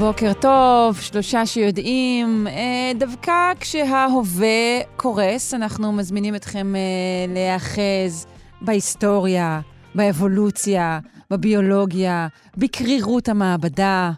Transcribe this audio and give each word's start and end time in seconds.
בוקר 0.00 0.32
טוב, 0.32 1.00
שלושה 1.00 1.46
שיודעים. 1.46 2.46
אה, 2.46 2.92
דווקא 2.98 3.32
כשההווה 3.60 4.80
קורס, 4.96 5.54
אנחנו 5.54 5.92
מזמינים 5.92 6.34
אתכם 6.34 6.76
אה, 6.76 7.34
להיאחז 7.34 8.26
בהיסטוריה, 8.60 9.60
באבולוציה, 9.94 10.98
בביולוגיה, 11.30 12.28
בקרירות 12.56 13.28
המעבדה. 13.28 14.10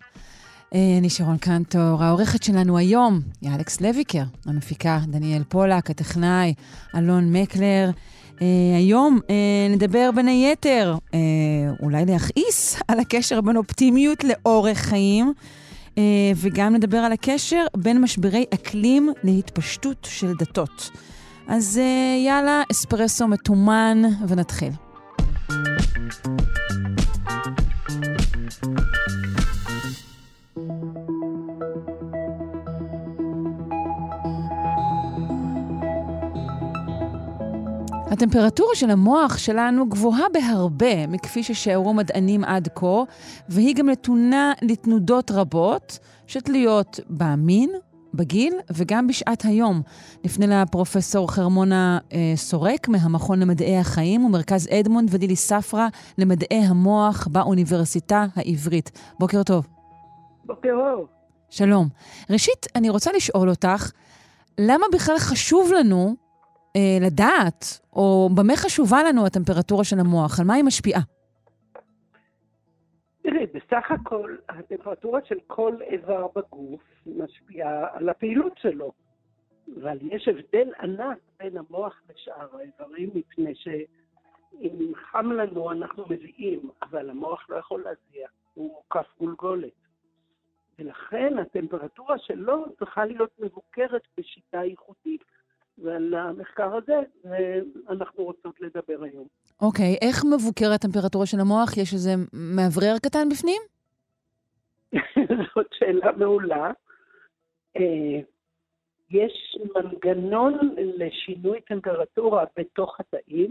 אה, 0.74 0.78
אני 0.98 1.10
שרון 1.10 1.36
קנטור, 1.36 2.04
העורכת 2.04 2.42
שלנו 2.42 2.78
היום 2.78 3.20
היא 3.40 3.50
אלכס 3.54 3.80
לויקר, 3.80 4.24
המפיקה 4.46 4.98
דניאל 5.06 5.42
פולק, 5.48 5.90
הטכנאי 5.90 6.54
אלון 6.96 7.32
מקלר. 7.32 7.90
Uh, 8.38 8.44
היום 8.76 9.18
uh, 9.22 9.72
נדבר 9.72 10.10
בין 10.14 10.28
היתר, 10.28 10.96
uh, 11.06 11.14
אולי 11.82 12.04
להכעיס 12.06 12.76
על 12.88 13.00
הקשר 13.00 13.40
בין 13.40 13.56
אופטימיות 13.56 14.24
לאורך 14.24 14.78
חיים, 14.78 15.32
וגם 16.36 16.74
נדבר 16.74 16.98
על 16.98 17.12
הקשר 17.12 17.64
בין 17.76 18.00
משברי 18.00 18.44
אקלים 18.54 19.12
להתפשטות 19.24 20.06
של 20.10 20.32
דתות. 20.38 20.90
אז 21.48 21.80
uh, 21.82 22.26
יאללה, 22.26 22.62
אספרסו 22.72 23.28
מתומן, 23.28 24.02
ונתחיל. 24.28 24.70
הטמפרטורה 38.12 38.74
של 38.74 38.90
המוח 38.90 39.38
שלנו 39.38 39.88
גבוהה 39.88 40.24
בהרבה 40.32 41.06
מכפי 41.06 41.42
ששיערו 41.42 41.94
מדענים 41.94 42.44
עד 42.44 42.68
כה, 42.74 43.02
והיא 43.48 43.74
גם 43.74 43.88
נתונה 43.88 44.52
לתנודות 44.62 45.30
רבות 45.30 45.98
שתלויות 46.26 47.00
במין, 47.10 47.70
בגיל 48.14 48.54
וגם 48.70 49.06
בשעת 49.06 49.44
היום. 49.44 49.82
נפנה 50.24 50.62
לפרופסור 50.62 51.32
חרמונה 51.32 51.98
אה, 52.12 52.32
סורק 52.36 52.88
מהמכון 52.88 53.40
למדעי 53.40 53.78
החיים 53.78 54.24
ומרכז 54.24 54.68
אדמונד 54.72 55.08
ודילי 55.12 55.36
ספרא 55.36 55.88
למדעי 56.18 56.64
המוח 56.64 57.28
באוניברסיטה 57.30 58.26
העברית. 58.36 58.90
בוקר 59.18 59.42
טוב. 59.42 59.66
בוקר 60.44 60.72
אור. 60.72 61.06
שלום. 61.50 61.88
ראשית, 62.30 62.66
אני 62.76 62.90
רוצה 62.90 63.12
לשאול 63.12 63.50
אותך, 63.50 63.90
למה 64.58 64.86
בכלל 64.92 65.18
חשוב 65.18 65.72
לנו 65.72 66.21
אה, 66.76 67.06
לדעת, 67.06 67.80
או 67.92 68.28
במה 68.36 68.56
חשובה 68.56 69.02
לנו 69.08 69.26
הטמפרטורה 69.26 69.84
של 69.84 69.96
המוח? 70.00 70.40
על 70.40 70.46
מה 70.46 70.54
היא 70.54 70.64
משפיעה? 70.64 71.00
תראי, 73.22 73.46
בסך 73.46 73.90
הכל, 73.90 74.36
הטמפרטורה 74.48 75.20
של 75.24 75.38
כל 75.46 75.76
איבר 75.82 76.26
בגוף 76.36 76.80
משפיעה 77.06 77.86
על 77.92 78.08
הפעילות 78.08 78.52
שלו. 78.58 78.92
אבל 79.80 79.98
יש 80.02 80.28
הבדל 80.28 80.68
ענק 80.80 81.18
בין 81.38 81.56
המוח 81.56 82.02
לשאר 82.10 82.48
האיברים, 82.56 83.10
מפני 83.14 83.54
שאם 83.54 84.92
חם 84.94 85.32
לנו 85.32 85.72
אנחנו 85.72 86.04
מביאים, 86.10 86.70
אבל 86.82 87.10
המוח 87.10 87.46
לא 87.48 87.56
יכול 87.56 87.82
להזיע, 87.84 88.28
הוא 88.54 88.72
מוקף 88.72 89.06
גולגולת. 89.20 89.72
ולכן 90.78 91.38
הטמפרטורה 91.38 92.18
שלו 92.18 92.64
צריכה 92.78 93.04
להיות 93.04 93.30
מבוקרת 93.38 94.02
בשיטה 94.18 94.64
ייחודית. 94.64 95.24
ועל 95.78 96.14
המחקר 96.14 96.74
הזה 96.74 97.00
אנחנו 97.88 98.24
רוצות 98.24 98.60
לדבר 98.60 99.02
היום. 99.02 99.26
אוקיי, 99.60 99.94
okay, 99.94 100.06
איך 100.06 100.24
מבוקרת 100.24 100.84
הטמפרטורה 100.84 101.26
של 101.26 101.40
המוח? 101.40 101.76
יש 101.76 101.94
איזה 101.94 102.10
מאוורר 102.32 102.98
קטן 103.02 103.28
בפנים? 103.28 103.62
זאת 105.54 105.66
שאלה 105.72 106.12
מעולה. 106.16 106.70
אה, 107.76 108.20
יש 109.10 109.58
מנגנון 109.74 110.58
לשינוי 110.76 111.60
טמפרטורה 111.60 112.44
בתוך 112.56 113.00
התאים, 113.00 113.50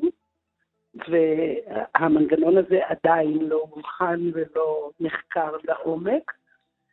והמנגנון 0.95 2.57
הזה 2.57 2.79
עדיין 2.85 3.39
לא 3.41 3.65
מוכן 3.75 4.19
ולא 4.33 4.91
נחקר 4.99 5.51
לעומק, 5.63 6.31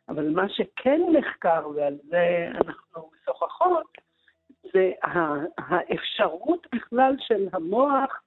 אבל 0.09 0.29
מה 0.29 0.49
שכן 0.49 1.01
נחקר, 1.13 1.67
ועל 1.75 1.97
זה 2.09 2.47
אנחנו 2.55 3.09
משוחחות, 3.13 3.97
זה 4.73 4.91
האפשרות 5.57 6.67
בכלל 6.75 7.15
של 7.19 7.47
המוח 7.53 8.21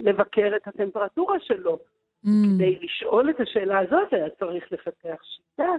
לבקר 0.00 0.52
את 0.56 0.68
הטמפרטורה 0.68 1.36
שלו. 1.40 1.78
Mm. 2.24 2.28
כדי 2.28 2.78
לשאול 2.82 3.30
את 3.30 3.40
השאלה 3.40 3.78
הזאת 3.78 4.12
היה 4.12 4.30
צריך 4.38 4.72
לפתח 4.72 5.22
שיטה 5.22 5.72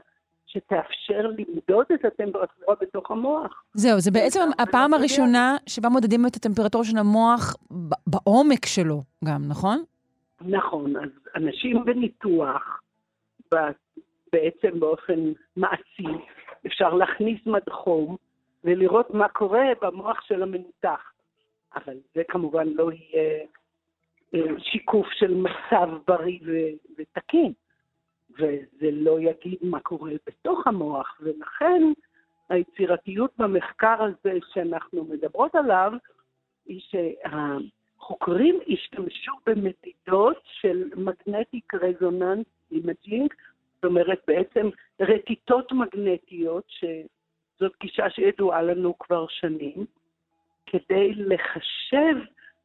שתאפשר 0.46 1.28
למדוד 1.28 1.85
את 1.94 2.06
הטמפרטורה 2.06 2.75
בתוך 2.81 3.12
המוח. 3.12 3.63
זהו, 3.74 4.00
זה 4.00 4.12
בעצם 4.12 4.50
הפעם 4.59 4.94
הראשונה 4.94 5.57
שבה 5.69 5.90
מודדים 5.90 6.25
את 6.25 6.35
הטמפרטורה 6.35 6.85
של 6.85 6.97
המוח 6.97 7.56
בעומק 8.07 8.66
שלו 8.66 9.01
גם, 9.25 9.41
נכון? 9.47 9.84
נכון, 10.41 10.95
אז 10.97 11.09
אנשים 11.35 11.85
בניתוח, 11.85 12.81
בעצם 14.34 14.80
באופן 14.80 15.19
מעשי, 15.57 16.07
אפשר 16.68 16.94
להכניס 16.94 17.40
מדחום, 17.45 18.18
ולראות 18.63 19.09
מה 19.09 19.28
קורה 19.28 19.66
במוח 19.81 20.22
של 20.22 20.44
המנותח. 20.44 21.13
אבל 21.75 21.97
זה 22.16 22.24
כמובן 22.28 22.68
לא 22.68 22.91
יהיה 22.91 23.46
אה, 24.34 24.59
שיקוף 24.59 25.07
של 25.12 25.34
מצב 25.34 25.90
בריא 26.07 26.40
ותקין, 26.97 27.53
וזה 28.31 28.91
לא 28.91 29.19
יגיד 29.19 29.57
מה 29.62 29.79
קורה 29.79 30.12
בתוך 30.28 30.68
המוח, 30.68 31.19
ולכן 31.22 31.81
היצירתיות 32.50 33.31
במחקר 33.38 34.03
הזה 34.03 34.40
שאנחנו 34.53 35.03
מדברות 35.03 35.56
עליו, 35.56 35.91
היא 36.66 36.81
שהחוקרים 36.81 38.59
השתמשו 38.68 39.31
במדידות 39.45 40.41
של 40.44 40.90
מגנטיק 40.95 41.74
רזוננס 41.74 42.45
imaging, 42.72 43.34
זאת 43.75 43.85
אומרת 43.85 44.22
בעצם 44.28 44.69
רטיטות 45.00 45.72
מגנטיות 45.72 46.63
ש... 46.68 46.85
זאת 47.59 47.72
גישה 47.80 48.09
שידועה 48.09 48.62
לנו 48.62 48.97
כבר 49.00 49.25
שנים, 49.30 49.86
כדי 50.66 51.14
לחשב 51.16 52.16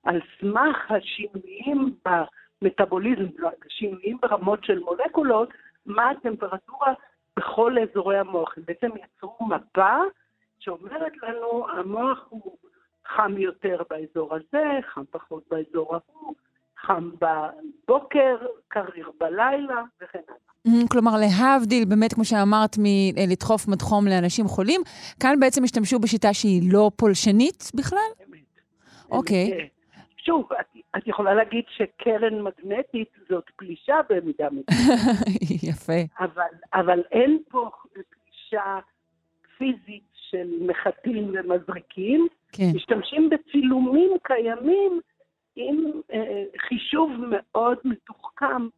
על 0.04 0.20
סמך 0.40 0.90
השינויים 0.90 1.94
במטאבוליזם, 2.04 3.26
השינויים 3.66 4.18
ברמות 4.22 4.64
של 4.64 4.78
מולקולות, 4.78 5.48
מה 5.86 6.10
הטמפרטורה 6.10 6.94
בכל 7.36 7.76
אזורי 7.78 8.18
המוח. 8.18 8.54
הם 8.56 8.62
בעצם 8.66 8.90
יצרו 8.96 9.46
מפה 9.48 9.96
שאומרת 10.58 11.12
לנו, 11.22 11.68
המוח 11.70 12.26
הוא 12.28 12.56
חם 13.06 13.38
יותר 13.38 13.82
באזור 13.90 14.34
הזה, 14.34 14.64
חם 14.82 15.04
פחות 15.10 15.42
באזור 15.50 15.94
ההוא, 15.94 16.34
חם 16.80 17.10
בבוקר, 17.10 18.36
קריר 18.68 19.10
בלילה 19.20 19.82
וכן 20.02 20.18
הלאה. 20.28 20.88
כלומר, 20.90 21.12
להבדיל, 21.20 21.84
באמת, 21.84 22.14
כמו 22.14 22.24
שאמרת, 22.24 22.76
מלדחוף 22.78 23.68
מדחום 23.68 24.06
לאנשים 24.06 24.46
חולים, 24.46 24.80
כאן 25.20 25.40
בעצם 25.40 25.64
השתמשו 25.64 25.98
בשיטה 25.98 26.34
שהיא 26.34 26.72
לא 26.72 26.90
פולשנית 26.96 27.70
בכלל? 27.74 27.98
אמת. 28.28 28.38
אוקיי. 29.10 29.52
אה, 29.52 29.64
שוב, 30.16 30.48
את, 30.60 30.66
את 30.96 31.08
יכולה 31.08 31.34
להגיד 31.34 31.64
שקרן 31.68 32.42
מגנטית 32.42 33.08
זאת 33.28 33.44
פלישה 33.56 33.96
במידה 34.08 34.48
מסוימת. 34.50 35.14
יפה. 35.70 36.02
אבל, 36.20 36.52
אבל 36.74 37.02
אין 37.12 37.38
פה 37.48 37.70
פלישה 37.92 38.78
פיזית 39.58 40.08
של 40.30 40.48
מחטים 40.60 41.32
ומזריקים. 41.34 42.28
כן. 42.52 42.70
משתמשים 42.74 43.30
בצילומים 43.30 44.10
קיימים 44.22 45.00
עם 45.58 45.76
אה, 46.12 46.44
חישוב 46.68 47.10
מאוד 47.30 47.78
מתוחכם 47.84 48.68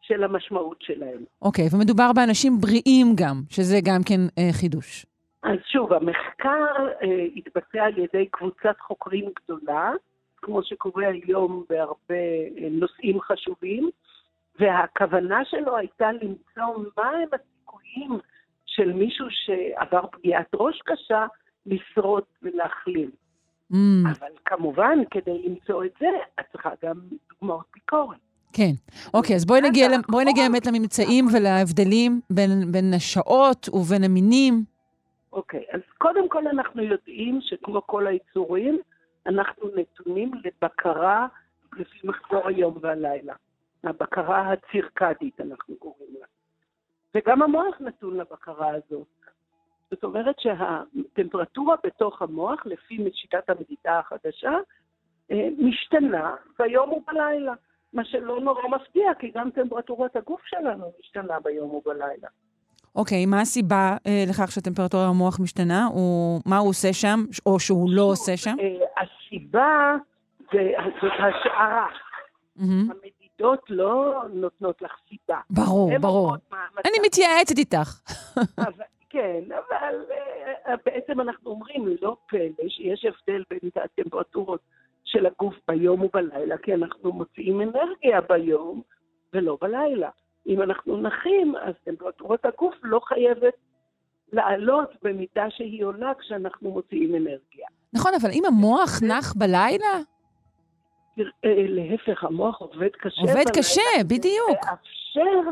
של 0.00 0.24
המשמעות 0.24 0.82
שלהם. 0.82 1.24
אוקיי, 1.42 1.66
okay, 1.66 1.74
ומדובר 1.74 2.12
באנשים 2.12 2.52
בריאים 2.60 3.06
גם, 3.16 3.42
שזה 3.50 3.76
גם 3.84 4.00
כן 4.08 4.20
אה, 4.38 4.52
חידוש. 4.60 5.06
אז 5.42 5.58
שוב, 5.72 5.92
המחקר 5.92 6.66
אה, 7.02 7.26
התבצע 7.36 7.84
על 7.84 7.98
ידי 7.98 8.26
קבוצת 8.30 8.80
חוקרים 8.80 9.30
גדולה, 9.44 9.92
כמו 10.36 10.62
שקורה 10.62 11.06
היום 11.08 11.64
בהרבה 11.68 12.24
אה, 12.58 12.68
נושאים 12.70 13.20
חשובים, 13.20 13.90
והכוונה 14.60 15.44
שלו 15.44 15.76
הייתה 15.76 16.12
למצוא 16.12 16.84
מהם 16.96 17.28
הסיכויים 17.32 18.18
של 18.66 18.92
מישהו 18.92 19.26
שעבר 19.30 20.06
פגיעת 20.12 20.48
ראש 20.54 20.80
קשה 20.84 21.26
לשרוד 21.66 22.22
ולהחלים. 22.42 23.10
Mm, 23.72 23.76
אבל 24.18 24.28
כמובן, 24.44 24.98
כדי 25.10 25.42
למצוא 25.48 25.84
את 25.84 25.90
זה, 26.00 26.06
את 26.40 26.44
צריכה 26.52 26.70
גם 26.84 26.96
דוגמאות 27.30 27.64
ביקורת. 27.74 28.18
כן. 28.52 28.72
אוקיי, 29.14 29.36
אז 29.36 29.44
בואי 29.44 29.60
נגיע, 29.60 29.88
בואי 30.08 30.24
נגיע. 30.24 30.48
באמת 30.48 30.66
לממצאים 30.66 31.24
ולהבדלים 31.32 32.20
בין, 32.30 32.72
בין 32.72 32.94
השעות 32.96 33.68
ובין 33.72 34.04
המינים. 34.04 34.64
אוקיי, 35.32 35.64
אז 35.72 35.80
קודם 35.98 36.28
כל 36.28 36.46
אנחנו 36.46 36.82
יודעים 36.82 37.38
שכמו 37.42 37.86
כל 37.86 38.06
היצורים, 38.06 38.78
אנחנו 39.26 39.68
נתונים 39.76 40.32
לבקרה 40.44 41.26
לפי 41.76 41.98
מחזור 42.04 42.48
היום 42.48 42.78
והלילה. 42.80 43.34
הבקרה 43.84 44.52
הצירקדית, 44.52 45.40
אנחנו 45.40 45.76
קוראים 45.76 46.14
לה. 46.20 46.26
וגם 47.14 47.42
המוח 47.42 47.80
נתון 47.80 48.16
לבקרה 48.16 48.68
הזאת. 48.68 49.06
זאת 49.90 50.04
אומרת 50.04 50.36
שהטמפרטורה 50.38 51.76
בתוך 51.84 52.22
המוח, 52.22 52.66
לפי 52.66 53.10
שיטת 53.14 53.50
המדידה 53.50 53.98
החדשה, 53.98 54.52
אה, 55.30 55.48
משתנה 55.58 56.34
ביום 56.58 56.92
ובלילה. 56.92 57.52
מה 57.92 58.04
שלא 58.04 58.40
נורא 58.40 58.62
מפתיע, 58.68 59.14
כי 59.18 59.30
גם 59.34 59.50
טמפרטורת 59.50 60.16
הגוף 60.16 60.40
שלנו 60.44 60.92
משתנה 61.00 61.40
ביום 61.40 61.70
ובלילה. 61.74 62.28
אוקיי, 62.96 63.26
מה 63.26 63.40
הסיבה 63.40 63.96
אה, 64.06 64.24
לכך 64.30 64.52
שטמפרטורת 64.52 65.08
המוח 65.08 65.40
משתנה? 65.40 65.86
הוא, 65.86 66.40
מה 66.46 66.58
הוא 66.58 66.68
עושה 66.68 66.92
שם, 66.92 67.20
או 67.46 67.60
שהוא 67.60 67.90
לא 67.92 68.02
עושה 68.02 68.36
שם? 68.36 68.56
אה, 68.60 69.02
הסיבה 69.02 69.96
זה, 70.52 70.72
זאת 71.02 71.12
השערה. 71.12 71.86
מהמם. 72.56 72.88
המדידות 72.90 73.64
לא 73.68 74.22
נותנות 74.32 74.82
לך 74.82 74.92
סיבה. 75.08 75.40
ברור, 75.50 75.98
ברור. 76.00 76.34
אני 76.84 76.98
מתייעצת 77.06 77.58
איתך. 77.58 78.00
אבל, 78.58 78.84
כן, 79.10 79.44
אבל 79.52 80.04
אה, 80.66 80.74
בעצם 80.86 81.20
אנחנו 81.20 81.50
אומרים, 81.50 81.96
לא 82.02 82.16
פלא 82.28 82.68
שיש 82.68 83.04
הבדל 83.04 83.42
בין 83.50 83.70
הטמפרטורות 83.76 84.60
של 85.04 85.26
הגוף 85.26 85.54
ביום 85.68 86.02
ובלילה, 86.02 86.58
כי 86.58 86.74
אנחנו 86.74 87.12
מוציאים 87.12 87.60
אנרגיה 87.60 88.20
ביום 88.20 88.82
ולא 89.32 89.58
בלילה. 89.60 90.10
אם 90.46 90.62
אנחנו 90.62 90.96
נחים, 90.96 91.56
אז 91.56 91.74
טמפרטורת 91.84 92.44
הגוף 92.44 92.74
לא 92.82 93.00
חייבת 93.04 93.54
לעלות 94.32 94.90
במידה 95.02 95.50
שהיא 95.50 95.84
עולה 95.84 96.12
כשאנחנו 96.20 96.70
מוציאים 96.70 97.14
אנרגיה. 97.14 97.66
נכון, 97.92 98.12
אבל 98.20 98.30
אם 98.32 98.42
המוח 98.44 99.02
נח 99.02 99.34
בלילה, 99.36 99.98
תראה, 101.16 101.66
להפך, 101.68 102.24
המוח 102.24 102.60
עובד 102.60 102.90
קשה. 102.92 103.20
עובד 103.20 103.32
בלילה 103.32 103.50
קשה, 103.58 104.04
בדיוק. 104.08 104.50
לאפשר 104.50 105.50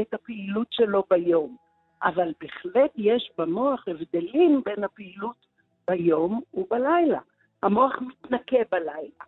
את 0.00 0.14
הפעילות 0.14 0.66
שלו 0.70 1.02
ביום. 1.10 1.56
אבל 2.02 2.32
בהחלט 2.40 2.90
יש 2.96 3.30
במוח 3.38 3.88
הבדלים 3.88 4.62
בין 4.64 4.84
הפעילות 4.84 5.46
ביום 5.88 6.40
ובלילה. 6.54 7.18
המוח 7.62 7.92
מתנקה 8.00 8.56
בלילה. 8.70 9.24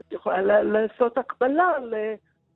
את 0.00 0.12
יכולה 0.12 0.62
לעשות 0.62 1.18
הקבלה, 1.18 1.72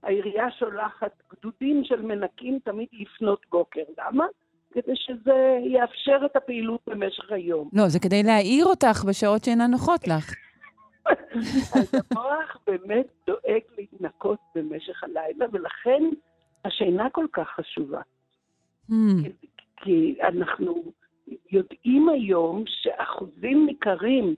העירייה 0.02 0.50
שולחת 0.50 1.22
גדודים 1.32 1.84
של 1.84 2.02
מנקים 2.02 2.58
תמיד 2.64 2.88
לפנות 2.92 3.46
בוקר. 3.50 3.82
למה? 3.98 4.24
כדי 4.72 4.92
שזה 4.94 5.58
יאפשר 5.64 6.26
את 6.26 6.36
הפעילות 6.36 6.80
במשך 6.86 7.32
היום. 7.32 7.70
לא, 7.72 7.88
זה 7.88 7.98
כדי 7.98 8.22
להעיר 8.22 8.64
אותך 8.66 9.04
בשעות 9.08 9.44
שאינן 9.44 9.70
נוחות 9.70 10.08
לך. 10.08 10.34
אז 11.76 11.92
המוח 12.10 12.56
באמת 12.66 13.06
דואג 13.26 13.60
להתנקות 13.78 14.38
במשך 14.54 15.04
הלילה, 15.04 15.46
ולכן 15.52 16.02
השינה 16.64 17.10
כל 17.10 17.26
כך 17.32 17.48
חשובה. 17.48 18.00
כי 19.76 20.18
אנחנו 20.22 20.92
יודעים 21.50 22.08
היום 22.08 22.64
שאחוזים 22.66 23.66
ניכרים 23.66 24.34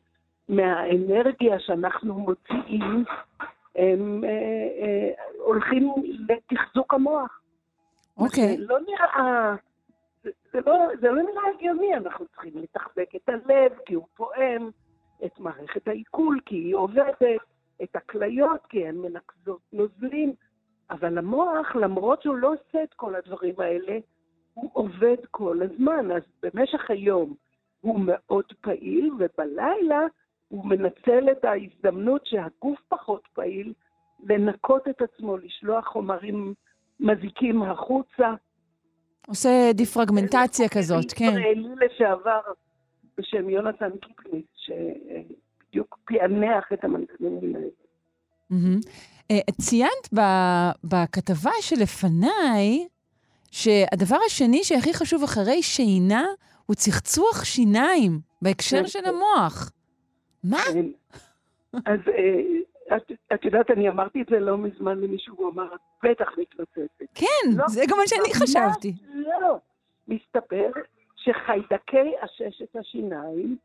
מהאנרגיה 0.49 1.61
שאנחנו 1.61 2.15
מוציאים, 2.15 3.05
הם 3.77 4.25
אה, 4.25 4.31
אה, 4.31 5.13
הולכים 5.45 5.93
לתחזוק 6.29 6.95
המוח. 6.95 7.41
אוקיי. 8.17 8.57
זה 8.57 8.65
לא 8.69 8.79
נראה, 8.81 9.55
זה, 10.25 10.31
זה, 10.53 10.61
לא, 10.67 10.75
זה 11.01 11.11
לא 11.11 11.23
נראה 11.23 11.43
הגיוני, 11.55 11.95
אנחנו 11.97 12.27
צריכים 12.27 12.53
לתחזק 12.55 13.15
את 13.17 13.29
הלב 13.29 13.73
כי 13.87 13.95
הוא 13.95 14.07
פועם, 14.17 14.71
את 15.25 15.41
מערכת 15.41 15.89
העיכול 15.89 16.41
כי 16.47 16.57
היא 16.57 16.75
עובדת, 16.75 17.23
את 17.83 17.97
הכליות 17.97 18.67
כי 18.69 18.87
הן 18.87 18.97
מנקזות 18.97 19.61
נוזלים, 19.73 20.33
אבל 20.91 21.19
המוח, 21.19 21.77
למרות 21.77 22.23
שהוא 22.23 22.37
לא 22.37 22.53
עושה 22.53 22.83
את 22.83 22.95
כל 22.95 23.15
הדברים 23.15 23.55
האלה, 23.59 23.99
הוא 24.63 24.71
עובד 24.73 25.17
כל 25.31 25.59
הזמן, 25.63 26.11
אז 26.11 26.23
במשך 26.43 26.91
היום 26.91 27.35
הוא 27.81 28.01
מאוד 28.01 28.45
פעיל, 28.61 29.11
ובלילה 29.19 30.01
הוא 30.49 30.67
מנצל 30.67 31.31
את 31.33 31.45
ההזדמנות 31.45 32.27
שהגוף 32.27 32.79
פחות 32.89 33.23
פעיל, 33.35 33.73
לנקות 34.25 34.89
את 34.89 35.03
עצמו, 35.03 35.37
לשלוח 35.37 35.87
חומרים 35.87 36.55
מזיקים 37.01 37.63
החוצה. 37.63 38.35
עושה 39.27 39.71
דיפרגמנטציה 39.75 40.69
כזאת, 40.69 41.13
כן. 41.13 41.25
ישראלי 41.25 41.87
לשעבר 41.87 42.41
בשם 43.19 43.51
יונתן 43.51 43.91
קיפניס, 43.91 44.45
שבדיוק 44.57 45.99
פענח 46.05 46.73
את 46.73 46.85
המנגנונים 46.85 47.57
האלה. 47.57 47.69
אה, 49.31 49.53
ציינת 49.61 50.09
בכתבה 50.85 51.51
שלפניי, 51.61 52.87
שהדבר 53.51 54.17
השני 54.27 54.65
שהכי 54.65 54.95
חשוב 54.95 55.23
אחרי 55.23 55.63
שינה 55.63 56.27
הוא 56.67 56.75
צחצוח 56.75 57.45
שיניים 57.45 58.21
בהקשר 58.43 58.81
כן, 58.81 58.87
של. 58.87 59.05
המוח. 59.05 59.73
מה? 60.45 60.59
אז 61.87 62.01
אה, 62.09 62.97
את, 62.97 63.13
את 63.35 63.45
יודעת, 63.45 63.71
אני 63.71 63.89
אמרתי 63.89 64.23
את 64.23 64.27
זה 64.31 64.41
לא 64.41 64.59
מזמן 64.59 64.99
למישהו, 64.99 65.35
הוא 65.39 65.51
אמר, 65.51 65.75
את 65.75 65.81
בטח 66.03 66.29
מתלוצצת. 66.39 67.05
כן, 67.15 67.51
לא, 67.57 67.69
זה 67.69 67.83
גם 67.89 67.97
מה 67.97 68.07
שאני 68.07 68.35
חשבתי. 68.35 68.93
לא. 69.15 69.59
מסתבר 70.09 70.71
שחיידקי 71.17 72.15
עששת 72.21 72.77
השיניים 72.77 73.57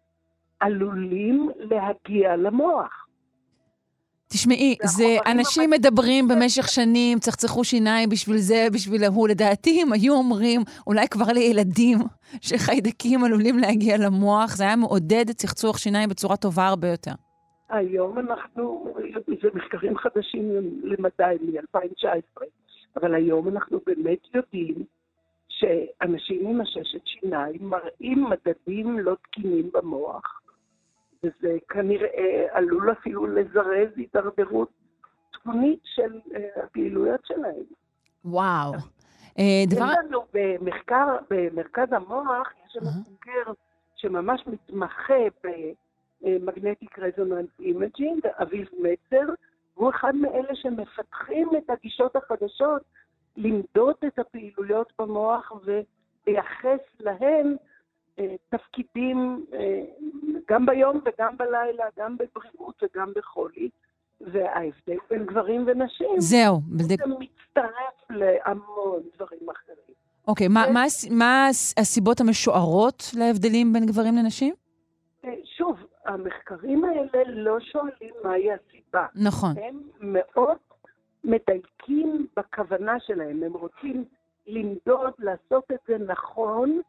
עלולים 0.59 1.49
להגיע 1.57 2.35
למוח. 2.35 3.02
תשמעי, 4.33 4.75
זה 4.83 5.17
אנשים 5.31 5.69
מדברים 5.69 6.27
במשך 6.27 6.67
שנים, 6.67 7.19
צחצחו 7.19 7.63
שיניים 7.63 8.09
בשביל 8.09 8.37
זה, 8.37 8.67
בשביל 8.73 9.03
ההוא. 9.03 9.27
לדעתי, 9.27 9.83
אם 9.83 9.93
היו 9.93 10.13
אומרים, 10.13 10.61
אולי 10.87 11.07
כבר 11.07 11.25
לילדים, 11.33 11.97
שחיידקים 12.41 13.23
עלולים 13.23 13.57
להגיע 13.57 13.97
למוח, 13.97 14.55
זה 14.55 14.63
היה 14.63 14.75
מעודד 14.75 15.31
צחצוח 15.31 15.77
שיניים 15.77 16.09
בצורה 16.09 16.37
טובה 16.37 16.67
הרבה 16.67 16.87
יותר. 16.87 17.11
היום 17.69 18.19
אנחנו, 18.19 18.93
זה 19.41 19.49
מחקרים 19.53 19.97
חדשים 19.97 20.51
למדי 20.83 21.35
מ-2019, 21.41 22.41
אבל 22.95 23.15
היום 23.15 23.47
אנחנו 23.47 23.79
באמת 23.85 24.19
יודעים 24.33 24.75
שאנשים 25.49 26.47
עם 26.47 26.61
עששת 26.61 27.05
שיניים 27.05 27.59
מראים 27.61 28.25
מדדים 28.29 28.99
לא 28.99 29.15
תקינים 29.23 29.69
במוח, 29.73 30.42
וזה 31.23 31.57
כנראה 31.69 32.45
עלול 32.51 32.91
אפילו 32.91 33.27
לזרז 33.27 33.89
הידרדרות 33.95 34.69
תמונית 35.43 35.79
של 35.83 36.19
אה, 36.35 36.63
הפעילויות 36.63 37.25
שלהם. 37.25 37.63
וואו. 38.25 38.73
אה, 39.39 39.63
דבר... 39.67 39.85
יש 39.91 39.97
לנו 40.05 40.25
במחקר, 40.33 41.17
במרכז 41.29 41.87
המוח, 41.91 42.53
יש 42.67 42.75
לנו. 42.75 42.89
חוקר 42.91 43.51
שממש 43.95 44.47
מתמחה 44.47 45.23
ב 46.23 46.32
magnetic 46.32 46.99
resonance 46.99 47.49
imaging, 47.59 48.27
אביב 48.41 48.67
מצר, 48.79 49.33
והוא 49.77 49.89
אחד 49.89 50.15
מאלה 50.15 50.55
שמפתחים 50.55 51.49
את 51.57 51.69
הגישות 51.69 52.15
החדשות 52.15 52.81
למדוד 53.37 53.95
את 54.07 54.19
הפעילויות 54.19 54.93
במוח 54.99 55.51
ולייחס 55.65 56.79
להן 56.99 57.55
תפקידים 58.49 59.45
אה, 59.53 59.81
גם 60.49 60.65
ביום 60.65 60.99
וגם 61.05 61.37
בלילה, 61.37 61.83
גם 61.99 62.17
בבריאות 62.17 62.83
וגם 62.83 63.11
בחולי, 63.15 63.69
וההבדל 64.21 64.97
בין 65.09 65.25
גברים 65.25 65.63
ונשים 65.67 66.07
זהו. 66.19 66.59
בזה- 66.77 66.87
זה 66.87 67.03
מצטרף 67.19 68.09
להמון 68.09 68.99
דברים 69.15 69.49
אחרים. 69.49 69.77
אוקיי, 70.27 70.47
מה- 70.47 70.63
כן. 70.67 70.73
מה 70.73 70.83
מה 71.11 71.47
הס- 71.47 71.73
הסיבות 71.77 72.21
המשוערות 72.21 73.03
להבדלים 73.17 73.73
בין 73.73 73.85
גברים 73.85 74.15
לנשים? 74.15 74.53
אה, 75.25 75.33
שוב, 75.57 75.77
המחקרים 76.05 76.83
האלה 76.85 77.23
לא 77.27 77.59
שואלים 77.59 78.13
מהי 78.23 78.47
הסיבה. 78.51 79.05
נכון. 79.15 79.53
הם 79.57 79.81
מאוד 80.01 80.57
מדייקים 81.23 82.27
בכוונה 82.37 82.99
שלהם. 82.99 83.43
הם 83.43 83.53
רוצים 83.53 84.05
למדוד, 84.47 85.13
לעשות 85.19 85.63
את 85.71 85.79
זה 85.87 85.97
נכון 85.97 86.81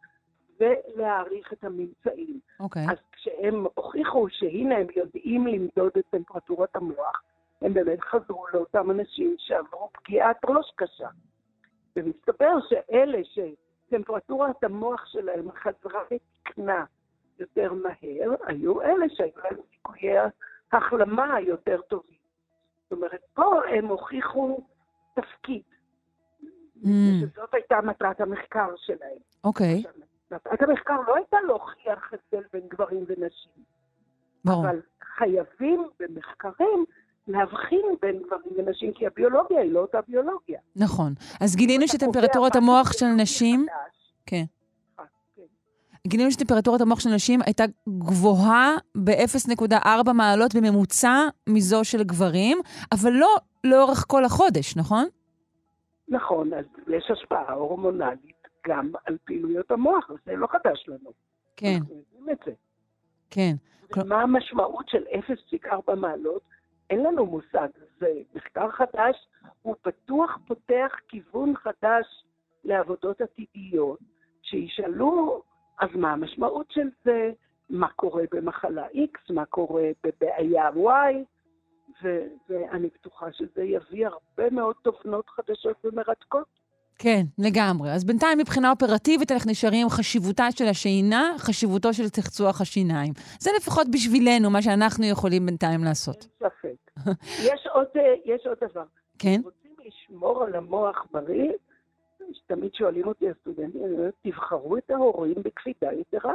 ולהעריך 0.60 1.52
את 1.52 1.64
הממצאים. 1.64 2.40
אוקיי. 2.60 2.82
אז 2.90 2.96
כשהם 3.12 3.66
הוכיחו 3.74 4.26
שהנה 4.30 4.76
הם 4.76 4.86
יודעים 4.96 5.46
למדוד 5.46 5.92
את 5.98 6.04
טמפרטורת 6.10 6.76
המוח, 6.76 7.22
הם 7.62 7.74
באמת 7.74 8.00
חזרו 8.00 8.46
לאותם 8.54 8.90
אנשים 8.90 9.34
שעברו 9.38 9.90
פגיעת 9.92 10.36
ראש 10.44 10.72
קשה. 10.76 11.08
ומסתבר 11.96 12.54
שאלה 12.68 13.18
שטמפרטורת 13.24 14.64
המוח 14.64 15.06
שלהם 15.06 15.48
חזרה 15.52 16.00
ותקנה 16.10 16.84
יותר 17.38 17.72
מהר, 17.72 18.34
היו 18.46 18.82
אלה 18.82 19.06
שהיו 19.08 19.32
להם 19.44 19.56
סיכויי 19.70 20.18
החלמה 20.72 21.40
יותר 21.40 21.80
טובים. 21.80 22.18
זאת 22.82 22.92
אומרת, 22.92 23.20
פה 23.34 23.60
הם 23.68 23.86
הוכיחו 23.86 24.58
תפקיד. 25.14 25.62
Mm. 26.82 26.88
שזאת 27.20 27.54
הייתה 27.54 27.80
מטרת 27.80 28.20
המחקר 28.20 28.68
שלהם. 28.76 29.18
אוקיי, 29.44 29.82
מטרת 30.34 30.62
המחקר 30.62 30.96
לא 31.08 31.16
הייתה 31.16 31.36
להוכיח 31.46 32.12
הבדל 32.12 32.46
בין 32.52 32.62
גברים 32.68 33.04
ונשים, 33.08 33.62
ברור. 34.44 34.64
אבל 34.64 34.80
חייבים 35.16 35.88
במחקרים 36.00 36.84
להבחין 37.28 37.86
בין 38.02 38.22
גברים 38.26 38.66
ונשים, 38.66 38.92
כי 38.92 39.06
הביולוגיה 39.06 39.60
היא 39.60 39.72
לא 39.72 39.80
אותה 39.80 39.98
ביולוגיה. 40.08 40.60
נכון. 40.76 41.12
אז 41.40 41.56
גילינו 41.56 41.88
שטמפרטורת 41.88 42.56
המוח 42.56 42.92
של 42.92 43.06
נשים. 43.06 43.66
כן. 44.26 44.44
אה, 44.98 45.04
כן. 45.36 45.42
גילינו 46.06 46.30
שטמפרטורת 46.30 46.80
המוח 46.80 47.00
של 47.00 47.10
נשים 47.10 47.40
הייתה 47.46 47.64
גבוהה 47.88 48.76
ב-0.4 49.04 50.12
מעלות 50.12 50.54
בממוצע 50.54 51.28
מזו 51.48 51.84
של 51.84 52.02
גברים, 52.02 52.58
אבל 52.92 53.10
לא 53.10 53.36
לאורך 53.64 54.04
כל 54.08 54.24
החודש, 54.24 54.76
נכון? 54.76 55.04
נכון, 56.08 56.54
אז 56.54 56.64
יש 56.88 57.10
השפעה 57.10 57.52
הורמונלית 57.52 58.33
גם 58.66 58.92
על 59.06 59.16
פעילויות 59.24 59.70
המוח, 59.70 60.10
וזה 60.10 60.36
לא 60.36 60.46
חדש 60.46 60.84
לנו. 60.88 61.10
כן, 61.56 61.76
אנחנו 61.80 61.94
יודעים 61.94 62.30
את 62.30 62.38
זה. 62.46 62.52
כן. 63.30 63.52
כל- 63.94 64.00
מה 64.08 64.22
המשמעות 64.22 64.88
של 64.88 65.04
0.4 65.66 65.94
מעלות? 65.94 66.42
אין 66.90 67.02
לנו 67.02 67.26
מושג. 67.26 67.68
זה 68.00 68.06
מחקר 68.34 68.70
חדש, 68.70 69.28
הוא 69.62 69.74
בטוח 69.86 70.38
פותח 70.46 70.92
כיוון 71.08 71.54
חדש 71.56 72.24
לעבודות 72.64 73.20
עתידיות, 73.20 73.98
שישאלו, 74.42 75.42
אז 75.80 75.88
מה 75.94 76.12
המשמעות 76.12 76.70
של 76.70 76.88
זה? 77.04 77.30
מה 77.70 77.88
קורה 77.88 78.22
במחלה 78.32 78.86
X? 78.86 79.32
מה 79.34 79.44
קורה 79.44 79.82
בבעיה 80.04 80.68
Y? 80.70 81.14
ו- 82.02 82.26
ואני 82.48 82.88
בטוחה 82.94 83.32
שזה 83.32 83.62
יביא 83.62 84.06
הרבה 84.06 84.50
מאוד 84.50 84.76
תובנות 84.82 85.28
חדשות 85.28 85.76
ומרתקות. 85.84 86.46
כן, 86.98 87.22
לגמרי. 87.38 87.92
אז 87.92 88.04
בינתיים 88.04 88.38
מבחינה 88.38 88.70
אופרטיבית 88.70 89.32
אנחנו 89.32 89.50
נשארים 89.50 89.88
חשיבותה 89.88 90.46
של 90.50 90.64
השינה, 90.64 91.34
חשיבותו 91.38 91.94
של 91.94 92.08
צחצוח 92.08 92.60
השיניים. 92.60 93.12
זה 93.40 93.50
לפחות 93.56 93.86
בשבילנו, 93.92 94.50
מה 94.50 94.62
שאנחנו 94.62 95.04
יכולים 95.06 95.46
בינתיים 95.46 95.84
לעשות. 95.84 96.26
אין 96.40 96.50
ספק. 96.50 96.90
יש 97.50 97.66
עוד, 97.72 97.86
אה, 97.96 98.14
יש 98.24 98.46
עוד 98.46 98.58
דבר. 98.70 98.84
כן? 99.18 99.40
רוצים 99.44 99.70
לשמור 99.86 100.44
על 100.44 100.54
המוח 100.54 101.06
בריא? 101.12 101.52
תמיד 102.46 102.74
שואלים 102.74 103.06
אותי 103.06 103.30
הסטודנטים, 103.30 103.82
תבחרו 104.22 104.76
את 104.76 104.90
ההורים 104.90 105.34
בקפידה 105.44 105.92
יתרה. 105.92 106.32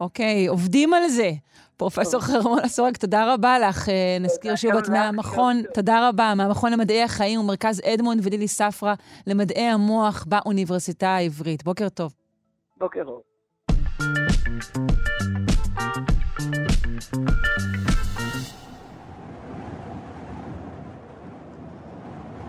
אוקיי, 0.00 0.46
עובדים 0.46 0.94
על 0.94 1.08
זה. 1.08 1.30
פרופסור 1.76 2.20
חרמון 2.20 2.68
סורק, 2.68 2.96
תודה 2.96 3.34
רבה 3.34 3.58
לך. 3.58 3.88
אה, 3.88 4.16
נזכיר 4.20 4.56
שוב 4.56 4.72
את 4.72 4.88
מהמכון. 4.88 5.62
תודה 5.74 6.08
רבה, 6.08 6.34
מהמכון 6.36 6.72
למדעי 6.72 7.02
החיים 7.02 7.40
ומרכז 7.40 7.80
אדמונד 7.84 8.20
ולילי 8.26 8.48
ספרא 8.48 8.94
למדעי 9.26 9.68
המוח 9.68 10.24
באוניברסיטה 10.28 11.08
העברית. 11.08 11.64
בוקר 11.64 11.88
טוב. 11.88 12.12
בוקר 12.76 13.02
אור. 13.06 13.22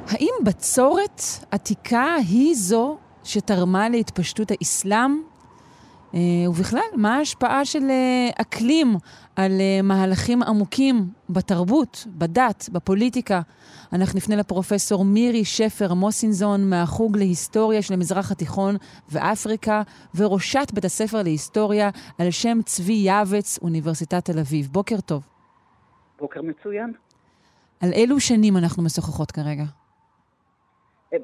האם 0.07 0.33
בצורת 0.43 1.21
עתיקה 1.51 2.15
היא 2.27 2.55
זו 2.55 2.97
שתרמה 3.23 3.89
להתפשטות 3.89 4.51
האסלאם? 4.51 5.32
אה, 6.15 6.49
ובכלל, 6.49 6.79
מה 6.97 7.15
ההשפעה 7.15 7.65
של 7.65 7.89
אה, 7.89 8.29
אקלים 8.41 8.87
על 9.35 9.51
אה, 9.59 9.81
מהלכים 9.83 10.43
עמוקים 10.43 10.95
בתרבות, 11.29 12.07
בדת, 12.07 12.69
בפוליטיקה? 12.71 13.41
אנחנו 13.93 14.17
נפנה 14.17 14.35
לפרופסור 14.35 15.05
מירי 15.05 15.45
שפר 15.45 15.93
מוסינזון 15.93 16.69
מהחוג 16.69 17.17
להיסטוריה 17.17 17.81
של 17.81 17.93
המזרח 17.93 18.31
התיכון 18.31 18.75
ואפריקה, 19.11 19.81
וראשת 20.15 20.71
בית 20.73 20.85
הספר 20.85 21.21
להיסטוריה 21.23 21.89
על 22.19 22.31
שם 22.31 22.57
צבי 22.65 22.93
יעבץ, 22.93 23.59
אוניברסיטת 23.61 24.25
תל 24.25 24.39
אביב. 24.39 24.67
בוקר 24.71 25.01
טוב. 25.01 25.27
בוקר 26.19 26.41
מצוין. 26.41 26.93
על 27.81 27.89
אילו 27.93 28.19
שנים 28.19 28.57
אנחנו 28.57 28.83
משוחחות 28.83 29.31
כרגע? 29.31 29.63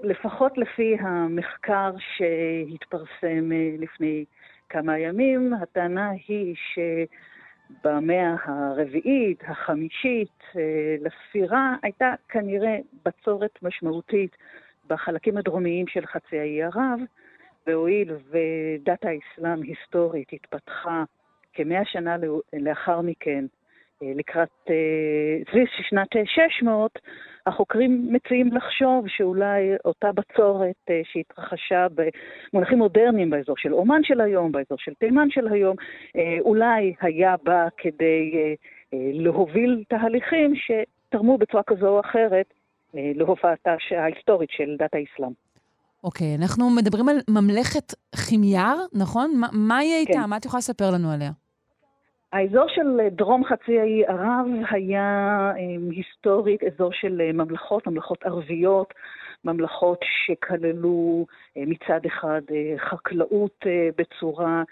לפחות 0.03 0.57
לפי 0.57 0.95
המחקר 0.99 1.91
שהתפרסם 1.99 3.49
לפני 3.79 4.25
כמה 4.69 4.99
ימים, 4.99 5.53
הטענה 5.53 6.09
היא 6.27 6.55
שבמאה 6.73 8.35
הרביעית, 8.43 9.43
החמישית 9.47 10.43
אה, 10.55 10.95
לספירה, 11.01 11.75
הייתה 11.83 12.13
כנראה 12.29 12.77
בצורת 13.05 13.59
משמעותית 13.61 14.37
בחלקים 14.87 15.37
הדרומיים 15.37 15.87
של 15.87 16.05
חצי 16.05 16.39
האי 16.39 16.63
ערב, 16.63 16.99
והואיל 17.67 18.11
ודת 18.29 19.05
האסלאם 19.05 19.61
היסטורית 19.61 20.33
התפתחה 20.33 21.03
כמאה 21.53 21.85
שנה 21.85 22.15
לאחר 22.53 23.01
מכן, 23.01 23.45
אה, 24.03 24.11
לקראת 24.15 24.69
סביב 25.51 25.67
שנת 25.89 26.07
600, 26.25 26.99
החוקרים 27.49 28.07
מציעים 28.13 28.53
לחשוב 28.53 29.05
שאולי 29.07 29.75
אותה 29.85 30.11
בצורת 30.11 30.75
אה, 30.89 31.01
שהתרחשה 31.03 31.87
במונחים 31.95 32.77
מודרניים 32.77 33.29
באזור 33.29 33.55
של 33.57 33.73
אומן 33.73 34.01
של 34.03 34.21
היום, 34.21 34.51
באזור 34.51 34.77
של 34.79 34.93
תימן 34.99 35.27
של 35.29 35.47
היום, 35.47 35.75
אה, 36.15 36.37
אולי 36.41 36.93
היה 37.01 37.35
בה 37.43 37.67
כדי 37.77 38.31
אה, 38.35 38.53
להוביל 39.13 39.83
תהליכים 39.89 40.53
שתרמו 40.55 41.37
בצורה 41.37 41.63
כזו 41.63 41.87
או 41.87 41.99
אחרת 41.99 42.53
להופעתה 42.93 43.75
ההיסטורית 43.97 44.49
של 44.51 44.75
דת 44.79 44.93
האסלאם. 44.93 45.31
אוקיי, 46.03 46.35
okay, 46.35 46.41
אנחנו 46.41 46.69
מדברים 46.69 47.09
על 47.09 47.17
ממלכת 47.29 47.93
חימייר, 48.15 48.77
נכון? 48.93 49.31
מה, 49.35 49.47
מה 49.53 49.77
היא 49.77 49.93
הייתה? 49.93 50.13
כן. 50.13 50.29
מה 50.29 50.37
את 50.37 50.45
יכולה 50.45 50.59
לספר 50.59 50.91
לנו 50.91 51.11
עליה? 51.11 51.31
האזור 52.33 52.67
של 52.67 53.07
דרום 53.11 53.43
חצי 53.45 53.79
האי 53.79 54.05
ערב 54.05 54.47
היה 54.71 55.51
היסטורית 55.91 56.63
אזור 56.63 56.91
של 56.93 57.31
ממלכות, 57.33 57.87
ממלכות 57.87 58.23
ערביות, 58.23 58.93
ממלכות 59.45 59.99
שכללו 60.25 61.25
מצד 61.55 61.99
אחד 62.05 62.41
חקלאות 62.77 63.65
בצורה 63.97 64.63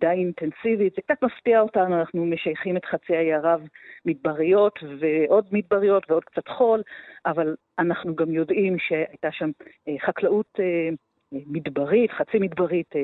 די 0.00 0.06
אינטנסיבית. 0.06 0.94
זה 0.96 1.02
קצת 1.02 1.22
מפתיע 1.22 1.60
אותנו, 1.60 2.00
אנחנו 2.00 2.26
משייכים 2.26 2.76
את 2.76 2.84
חצי 2.84 3.16
האי 3.16 3.32
ערב 3.32 3.60
מדבריות 4.04 4.78
ועוד 5.00 5.46
מדבריות 5.52 6.10
ועוד 6.10 6.24
קצת 6.24 6.48
חול, 6.48 6.82
אבל 7.26 7.56
אנחנו 7.78 8.16
גם 8.16 8.32
יודעים 8.32 8.78
שהייתה 8.78 9.32
שם 9.32 9.50
חקלאות 10.06 10.60
מדברית, 11.32 12.10
חצי 12.10 12.38
מדברית 12.38 12.94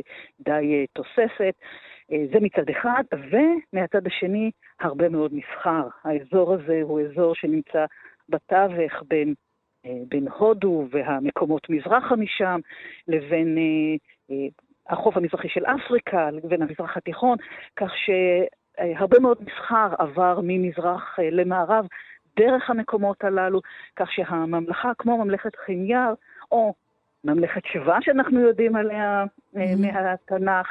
די 0.41 0.87
תוססת. 0.93 1.55
זה 2.09 2.41
מצד 2.41 2.71
אחד, 2.71 3.05
ומהצד 3.13 4.07
השני, 4.07 4.51
הרבה 4.81 5.09
מאוד 5.09 5.35
מסחר. 5.35 5.89
האזור 6.05 6.55
הזה 6.55 6.81
הוא 6.83 7.01
אזור 7.01 7.35
שנמצא 7.35 7.85
בתווך 8.29 9.03
בין, 9.09 9.35
בין 10.09 10.29
הודו 10.29 10.87
והמקומות 10.91 11.71
מזרחה 11.71 12.17
משם, 12.17 12.61
לבין 13.09 13.59
החוף 14.89 15.17
המזרחי 15.17 15.49
של 15.49 15.65
אפריקה, 15.65 16.31
לבין 16.31 16.63
המזרח 16.63 16.97
התיכון, 16.97 17.37
כך 17.77 17.93
שהרבה 17.97 19.19
מאוד 19.19 19.39
מסחר 19.43 19.89
עבר 19.99 20.41
ממזרח 20.43 21.19
למערב 21.33 21.87
דרך 22.39 22.71
המקומות 22.71 23.25
הללו, 23.25 23.61
כך 23.97 24.13
שהממלכה, 24.13 24.93
כמו 24.99 25.25
ממלכת 25.25 25.57
חימייר, 25.57 26.15
או 26.51 26.75
ממלכת 27.27 27.63
שבא 27.73 27.99
שאנחנו 28.01 28.41
יודעים 28.41 28.77
עליה 28.77 29.25
mm-hmm. 29.25 29.59
מהתנ"ך, 29.79 30.67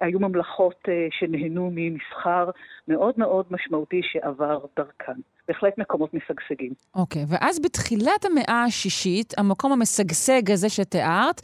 היו 0.00 0.20
ממלכות 0.20 0.88
שנהנו 1.10 1.70
ממסחר 1.74 2.50
מאוד 2.88 3.14
מאוד 3.16 3.44
משמעותי 3.50 4.00
שעבר 4.02 4.58
דרכן. 4.76 5.20
בהחלט 5.48 5.78
מקומות 5.78 6.14
משגשגים. 6.14 6.72
אוקיי, 6.94 7.22
okay, 7.22 7.26
ואז 7.28 7.60
בתחילת 7.60 8.24
המאה 8.24 8.64
השישית, 8.64 9.34
המקום 9.38 9.72
המשגשג 9.72 10.50
הזה 10.50 10.68
שתיארת, 10.68 11.40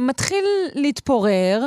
מתחיל 0.00 0.44
להתפורר. 0.74 1.66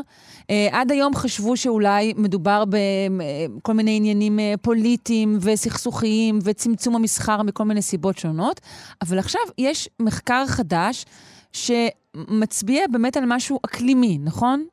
עד 0.72 0.92
היום 0.92 1.16
חשבו 1.16 1.58
שאולי 1.58 2.14
מדובר 2.18 2.64
בכל 2.70 3.74
מיני 3.74 3.98
עניינים 3.98 4.40
פוליטיים 4.62 5.38
וסכסוכיים 5.42 6.40
וצמצום 6.46 6.96
המסחר 6.96 7.44
מכל 7.44 7.64
מיני 7.64 7.82
סיבות 7.82 8.18
שונות, 8.18 8.62
אבל 9.02 9.20
עכשיו 9.20 9.42
יש 9.58 9.90
מחקר 10.00 10.44
חדש 10.48 11.06
שמצביע 11.54 12.88
באמת 12.92 13.18
על 13.18 13.24
משהו 13.28 13.60
אקלימי, 13.66 14.18
נכון? 14.26 14.66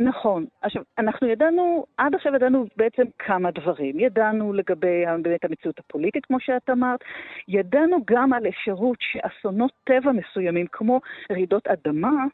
נכון. 0.00 0.44
עכשיו, 0.62 0.82
אנחנו 0.98 1.28
ידענו, 1.28 1.84
עד 1.96 2.14
עכשיו 2.14 2.34
ידענו 2.34 2.66
בעצם 2.76 3.02
כמה 3.18 3.50
דברים. 3.50 4.00
ידענו 4.00 4.52
לגבי 4.52 5.04
באמת 5.22 5.44
המציאות 5.44 5.78
הפוליטית, 5.78 6.26
כמו 6.26 6.40
שאת 6.40 6.70
אמרת, 6.70 7.00
ידענו 7.48 7.96
גם 8.06 8.32
על 8.32 8.46
אפשרות 8.48 8.98
שאסונות 9.00 9.72
טבע 9.84 10.12
מסוימים, 10.12 10.66
כמו 10.72 11.00
רעידות 11.32 11.66
אדמה, 11.66 12.24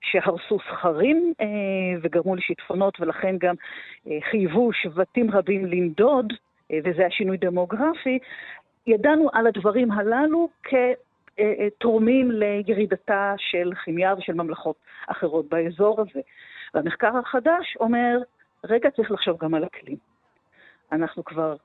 שהרסו 0.00 0.58
סכרים 0.70 1.32
אה, 1.40 1.46
וגרמו 2.02 2.36
לשיטפונות, 2.36 3.00
ולכן 3.00 3.36
גם 3.38 3.54
אה, 4.08 4.18
חייבו 4.30 4.72
שבטים 4.72 5.30
רבים 5.30 5.66
לנדוד, 5.66 6.32
אה, 6.72 6.78
וזה 6.84 7.06
השינוי 7.06 7.36
דמוגרפי. 7.36 8.18
ידענו 8.86 9.28
על 9.32 9.46
הדברים 9.46 9.92
הללו 9.92 10.48
כתורמים 11.38 12.30
לירידתה 12.30 13.34
של 13.38 13.72
כימיה 13.84 14.14
ושל 14.18 14.34
ממלכות 14.34 14.76
אחרות 15.06 15.48
באזור 15.48 16.00
הזה. 16.00 16.20
והמחקר 16.74 17.16
החדש 17.18 17.76
אומר, 17.80 18.18
רגע, 18.64 18.90
צריך 18.90 19.10
לחשוב 19.10 19.38
גם 19.40 19.54
על 19.54 19.64
אקלים. 19.64 19.96
אנחנו 20.92 21.24
כבר, 21.24 21.56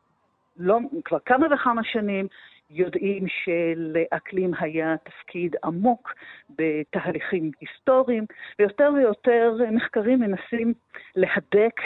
לא, 0.58 0.80
כבר 1.06 1.20
כמה 1.20 1.48
וכמה 1.54 1.84
שנים 1.84 2.28
יודעים 2.70 3.26
שלאקלים 3.28 4.52
היה 4.60 4.96
תפקיד 5.04 5.56
עמוק 5.64 6.14
בתהליכים 6.50 7.52
היסטוריים, 7.62 8.26
ויותר 8.60 8.92
ויותר 8.96 9.58
מחקרים 9.72 10.20
מנסים 10.20 10.74
להדק 11.16 11.82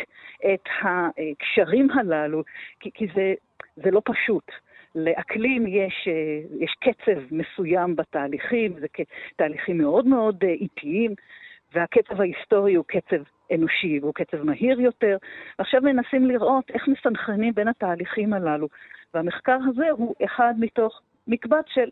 את 0.54 0.70
הקשרים 0.82 1.92
הללו, 1.92 2.44
כי, 2.80 2.92
כי 2.94 3.08
זה, 3.16 3.34
זה 3.76 3.92
לא 3.92 4.02
פשוט. 4.06 4.52
לאקלים 4.98 5.68
יש, 5.68 6.08
יש 6.60 6.76
קצב 6.80 7.22
מסוים 7.32 7.96
בתהליכים, 7.96 8.74
זה 8.80 8.88
תהליכים 9.36 9.78
מאוד 9.78 10.08
מאוד 10.08 10.44
איטיים, 10.44 11.14
והקצב 11.74 12.22
ההיסטורי 12.22 12.76
הוא 12.76 12.86
קצב 12.88 13.24
אנושי 13.54 14.00
והוא 14.00 14.14
קצב 14.14 14.44
מהיר 14.44 14.80
יותר. 14.80 15.18
ועכשיו 15.60 15.82
מנסים 15.82 16.26
לראות 16.26 16.72
איך 16.72 16.88
מסנכרנים 16.88 17.54
בין 17.54 17.68
התהליכים 17.68 18.34
הללו. 18.34 18.68
והמחקר 19.14 19.58
הזה 19.70 19.90
הוא 19.90 20.16
אחד 20.26 20.54
מתוך 20.60 21.02
מקבץ 21.28 21.66
של 21.68 21.90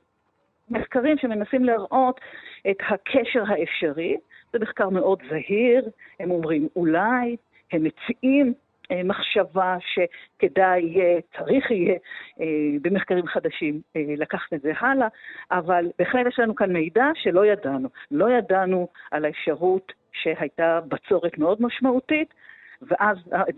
מחקרים 0.70 1.18
שמנסים 1.18 1.64
להראות 1.66 2.22
את 2.70 2.78
הקשר 2.90 3.44
האפשרי. 3.48 4.18
זה 4.54 4.60
מחקר 4.60 4.90
מאוד 4.90 5.20
זהיר, 5.30 5.90
הם 6.20 6.32
אומרים 6.32 6.68
אולי, 6.76 7.36
הם 7.72 7.84
מציעים 7.84 8.48
אה, 8.48 8.65
מחשבה 9.06 9.78
שכדאי, 9.80 10.96
צריך 11.38 11.72
יהיה 11.72 11.96
אה, 12.42 12.46
במחקרים 12.82 13.28
חדשים 13.28 13.82
אה, 13.96 14.02
לקחת 14.18 14.54
את 14.54 14.62
זה 14.62 14.72
הלאה, 14.80 15.08
אבל 15.52 15.86
בהחלט 16.00 16.28
יש 16.28 16.40
לנו 16.40 16.56
כאן 16.56 16.74
מידע 16.74 17.06
שלא 17.16 17.46
ידענו. 17.46 17.90
לא 18.12 18.30
ידענו 18.30 18.88
על 19.12 19.26
האפשרות 19.26 19.92
שהייתה 20.12 20.80
בצורת 20.88 21.38
מאוד 21.38 21.62
משמעותית, 21.62 22.34
ואז 22.82 23.18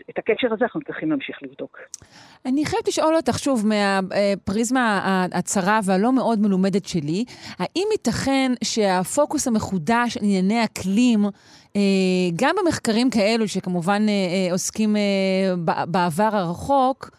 את 0.10 0.18
הקשר 0.18 0.54
הזה 0.54 0.66
אנחנו 0.66 0.82
צריכים 0.82 1.10
להמשיך 1.10 1.38
לבדוק. 1.42 1.78
אני 2.46 2.66
חייבת 2.66 2.88
לשאול 2.88 3.16
אותך 3.16 3.40
שוב, 3.40 3.66
מהפריזמה 3.68 5.26
הצרה 5.34 5.80
והלא 5.84 6.14
מאוד 6.14 6.40
מלומדת 6.40 6.86
שלי, 6.86 7.26
האם 7.60 7.88
ייתכן 7.92 8.52
שהפוקוס 8.64 9.48
המחודש 9.48 10.18
על 10.18 10.24
ענייני 10.24 10.64
אקלים, 10.64 11.20
אה, 11.76 11.82
גם 12.36 12.56
במחקרים 12.64 13.10
כאלו, 13.10 13.48
שכמובן 13.48 14.02
אה, 14.10 14.14
אה, 14.14 14.52
עוסקים 14.52 14.96
בעבר 15.88 16.30
הרחוק, 16.32 17.10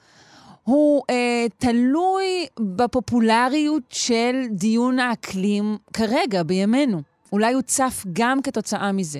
הוא 0.68 1.02
אה, 1.10 1.46
תלוי 1.58 2.46
בפופולריות 2.60 3.82
של 3.90 4.34
דיון 4.50 4.98
האקלים 4.98 5.64
כרגע, 5.92 6.42
בימינו. 6.42 7.02
אולי 7.32 7.52
הוא 7.52 7.62
צף 7.62 8.04
גם 8.12 8.42
כתוצאה 8.42 8.92
מזה. 8.92 9.18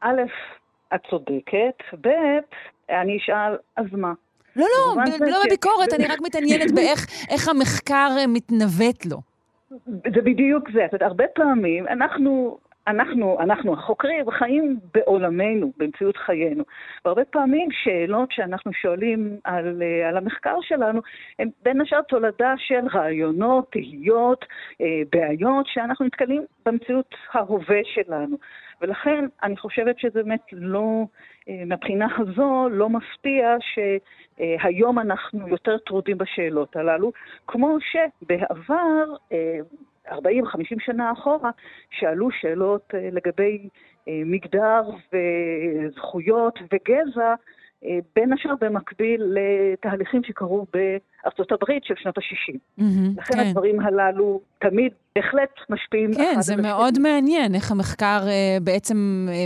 א', 0.00 0.22
את 0.94 1.00
צודקת, 1.10 1.96
ב', 2.00 2.08
אני 2.90 3.16
אשאל, 3.16 3.56
אז 3.76 3.86
מה? 3.92 4.12
לא, 4.56 4.66
לא, 4.96 5.26
לא 5.26 5.36
בביקורת, 5.46 5.92
אני 5.94 6.06
רק 6.06 6.18
מתעניינת 6.20 6.72
באיך 6.76 7.48
המחקר 7.48 8.08
אה, 8.18 8.26
מתנווט 8.26 9.06
לו. 9.06 9.16
זה 9.86 10.20
בדיוק 10.24 10.70
זה. 10.70 10.84
את 10.84 10.92
יודעת, 10.92 11.08
הרבה 11.08 11.24
פעמים 11.34 11.88
אנחנו 11.88 12.58
אנחנו, 12.86 13.36
אנחנו 13.40 13.72
החוקרים 13.72 14.30
חיים 14.30 14.78
בעולמנו, 14.94 15.72
במציאות 15.76 16.16
חיינו. 16.16 16.64
והרבה 17.04 17.24
פעמים 17.24 17.68
שאלות 17.70 18.32
שאנחנו 18.32 18.72
שואלים 18.72 19.36
על, 19.44 19.82
אה, 19.82 20.08
על 20.08 20.16
המחקר 20.16 20.56
שלנו, 20.62 21.00
הן 21.38 21.48
בין 21.62 21.80
השאר 21.80 22.02
תולדה 22.02 22.54
של 22.58 22.86
רעיונות, 22.94 23.72
תהיות, 23.72 24.44
אה, 24.80 25.02
בעיות 25.12 25.66
שאנחנו 25.66 26.06
נתקלים 26.06 26.42
במציאות 26.66 27.14
ההווה 27.32 27.80
שלנו. 27.84 28.36
ולכן 28.80 29.24
אני 29.42 29.56
חושבת 29.56 29.98
שזה 29.98 30.22
באמת 30.22 30.44
לא, 30.52 31.04
אה, 31.48 31.62
מהבחינה 31.66 32.06
הזו, 32.18 32.68
לא 32.70 32.88
מפתיע 32.88 33.56
שהיום 33.60 34.98
אנחנו 34.98 35.48
יותר 35.48 35.78
טרודים 35.78 36.18
בשאלות 36.18 36.76
הללו, 36.76 37.12
כמו 37.46 37.78
שבעבר 37.80 39.04
40-50 40.08 40.16
שנה 40.78 41.12
אחורה, 41.12 41.50
שאלו 41.90 42.30
שאלות 42.30 42.94
אה, 42.94 43.08
לגבי 43.12 43.68
אה, 44.08 44.22
מגדר 44.26 44.82
וזכויות 45.12 46.58
וגזע, 46.72 47.22
אה, 47.22 47.34
בין 48.16 48.32
השאר 48.32 48.54
במקביל 48.60 49.22
לתהליכים 49.22 50.24
שקרו 50.24 50.66
בארצות 50.72 51.52
הברית 51.52 51.84
של 51.84 51.94
שנות 51.96 52.18
ה-60. 52.18 52.54
Mm-hmm, 52.80 53.20
לכן 53.20 53.34
כן. 53.34 53.48
הדברים 53.48 53.80
הללו 53.80 54.40
תמיד 54.60 54.92
בהחלט 55.16 55.50
משפיעים. 55.70 56.14
כן, 56.14 56.40
זה 56.40 56.56
מאוד 56.56 56.98
מעניין 56.98 57.54
איך 57.54 57.70
המחקר 57.70 58.20
אה, 58.28 58.58
בעצם 58.62 59.28
אה, 59.30 59.44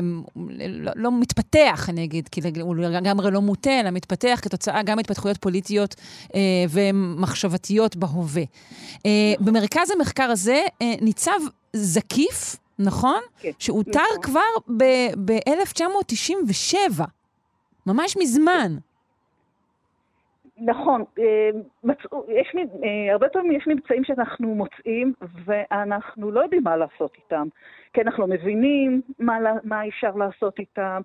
לא, 0.68 0.92
לא 0.96 1.20
מתפתח, 1.20 1.86
אני 1.90 2.04
אגיד, 2.04 2.28
כי 2.28 2.40
הוא 2.60 2.76
לגמרי 2.76 3.30
לא 3.30 3.40
מוטה, 3.40 3.80
אלא 3.80 3.90
מתפתח 3.90 4.40
כתוצאה 4.42 4.82
גם 4.82 4.98
התפתחויות 4.98 5.36
פוליטיות 5.36 5.94
אה, 6.34 6.40
ומחשבתיות 6.70 7.96
בהווה. 7.96 8.42
אה, 9.06 9.10
נכון. 9.34 9.46
במרכז 9.46 9.90
המחקר 9.90 10.30
הזה 10.30 10.62
אה, 10.82 10.94
ניצב 11.00 11.38
זקיף, 11.72 12.56
נכון? 12.78 13.20
כן. 13.40 13.50
שאותר 13.58 14.00
נכון. 14.10 14.22
כבר 14.22 14.74
ב-1997. 14.76 17.17
ממש 17.88 18.16
מזמן. 18.16 18.72
נכון, 20.60 21.04
אה, 21.18 21.50
יש, 22.28 22.54
אה, 22.84 23.12
הרבה 23.12 23.28
פעמים 23.28 23.52
יש 23.52 23.66
מבצעים 23.66 24.04
שאנחנו 24.04 24.54
מוצאים 24.54 25.12
ואנחנו 25.44 26.30
לא 26.30 26.40
יודעים 26.40 26.64
מה 26.64 26.76
לעשות 26.76 27.16
איתם, 27.16 27.48
כי 27.92 28.00
אנחנו 28.00 28.26
לא 28.26 28.34
מבינים 28.34 29.02
מה, 29.18 29.38
מה 29.64 29.88
אפשר 29.88 30.10
לעשות 30.10 30.58
איתם, 30.58 31.00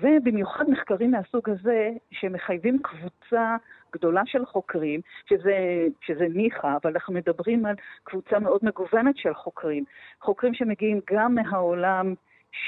ובמיוחד 0.00 0.70
מחקרים 0.70 1.10
מהסוג 1.10 1.50
הזה 1.50 1.90
שמחייבים 2.10 2.78
קבוצה 2.82 3.56
גדולה 3.92 4.22
של 4.26 4.46
חוקרים, 4.46 5.00
שזה, 5.28 5.86
שזה 6.00 6.26
ניחא, 6.34 6.76
אבל 6.82 6.90
אנחנו 6.90 7.14
מדברים 7.14 7.66
על 7.66 7.74
קבוצה 8.04 8.38
מאוד 8.38 8.60
מגוונת 8.62 9.16
של 9.16 9.34
חוקרים, 9.34 9.84
חוקרים 10.20 10.54
שמגיעים 10.54 11.00
גם 11.12 11.34
מהעולם 11.34 12.14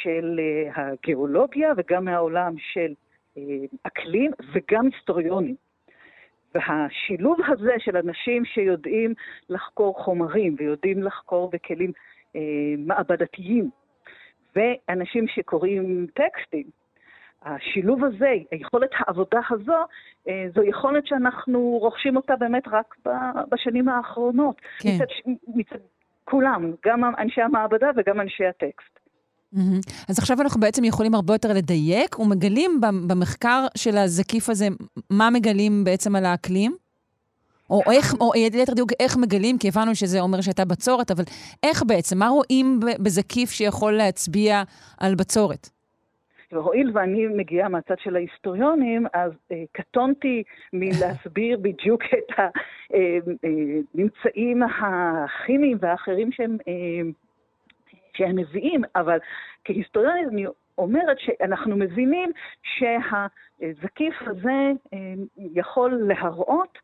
של 0.02 0.40
אה, 0.40 0.82
הגיאולוגיה 0.92 1.72
וגם 1.76 2.04
מהעולם 2.04 2.54
של 2.58 2.92
אקלים 3.82 4.30
וגם 4.52 4.86
היסטוריונים. 4.86 5.56
והשילוב 6.54 7.38
הזה 7.48 7.72
של 7.78 7.96
אנשים 7.96 8.44
שיודעים 8.44 9.14
לחקור 9.48 10.04
חומרים 10.04 10.56
ויודעים 10.58 11.02
לחקור 11.02 11.50
בכלים 11.50 11.92
אה, 12.36 12.40
מעבדתיים, 12.78 13.70
ואנשים 14.56 15.28
שקוראים 15.28 16.06
טקסטים, 16.14 16.64
השילוב 17.42 18.04
הזה, 18.04 18.34
היכולת 18.50 18.90
העבודה 18.92 19.40
הזו, 19.50 19.76
אה, 20.28 20.46
זו 20.54 20.62
יכולת 20.62 21.06
שאנחנו 21.06 21.78
רוכשים 21.80 22.16
אותה 22.16 22.36
באמת 22.36 22.68
רק 22.68 22.96
בשנים 23.50 23.88
האחרונות. 23.88 24.60
כן. 24.78 24.88
מצד, 24.94 25.32
מצד 25.54 25.78
כולם, 26.24 26.72
גם 26.86 27.04
אנשי 27.18 27.40
המעבדה 27.42 27.90
וגם 27.96 28.20
אנשי 28.20 28.46
הטקסט. 28.46 28.98
Mm-hmm. 29.54 30.04
אז 30.08 30.18
עכשיו 30.18 30.40
אנחנו 30.40 30.60
בעצם 30.60 30.84
יכולים 30.84 31.14
הרבה 31.14 31.34
יותר 31.34 31.52
לדייק, 31.52 32.18
ומגלים 32.18 32.80
במחקר 33.08 33.66
של 33.76 33.96
הזקיף 33.96 34.48
הזה, 34.48 34.68
מה 35.10 35.30
מגלים 35.30 35.84
בעצם 35.84 36.16
על 36.16 36.24
האקלים? 36.24 36.76
או 37.70 37.80
איך, 37.92 38.14
או 38.20 38.32
ליתר 38.52 38.74
דיוק, 38.74 38.90
איך 39.00 39.16
מגלים, 39.16 39.58
כי 39.58 39.68
הבנו 39.68 39.94
שזה 39.94 40.20
אומר 40.20 40.40
שהייתה 40.40 40.64
בצורת, 40.64 41.10
אבל 41.10 41.24
איך 41.62 41.82
בעצם, 41.86 42.18
מה 42.18 42.28
רואים 42.28 42.80
בזקיף 43.04 43.50
שיכול 43.50 43.92
להצביע 43.92 44.62
על 45.00 45.14
בצורת? 45.14 45.68
והואיל 46.52 46.90
ואני 46.94 47.26
מגיעה 47.26 47.68
מהצד 47.68 47.94
של 47.98 48.16
ההיסטוריונים, 48.16 49.06
אז 49.14 49.32
אה, 49.52 49.64
קטונתי 49.72 50.42
מלהסביר 50.72 51.58
בדיוק 51.62 52.02
את 52.02 52.32
הממצאים 53.94 54.62
אה, 54.62 54.68
אה, 54.68 55.24
הכימיים 55.24 55.78
והאחרים 55.80 56.32
שהם 56.32 56.56
אה, 56.68 57.10
שהם 58.18 58.36
מביאים, 58.36 58.82
אבל 58.96 59.18
כהיסטוריונית 59.64 60.28
אני 60.28 60.44
אומרת 60.78 61.18
שאנחנו 61.18 61.76
מבינים 61.76 62.32
שהזקיף 62.62 64.14
הזה 64.20 64.72
אה, 64.92 64.98
יכול 65.38 66.00
להראות 66.06 66.78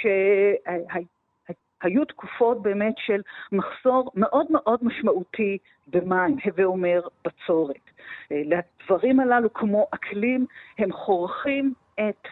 שהיו 0.00 2.04
תקופות 2.04 2.62
באמת 2.62 2.94
של 2.98 3.20
מחסור 3.52 4.10
מאוד 4.14 4.46
מאוד 4.50 4.78
משמעותי 4.82 5.58
במים, 5.86 6.36
הווה 6.44 6.64
אומר 6.64 7.00
בצורת. 7.24 7.90
אה, 8.32 8.42
לדברים 8.44 9.20
הללו, 9.20 9.52
כמו 9.52 9.86
אקלים, 9.90 10.46
הם 10.78 10.92
חורכים 10.92 11.74
את 12.00 12.28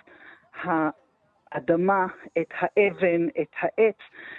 האדמה, 0.62 2.06
את 2.38 2.52
האבן, 2.58 3.28
את 3.28 3.52
העץ, 3.60 3.98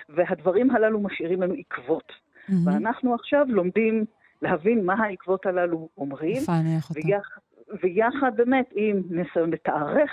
והדברים 0.09 0.71
הללו 0.71 0.99
משאירים 0.99 1.41
לנו 1.41 1.53
עקבות. 1.53 2.28
Mm-hmm. 2.49 2.53
ואנחנו 2.65 3.15
עכשיו 3.15 3.45
לומדים 3.49 4.05
להבין 4.41 4.85
מה 4.85 4.93
העקבות 4.93 5.45
הללו 5.45 5.89
אומרים. 5.97 6.37
לפענח 6.41 6.89
אותם. 6.89 6.99
ויחד, 7.05 7.41
ויחד 7.83 8.31
באמת 8.35 8.69
עם 8.75 9.01
ניסיון 9.09 9.51
לתארך 9.51 10.11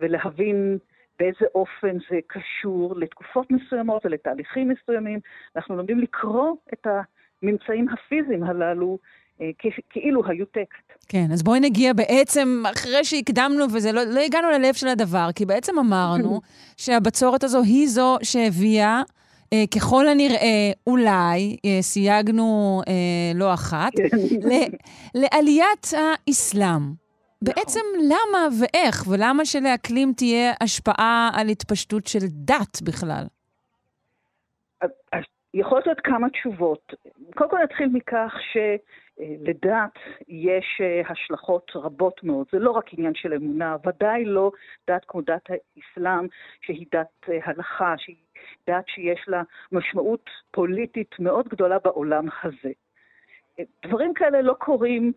ולהבין 0.00 0.78
באיזה 1.18 1.46
אופן 1.54 1.96
זה 2.10 2.18
קשור 2.26 2.94
לתקופות 2.96 3.50
מסוימות 3.50 4.06
ולתהליכים 4.06 4.68
מסוימים. 4.68 5.20
אנחנו 5.56 5.76
לומדים 5.76 5.98
לקרוא 5.98 6.54
את 6.72 6.86
הממצאים 6.86 7.86
הפיזיים 7.88 8.44
הללו 8.44 8.98
אה, 9.40 9.50
כאילו 9.90 10.22
היו 10.26 10.46
טקסט. 10.46 11.06
כן, 11.08 11.26
אז 11.32 11.42
בואי 11.42 11.60
נגיע 11.60 11.92
בעצם, 11.92 12.62
אחרי 12.74 13.04
שהקדמנו 13.04 13.64
וזה, 13.74 13.92
לא, 13.92 14.04
לא 14.04 14.20
הגענו 14.20 14.50
ללב 14.50 14.74
של 14.74 14.88
הדבר, 14.88 15.28
כי 15.34 15.46
בעצם 15.46 15.78
אמרנו 15.78 16.40
שהבצורת 16.76 17.44
הזו 17.44 17.62
היא 17.62 17.88
זו 17.88 18.16
שהביאה, 18.22 18.96
אה, 18.96 19.02
ככל 19.76 20.08
הנראה, 20.08 20.70
אולי, 20.86 21.56
אה, 21.64 21.82
סייגנו 21.82 22.80
אה, 22.88 22.92
לא 23.34 23.54
אחת, 23.54 23.92
כן. 23.96 24.16
ל, 24.48 24.52
לעליית 25.14 25.86
האסלאם. 25.96 26.82
בעצם 27.42 27.80
למה 28.04 28.48
ואיך, 28.60 29.04
ולמה 29.08 29.44
שלאקלים 29.44 30.12
תהיה 30.16 30.52
השפעה 30.60 31.30
על 31.34 31.48
התפשטות 31.48 32.06
של 32.06 32.18
דת 32.30 32.82
בכלל? 32.84 33.24
אז- 34.80 34.90
אז 35.12 35.22
יכול 35.54 35.80
להיות 35.86 36.00
כמה 36.04 36.30
תשובות. 36.30 36.92
קודם 37.36 37.50
כל 37.50 37.56
נתחיל 37.64 37.86
מכך 37.92 38.32
שלדת 38.52 39.94
יש 40.28 40.80
אה, 40.80 41.02
השלכות 41.12 41.70
רבות 41.74 42.20
מאוד. 42.24 42.46
זה 42.52 42.58
לא 42.58 42.70
רק 42.70 42.84
עניין 42.92 43.12
של 43.14 43.32
אמונה, 43.32 43.76
ודאי 43.86 44.24
לא 44.24 44.50
דת 44.90 45.02
כמו 45.08 45.20
דת 45.20 45.46
האסלאם, 45.48 46.26
שהיא 46.66 46.86
דת 46.92 47.28
אה, 47.28 47.38
הלכה, 47.44 47.94
שהיא 47.98 48.16
דת 48.66 48.88
שיש 48.88 49.24
לה 49.28 49.42
משמעות 49.72 50.30
פוליטית 50.50 51.14
מאוד 51.18 51.48
גדולה 51.48 51.78
בעולם 51.78 52.26
הזה. 52.42 52.72
דברים 53.86 54.14
כאלה 54.14 54.42
לא 54.42 54.54
קורים 54.58 55.12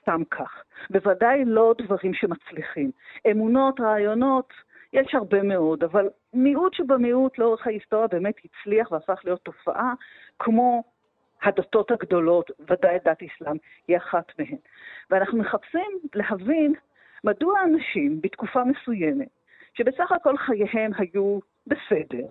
סתם 0.00 0.22
כך. 0.30 0.62
בוודאי 0.90 1.44
לא 1.44 1.74
דברים 1.78 2.14
שמצליחים. 2.14 2.90
אמונות, 3.30 3.80
רעיונות, 3.80 4.52
יש 4.92 5.14
הרבה 5.14 5.42
מאוד, 5.42 5.84
אבל 5.84 6.08
מיעוט 6.32 6.74
שבמיעוט 6.74 7.38
לאורך 7.38 7.66
ההיסטוריה 7.66 8.06
באמת 8.06 8.34
הצליח 8.44 8.92
והפך 8.92 9.20
להיות 9.24 9.40
תופעה 9.40 9.92
כמו 10.38 10.84
הדתות 11.42 11.90
הגדולות, 11.90 12.50
ודאי 12.70 12.98
דת 13.04 13.22
אסלאם 13.22 13.56
היא 13.88 13.96
אחת 13.96 14.32
מהן. 14.38 14.58
ואנחנו 15.10 15.38
מחפשים 15.38 15.98
להבין 16.14 16.74
מדוע 17.24 17.62
אנשים 17.64 18.20
בתקופה 18.20 18.64
מסוימת, 18.64 19.28
שבסך 19.74 20.12
הכל 20.12 20.36
חייהם 20.36 20.92
היו 20.98 21.38
בסדר, 21.66 22.26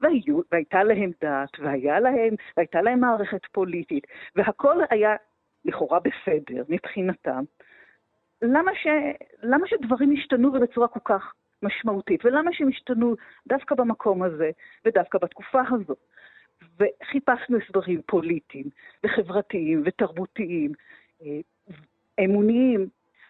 והיו, 0.00 0.40
והייתה 0.52 0.84
להם 0.84 1.10
דת, 1.20 1.58
והיה 1.58 2.00
להם, 2.00 2.34
והייתה 2.56 2.82
להם 2.82 3.00
מערכת 3.00 3.46
פוליטית, 3.52 4.06
והכל 4.36 4.76
היה 4.90 5.16
לכאורה 5.64 5.98
בסדר 6.00 6.62
מבחינתם, 6.68 7.44
למה, 8.42 8.70
ש, 8.74 8.86
למה 9.42 9.66
שדברים 9.66 10.12
ישתנו 10.12 10.52
בצורה 10.52 10.88
כל 10.88 11.00
כך 11.04 11.32
משמעותית, 11.62 12.24
ולמה 12.24 12.52
שהם 12.52 12.68
השתנו 12.68 13.14
דווקא 13.48 13.74
במקום 13.74 14.22
הזה 14.22 14.50
ודווקא 14.84 15.18
בתקופה 15.18 15.60
הזו. 15.70 15.94
וחיפשנו 16.78 17.58
הסברים 17.58 18.02
פוליטיים 18.06 18.66
וחברתיים 19.04 19.82
ותרבותיים, 19.84 20.72
אה, 21.22 21.40
אמוניים, 22.24 22.88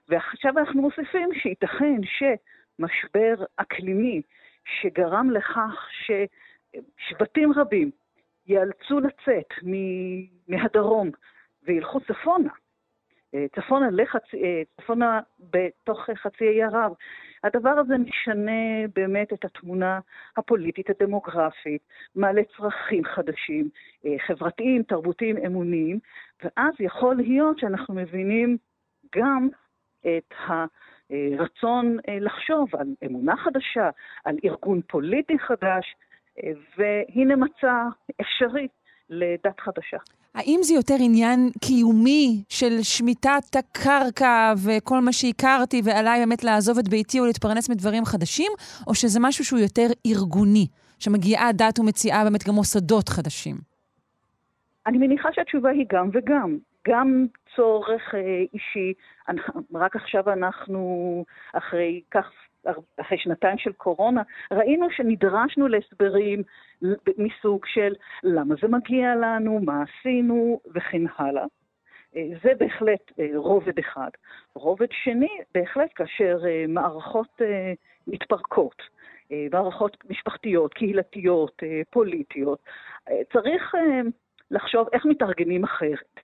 ועכשיו 0.08 0.58
אנחנו 0.58 0.82
מוסיפים 0.82 1.28
שייתכן 1.34 2.00
שמשבר 2.04 3.44
אקלימי 3.56 4.22
שגרם 4.80 5.30
לכך 5.30 5.88
ששבטים 5.90 7.52
רבים 7.52 7.90
ייאלצו 8.46 9.00
לצאת 9.00 9.48
מהדרום 10.48 11.10
וילכו 11.62 12.00
צפונה, 12.00 12.52
אה, 13.34 13.46
צפונה, 13.56 13.90
לחצ... 13.90 14.34
אה, 14.34 14.62
צפונה 14.80 15.20
בתוך 15.38 16.10
חצי 16.14 16.46
האי 16.46 16.62
ערב. 16.62 16.92
הדבר 17.44 17.70
הזה 17.70 17.98
משנה 17.98 18.86
באמת 18.94 19.32
את 19.32 19.44
התמונה 19.44 20.00
הפוליטית, 20.36 20.90
הדמוגרפית, 20.90 21.82
מעלה 22.14 22.42
צרכים 22.56 23.04
חדשים, 23.04 23.68
אה, 24.06 24.14
חברתיים, 24.26 24.82
תרבותיים, 24.82 25.36
אמוניים, 25.36 25.98
ואז 26.44 26.74
יכול 26.80 27.16
להיות 27.16 27.58
שאנחנו 27.58 27.94
מבינים 27.94 28.56
גם 29.16 29.48
את 30.00 30.34
הרצון 31.10 31.96
לחשוב 32.20 32.68
על 32.78 32.86
אמונה 33.06 33.36
חדשה, 33.36 33.90
על 34.24 34.36
ארגון 34.44 34.80
פוליטי 34.86 35.38
חדש, 35.38 35.94
והנה 36.76 37.36
מצע 37.36 37.84
אפשרי 38.20 38.68
לדת 39.10 39.60
חדשה. 39.60 39.96
האם 40.34 40.60
זה 40.62 40.74
יותר 40.74 40.94
עניין 41.00 41.50
קיומי 41.60 42.42
של 42.48 42.82
שמיטת 42.82 43.56
הקרקע 43.58 44.52
וכל 44.66 45.00
מה 45.00 45.12
שהכרתי, 45.12 45.80
ועליי 45.84 46.20
באמת 46.20 46.44
לעזוב 46.44 46.78
את 46.78 46.88
ביתי 46.88 47.20
ולהתפרנס 47.20 47.70
מדברים 47.70 48.04
חדשים, 48.04 48.52
או 48.86 48.94
שזה 48.94 49.20
משהו 49.22 49.44
שהוא 49.44 49.60
יותר 49.60 49.86
ארגוני, 50.06 50.66
שמגיעה 50.98 51.52
דת 51.52 51.78
ומציעה 51.78 52.24
באמת 52.24 52.48
גם 52.48 52.54
מוסדות 52.54 53.08
חדשים? 53.08 53.56
אני 54.86 54.98
מניחה 54.98 55.28
שהתשובה 55.32 55.70
היא 55.70 55.86
גם 55.92 56.10
וגם. 56.12 56.58
גם 56.88 57.26
צורך 57.56 58.14
אה, 58.14 58.42
אישי, 58.52 58.94
רק 59.74 59.96
עכשיו 59.96 60.32
אנחנו, 60.32 61.24
אחרי 61.52 62.02
כך 62.10 62.32
אחרי 63.00 63.18
שנתיים 63.18 63.58
של 63.58 63.72
קורונה, 63.72 64.22
ראינו 64.50 64.90
שנדרשנו 64.90 65.68
להסברים 65.68 66.42
מסוג 67.18 67.66
של 67.66 67.94
למה 68.22 68.54
זה 68.62 68.68
מגיע 68.68 69.14
לנו, 69.14 69.60
מה 69.60 69.82
עשינו 69.82 70.60
וכן 70.74 71.02
הלאה. 71.16 71.44
זה 72.12 72.52
בהחלט 72.58 73.12
רובד 73.34 73.78
אחד. 73.78 74.10
רובד 74.54 74.86
שני, 74.90 75.38
בהחלט 75.54 75.90
כאשר 75.94 76.38
מערכות 76.68 77.40
מתפרקות, 78.06 78.82
מערכות 79.30 79.96
משפחתיות, 80.10 80.74
קהילתיות, 80.74 81.62
פוליטיות, 81.90 82.62
צריך 83.32 83.74
לחשוב 84.50 84.88
איך 84.92 85.06
מתארגנים 85.06 85.64
אחרת. 85.64 86.20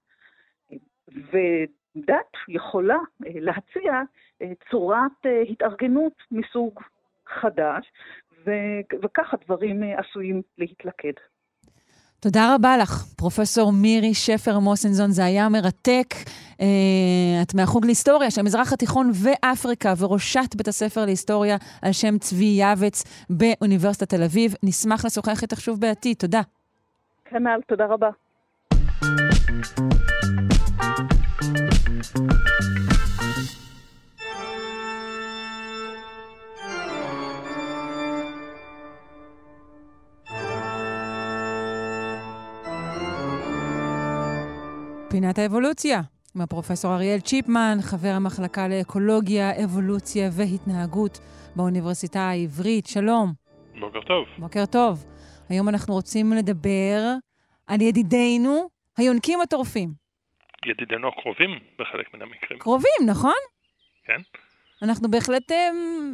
ודת 1.08 2.32
יכולה 2.48 2.98
להציע 3.20 3.92
צורת 4.70 5.26
התארגנות 5.50 6.12
מסוג 6.30 6.80
חדש, 7.40 7.92
וכך 9.02 9.34
הדברים 9.34 9.82
עשויים 9.96 10.42
להתלכד. 10.58 11.12
תודה 12.20 12.54
רבה 12.54 12.76
לך, 12.76 13.04
פרופסור 13.16 13.72
מירי 13.72 14.14
שפר 14.14 14.58
מוסנזון. 14.58 15.10
זה 15.10 15.24
היה 15.24 15.48
מרתק. 15.48 16.14
את 17.42 17.54
מהחוג 17.54 17.84
להיסטוריה 17.84 18.30
של 18.30 18.40
המזרח 18.40 18.72
התיכון 18.72 19.10
ואפריקה, 19.24 19.92
וראשת 19.98 20.54
בית 20.56 20.68
הספר 20.68 21.04
להיסטוריה 21.04 21.56
על 21.82 21.92
שם 21.92 22.18
צבי 22.18 22.44
יעבץ 22.44 23.24
באוניברסיטת 23.30 24.08
תל 24.08 24.22
אביב. 24.22 24.54
נשמח 24.62 25.04
לשוחח 25.04 25.42
איתך 25.42 25.60
שוב 25.60 25.80
בעתיד. 25.80 26.16
תודה. 26.16 26.40
כנ"ל, 27.24 27.60
תודה 27.66 27.86
רבה. 27.86 28.10
פינת 32.04 32.18
האבולוציה, 45.38 46.00
עם 46.36 46.40
הפרופסור 46.40 46.94
אריאל 46.94 47.20
צ'יפמן, 47.20 47.78
חבר 47.80 48.08
המחלקה 48.08 48.68
לאקולוגיה, 48.68 49.64
אבולוציה 49.64 50.30
והתנהגות 50.32 51.20
באוניברסיטה 51.56 52.20
העברית. 52.20 52.86
שלום. 52.86 53.32
בוקר 53.80 54.00
טוב. 54.00 54.26
בוקר 54.38 54.66
טוב. 54.66 55.04
היום 55.48 55.68
אנחנו 55.68 55.94
רוצים 55.94 56.32
לדבר 56.32 57.14
על 57.66 57.80
ידידינו, 57.80 58.68
היונקים 58.98 59.40
הטורפים. 59.40 60.03
ידידינו 60.66 61.08
הקרובים 61.08 61.58
בחלק 61.78 62.14
מן 62.14 62.22
המקרים. 62.22 62.58
קרובים, 62.58 63.00
נכון? 63.06 63.40
כן. 64.04 64.20
אנחנו 64.82 65.10
בהחלט 65.10 65.50
uh, 65.50 65.54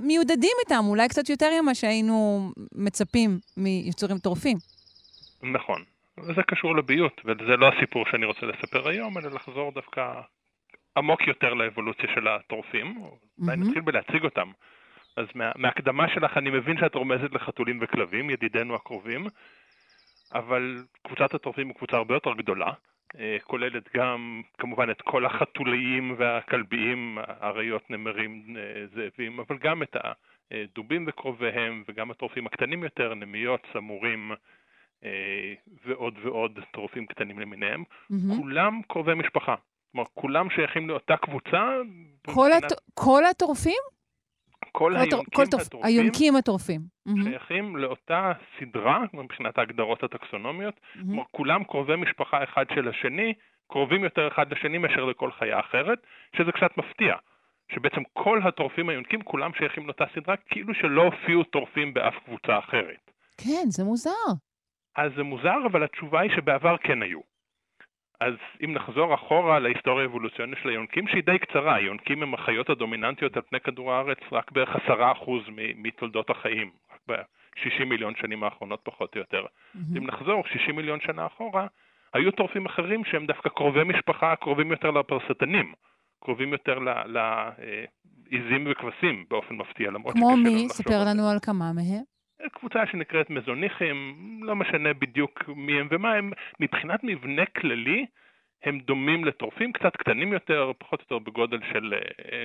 מיודדים 0.02 0.56
איתם, 0.64 0.84
אולי 0.88 1.08
קצת 1.08 1.28
יותר 1.28 1.50
ממה 1.62 1.74
שהיינו 1.74 2.50
מצפים 2.74 3.38
מיצורים 3.56 4.18
טורפים. 4.18 4.56
נכון. 5.42 5.84
זה 6.16 6.42
קשור 6.46 6.76
לביות, 6.76 7.20
וזה 7.24 7.56
לא 7.56 7.68
הסיפור 7.68 8.04
שאני 8.10 8.26
רוצה 8.26 8.46
לספר 8.46 8.88
היום, 8.88 9.18
אלא 9.18 9.30
לחזור 9.30 9.72
דווקא 9.72 10.20
עמוק 10.96 11.26
יותר 11.26 11.54
לאבולוציה 11.54 12.08
של 12.14 12.28
הטורפים. 12.28 12.86
Mm-hmm. 12.96 13.42
אולי 13.46 13.56
נתחיל 13.56 13.80
בלהציג 13.80 14.24
אותם. 14.24 14.50
אז 15.16 15.26
מה, 15.34 15.52
מהקדמה 15.56 16.08
שלך 16.14 16.36
אני 16.36 16.50
מבין 16.50 16.76
שאת 16.80 16.94
רומזת 16.94 17.32
לחתולים 17.32 17.78
וכלבים, 17.82 18.30
ידידינו 18.30 18.74
הקרובים, 18.74 19.26
אבל 20.34 20.84
קבוצת 21.02 21.34
הטורפים 21.34 21.68
היא 21.68 21.76
קבוצה 21.76 21.96
הרבה 21.96 22.14
יותר 22.14 22.32
גדולה, 22.32 22.72
כוללת 23.44 23.88
גם 23.96 24.42
כמובן 24.58 24.90
את 24.90 25.02
כל 25.02 25.26
החתוליים 25.26 26.14
והכלביים, 26.18 27.18
אריות, 27.42 27.90
נמרים, 27.90 28.56
זאבים, 28.94 29.40
אבל 29.40 29.58
גם 29.58 29.82
את 29.82 29.96
הדובים 30.50 31.04
וקרוביהם, 31.08 31.84
וגם 31.88 32.10
הטורפים 32.10 32.46
הקטנים 32.46 32.84
יותר, 32.84 33.14
נמיות, 33.14 33.60
סמורים, 33.72 34.32
אה, 35.04 35.54
ועוד 35.84 36.14
ועוד 36.22 36.58
טורפים 36.72 37.06
קטנים 37.06 37.38
למיניהם, 37.38 37.84
מהמם. 38.10 38.36
כולם 38.40 38.80
קרובי 38.88 39.14
משפחה. 39.14 39.54
כלומר, 39.92 40.06
כולם 40.14 40.50
שייכים 40.50 40.88
לאותה 40.88 41.16
קבוצה. 41.16 41.48
כל 42.26 42.48
מבחינת- 42.48 42.72
הט- 42.72 42.80
כל 42.94 43.22
הטורפים? 43.30 43.82
כל 44.72 44.96
היונקים 44.96 45.24
והטורפים 45.38 45.80
היונקים 45.82 46.36
הטורפים. 46.36 46.80
מהמם, 47.06 47.22
שייכים 47.22 47.76
לאותה 47.76 48.32
סדרה, 48.58 49.04
מבחינת 49.12 49.58
ההגדרות 49.58 50.02
הטקסונומיות. 50.02 50.80
מהמם. 50.94 51.08
כלומר, 51.08 51.24
כולם 51.30 51.64
קרובי 51.64 51.96
משפחה 51.96 52.44
אחד 52.44 52.64
של 52.74 52.88
השני, 52.88 53.34
קרובים 53.70 54.04
יותר 54.04 54.28
אחד 54.28 54.52
לשני 54.52 54.78
מאשר 54.78 55.04
לכל 55.04 55.30
חיה 55.32 55.60
אחרת, 55.60 55.98
שזה 56.36 56.52
קצת 56.52 56.76
מפתיע. 56.76 57.14
שבעצם 57.74 58.02
כל 58.12 58.40
הטורפים 58.44 58.88
היונקים, 58.88 59.22
כולם 59.22 59.50
שייכים 59.58 59.86
לאותה 59.86 60.04
סדרה, 60.14 60.36
כאילו 60.36 60.74
שלא 60.74 61.02
הופיעו 61.02 61.44
טורפים 61.44 61.94
באף 61.94 62.14
קבוצה 62.24 62.58
אחרת. 62.58 63.10
כן, 63.36 63.64
זה 63.68 63.84
מוזר. 63.84 64.10
אז 64.96 65.12
זה 65.16 65.22
מוזר, 65.22 65.66
אבל 65.70 65.82
התשובה 65.84 66.20
היא 66.20 66.30
שבעבר 66.36 66.76
כן 66.76 67.02
היו. 67.02 67.29
אז 68.20 68.34
אם 68.64 68.72
נחזור 68.72 69.14
אחורה 69.14 69.58
להיסטוריה 69.58 70.02
האבולוציונית 70.02 70.58
של 70.62 70.68
היונקים, 70.68 71.08
שהיא 71.08 71.22
די 71.22 71.38
קצרה, 71.38 71.74
היונקים 71.74 72.22
הם 72.22 72.34
החיות 72.34 72.70
הדומיננטיות 72.70 73.36
על 73.36 73.42
פני 73.42 73.60
כדור 73.60 73.92
הארץ 73.92 74.18
רק 74.32 74.52
בערך 74.52 74.76
עשרה 74.76 75.12
אחוז 75.12 75.42
מתולדות 75.76 76.30
החיים, 76.30 76.70
רק 76.92 77.00
ב-60 77.08 77.84
מיליון 77.84 78.14
שנים 78.16 78.44
האחרונות 78.44 78.80
פחות 78.82 79.14
או 79.14 79.20
יותר. 79.20 79.46
מהמם. 79.74 79.96
אם 79.96 80.06
נחזור 80.06 80.42
60 80.46 80.76
מיליון 80.76 81.00
שנה 81.00 81.26
אחורה, 81.26 81.66
היו 82.14 82.32
טורפים 82.32 82.66
אחרים 82.66 83.04
שהם 83.04 83.26
דווקא 83.26 83.48
קרובי 83.48 83.84
משפחה, 83.84 84.36
קרובים 84.36 84.70
יותר 84.70 84.90
לפרסטנים, 84.90 85.72
קרובים 86.20 86.52
יותר 86.52 86.78
לעיזים 87.06 88.66
וכבשים 88.70 89.24
באופן 89.30 89.54
מפתיע, 89.54 89.90
למרות 89.90 90.14
כמו 90.14 90.26
שקשה 90.26 90.40
לנו 90.40 90.42
מי? 90.42 90.64
לחשוב 90.64 90.76
ספר 90.76 90.94
על 90.94 91.04
זה. 91.04 91.10
לנו 91.14 91.28
על 91.30 91.38
כמה 91.42 91.72
מהם. 91.74 92.19
קבוצה 92.52 92.86
שנקראת 92.86 93.30
מזוניכים, 93.30 94.16
לא 94.42 94.56
משנה 94.56 94.92
בדיוק 94.94 95.44
מי 95.56 95.80
הם 95.80 95.88
ומה 95.90 96.12
הם, 96.12 96.32
מבחינת 96.60 97.04
מבנה 97.04 97.46
כללי, 97.46 98.06
הם 98.62 98.78
דומים 98.78 99.24
לטורפים, 99.24 99.72
קצת 99.72 99.96
קטנים 99.96 100.32
יותר, 100.32 100.72
פחות 100.78 101.00
או 101.00 101.04
יותר 101.04 101.30
בגודל 101.30 101.58
של 101.72 101.94
אה, 102.32 102.44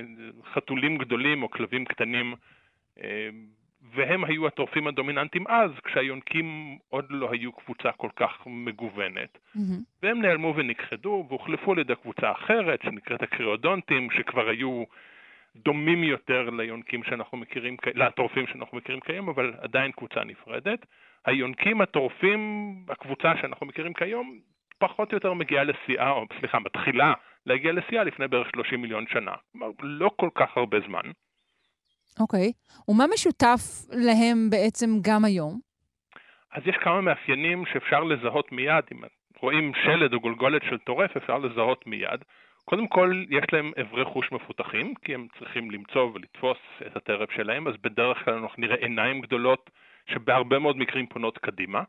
חתולים 0.52 0.98
גדולים 0.98 1.42
או 1.42 1.50
כלבים 1.50 1.84
קטנים, 1.84 2.34
אה, 3.02 3.28
והם 3.94 4.24
היו 4.24 4.46
הטורפים 4.46 4.86
הדומיננטיים 4.86 5.44
אז, 5.48 5.70
כשהיונקים 5.84 6.78
עוד 6.88 7.04
לא 7.10 7.30
היו 7.32 7.52
קבוצה 7.52 7.92
כל 7.92 8.08
כך 8.16 8.32
מגוונת. 8.46 9.38
מהמם. 9.54 9.82
והם 10.02 10.22
נעלמו 10.22 10.54
ונכחדו 10.56 11.26
והוחלפו 11.28 11.72
על 11.72 11.78
ידי 11.78 11.94
קבוצה 12.02 12.32
אחרת 12.32 12.82
שנקראת 12.82 13.22
הקריאודונטים, 13.22 14.08
שכבר 14.10 14.48
היו 14.48 14.84
דומים 15.64 16.04
יותר 16.04 16.50
ליונקים 16.50 17.04
שאנחנו 17.04 17.38
מכירים, 17.38 17.76
לטורפים 17.94 18.46
שאנחנו 18.46 18.76
מכירים 18.78 19.00
כיום, 19.00 19.28
אבל 19.28 19.54
עדיין 19.58 19.92
קבוצה 19.92 20.24
נפרדת. 20.24 20.86
היונקים 21.26 21.80
הטורפים, 21.80 22.40
הקבוצה 22.88 23.32
שאנחנו 23.40 23.66
מכירים 23.66 23.94
כיום, 23.94 24.38
פחות 24.78 25.12
או 25.12 25.16
יותר 25.16 25.32
מגיעה 25.32 25.64
לשיאה, 25.64 26.10
או 26.10 26.24
סליחה, 26.40 26.58
מתחילה 26.58 27.12
להגיע 27.46 27.72
לשיאה 27.72 28.04
לפני 28.04 28.28
בערך 28.28 28.48
30 28.54 28.82
מיליון 28.82 29.04
שנה. 29.12 29.34
כלומר, 29.52 29.70
לא 29.80 30.10
כל 30.16 30.28
כך 30.34 30.56
הרבה 30.56 30.78
זמן. 30.86 31.10
אוקיי. 32.20 32.52
ומה 32.88 33.04
משותף 33.14 33.60
להם 33.92 34.50
בעצם 34.50 34.90
גם 35.02 35.24
היום? 35.24 35.58
אז 36.52 36.62
יש 36.66 36.76
כמה 36.76 37.00
מאפיינים 37.00 37.64
שאפשר 37.72 38.04
לזהות 38.04 38.52
מיד, 38.52 38.84
אם 38.92 38.98
רואים 39.40 39.72
שלד 39.84 40.12
או 40.12 40.20
גולגולת 40.20 40.62
של 40.62 40.78
טורף, 40.78 41.16
אפשר 41.16 41.38
לזהות 41.38 41.86
מיד. 41.86 42.24
קודם 42.70 42.86
כל, 42.88 43.24
יש 43.30 43.44
להם 43.52 43.72
אברי 43.80 44.04
חוש 44.04 44.32
מפותחים, 44.32 44.94
כי 45.04 45.14
הם 45.14 45.26
צריכים 45.38 45.70
למצוא 45.70 46.10
ולתפוס 46.14 46.58
את 46.86 46.96
הטרף 46.96 47.30
שלהם, 47.30 47.68
אז 47.68 47.74
בדרך 47.82 48.24
כלל 48.24 48.34
אנחנו 48.34 48.60
נראה 48.62 48.76
עיניים 48.76 49.20
גדולות 49.20 49.70
שבהרבה 50.06 50.58
מאוד 50.58 50.76
מקרים 50.76 51.06
פונות 51.06 51.38
קדימה. 51.38 51.82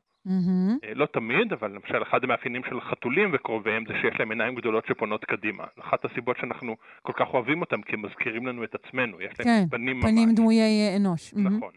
אה, 0.84 0.94
לא 0.96 1.06
תמיד, 1.06 1.54
אבל 1.54 1.72
למשל 1.72 2.04
אחד 2.04 2.24
המאפיינים 2.24 2.62
של 2.70 2.82
חתולים 2.82 3.30
וקרוביהם 3.34 3.84
זה 3.88 3.94
שיש 4.02 4.20
להם 4.20 4.30
עיניים 4.32 4.56
גדולות 4.56 4.86
שפונות 4.86 5.26
קדימה. 5.26 5.64
אחת 5.80 6.06
הסיבות 6.06 6.38
שאנחנו 6.38 6.76
כל 7.02 7.14
כך 7.16 7.34
אוהבים 7.34 7.62
אותם, 7.62 7.82
כי 7.82 7.94
הם 7.94 8.02
מזכירים 8.02 8.48
לנו 8.48 8.64
את 8.64 8.76
עצמנו, 8.76 9.22
יש 9.22 9.32
להם 9.40 9.48
כן, 9.48 9.64
פנים 9.70 10.00
ממש. 10.00 10.12
פנים 10.12 10.30
דמויי 10.36 10.60
אה, 10.90 10.96
אנוש. 10.98 11.34
נכון. 11.34 11.72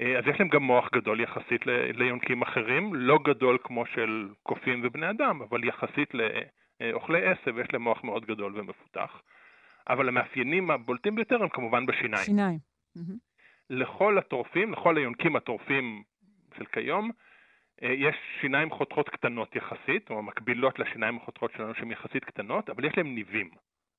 אה, 0.00 0.18
אז 0.18 0.24
יש 0.26 0.40
להם 0.40 0.48
גם 0.48 0.62
מוח 0.62 0.88
גדול 0.94 1.20
יחסית 1.20 1.66
ל- 1.66 1.90
ליונקים 1.94 2.42
אחרים, 2.42 2.94
לא 2.94 3.18
גדול 3.24 3.58
כמו 3.64 3.86
של 3.86 4.28
קופים 4.42 4.80
ובני 4.84 5.10
אדם, 5.10 5.42
אבל 5.42 5.64
יחסית 5.64 6.14
לאוכלי 6.82 7.26
עשב 7.26 7.58
יש 7.58 7.66
להם 7.72 7.82
מוח 7.82 8.04
מאוד 8.04 8.26
גדול 8.26 8.60
ומפותח. 8.60 9.22
אבל 9.88 10.08
המאפיינים 10.08 10.70
הבולטים 10.70 11.14
ביותר 11.14 11.42
הם 11.42 11.48
כמובן 11.48 11.86
בשיניים. 11.86 12.24
שיניים. 12.24 12.58
מהמם. 12.96 13.16
לכל 13.70 14.18
הטורפים, 14.18 14.72
לכל 14.72 14.96
היונקים 14.96 15.36
הטורפים 15.36 16.02
של 16.58 16.64
כיום, 16.64 17.10
אה, 17.82 17.92
יש 17.92 18.16
שיניים 18.40 18.70
חותכות 18.70 19.08
קטנות 19.08 19.56
יחסית, 19.56 20.10
או 20.10 20.22
מקבילות 20.22 20.78
לשיניים 20.78 21.16
החותכות 21.16 21.52
שלנו 21.52 21.74
שהן 21.74 21.90
יחסית 21.90 22.24
קטנות, 22.24 22.70
אבל 22.70 22.84
יש 22.84 22.96
להם 22.96 23.14
ניבים. 23.14 23.50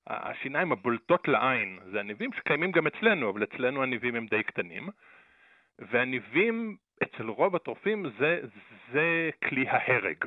השיניים 0.08 0.72
הבולטות 0.72 1.28
לעין 1.28 1.80
זה 1.91 2.00
הניבים 2.00 2.34
שקיימים 2.34 2.72
גם 2.72 2.88
אצלנו, 2.88 3.30
אבל 3.30 3.43
אצלנו 3.43 3.84
הניבים 3.84 4.15
הם 4.15 4.26
די 4.26 4.43
קטנים. 4.43 4.89
והניבים 5.80 6.78
אצל 7.04 7.28
רוב 7.28 7.56
הטורפים 7.56 8.06
זה, 8.19 8.41
זה 8.91 9.30
כלי 9.50 9.69
ההרג. 9.69 10.26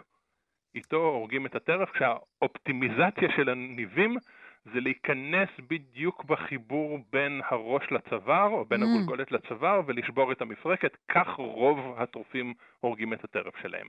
איתו 0.77 0.97
הורגים 0.97 1.47
את 1.47 1.55
הטרף, 1.55 1.91
כשהאופטימיזציה 1.91 3.29
של 3.37 3.49
הניבים 3.49 4.17
זה 4.65 4.81
להיכנס 4.81 5.49
בדיוק 5.71 6.25
בחיבור 6.25 6.99
בין 7.13 7.41
הראש 7.51 7.83
לצוואר, 7.91 8.49
או 8.49 8.65
בין 8.65 8.83
Mm. 8.83 8.87
הגולגולת 8.87 9.33
לצוואר, 9.33 9.81
ולשבור 9.87 10.33
את 10.33 10.43
המפרקת. 10.43 10.97
כך 11.09 11.27
רוב 11.39 11.79
הטורפים 11.99 12.55
הורגים 12.81 13.13
את 13.13 13.25
הטרף 13.25 13.55
שלהם. 13.63 13.87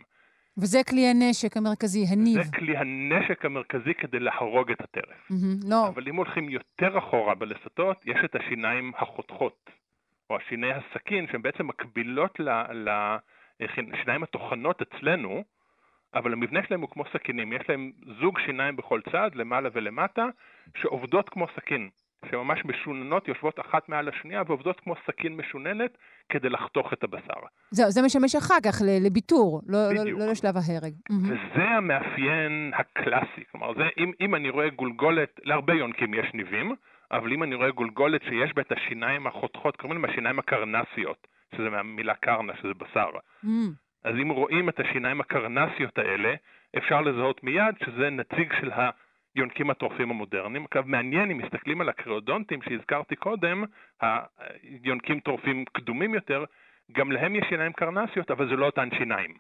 וזה 0.58 0.80
כלי 0.90 1.08
הנשק 1.08 1.58
המרכזי, 1.58 2.06
הניב. 2.12 2.42
זה 2.44 2.52
כלי 2.58 2.78
הנשק 2.78 3.46
המרכזי 3.46 3.94
כדי 3.94 4.20
להרוג 4.20 4.72
את 4.72 4.82
הטרף. 4.82 5.30
מהמם. 5.30 5.60
לא, 5.70 5.88
אבל 5.88 6.08
אם 6.08 6.16
הולכים 6.16 6.50
יותר 6.50 6.98
אחורה 6.98 7.36
בלסתות, 7.36 7.98
יש 8.06 8.18
את 8.26 8.36
השיניים 8.36 8.92
החותכות, 8.98 9.70
או 10.30 10.38
השיני 10.38 10.72
הסכין, 10.74 11.28
שהן 11.32 11.42
בעצם 11.42 11.68
מקבילות 11.68 12.40
לשיניים 13.60 14.24
הטוחנות 14.24 14.82
אצלנו, 14.82 15.44
אבל 16.14 16.34
המבנה 16.34 16.60
שלהם 16.68 16.82
הוא 16.82 16.90
כמו 16.90 17.04
סכינים. 17.14 17.54
יש 17.54 17.62
להם 17.70 17.92
זוג 18.22 18.40
שיניים 18.40 18.76
בכל 18.76 19.02
צד, 19.12 19.30
למעלה 19.34 19.70
ולמטה, 19.74 20.26
שעובדות 20.78 21.30
כמו 21.30 21.48
סכין. 21.56 21.90
שממש 22.32 22.66
משוננות, 22.66 23.28
יושבות 23.28 23.60
אחת 23.60 23.90
מעל 23.90 24.10
השנייה 24.10 24.44
ועובדות 24.48 24.80
כמו 24.80 24.96
סכין 25.08 25.38
משוננת 25.38 25.98
כדי 26.30 26.50
לחתוך 26.50 26.94
את 26.94 27.04
הבשר. 27.04 27.40
זהו, 27.72 27.92
זה 27.92 28.02
משמש 28.06 28.36
אחר 28.36 28.58
כך 28.66 28.82
לביטור, 29.02 29.62
לא, 29.68 29.94
לא. 29.94 30.04
לא 30.04 30.32
לשלב 30.32 30.56
ההרג. 30.58 30.94
וזה 31.24 31.64
המאפיין 31.64 32.72
הקלאסי. 32.76 33.44
כלומר, 33.52 33.74
זה, 33.74 33.84
אם, 33.98 34.12
אם 34.22 34.36
אני 34.36 34.50
רואה 34.50 34.70
גולגולת, 34.70 35.40
להרבה 35.44 35.74
יונקים 35.74 36.14
יש 36.14 36.34
ניבים, 36.34 36.76
אבל 37.12 37.34
אם 37.34 37.44
אני 37.44 37.56
רואה 37.56 37.72
גולגולת 37.72 38.22
שיש 38.24 38.54
בה 38.56 38.62
את 38.62 38.72
השיניים 38.72 39.28
החותכות, 39.28 39.76
קוראים 39.78 40.02
להם 40.02 40.12
השיניים 40.12 40.40
הקרנסיות, 40.40 41.28
שזה 41.56 41.70
מהמילה 41.70 42.14
קרנה, 42.14 42.54
שזה 42.62 42.74
בשר. 42.78 43.10
מהמם. 43.44 43.87
אז 44.04 44.16
אם 44.22 44.30
רואים 44.30 44.70
את 44.70 44.80
השיניים 44.80 45.22
הקרנסיות 45.22 45.98
האלה, 45.98 46.34
אפשר 46.78 47.02
לזהות 47.02 47.44
מיד 47.44 47.76
שזה 47.86 48.10
נציג 48.10 48.54
של 48.62 48.72
היונקים 49.36 49.70
הטורפים 49.70 50.10
המודרניים. 50.10 50.66
אגב, 50.72 50.88
מעניין, 50.88 51.32
אם 51.32 51.38
מסתכלים 51.38 51.82
על 51.82 51.90
הקריאודונטים 51.90 52.62
שהזכרתי 52.62 53.16
קודם, 53.16 53.64
היונקים 54.84 55.20
טורפים 55.20 55.66
קדומים 55.66 56.14
יותר, 56.14 56.46
גם 56.92 57.12
להם 57.12 57.36
יש 57.36 57.46
שיניים 57.50 57.74
קרנסיות, 57.74 58.32
אבל 58.32 58.50
זה 58.50 58.56
לא 58.56 58.66
אותן 58.66 58.90
שיניים. 58.98 59.34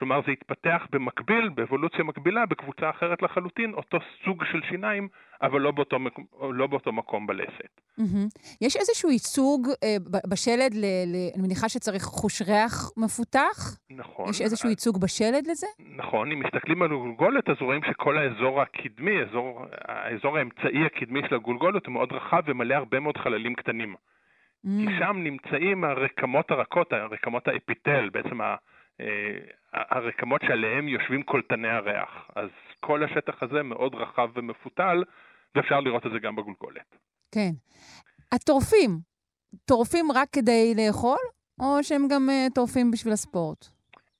כלומר, 0.00 0.20
זה 0.26 0.32
התפתח 0.32 0.86
במקביל, 0.92 1.48
באבולוציה 1.48 2.04
מקבילה, 2.04 2.46
בקבוצה 2.46 2.90
אחרת 2.90 3.22
לחלוטין, 3.22 3.74
אותו 3.74 3.98
סוג 4.24 4.44
של 4.52 4.60
שיניים, 4.68 5.08
אבל 5.42 5.60
לא 5.60 5.70
באותו, 5.70 5.98
מק- 5.98 6.18
לא 6.52 6.66
באותו 6.66 6.92
מקום 6.92 7.26
בלסת. 7.26 7.80
מהמם. 7.98 8.26
יש 8.60 8.76
איזשהו 8.76 9.10
ייצוג 9.10 9.68
אה, 9.84 9.96
בשלד, 10.30 10.74
ל, 10.74 10.84
ל, 10.84 11.16
אני 11.34 11.42
מניחה 11.42 11.68
שצריך 11.68 12.02
חוש 12.02 12.42
ריח 12.42 12.90
מפותח? 12.96 13.76
נכון. 13.90 14.28
יש 14.30 14.40
איזשהו 14.40 14.68
ייצוג 14.68 15.00
בשלד 15.00 15.46
לזה? 15.46 15.66
נכון, 15.96 16.32
אם 16.32 16.40
מסתכלים 16.40 16.82
על 16.82 16.88
גולגולת, 16.88 17.48
אז 17.50 17.56
רואים 17.60 17.80
שכל 17.90 18.18
האזור 18.18 18.62
הקדמי, 18.62 19.22
אזור, 19.28 19.64
האזור 19.88 20.38
האמצעי 20.38 20.84
הקדמי 20.86 21.20
של 21.28 21.34
הגולגולת 21.34 21.86
הוא 21.86 21.92
מאוד 21.92 22.12
רחב 22.12 22.42
ומלא 22.46 22.74
הרבה 22.74 23.00
מאוד 23.00 23.16
חללים 23.16 23.54
קטנים. 23.54 23.94
כי 24.62 24.68
מהמם. 24.68 24.98
שם 24.98 25.16
נמצאים 25.24 25.84
הרקמות 25.84 26.50
הרכות, 26.50 26.92
הרקמות 26.92 27.48
האפיטל, 27.48 28.08
בעצם 28.12 28.40
ה- 28.40 28.56
הרקמות 29.72 30.40
שעליהם 30.46 30.88
יושבים 30.88 31.22
קולטני 31.22 31.68
הריח. 31.68 32.30
אז 32.36 32.48
כל 32.80 33.04
השטח 33.04 33.42
הזה 33.42 33.62
מאוד 33.62 33.94
רחב 33.94 34.30
ומפותל, 34.34 35.04
ואפשר 35.54 35.80
לראות 35.80 36.06
את 36.06 36.12
זה 36.12 36.18
גם 36.18 36.36
בגולגולת. 36.36 36.96
כן. 37.34 37.50
הטורפים, 38.32 38.90
טורפים 39.64 40.12
רק 40.12 40.28
כדי 40.32 40.74
לאכול, 40.76 41.18
או 41.60 41.82
שהם 41.82 42.08
גם 42.10 42.30
אה, 42.30 42.46
טורפים 42.54 42.90
בשביל 42.90 43.12
הספורט? 43.12 43.66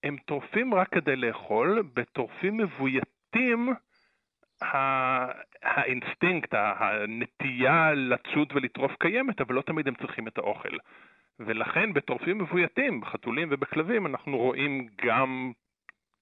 הם 0.05 0.16
טורפים 0.27 0.75
רק 0.75 0.88
כדי 0.88 1.16
לאכול, 1.16 1.83
בטורפים 1.95 2.57
מבויתים 2.57 3.75
האינסטינקט, 5.62 6.55
הנטייה 6.55 7.93
לצוד 7.95 8.53
ולטרוף 8.55 8.93
קיימת, 9.01 9.40
אבל 9.40 9.55
לא 9.55 9.62
תמיד 9.62 9.88
הם 9.88 9.95
צריכים 9.95 10.29
את 10.29 10.38
האוכל. 10.38 10.77
ולכן 11.46 11.92
בטורפים 11.92 12.38
מבויתים, 12.38 13.00
בחתולים 13.00 13.48
ובכלבים, 13.50 14.07
אנחנו 14.07 14.38
רואים 14.38 14.88
גם 15.07 15.53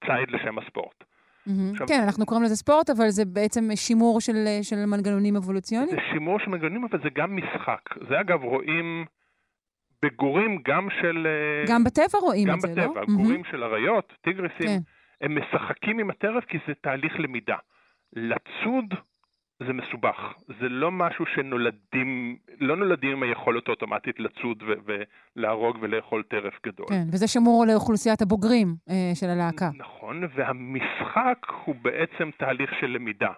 ציד 0.04 0.30
לשם 0.30 0.58
הספורט. 0.58 1.04
Mm-hmm. 1.48 1.72
עכשיו, 1.72 1.86
כן, 1.88 2.00
אנחנו 2.04 2.26
קוראים 2.26 2.44
לזה 2.44 2.56
ספורט, 2.56 2.90
אבל 2.90 3.08
זה 3.08 3.24
בעצם 3.24 3.68
שימור 3.74 4.20
של, 4.20 4.46
של 4.62 4.76
מנגנונים 4.86 5.36
אבולוציוניים? 5.36 5.90
זה 5.90 6.02
שימור 6.12 6.38
של 6.38 6.50
מנגנונים, 6.50 6.84
אבל 6.84 6.98
זה 7.02 7.08
גם 7.14 7.36
משחק. 7.36 7.80
זה 8.08 8.20
אגב 8.20 8.42
רואים 8.42 9.04
בגורים 10.02 10.62
גם 10.64 10.88
של... 11.00 11.26
אה, 11.26 11.72
גם 11.72 11.84
בטבע 11.84 12.18
רואים 12.20 12.50
את 12.50 12.60
זה, 12.60 12.68
בטבע, 12.68 12.82
לא? 12.82 12.94
גם 12.94 13.02
בטבע, 13.02 13.14
גורים 13.14 13.42
mm-hmm. 13.42 13.50
של 13.50 13.64
אריות, 13.64 14.12
טיגריסים, 14.22 14.66
כן. 14.66 14.78
הם 15.20 15.38
משחקים 15.38 15.98
עם 15.98 16.10
הטרף 16.10 16.44
כי 16.44 16.58
זה 16.68 16.72
תהליך 16.82 17.12
למידה. 17.18 17.56
לצוד 18.12 18.94
זה 19.66 19.72
מסובך. 19.72 20.16
זה 20.60 20.68
לא 20.68 20.90
משהו 20.90 21.24
שנולדים, 21.34 22.36
לא 22.60 22.76
נולדים 22.76 23.10
עם 23.12 23.22
היכולת 23.22 23.68
האוטומטית 23.68 24.20
לצוד 24.20 24.62
ולהרוג 25.36 25.78
ולאכול 25.80 26.22
טרף 26.22 26.54
גדול. 26.66 26.86
כן, 26.88 27.04
וזה 27.12 27.28
שמור 27.28 27.64
לאוכלוסיית 27.68 28.22
הבוגרים 28.22 28.74
אה, 28.90 29.10
של 29.14 29.26
הלהקה. 29.26 29.68
נכון, 29.78 30.22
והמשחק 30.34 31.46
הוא 31.64 31.74
בעצם 31.82 32.30
תהליך 32.36 32.70
של 32.80 32.86
למידה. 32.86 33.32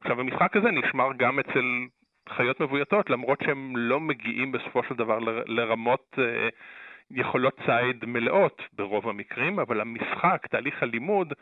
עכשיו, 0.00 0.20
המשחק 0.20 0.56
הזה 0.56 0.70
נשמר 0.70 1.08
גם 1.16 1.38
אצל 1.38 1.64
חיות 2.28 2.60
מבויתות, 2.60 3.10
למרות 3.10 3.38
שהם 3.44 3.76
לא 3.76 4.00
מגיעים 4.00 4.52
בסופו 4.52 4.82
של 4.88 4.94
דבר 4.94 5.18
ל- 5.18 5.42
לרמות 5.46 6.18
אה, 6.18 6.48
יכולות 7.10 7.54
ציד 7.66 8.04
מלאות 8.06 8.62
ברוב 8.72 9.08
המקרים, 9.08 9.58
אבל 9.58 9.80
המשחק, 9.80 10.46
תהליך 10.50 10.82
הלימוד, 10.82 11.32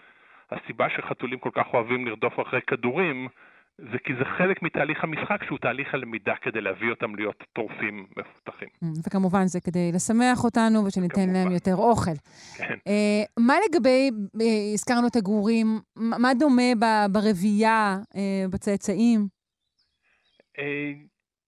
הסיבה 0.50 0.86
שחתולים 0.90 1.38
כל 1.38 1.50
כך 1.52 1.66
אוהבים 1.74 2.06
לרדוף 2.06 2.40
אחרי 2.40 2.60
כדורים, 2.66 3.28
זה 3.78 3.98
כי 4.04 4.12
זה 4.18 4.24
חלק 4.24 4.62
מתהליך 4.62 5.04
המשחק 5.04 5.44
שהוא 5.44 5.58
תהליך 5.58 5.94
הלמידה 5.94 6.34
כדי 6.42 6.60
להביא 6.60 6.90
אותם 6.90 7.14
להיות 7.14 7.44
טורפים 7.52 8.06
מפותחים. 8.16 8.68
Mm, 8.84 8.86
וכמובן 9.06 9.46
זה 9.46 9.60
כדי 9.60 9.92
לשמח 9.94 10.44
אותנו 10.44 10.84
ושניתן 10.84 11.14
כמובן. 11.14 11.32
להם 11.32 11.52
יותר 11.52 11.74
אוכל. 11.76 12.16
כן. 12.56 12.74
Uh, 12.74 13.42
מה 13.46 13.54
לגבי, 13.68 14.10
uh, 14.10 14.42
הזכרנו 14.74 15.06
את 15.06 15.16
הגורים, 15.16 15.66
מה 15.96 16.34
דומה 16.34 16.70
ברבייה, 17.12 17.96
uh, 18.02 18.52
בצאצאים? 18.52 19.20
Uh, 20.58 20.62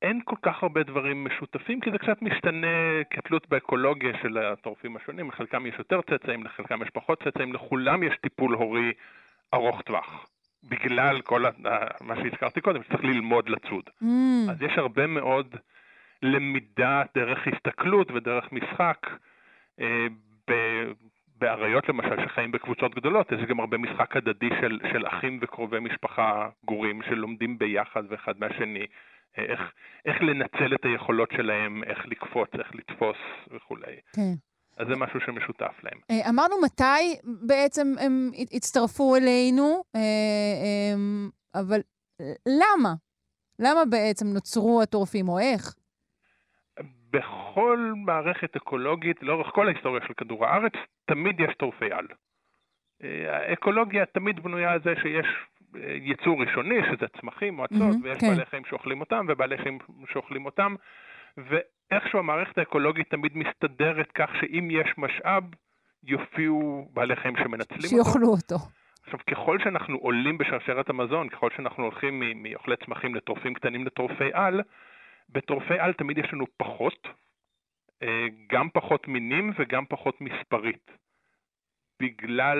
אין 0.03 0.21
כל 0.25 0.37
כך 0.43 0.63
הרבה 0.63 0.83
דברים 0.83 1.25
משותפים, 1.25 1.81
כי 1.81 1.91
זה 1.91 1.99
קצת 1.99 2.23
משתנה 2.23 2.67
כתלות 3.11 3.49
באקולוגיה 3.49 4.13
של 4.23 4.39
הטורפים 4.39 4.97
השונים. 4.97 5.29
לחלקם 5.29 5.67
יש 5.67 5.75
יותר 5.79 6.01
צאצאים, 6.11 6.45
לחלקם 6.45 6.83
יש 6.83 6.89
פחות 6.91 7.23
צאצאים, 7.23 7.53
לכולם 7.53 8.03
יש 8.03 8.15
טיפול 8.23 8.55
הורי 8.55 8.93
ארוך 9.55 9.83
טווח. 9.83 10.27
בגלל 10.65 11.21
כל. 11.21 11.45
מה 12.01 12.17
שהזכרתי 12.17 12.61
קודם, 12.61 12.83
שצריך 12.83 13.05
ללמוד 13.05 13.49
לצוד. 13.49 13.85
Mm. 14.03 14.07
אז 14.51 14.63
יש 14.63 14.73
הרבה 14.79 15.07
מאוד 15.07 15.57
למידה 16.23 17.03
דרך 17.15 17.39
הסתכלות 17.47 18.11
ודרך 18.11 18.53
משחק. 18.53 19.07
אה, 19.81 20.07
ב... 20.51 20.53
באריות 21.41 21.89
למשל, 21.89 22.29
שחיים 22.29 22.53
בקבוצות 22.53 22.95
גדולות, 22.95 23.33
יש 23.33 23.41
גם 23.49 23.61
הרבה 23.61 23.79
משחק 23.79 24.17
הדדי 24.17 24.49
של, 24.61 24.79
של 24.93 25.07
אחים 25.07 25.39
וקרובי 25.43 25.81
משפחה 25.81 26.49
גורים 26.65 27.03
שלומדים 27.03 27.59
ביחד 27.59 28.03
ואחד 28.09 28.35
מהשני. 28.39 28.87
אה, 29.39 29.45
איך, 29.45 29.61
איך 30.07 30.23
לנצל 30.23 30.75
את 30.75 30.85
היכולות 30.85 31.31
שלהם, 31.37 31.85
איך 31.85 32.07
לקפוץ, 32.07 32.49
איך 32.59 32.75
לתפוס 32.75 33.17
וכולי. 33.51 33.97
כן. 34.17 34.35
אז 34.79 34.87
זה 34.89 34.97
משהו 34.97 35.21
שמשותף 35.21 35.75
להם. 35.83 35.99
אה, 36.11 36.31
אמרנו 36.31 36.57
מתי 36.65 37.29
בעצם 37.47 37.87
הם 38.01 38.31
הצטרפו 38.53 39.17
אלינו, 39.17 39.85
אה, 39.97 40.01
אמ, 40.95 41.29
אבל 41.55 41.81
למה? 42.47 42.95
למה 43.59 43.85
בעצם 43.91 44.27
נוצרו 44.27 44.83
הטורפים, 44.83 45.29
או 45.29 45.39
איך? 45.39 45.75
בכל 47.11 47.93
מערכת 48.07 48.57
אקולוגית, 48.57 49.23
לאורך 49.23 49.47
כל 49.55 49.69
ההיסטוריה 49.69 50.01
של 50.07 50.15
כדור 50.15 50.47
הארץ, 50.47 50.73
תמיד 51.07 51.41
יש 51.41 51.55
טורפי 51.59 51.93
על. 51.93 52.07
אה, 53.03 53.37
האקולוגיה 53.37 54.07
תמיד 54.07 54.43
בנויה 54.43 54.73
על 54.73 54.81
זה 54.85 54.95
שיש 55.03 55.27
יצור 55.85 56.43
ראשוני, 56.43 56.75
שזה 56.91 57.07
צמחים, 57.21 57.55
מועצות, 57.55 57.79
mm-hmm, 57.79 58.05
ויש 58.05 58.19
כן. 58.19 58.27
בעלי 58.27 58.47
חיים 58.47 58.65
שאוכלים 58.65 59.01
אותם, 59.01 59.27
ובעלי 59.29 59.59
חיים 59.59 59.79
שאוכלים 60.13 60.47
אותם, 60.47 60.75
ואיכשהו 61.39 62.19
המערכת 62.19 62.59
האקולוגית 62.59 63.11
תמיד 63.11 63.37
מסתדרת 63.37 64.13
כך 64.13 64.31
שאם 64.41 64.69
יש 64.71 64.95
משאב, 64.99 65.45
יופיעו 66.03 66.89
בעלי 66.93 67.17
חיים 67.17 67.37
שמנצלים 67.37 67.99
אותו. 67.99 68.05
שיאכלו 68.05 68.29
אותו. 68.29 68.57
עכשיו, 69.05 69.21
ככל 69.31 69.59
שאנחנו 69.59 69.97
עולים 69.97 70.39
בשרשרת 70.39 70.91
המזון, 70.91 71.29
ככל 71.29 71.51
שאנחנו 71.57 71.85
הולכים 71.85 72.23
מאוכלי 72.43 72.77
צמחים 72.77 73.15
לטורפים 73.15 73.55
קטנים 73.55 73.87
לטורפי 73.87 74.31
על, 74.33 74.61
בטורפי 75.29 75.79
על 75.79 75.93
תמיד 75.93 76.19
יש 76.19 76.33
לנו 76.33 76.45
פחות, 76.57 77.09
אה, 78.03 78.27
גם 78.53 78.69
פחות 78.75 79.09
מינים 79.09 79.53
וגם 79.59 79.85
פחות 79.89 80.21
מספרית. 80.21 80.91
בגלל, 82.01 82.59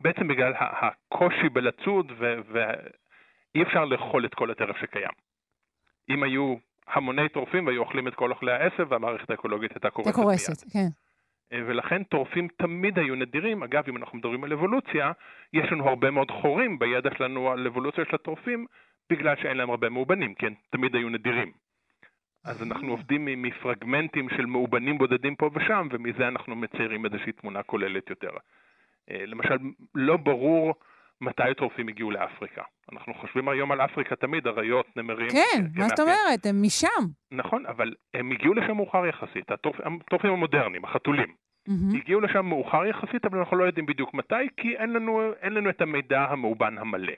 בעצם 0.00 0.28
בגלל 0.28 0.52
הקושי 0.58 1.48
בלצוד, 1.48 2.12
ואי 2.18 3.62
אפשר 3.62 3.84
לאכול 3.84 4.26
את 4.26 4.34
כל 4.34 4.50
הטרף 4.50 4.76
שקיים. 4.76 5.12
אם 6.10 6.22
היו 6.22 6.56
המוני 6.92 7.28
טורפים 7.28 7.66
והיו 7.66 7.80
אוכלים 7.80 8.08
את 8.08 8.14
כל 8.14 8.30
אוכלי 8.30 8.52
העשב, 8.52 8.86
והמערכת 8.88 9.30
האקולוגית 9.30 9.70
הייתה 9.72 9.90
קורסת. 9.90 10.14
קורסת, 10.14 10.72
כן. 10.72 10.88
אה, 11.52 11.60
ולכן 11.66 12.02
טורפים 12.02 12.48
תמיד 12.56 12.98
היו 12.98 13.14
נדירים. 13.14 13.62
אגב, 13.62 13.84
אם 13.88 13.96
אנחנו 13.96 14.18
מדברים 14.18 14.44
על 14.44 14.52
אבולוציה, 14.52 15.12
יש 15.52 15.72
לנו 15.72 15.88
הרבה 15.88 16.10
מאוד 16.10 16.30
חורים 16.30 16.78
בידע 16.78 17.10
שלנו 17.18 17.50
על 17.50 17.66
אבולוציה 17.66 18.04
של 18.04 18.14
הטורפים, 18.14 18.66
בגלל 19.10 19.36
שאין 19.36 19.56
להם 19.56 19.70
הרבה 19.70 19.88
מאובנים, 19.88 20.34
כי 20.34 20.46
הם 20.46 20.54
תמיד 20.70 20.94
היו 20.94 21.08
נדירים. 21.08 21.52
אז 22.44 22.62
אנחנו 22.62 22.90
עובדים 22.90 23.42
מפרגמנטים 23.42 24.28
של 24.28 24.46
מאובנים 24.46 24.98
בודדים 24.98 25.36
פה 25.36 25.50
ושם, 25.54 25.88
ומזה 25.90 26.28
אנחנו 26.28 26.56
מציירים 26.56 27.04
איזושהי 27.04 27.32
תמונה 27.32 27.62
כוללת 27.62 28.10
יותר. 28.10 28.30
אה, 29.10 29.26
למשל, 29.26 29.56
לא 29.94 30.16
ברור 30.16 30.74
מתי 31.20 31.50
הטורפים 31.50 31.88
הגיעו 31.88 32.10
לאפריקה. 32.10 32.62
אנחנו 32.92 33.14
חושבים 33.14 33.48
היום 33.48 33.72
על 33.72 33.80
אפריקה 33.80 34.16
תמיד, 34.16 34.46
אריות, 34.46 34.86
נמרים. 34.96 35.30
כן, 35.30 35.64
מה 35.74 35.88
זאת 35.88 36.00
אומרת? 36.00 36.46
הם 36.46 36.62
משם. 36.62 37.04
נכון, 37.32 37.66
אבל 37.66 37.94
הם 38.14 38.32
הגיעו 38.32 38.54
לשם 38.54 38.76
מאוחר 38.76 39.06
יחסית, 39.06 39.50
הטורפים 39.50 40.30
המודרניים, 40.32 40.84
החתולים. 40.84 41.28
Mm-hmm. 41.68 41.96
הגיעו 41.96 42.20
לשם 42.20 42.46
מאוחר 42.46 42.86
יחסית, 42.86 43.24
אבל 43.24 43.38
אנחנו 43.38 43.56
לא 43.56 43.64
יודעים 43.64 43.86
בדיוק 43.86 44.14
מתי, 44.14 44.48
כי 44.56 44.76
אין 44.76 44.92
לנו, 44.92 45.32
אין 45.40 45.52
לנו 45.52 45.70
את 45.70 45.80
המידע 45.80 46.20
המאובן 46.20 46.78
המלא. 46.78 47.12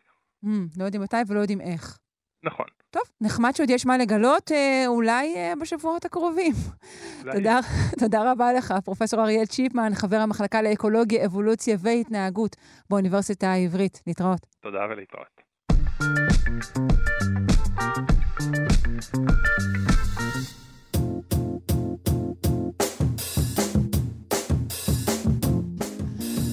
Mm, 0.45 0.49
לא 0.79 0.85
יודעים 0.85 1.03
מתי 1.03 1.17
ולא 1.29 1.41
יודעים 1.41 1.61
איך. 1.61 1.99
נכון. 2.45 2.67
טוב, 2.91 3.03
נחמד 3.21 3.57
שעוד 3.57 3.71
יש 3.71 3.87
מה 3.87 3.99
לגלות, 3.99 4.53
אה, 4.53 4.85
אולי 4.87 5.37
אה, 5.37 5.53
בשבועות 5.61 6.05
הקרובים. 6.05 6.53
תודה, 7.33 7.61
תודה 7.99 8.33
רבה 8.33 8.53
לך, 8.53 8.75
פרופ' 8.85 9.15
אריאל 9.15 9.47
צ'יפמן, 9.47 9.91
חבר 9.95 10.17
המחלקה 10.17 10.63
לאקולוגיה, 10.63 11.27
אבולוציה 11.27 11.77
והתנהגות 11.81 12.57
באוניברסיטה 12.91 13.53
העברית. 13.53 14.03
להתראות. 14.07 14.47
תודה 14.61 14.81
ולהתראות. 14.91 15.41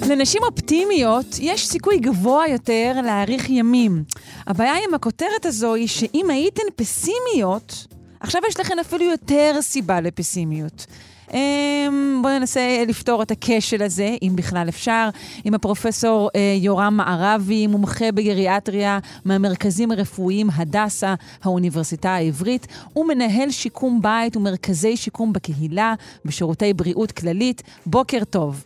לנשים 0.09 0.41
אופטימיות 0.43 1.25
יש 1.39 1.67
סיכוי 1.67 1.97
גבוה 1.99 2.47
יותר 2.47 2.93
להאריך 3.03 3.49
ימים. 3.49 4.03
הבעיה 4.47 4.73
עם 4.87 4.93
הכותרת 4.93 5.45
הזו 5.45 5.73
היא 5.73 5.87
שאם 5.87 6.25
הייתן 6.29 6.63
פסימיות, 6.75 7.87
עכשיו 8.19 8.41
יש 8.49 8.59
לכן 8.59 8.79
אפילו 8.79 9.03
יותר 9.03 9.55
סיבה 9.61 10.01
לפסימיות. 10.01 10.85
אמ, 11.33 12.19
בואו 12.21 12.39
ננסה 12.39 12.83
לפתור 12.87 13.23
את 13.23 13.31
הכשל 13.31 13.83
הזה, 13.83 14.15
אם 14.21 14.31
בכלל 14.35 14.65
אפשר, 14.69 15.09
עם 15.43 15.53
הפרופסור 15.53 16.29
אה, 16.35 16.55
יורם 16.57 16.93
מערבי, 16.97 17.67
מומחה 17.67 18.11
בגריאטריה 18.11 18.99
מהמרכזים 19.25 19.91
הרפואיים 19.91 20.47
הדסה, 20.55 21.13
האוניברסיטה 21.43 22.09
העברית, 22.09 22.67
ומנהל 22.95 23.49
שיקום 23.49 24.01
בית 24.01 24.37
ומרכזי 24.37 24.97
שיקום 24.97 25.33
בקהילה 25.33 25.93
בשירותי 26.25 26.73
בריאות 26.73 27.11
כללית. 27.11 27.63
בוקר 27.85 28.23
טוב. 28.23 28.65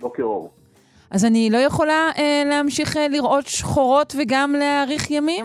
בוקר 0.00 0.22
אור. 0.22 0.59
אז 1.10 1.24
אני 1.24 1.48
לא 1.52 1.58
יכולה 1.58 2.10
אה, 2.18 2.42
להמשיך 2.46 2.96
אה, 2.96 3.08
לראות 3.08 3.46
שחורות 3.46 4.14
וגם 4.18 4.52
להאריך 4.58 5.10
ימים? 5.10 5.44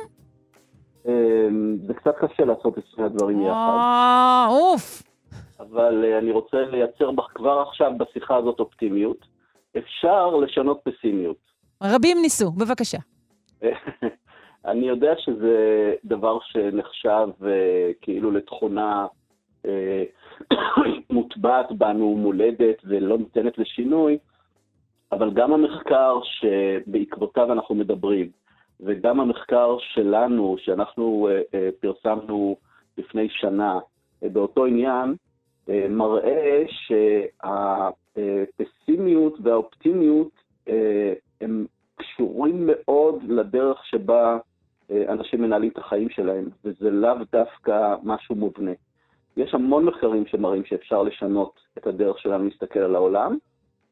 אה, 1.07 1.47
זה 1.87 1.93
קצת 1.93 2.15
קשה 2.19 2.45
לעשות 2.45 2.77
את 2.77 2.83
שני 2.95 3.03
הדברים 3.05 3.41
יחד. 3.41 3.51
אה, 3.51 4.47
אוף. 4.49 5.03
אבל 5.59 6.05
אה, 6.05 6.17
אני 6.17 6.31
רוצה 6.31 6.57
לייצר 6.57 7.11
בך 7.11 7.27
כבר 7.35 7.63
עכשיו 7.67 7.91
בשיחה 7.97 8.35
הזאת 8.35 8.59
אופטימיות. 8.59 9.25
אפשר 9.77 10.35
לשנות 10.35 10.81
פסימיות. 10.83 11.37
רבים 11.83 12.17
ניסו, 12.21 12.51
בבקשה. 12.51 12.97
אני 14.65 14.87
יודע 14.87 15.13
שזה 15.17 15.93
דבר 16.05 16.37
שנחשב 16.41 17.27
אה, 17.45 17.91
כאילו 18.01 18.31
לתכונה 18.31 19.07
אה, 19.65 20.03
מוטבעת 21.09 21.71
בנו, 21.71 22.15
מולדת 22.15 22.77
ולא 22.83 23.17
ניתנת 23.17 23.57
לשינוי, 23.57 24.17
אבל 25.11 25.31
גם 25.33 25.53
המחקר 25.53 26.19
שבעקבותיו 26.23 27.51
אנחנו 27.51 27.75
מדברים, 27.75 28.29
וגם 28.79 29.19
המחקר 29.19 29.77
שלנו, 29.79 30.55
שאנחנו 30.59 31.29
פרסמנו 31.79 32.57
לפני 32.97 33.29
שנה 33.29 33.79
באותו 34.21 34.65
עניין, 34.65 35.15
אה, 35.69 35.87
מראה 35.89 36.63
שהפסימיות 38.15 39.37
והאופטימיות 39.43 40.29
אה, 40.67 41.13
הם 41.41 41.65
קשורים 41.95 42.69
מאוד 42.71 43.23
לדרך 43.27 43.85
שבה 43.85 44.37
אנשים 45.09 45.41
מנהלים 45.41 45.69
את 45.69 45.77
החיים 45.77 46.09
שלהם, 46.09 46.49
וזה 46.65 46.89
לאו 46.89 47.13
דווקא 47.31 47.95
משהו 48.03 48.35
מובנה. 48.35 48.71
יש 49.37 49.53
המון 49.53 49.85
מחקרים 49.85 50.25
שמראים 50.25 50.65
שאפשר 50.65 51.03
לשנות 51.03 51.59
את 51.77 51.87
הדרך 51.87 52.19
שלנו 52.19 52.43
להסתכל 52.43 52.79
על 52.79 52.95
העולם. 52.95 53.37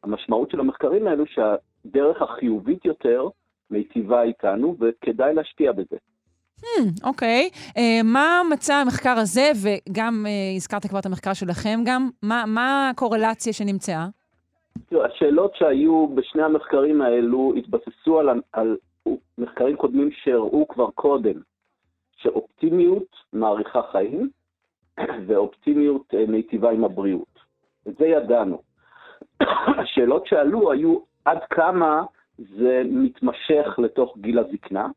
המשמעות 0.03 0.51
של 0.51 0.59
המחקרים 0.59 1.07
האלו 1.07 1.23
שהדרך 1.27 2.21
החיובית 2.21 2.85
יותר 2.85 3.27
מיטיבה 3.71 4.23
איתנו, 4.23 4.75
וכדאי 4.79 5.33
להשקיע 5.33 5.71
בזה. 5.71 5.97
אוקיי. 7.03 7.49
Hmm, 7.53 7.65
okay. 7.65 7.77
uh, 7.77 8.03
מה 8.03 8.41
מצא 8.51 8.73
המחקר 8.73 9.15
הזה, 9.17 9.51
וגם 9.63 10.25
uh, 10.25 10.55
הזכרת 10.55 10.85
כבר 10.85 10.99
את 10.99 11.05
המחקר 11.05 11.33
שלכם 11.33 11.79
גם, 11.85 12.09
מה, 12.21 12.43
מה 12.47 12.89
הקורלציה 12.89 13.53
שנמצאה? 13.53 14.07
השאלות 14.91 15.55
שהיו 15.55 16.07
בשני 16.15 16.43
המחקרים 16.43 17.01
האלו 17.01 17.53
התבססו 17.57 18.19
על, 18.19 18.41
על 18.51 18.77
מחקרים 19.37 19.75
קודמים 19.75 20.09
שהראו 20.11 20.67
כבר 20.67 20.91
קודם, 20.91 21.41
שאופטימיות 22.15 23.15
מאריכה 23.33 23.81
חיים, 23.91 24.29
ואופטימיות 25.27 26.13
uh, 26.13 26.31
מיטיבה 26.31 26.71
עם 26.71 26.83
הבריאות. 26.83 27.33
את 27.87 27.93
זה 27.99 28.05
ידענו. 28.05 28.72
השאלות 29.79 30.27
שעלו 30.27 30.71
היו 30.71 30.99
עד 31.25 31.39
כמה 31.49 32.03
זה 32.39 32.81
מתמשך 32.85 33.75
לתוך 33.77 34.17
גיל 34.17 34.39
הזקנה. 34.39 34.87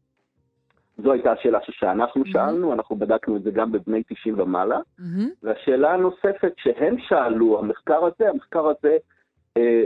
זו 0.99 1.13
הייתה 1.13 1.33
השאלה 1.33 1.59
שאנחנו 1.63 2.23
mm-hmm. 2.23 2.33
שאלנו, 2.33 2.73
אנחנו 2.73 2.97
בדקנו 2.97 3.37
את 3.37 3.43
זה 3.43 3.51
גם 3.51 3.73
בבני 3.73 4.03
90 4.03 4.41
ומעלה. 4.41 4.79
Mm-hmm. 4.79 5.03
והשאלה 5.43 5.95
הנוספת 5.95 6.53
שהם 6.57 6.97
שאלו, 6.99 7.59
המחקר 7.59 8.05
הזה, 8.05 8.31
המחקר 8.31 8.67
הזה 8.67 8.97
אה, 9.57 9.85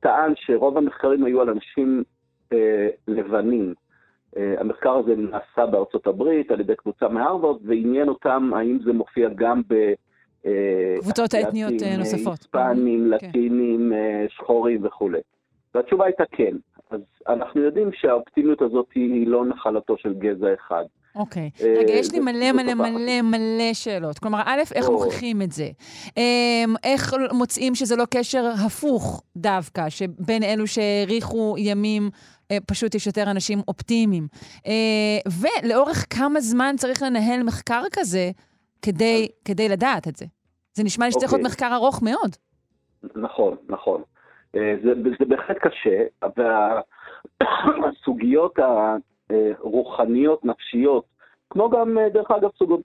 טען 0.00 0.32
שרוב 0.36 0.78
המחקרים 0.78 1.24
היו 1.24 1.40
על 1.40 1.50
אנשים 1.50 2.02
אה, 2.52 2.88
לבנים. 3.08 3.74
אה, 4.36 4.54
המחקר 4.58 4.92
הזה 4.92 5.16
נעשה 5.16 5.66
בארצות 5.66 6.06
הברית 6.06 6.50
על 6.50 6.60
ידי 6.60 6.76
קבוצה 6.76 7.08
מהרווארד, 7.08 7.60
ועניין 7.64 8.08
אותם 8.08 8.50
האם 8.54 8.78
זה 8.84 8.92
מופיע 8.92 9.28
גם 9.34 9.62
ב... 9.68 9.92
אה, 10.46 10.96
קבוצות 11.00 11.34
אתניות 11.34 11.82
אה, 11.82 11.96
נוספות. 11.96 12.38
היספנים, 12.38 13.12
כן. 13.20 13.28
לטינים. 13.28 13.92
שחורים 14.28 14.84
וכולי. 14.86 15.18
והתשובה 15.74 16.04
הייתה 16.04 16.24
כן. 16.32 16.56
אז 16.90 17.00
אנחנו 17.28 17.60
יודעים 17.60 17.90
שהאופטימיות 17.92 18.62
הזאת 18.62 18.86
היא 18.94 19.26
לא 19.26 19.46
נחלתו 19.46 19.96
של 19.98 20.14
גזע 20.14 20.54
אחד. 20.54 20.84
אוקיי. 21.14 21.50
Okay. 21.56 21.64
רגע, 21.78 21.92
יש 21.92 22.12
לי 22.12 22.20
מלא 22.20 22.52
מלא 22.52 22.74
מלא 22.74 23.22
מלא 23.22 23.72
שאלות. 23.72 24.18
כלומר, 24.18 24.42
א', 24.44 24.60
איך 24.74 24.88
מוכיחים 24.88 25.42
את 25.42 25.52
זה? 25.52 25.68
אמ, 26.16 26.74
איך 26.84 27.14
מוצאים 27.32 27.74
שזה 27.74 27.96
לא 27.96 28.04
קשר 28.10 28.44
הפוך 28.66 29.22
דווקא, 29.36 29.88
שבין 29.88 30.42
אלו 30.42 30.66
שהאריכו 30.66 31.54
ימים, 31.58 32.10
פשוט 32.66 32.94
יש 32.94 33.06
יותר 33.06 33.30
אנשים 33.30 33.58
אופטימיים? 33.68 34.26
ולאורך 35.40 36.06
כמה 36.10 36.40
זמן 36.40 36.74
צריך 36.78 37.02
לנהל 37.02 37.42
מחקר 37.42 37.82
כזה 37.92 38.30
כדי, 38.82 39.28
כדי 39.44 39.68
לדעת 39.68 40.08
את 40.08 40.16
זה? 40.16 40.26
זה 40.74 40.84
נשמע 40.84 41.06
לי 41.06 41.12
שצריך 41.12 41.32
להיות 41.32 41.44
אוקיי. 41.44 41.52
מחקר 41.52 41.74
ארוך 41.74 42.02
מאוד. 42.02 42.36
נכון, 43.16 43.56
נכון. 43.68 44.02
אה, 44.56 44.74
זה, 44.82 44.92
זה 45.18 45.24
בהחלט 45.24 45.56
קשה, 45.58 46.04
והסוגיות 47.82 48.58
הרוחניות, 49.30 50.44
נפשיות, 50.44 51.04
כמו 51.50 51.70
גם, 51.70 51.98
אה, 51.98 52.08
דרך 52.08 52.30
אגב, 52.30 52.50
סוגיות, 52.58 52.82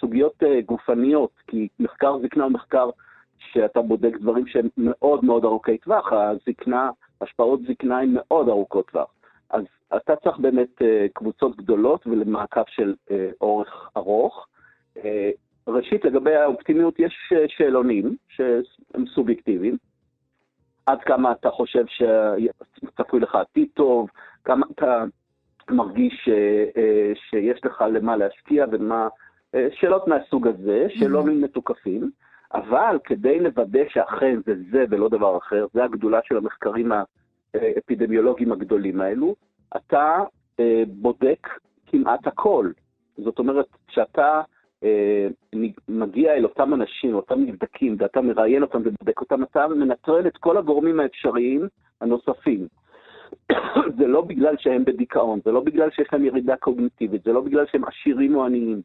סוגיות 0.00 0.42
אה, 0.42 0.60
גופניות, 0.60 1.30
כי 1.46 1.68
מחקר 1.80 2.18
זקנה 2.22 2.44
הוא 2.44 2.52
מחקר 2.52 2.90
שאתה 3.38 3.80
בודק 3.82 4.16
דברים 4.20 4.46
שהם 4.46 4.68
מאוד 4.76 5.24
מאוד 5.24 5.44
ארוכי 5.44 5.78
טווח, 5.78 6.12
הזקנה, 6.12 6.90
השפעות 7.20 7.60
זקנה 7.68 8.00
הן 8.00 8.10
מאוד 8.12 8.48
ארוכות 8.48 8.90
טווח. 8.90 9.14
אז 9.50 9.64
אתה 9.96 10.16
צריך 10.16 10.38
באמת 10.38 10.82
קבוצות 11.12 11.56
גדולות 11.56 12.06
ולמעקב 12.06 12.62
של 12.66 12.94
אורך 13.40 13.90
ארוך. 13.96 14.46
ראשית, 15.68 16.04
לגבי 16.04 16.34
האופטימיות, 16.34 16.98
יש 16.98 17.32
שאלונים 17.48 18.16
שהם 18.28 19.06
סובייקטיביים. 19.14 19.76
עד 20.86 21.00
כמה 21.02 21.32
אתה 21.32 21.50
חושב 21.50 21.84
שצפוי 21.86 23.20
לך 23.20 23.34
עתיד 23.34 23.68
טוב, 23.74 24.08
כמה 24.44 24.66
אתה 24.74 25.04
מרגיש 25.70 26.28
אה, 26.28 26.64
אה, 26.76 27.12
שיש 27.14 27.64
לך 27.64 27.84
למה 27.92 28.16
להשקיע 28.16 28.66
ומה... 28.72 29.08
אה, 29.54 29.68
שאלות 29.72 30.08
מהסוג 30.08 30.46
הזה, 30.46 30.86
שאלונים 30.88 31.40
מתוקפים, 31.40 32.10
אבל 32.54 32.98
כדי 33.04 33.40
לוודא 33.40 33.80
שאכן 33.88 34.40
זה 34.46 34.54
זה 34.70 34.84
ולא 34.90 35.08
דבר 35.08 35.38
אחר, 35.38 35.66
זה 35.74 35.84
הגדולה 35.84 36.20
של 36.24 36.36
המחקרים 36.36 36.92
האפידמיולוגיים 37.54 38.52
הגדולים 38.52 39.00
האלו, 39.00 39.34
אתה 39.76 40.18
בודק 40.88 41.48
כמעט 41.86 42.26
הכל. 42.26 42.70
זאת 43.18 43.38
אומרת, 43.38 43.66
כשאתה 43.88 44.22
אה, 44.26 44.42
מגיע 45.88 46.34
אל 46.34 46.44
אותם 46.44 46.74
אנשים, 46.74 47.14
אותם 47.14 47.40
נבדקים, 47.40 47.96
ואתה 47.98 48.20
מראיין 48.20 48.62
אותם 48.62 48.78
ובודק 48.84 49.20
אותם, 49.20 49.42
אתה 49.42 49.68
מנטרל 49.68 50.26
את 50.26 50.36
כל 50.36 50.56
הגורמים 50.56 51.00
האפשריים 51.00 51.68
הנוספים. 52.00 52.68
זה 53.98 54.06
לא 54.06 54.20
בגלל 54.20 54.54
שהם 54.58 54.84
בדיכאון, 54.84 55.40
זה 55.44 55.52
לא 55.52 55.60
בגלל 55.60 55.90
שיש 55.90 56.08
להם 56.12 56.24
ירידה 56.24 56.56
קוגניטיבית, 56.56 57.24
זה 57.24 57.32
לא 57.32 57.40
בגלל 57.40 57.66
שהם 57.72 57.82
עשירים 57.84 58.36
או 58.36 58.44
עניים. 58.44 58.82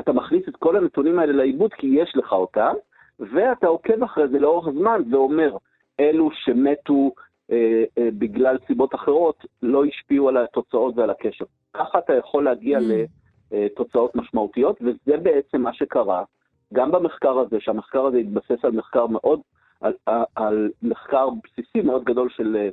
אתה 0.00 0.12
מכניס 0.12 0.48
את 0.48 0.56
כל 0.56 0.76
הנתונים 0.76 1.18
האלה 1.18 1.32
לעיבוד 1.32 1.74
כי 1.74 1.86
יש 1.86 2.16
לך 2.16 2.32
אותם, 2.32 2.74
ואתה 3.20 3.66
עוקב 3.66 4.02
אחרי 4.02 4.28
זה 4.28 4.38
לאורך 4.38 4.68
זמן 4.74 5.00
ואומר, 5.10 5.56
אלו 6.00 6.30
שמתו 6.32 7.10
אה, 7.50 7.84
אה, 7.98 8.08
בגלל 8.18 8.58
סיבות 8.66 8.94
אחרות 8.94 9.46
לא 9.62 9.84
השפיעו 9.84 10.28
על 10.28 10.36
התוצאות 10.36 10.98
ועל 10.98 11.10
הקשר. 11.10 11.44
ככה 11.74 11.98
אתה 11.98 12.14
יכול 12.14 12.44
להגיע 12.44 12.78
mm. 12.78 12.82
ל... 12.82 13.04
אה, 13.52 13.66
תוצאות 13.76 14.16
משמעותיות, 14.16 14.78
וזה 14.80 15.16
בעצם 15.16 15.62
מה 15.62 15.72
שקרה 15.72 16.24
גם 16.72 16.92
במחקר 16.92 17.38
הזה, 17.38 17.56
שהמחקר 17.60 18.06
הזה 18.06 18.16
התבסס 18.16 18.64
על 18.64 18.70
מחקר 18.70 19.06
מאוד, 19.06 19.40
על, 19.80 19.92
על 20.34 20.70
מחקר 20.82 21.28
בסיסי 21.30 21.80
מאוד 21.80 22.04
גדול 22.04 22.28
של 22.30 22.56
אה, 22.56 22.68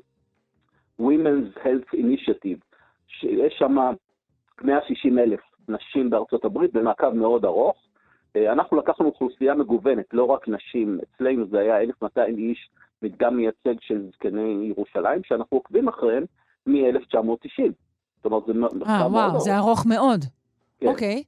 Women's 1.01 1.57
Health 1.57 1.95
Initiative, 1.95 2.77
שיש 3.07 3.53
שם 3.59 3.75
160 4.61 5.19
אלף 5.19 5.39
נשים 5.69 6.09
בארצות 6.09 6.45
הברית 6.45 6.73
במעקב 6.73 7.09
מאוד 7.09 7.45
ארוך. 7.45 7.77
אה, 8.35 8.51
אנחנו 8.51 8.77
לקחנו 8.77 9.05
אוכלוסייה 9.05 9.53
מגוונת, 9.53 10.13
לא 10.13 10.23
רק 10.23 10.47
נשים, 10.47 10.99
אצלנו 11.03 11.45
זה 11.47 11.59
היה 11.59 11.81
1,200 11.81 12.37
איש, 12.37 12.69
מדגם 13.01 13.37
מייצג 13.37 13.75
של 13.79 14.09
זקני 14.13 14.73
ירושלים, 14.75 15.23
שאנחנו 15.23 15.57
עוקבים 15.57 15.87
אחריהם 15.87 16.23
מ-1990. 16.67 17.71
זאת 18.15 18.25
אומרת, 18.25 18.43
זה 18.47 18.53
מחקר 18.53 18.71
מאוד 18.71 18.81
ארוך. 18.81 18.89
אה, 18.89 19.07
וואו, 19.07 19.39
זה 19.39 19.57
ארוך 19.57 19.85
מאוד. 19.85 20.19
כן. 20.79 20.87
אוקיי. 20.87 21.23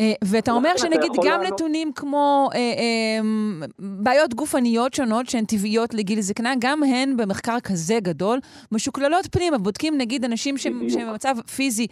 Uh, 0.00 0.04
ואתה 0.24 0.52
אומר 0.52 0.70
שנגיד 0.76 1.12
גם 1.24 1.42
לענות... 1.42 1.52
נתונים 1.52 1.92
כמו 1.92 2.48
uh, 2.52 2.54
um, 2.56 3.66
בעיות 3.78 4.34
גופניות 4.34 4.94
שונות 4.94 5.26
שהן 5.26 5.44
טבעיות 5.44 5.94
לגיל 5.94 6.20
זקנה, 6.20 6.54
גם 6.58 6.82
הן 6.82 7.16
במחקר 7.16 7.60
כזה 7.60 7.94
גדול, 8.02 8.38
משוקללות 8.72 9.26
פנימה. 9.26 9.58
בודקים 9.58 9.98
נגיד 9.98 10.24
אנשים 10.24 10.58
שהם 10.58 10.80
במצב 11.08 11.34
פיזי 11.56 11.86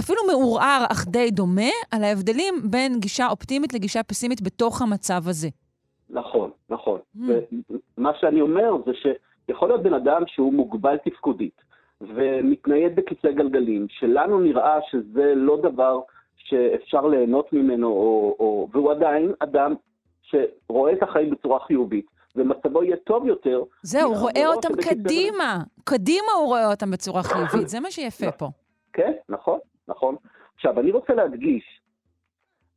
אפילו 0.00 0.18
מעורער 0.30 0.84
אך 0.92 1.06
די 1.08 1.30
דומה, 1.30 1.70
על 1.90 2.04
ההבדלים 2.04 2.54
בין 2.70 3.00
גישה 3.00 3.28
אופטימית 3.28 3.74
לגישה 3.74 4.02
פסימית 4.02 4.42
בתוך 4.42 4.82
המצב 4.82 5.22
הזה. 5.28 5.48
נכון, 6.10 6.50
נכון. 6.70 7.00
Mm. 7.16 7.20
ומה 7.98 8.10
שאני 8.20 8.40
אומר 8.40 8.72
זה 8.86 8.92
שיכול 9.48 9.68
להיות 9.68 9.82
בן 9.82 9.94
אדם 9.94 10.22
שהוא 10.26 10.52
מוגבל 10.52 10.96
תפקודית. 11.04 11.65
ומתנייד 12.00 12.96
בכיסא 12.96 13.30
גלגלים, 13.30 13.86
שלנו 13.88 14.40
נראה 14.40 14.78
שזה 14.90 15.34
לא 15.34 15.58
דבר 15.62 16.00
שאפשר 16.36 17.06
ליהנות 17.06 17.52
ממנו, 17.52 17.86
או, 17.88 18.36
או, 18.38 18.68
והוא 18.72 18.92
עדיין 18.92 19.32
אדם 19.38 19.74
שרואה 20.22 20.92
את 20.92 21.02
החיים 21.02 21.30
בצורה 21.30 21.60
חיובית, 21.60 22.06
ומצבו 22.36 22.82
יהיה 22.82 22.96
טוב 22.96 23.26
יותר. 23.26 23.62
זהו, 23.82 24.10
הוא 24.10 24.20
רואה 24.20 24.46
אותם 24.46 24.68
קדימה. 24.82 25.58
קדימה 25.84 26.32
הוא 26.38 26.46
רואה 26.46 26.70
אותם 26.70 26.90
בצורה 26.90 27.22
חיובית, 27.22 27.68
זה 27.68 27.80
מה 27.80 27.90
שיפה 27.90 28.32
פה. 28.32 28.46
כן, 28.92 29.12
נכון, 29.28 29.58
נכון. 29.88 30.16
עכשיו, 30.54 30.80
אני 30.80 30.90
רוצה 30.90 31.14
להדגיש, 31.14 31.80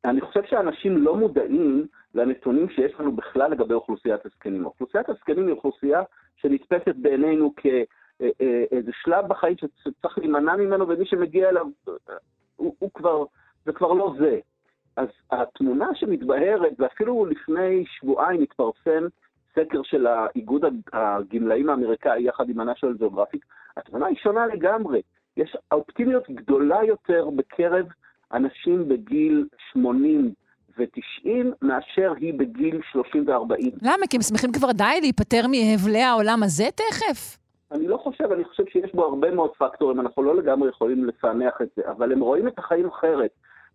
אני 0.06 0.22
חושב 0.22 0.42
שאנשים 0.50 0.98
לא 0.98 1.16
מודעים 1.16 1.88
לנתונים 2.16 2.70
שיש 2.70 2.92
לנו 3.00 3.16
בכלל 3.16 3.52
לגבי 3.52 3.74
אוכלוסיית 3.74 4.26
הזקנים. 4.26 4.66
אוכלוסיית 4.66 5.10
הזקנים 5.10 5.48
היא 5.48 5.56
אוכלוסייה 5.56 6.02
שנתפסת 6.36 6.96
בעינינו 6.96 7.54
כ... 7.58 7.66
אה, 8.22 8.30
אה, 8.42 8.64
איזה 8.72 8.92
שלב 9.04 9.28
בחיים 9.28 9.56
שצריך 9.58 10.18
להימנע 10.18 10.56
ממנו, 10.56 10.88
ומי 10.88 11.06
שמגיע 11.06 11.50
אליו, 11.50 11.66
הוא, 12.56 12.76
הוא 12.80 12.90
כבר, 12.94 13.24
זה 13.66 13.74
כבר 13.74 13.94
לא 13.94 14.14
זה. 14.20 14.40
אז 14.96 15.08
התמונה 15.32 15.88
שמתבהרת, 15.96 16.74
ואפילו 16.80 17.26
לפני 17.26 17.86
שבועיים 17.88 18.42
התפרסם 18.42 19.08
סקר 19.56 19.84
של 19.84 20.08
האיגוד 20.08 20.66
הגמלאים 20.94 21.70
האמריקאי 21.70 22.24
יחד 22.24 22.50
עם 22.50 22.60
ה-National 22.60 23.04
Geographic, 23.04 23.40
התמונה 23.78 24.06
היא 24.06 24.18
שונה 24.18 24.48
לגמרי. 24.48 25.02
יש 25.38 25.58
אופטימיות 25.72 26.30
גדולה 26.30 26.84
יותר 26.84 27.30
בקרב 27.36 27.86
אנשים 28.34 28.88
בגיל 28.88 29.48
80 29.72 30.34
ו-90 30.78 31.30
מאשר 31.62 32.14
היא 32.18 32.34
בגיל 32.34 32.82
30 32.92 33.28
ו-40. 33.28 33.80
למה? 33.82 34.08
כי 34.10 34.18
הם 34.18 34.22
שמחים 34.22 34.52
כבר 34.52 34.72
די 34.72 34.98
להיפטר 35.02 35.42
מהבלי 35.48 36.02
העולם 36.02 36.44
הזה 36.44 36.66
תכף? 36.76 37.39
אני 37.72 37.88
לא 37.88 37.98
חושב, 37.98 38.32
אני 38.32 38.44
חושב 38.44 38.64
שיש 38.66 38.96
בו 38.96 39.06
הרבה 39.06 39.32
מאוד 39.32 39.52
פקטורים, 39.58 40.00
אנחנו 40.00 40.24
לא 40.24 40.36
לגמרי 40.36 40.70
יכולים 40.70 41.06
לפענח 41.06 41.62
את 41.62 41.70
זה, 41.76 41.82
אבל 41.92 42.12
הם 42.12 42.20
רואים 42.20 42.48
את 42.48 42.60
החיים 42.60 42.88
אחרת. 42.88 43.32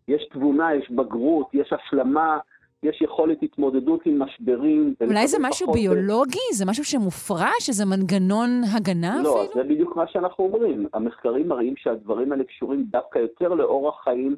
יש 0.09 0.29
תבונה, 0.33 0.75
יש 0.75 0.91
בגרות, 0.91 1.47
יש 1.53 1.73
השלמה, 1.73 2.39
יש 2.83 3.03
יכולת 3.03 3.39
התמודדות 3.43 4.01
עם 4.07 4.23
משברים. 4.23 4.95
אולי 5.01 5.27
זה 5.29 5.39
משהו 5.41 5.73
ביולוגי? 5.73 6.39
ו... 6.53 6.55
זה 6.55 6.67
משהו 6.67 6.85
שמופרש? 6.85 7.69
איזה 7.69 7.85
מנגנון 7.85 8.49
הגנה 8.77 9.23
לא, 9.23 9.31
אפילו? 9.31 9.35
לא, 9.35 9.49
זה 9.55 9.63
בדיוק 9.75 9.97
מה 9.97 10.07
שאנחנו 10.07 10.45
אומרים. 10.45 10.87
המחקרים 10.93 11.49
מראים 11.49 11.77
שהדברים 11.77 12.33
האלה 12.33 12.45
קשורים 12.45 12.85
דווקא 12.91 13.19
יותר 13.19 13.49
לאורח 13.49 14.05
חיים 14.05 14.37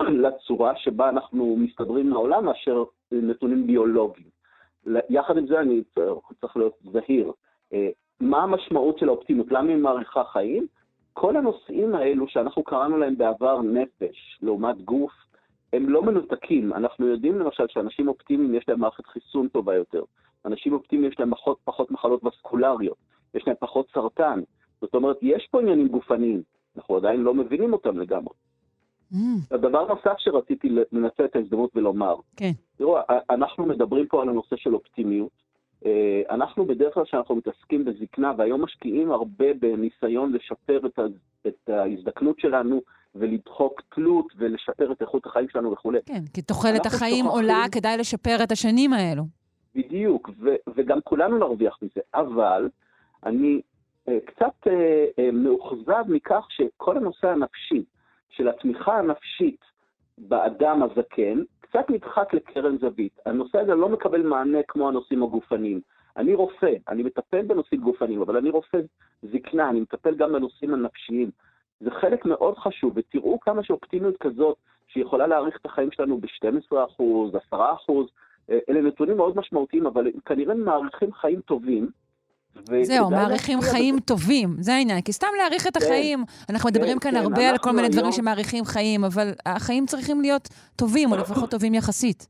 ולצורה 0.00 0.76
שבה 0.82 1.08
אנחנו 1.08 1.56
מסתדרים 1.56 2.10
לעולם 2.10 2.44
מאשר 2.44 2.84
נתונים 3.12 3.66
ביולוגיים. 3.66 4.28
יחד 5.10 5.38
עם 5.38 5.46
זה 5.46 5.60
אני 5.60 5.82
צריך 6.40 6.56
להיות 6.56 6.78
זהיר. 6.92 7.32
אה, 7.72 7.88
מה 8.20 8.42
המשמעות 8.42 8.98
של 8.98 9.08
האופטימיות? 9.08 9.46
למה 9.50 9.68
היא 9.68 9.76
מאריכה 9.76 10.24
חיים? 10.24 10.66
כל 11.12 11.36
הנושאים 11.36 11.94
האלו 11.94 12.28
שאנחנו 12.28 12.62
קראנו 12.62 12.98
להם 12.98 13.18
בעבר 13.18 13.62
נפש, 13.62 14.38
לעומת 14.42 14.82
גוף, 14.82 15.12
הם 15.72 15.88
לא 15.88 16.02
מנותקים. 16.02 16.72
אנחנו 16.72 17.06
יודעים 17.06 17.38
למשל 17.38 17.64
שאנשים 17.68 18.08
אופטימיים 18.08 18.54
יש 18.54 18.64
להם 18.68 18.80
מערכת 18.80 19.06
חיסון 19.06 19.48
טובה 19.48 19.74
יותר. 19.74 20.02
אנשים 20.44 20.72
אופטימיים 20.72 21.12
יש 21.12 21.20
להם 21.20 21.30
פחות, 21.30 21.58
פחות 21.64 21.90
מחלות 21.90 22.24
וסקולריות, 22.24 22.96
יש 23.34 23.46
להם 23.46 23.56
פחות 23.60 23.86
סרטן. 23.94 24.40
זאת 24.80 24.94
אומרת, 24.94 25.16
יש 25.22 25.48
פה 25.50 25.60
עניינים 25.60 25.88
גופניים, 25.88 26.42
אנחנו 26.76 26.96
עדיין 26.96 27.20
לא 27.20 27.34
מבינים 27.34 27.72
אותם 27.72 27.98
לגמרי. 27.98 28.34
Mm. 29.12 29.16
הדבר 29.50 29.86
נוסף 29.86 30.14
שרציתי 30.18 30.68
לנצל 30.92 31.24
את 31.24 31.36
ההזדמנות 31.36 31.70
ולומר, 31.74 32.14
כן. 32.36 32.50
תראו, 32.76 32.98
אנחנו 33.30 33.66
מדברים 33.66 34.06
פה 34.06 34.22
על 34.22 34.28
הנושא 34.28 34.56
של 34.56 34.74
אופטימיות. 34.74 35.47
אה, 35.86 36.22
אנחנו 36.30 36.64
בדרך 36.64 36.94
כלל 36.94 37.04
כשאנחנו 37.04 37.34
מתעסקים 37.36 37.84
בזקנה, 37.84 38.32
והיום 38.38 38.64
משקיעים 38.64 39.10
הרבה 39.12 39.46
בניסיון 39.60 40.32
לשפר 40.32 40.80
את, 40.86 40.98
את 41.46 41.68
ההזדקנות 41.68 42.40
שלנו 42.40 42.80
ולדחוק 43.14 43.82
תלות 43.94 44.26
ולשפר 44.36 44.92
את 44.92 45.02
איכות 45.02 45.26
החיים 45.26 45.48
שלנו 45.48 45.72
וכולי. 45.72 45.98
כן, 46.06 46.22
כי 46.34 46.42
תוחלת 46.42 46.86
החיים 46.86 47.24
שוכחים... 47.24 47.42
עולה, 47.42 47.64
כדאי 47.72 47.96
לשפר 47.96 48.36
את 48.42 48.52
השנים 48.52 48.92
האלו. 48.92 49.22
בדיוק, 49.74 50.30
ו- 50.40 50.56
וגם 50.76 50.98
כולנו 51.04 51.38
נרוויח 51.38 51.78
מזה, 51.82 52.00
אבל 52.14 52.68
אני 53.26 53.60
uh, 54.08 54.12
קצת 54.26 54.66
uh, 54.66 54.68
uh, 54.68 55.32
מאוכזב 55.32 56.04
מכך 56.08 56.46
שכל 56.48 56.96
הנושא 56.96 57.28
הנפשי, 57.28 57.84
של 58.30 58.48
התמיכה 58.48 58.98
הנפשית 58.98 59.60
באדם 60.18 60.82
הזקן, 60.82 61.42
קצת 61.68 61.90
נדחק 61.90 62.34
לקרן 62.34 62.78
זווית. 62.78 63.18
הנושא 63.26 63.58
הזה 63.58 63.74
לא 63.74 63.88
מקבל 63.88 64.22
מענה 64.22 64.58
כמו 64.68 64.88
הנושאים 64.88 65.22
הגופניים. 65.22 65.80
אני 66.16 66.34
רופא, 66.34 66.72
אני 66.88 67.02
מטפל 67.02 67.42
בנושאים 67.42 67.80
גופניים, 67.80 68.22
אבל 68.22 68.36
אני 68.36 68.50
רופא 68.50 68.78
זקנה, 69.22 69.70
אני 69.70 69.80
מטפל 69.80 70.14
גם 70.14 70.32
בנושאים 70.32 70.74
הנפשיים. 70.74 71.30
זה 71.80 71.90
חלק 71.90 72.24
מאוד 72.24 72.58
חשוב, 72.58 72.92
ותראו 72.96 73.40
כמה 73.40 73.64
שאופטימיות 73.64 74.16
כזאת, 74.16 74.56
שיכולה 74.88 75.26
להאריך 75.26 75.56
את 75.60 75.66
החיים 75.66 75.90
שלנו 75.92 76.20
ב-12%, 76.20 77.52
10%, 77.52 77.56
אלה 78.68 78.80
נתונים 78.80 79.16
מאוד 79.16 79.36
משמעותיים, 79.36 79.86
אבל 79.86 80.06
כנראה 80.24 80.54
מאריכים 80.54 81.12
חיים 81.12 81.40
טובים. 81.40 81.90
זהו, 82.82 83.10
מאריכים 83.10 83.60
חיים 83.60 83.94
זה... 83.94 84.00
טובים, 84.00 84.56
זה 84.58 84.74
העניין. 84.74 85.00
כי 85.00 85.12
סתם 85.12 85.26
להאריך 85.38 85.66
את 85.66 85.76
כן. 85.76 85.84
החיים, 85.84 86.24
אנחנו 86.50 86.68
מדברים 86.70 86.98
כן, 86.98 87.10
כאן 87.10 87.20
כן, 87.20 87.24
הרבה 87.24 87.50
על 87.50 87.58
כל 87.58 87.70
מיני 87.70 87.82
היום... 87.82 87.92
דברים 87.92 88.12
שמאריכים 88.12 88.64
חיים, 88.64 89.04
אבל 89.04 89.30
החיים 89.46 89.86
צריכים 89.86 90.20
להיות 90.20 90.48
טובים, 90.76 91.12
או 91.12 91.16
לפחות 91.22 91.50
טובים 91.50 91.74
יחסית. 91.74 92.28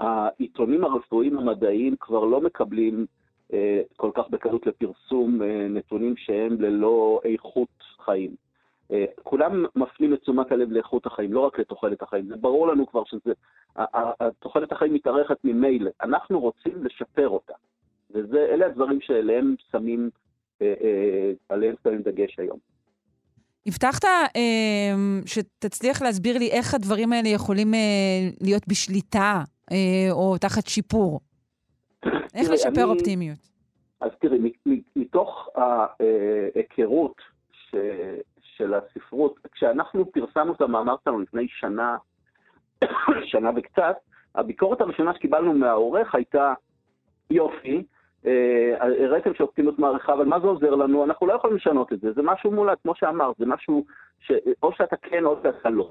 העיתונים 0.00 0.84
הרפואיים 0.84 1.38
המדעיים 1.38 1.96
כבר 2.00 2.24
לא 2.24 2.40
מקבלים 2.40 3.06
אה, 3.52 3.80
כל 3.96 4.10
כך 4.14 4.28
בקלות 4.30 4.66
לפרסום 4.66 5.42
אה, 5.42 5.66
נתונים 5.68 6.14
שהם 6.16 6.60
ללא 6.60 7.20
איכות 7.24 7.68
חיים. 8.04 8.30
אה, 8.92 9.04
כולם 9.22 9.64
מפנים 9.76 10.14
את 10.14 10.20
תשומת 10.20 10.52
הלב 10.52 10.72
לאיכות 10.72 11.06
החיים, 11.06 11.32
לא 11.32 11.40
רק 11.40 11.58
לתוחלת 11.58 12.02
החיים. 12.02 12.26
זה 12.26 12.36
ברור 12.36 12.68
לנו 12.68 12.86
כבר 12.86 13.02
שזה, 13.04 13.32
תוחלת 14.38 14.72
החיים 14.72 14.94
מתארכת 14.94 15.36
ממילא. 15.44 15.90
אנחנו 16.02 16.40
רוצים 16.40 16.84
לשפר 16.84 17.28
אותה. 17.28 17.54
ואלה 18.12 18.66
הדברים 18.66 19.00
שאליהם 19.00 19.54
שמים, 19.70 20.10
עליהם 21.48 21.74
שמים 21.84 22.02
דגש 22.02 22.38
היום. 22.38 22.58
הבטחת 23.66 24.04
אה, 24.04 25.20
שתצליח 25.26 26.02
להסביר 26.02 26.38
לי 26.38 26.50
איך 26.50 26.74
הדברים 26.74 27.12
האלה 27.12 27.28
יכולים 27.28 27.74
אה, 27.74 27.80
להיות 28.40 28.68
בשליטה 28.68 29.42
אה, 29.72 30.12
או 30.12 30.38
תחת 30.38 30.66
שיפור. 30.66 31.20
איך 32.34 32.50
לשפר 32.50 32.82
אני, 32.82 32.90
אופטימיות? 32.90 33.38
אז 34.00 34.10
תראי, 34.20 34.52
מתוך 34.96 35.48
ההיכרות 35.54 37.14
ש, 37.52 37.74
של 38.56 38.74
הספרות, 38.74 39.38
כשאנחנו 39.52 40.12
פרסמנו 40.12 40.52
את 40.52 40.60
המאמר 40.60 40.94
שלנו 41.04 41.20
לפני 41.20 41.46
שנה, 41.48 41.96
שנה 43.30 43.50
וקצת, 43.56 43.96
הביקורת 44.34 44.80
הראשונה 44.80 45.14
שקיבלנו 45.14 45.54
מהעורך 45.54 46.14
הייתה, 46.14 46.52
יופי, 47.30 47.76
אה, 47.76 47.82
הראיתם 48.80 49.34
שאופטימיות 49.34 49.78
מעריכה, 49.78 50.12
אבל 50.12 50.24
מה 50.24 50.40
זה 50.40 50.46
עוזר 50.46 50.74
לנו? 50.74 51.04
אנחנו 51.04 51.26
לא 51.26 51.32
יכולים 51.32 51.56
לשנות 51.56 51.92
את 51.92 52.00
זה, 52.00 52.12
זה 52.12 52.22
משהו 52.22 52.52
מולד, 52.52 52.76
כמו 52.82 52.94
שאמרת, 52.94 53.36
זה 53.38 53.46
משהו 53.46 53.84
שאו 54.20 54.72
שאתה 54.72 54.96
כן 54.96 55.24
או 55.24 55.36
שאתה 55.42 55.70
לא. 55.70 55.90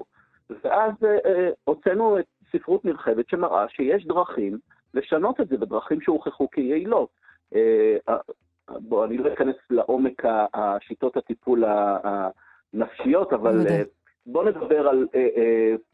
ואז 0.64 0.92
אה, 1.04 1.18
אה, 1.24 1.50
הוצאנו 1.64 2.18
את 2.18 2.24
ספרות 2.52 2.84
נרחבת 2.84 3.28
שמראה 3.28 3.68
שיש 3.68 4.06
דרכים 4.06 4.58
לשנות 4.94 5.40
את 5.40 5.48
זה 5.48 5.56
בדרכים 5.56 6.00
שהוכחו 6.00 6.50
כיעילות. 6.50 7.08
בוא, 8.68 9.04
אני 9.04 9.18
לא 9.18 9.32
אכנס 9.32 9.56
לעומק 9.70 10.22
השיטות 10.54 11.16
הטיפול 11.16 11.64
הנפשיות, 12.74 13.32
אבל 13.32 13.66
בוא 14.26 14.44
נדבר 14.44 14.88
על 14.88 15.06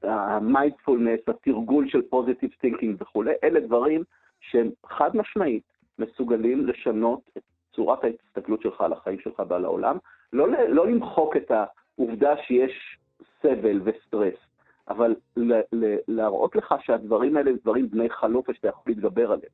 המיינדפולנס, 0.03 1.21
התרגול 1.29 1.89
של 1.89 2.03
פוזיטיב 2.03 2.51
תינקינג 2.61 3.03
וכולי, 3.03 3.33
אלה 3.45 3.61
דברים 3.61 4.05
שהם 4.41 4.71
חד 4.87 5.17
משמעית 5.17 5.63
מסוגלים 5.99 6.67
לשנות 6.67 7.21
את 7.37 7.43
צורת 7.75 7.99
ההסתכלות 8.05 8.63
שלך 8.63 8.81
על 8.81 8.93
החיים 8.93 9.21
שלך 9.21 9.43
ועל 9.49 9.65
העולם, 9.65 9.97
לא, 10.33 10.49
לא 10.69 10.87
למחוק 10.87 11.37
את 11.37 11.51
העובדה 11.51 12.35
שיש 12.47 12.99
סבל 13.43 13.81
וסטרס, 13.85 14.35
אבל 14.89 15.15
ל, 15.37 15.53
ל, 15.73 15.97
להראות 16.09 16.57
לך 16.57 16.75
שהדברים 16.81 17.37
האלה 17.37 17.51
הם 17.51 17.57
דברים 17.63 17.91
בני 17.91 18.11
חלוף 18.11 18.49
ושאתה 18.49 18.69
יכול 18.69 18.83
להתגבר 18.87 19.33
עליהם. 19.33 19.53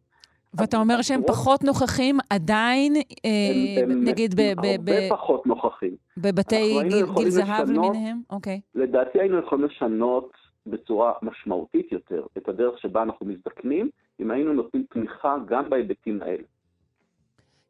ואתה 0.55 0.77
אומר 0.77 1.03
שהם 1.03 1.21
פחות 1.27 1.65
נוכחים 1.65 2.19
עדיין, 2.31 2.97
אה, 2.97 3.83
הם, 3.83 4.05
נגיד, 4.05 4.35
ב... 4.35 4.41
ב, 4.41 4.65
הרבה 4.65 4.79
ב, 4.85 5.09
פחות 5.11 5.47
נוכחים. 5.47 5.97
בבתי 6.17 6.79
גיל, 6.89 7.07
גיל 7.17 7.31
זהב 7.31 7.71
למיניהם? 7.71 8.21
אוקיי. 8.31 8.61
לדעתי 8.75 9.21
היינו 9.21 9.39
יכולים 9.39 9.65
לשנות 9.65 10.33
בצורה 10.67 11.13
משמעותית 11.23 11.93
יותר 11.93 12.27
את 12.39 12.49
הדרך 12.49 12.79
שבה 12.79 13.03
אנחנו 13.03 13.27
מזדקנים, 13.27 13.91
אם 14.23 14.31
היינו 14.31 14.53
נותנים 14.53 14.85
תמיכה 14.91 15.37
גם 15.47 15.71
בהיבטים 15.71 16.23
האלה. 16.23 16.43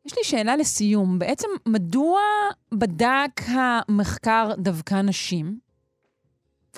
יש 0.06 0.18
לי 0.18 0.24
שאלה 0.24 0.56
לסיום. 0.56 1.18
בעצם, 1.18 1.48
מדוע 1.68 2.20
בדק 2.72 3.40
המחקר 3.54 4.48
דווקא 4.58 4.94
נשים? 4.94 5.46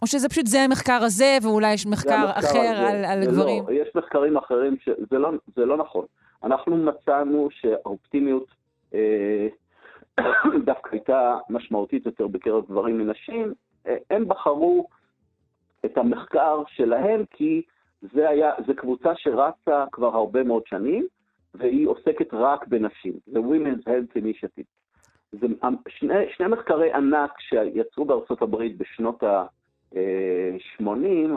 או 0.03 0.07
שזה 0.07 0.29
פשוט 0.29 0.47
זה 0.47 0.61
המחקר 0.61 0.99
הזה, 1.03 1.37
ואולי 1.43 1.73
יש 1.73 1.87
מחקר 1.87 2.31
אחר 2.31 2.59
הזה. 2.59 2.89
על, 2.89 3.05
על 3.05 3.25
גברים? 3.25 3.65
לא, 3.69 3.73
יש 3.73 3.89
מחקרים 3.95 4.37
אחרים 4.37 4.77
שזה 4.85 5.19
לא, 5.19 5.31
לא 5.57 5.77
נכון. 5.77 6.05
אנחנו 6.43 6.77
מצאנו 6.77 7.49
שהאופטימיות 7.51 8.47
אה, 8.95 9.49
דווקא 10.67 10.89
הייתה 10.93 11.37
משמעותית 11.51 12.07
יותר 12.07 12.27
בקרב 12.27 12.65
גברים 12.65 12.99
מנשים. 12.99 13.55
אה, 13.87 13.97
הם 14.11 14.29
בחרו 14.29 14.87
את 15.85 15.99
המחקר 15.99 16.63
שלהם 16.67 17.25
כי 17.31 17.63
זה 18.13 18.29
היה, 18.29 18.53
זו 18.67 18.75
קבוצה 18.77 19.13
שרצה 19.17 19.85
כבר 19.93 20.17
הרבה 20.17 20.43
מאוד 20.43 20.63
שנים, 20.67 21.07
והיא 21.55 21.89
עוסקת 21.89 22.29
רק 22.35 22.67
בנשים. 22.67 23.13
זה 23.27 23.39
Women's 23.39 23.83
Health 23.89 24.19
Initiative. 24.19 24.65
זה 25.33 25.47
שני, 25.89 26.15
שני 26.37 26.47
מחקרי 26.47 26.93
ענק 26.93 27.41
שיצאו 27.41 28.05
בארצות 28.05 28.43
הברית 28.43 28.79
בשנות 28.79 29.23
ה-80, 29.23 30.89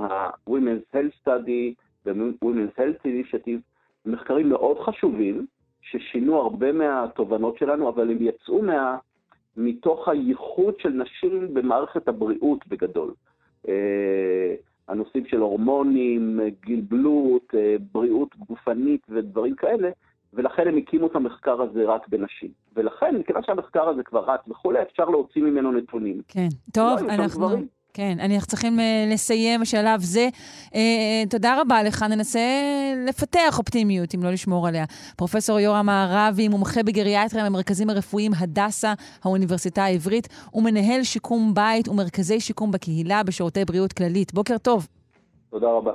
ה-Women's 0.01 0.95
Health 0.95 1.27
Study 1.27 1.73
ו-Women's 2.05 2.77
Health 2.77 3.05
Initiative, 3.05 3.59
מחקרים 4.05 4.49
מאוד 4.49 4.79
חשובים, 4.79 5.45
ששינו 5.81 6.37
הרבה 6.37 6.71
מהתובנות 6.71 7.57
שלנו, 7.57 7.89
אבל 7.89 8.11
הם 8.11 8.17
יצאו 8.19 8.61
מה, 8.61 8.97
מתוך 9.57 10.07
הייחוד 10.07 10.79
של 10.79 10.89
נשים 10.89 11.53
במערכת 11.53 12.07
הבריאות 12.07 12.67
בגדול. 12.67 13.13
אה, 14.89 14.93
הנושאים 14.93 15.25
של 15.25 15.37
הורמונים, 15.37 16.39
גלבלות, 16.65 17.53
אה, 17.53 17.75
בריאות 17.91 18.35
גופנית 18.37 19.01
ודברים 19.09 19.55
כאלה, 19.55 19.89
ולכן 20.33 20.67
הם 20.67 20.77
הקימו 20.77 21.07
את 21.07 21.15
המחקר 21.15 21.61
הזה 21.61 21.85
רק 21.85 22.07
בנשים. 22.07 22.49
ולכן, 22.75 23.15
מכיוון 23.15 23.43
שהמחקר 23.43 23.89
הזה 23.89 24.03
כבר 24.03 24.31
רץ 24.31 24.39
וכולי, 24.47 24.81
אפשר 24.81 25.05
להוציא 25.05 25.41
ממנו 25.41 25.71
נתונים. 25.71 26.21
כן, 26.27 26.47
טוב, 26.73 26.99
לא 27.03 27.13
אנחנו... 27.13 27.49
כן, 27.97 28.17
אנחנו 28.19 28.47
צריכים 28.47 28.79
uh, 28.79 29.13
לסיים 29.13 29.61
בשלב 29.61 30.01
זה. 30.01 30.29
Uh, 30.65 30.71
uh, 30.71 30.75
תודה 31.29 31.61
רבה 31.61 31.83
לך, 31.83 32.03
ננסה 32.03 32.39
לפתח 33.07 33.59
אופטימיות, 33.59 34.15
אם 34.15 34.23
לא 34.23 34.31
לשמור 34.31 34.67
עליה. 34.67 34.85
פרופ' 35.15 35.35
יורם 35.59 35.85
מערבי, 35.85 36.47
מומחה 36.47 36.83
בגריאטריה 36.83 37.45
במרכזים 37.45 37.89
הרפואיים 37.89 38.31
הדסה, 38.37 38.93
האוניברסיטה 39.23 39.83
העברית, 39.83 40.27
ומנהל 40.53 41.03
שיקום 41.03 41.53
בית 41.53 41.87
ומרכזי 41.87 42.39
שיקום 42.39 42.71
בקהילה 42.71 43.23
בשירותי 43.23 43.65
בריאות 43.65 43.93
כללית. 43.93 44.33
בוקר 44.33 44.57
טוב. 44.57 44.87
תודה 45.49 45.67
רבה. 45.67 45.91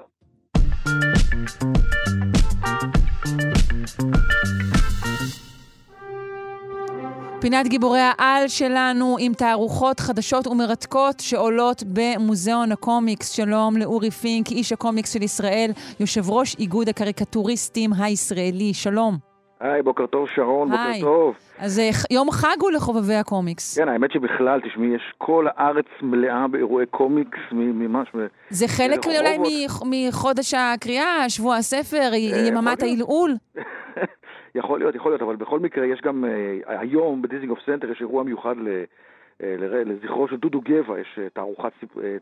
פינת 7.43 7.69
גיבורי 7.69 8.01
העל 8.01 8.49
שלנו 8.49 9.17
עם 9.21 9.33
תערוכות 9.35 10.01
חדשות 10.01 10.47
ומרתקות 10.47 11.21
שעולות 11.21 11.83
במוזיאון 11.93 12.73
הקומיקס. 12.73 13.31
שלום 13.31 13.77
לאורי 13.77 14.11
פינק, 14.11 14.51
איש 14.51 14.73
הקומיקס 14.73 15.13
של 15.15 15.23
ישראל, 15.23 15.71
יושב 16.01 16.31
ראש 16.31 16.57
איגוד 16.59 16.89
הקריקטוריסטים 16.89 17.91
הישראלי. 17.99 18.75
שלום. 18.75 19.17
היי, 19.61 19.83
בוקר 19.83 20.07
טוב 20.07 20.27
שרון, 20.35 20.71
בוקר 20.71 20.83
היי. 20.83 21.01
טוב. 21.01 21.35
אז 21.59 21.79
אה, 21.79 21.91
יום 22.11 22.31
חג 22.31 22.57
הוא 22.61 22.71
לחובבי 22.71 23.15
הקומיקס. 23.15 23.79
כן, 23.79 23.89
האמת 23.89 24.13
שבכלל, 24.13 24.61
תשמעי, 24.61 24.95
יש 24.95 25.03
כל 25.19 25.47
הארץ 25.57 25.87
מלאה 26.03 26.49
באירועי 26.49 26.87
קומיקס, 26.87 27.39
ממש... 27.53 28.09
זה 28.51 28.69
חלק 28.69 29.07
ברחובות. 29.07 29.17
אולי 29.21 29.65
מח- 29.67 29.83
מחודש 29.91 30.55
הקריאה, 30.55 31.25
שבוע 31.29 31.57
הספר, 31.57 32.11
אה, 32.13 32.19
יממת. 32.47 32.83
העלעול. 32.83 33.35
יכול 34.55 34.79
להיות, 34.79 34.95
יכול 34.95 35.11
להיות, 35.11 35.23
אבל 35.23 35.37
בכל 35.37 35.61
מקרה 35.61 35.87
יש 35.87 36.01
גם, 36.01 36.25
אה, 36.25 36.81
היום 36.81 37.23
בדיזינגוף 37.23 37.59
סנטר 37.67 37.91
יש 37.91 38.01
אירוע 38.01 38.23
מיוחד 38.23 38.57
ל, 38.57 38.69
אה, 39.43 39.57
לזכרו 39.85 40.29
של 40.29 40.37
דודו 40.37 40.61
גבע, 40.61 41.01
יש 41.01 41.19
אה, 41.23 41.29
תערוכת, 41.29 41.73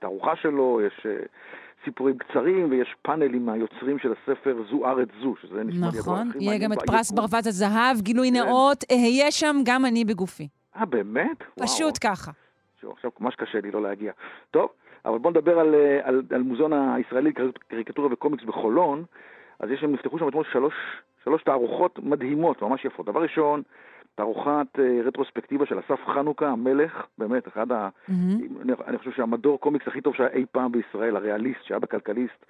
תערוכה 0.00 0.36
שלו, 0.36 0.80
יש 0.86 1.06
סיפורים 1.84 2.18
קצרים 2.18 2.70
ויש 2.70 2.94
פאנלים 3.02 3.46
מהיוצרים 3.46 3.98
של 3.98 4.12
הספר 4.12 4.56
זו 4.70 4.86
ארץ 4.86 5.08
זו, 5.22 5.34
שזה 5.42 5.64
נשמע 5.64 5.86
לי 5.92 5.98
הדבר 5.98 6.12
נכון, 6.12 6.28
הכי 6.28 6.38
יהיה 6.38 6.50
מעניין 6.50 6.70
גם 6.70 6.72
את. 6.72 6.78
פרס 6.86 7.10
ברווז 7.10 7.46
הזהב, 7.46 8.00
גילוי 8.00 8.30
כן. 8.30 8.36
נאות, 8.36 8.84
אהיה 8.92 9.30
שם 9.30 9.56
גם 9.64 9.84
אני 9.84 10.04
בגופי. 10.04 10.48
אה, 10.76 10.84
באמת? 10.84 11.44
פשוט 11.60 11.98
ככה. 12.00 12.30
שהוא 12.80 12.92
עכשיו 12.92 13.10
ממש 13.20 13.34
קשה 13.34 13.60
לי 13.60 13.70
לא 13.70 13.82
להגיע. 13.82 14.12
טוב, 14.50 14.68
אבל 15.04 15.18
בואו 15.18 15.30
נדבר 15.30 15.58
על, 15.58 15.74
על, 16.02 16.22
על 16.30 16.42
מוזיאון 16.42 16.72
הישראלי 16.72 17.32
לקריקטורה 17.70 18.08
וקומיקס 18.12 18.44
בחולון. 18.44 19.04
אז 19.60 19.70
יש 19.70 19.80
שם, 19.80 19.92
נפתחו 19.92 20.18
שם 20.18 20.28
אתמול 20.28 20.44
שלוש, 20.52 20.74
שלוש 21.24 21.42
תערוכות 21.42 21.98
מדהימות, 21.98 22.62
ממש 22.62 22.84
יפות. 22.84 23.06
דבר 23.06 23.22
ראשון, 23.22 23.62
תערוכת 24.14 24.66
אה, 24.78 25.00
רטרוספקטיבה 25.04 25.66
של 25.66 25.78
אסף 25.78 26.00
חנוכה, 26.06 26.48
המלך, 26.48 27.06
באמת, 27.18 27.48
אחד 27.48 27.72
ה... 27.72 27.88
מהמם. 28.08 28.40
אני, 28.60 28.72
אני 28.86 28.98
חושב 28.98 29.10
שהמדור 29.12 29.60
קומיקס 29.60 29.88
הכי 29.88 30.00
טוב 30.00 30.14
שהיה 30.14 30.28
אי 30.28 30.44
פעם 30.52 30.72
בישראל, 30.72 31.16
הריאליסט, 31.16 31.64
שהיה 31.64 31.78
בכלכליסט, 31.78 32.46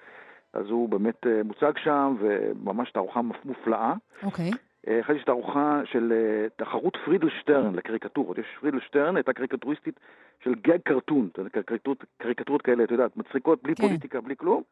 אז 0.53 0.71
הוא 0.71 0.89
באמת 0.89 1.27
אה, 1.27 1.41
מוצג 1.45 1.73
שם, 1.79 2.17
וממש 2.19 2.91
תערוכה 2.91 3.21
מופ- 3.23 3.45
מופלאה. 3.45 3.95
אוקיי. 4.23 4.51
אה, 4.89 5.01
אחרי 5.01 5.17
יש 5.17 5.25
תערוכה 5.25 5.81
של 5.85 6.13
תחרות 6.57 6.97
פרידל 7.05 7.29
שטרן 7.41 7.75
לקריקטורות. 7.75 8.39
יש 8.39 8.47
פרידל 8.61 8.81
שטרן, 8.81 9.17
הייתה 9.17 9.33
קריקטוריסטית 9.33 10.01
של 10.45 10.55
גג 10.55 10.79
קרטון, 10.85 11.29
קריקטורות, 11.67 12.05
קריקטורות 12.19 12.63
כאלה, 12.63 12.85
אתה 12.85 12.95
יודע, 12.95 13.07
מצחיקות, 13.17 13.63
בלי 13.63 13.75
כן. 13.75 13.83
פוליטיקה, 13.87 14.21
בלי 14.21 14.37
כלום. 14.37 14.63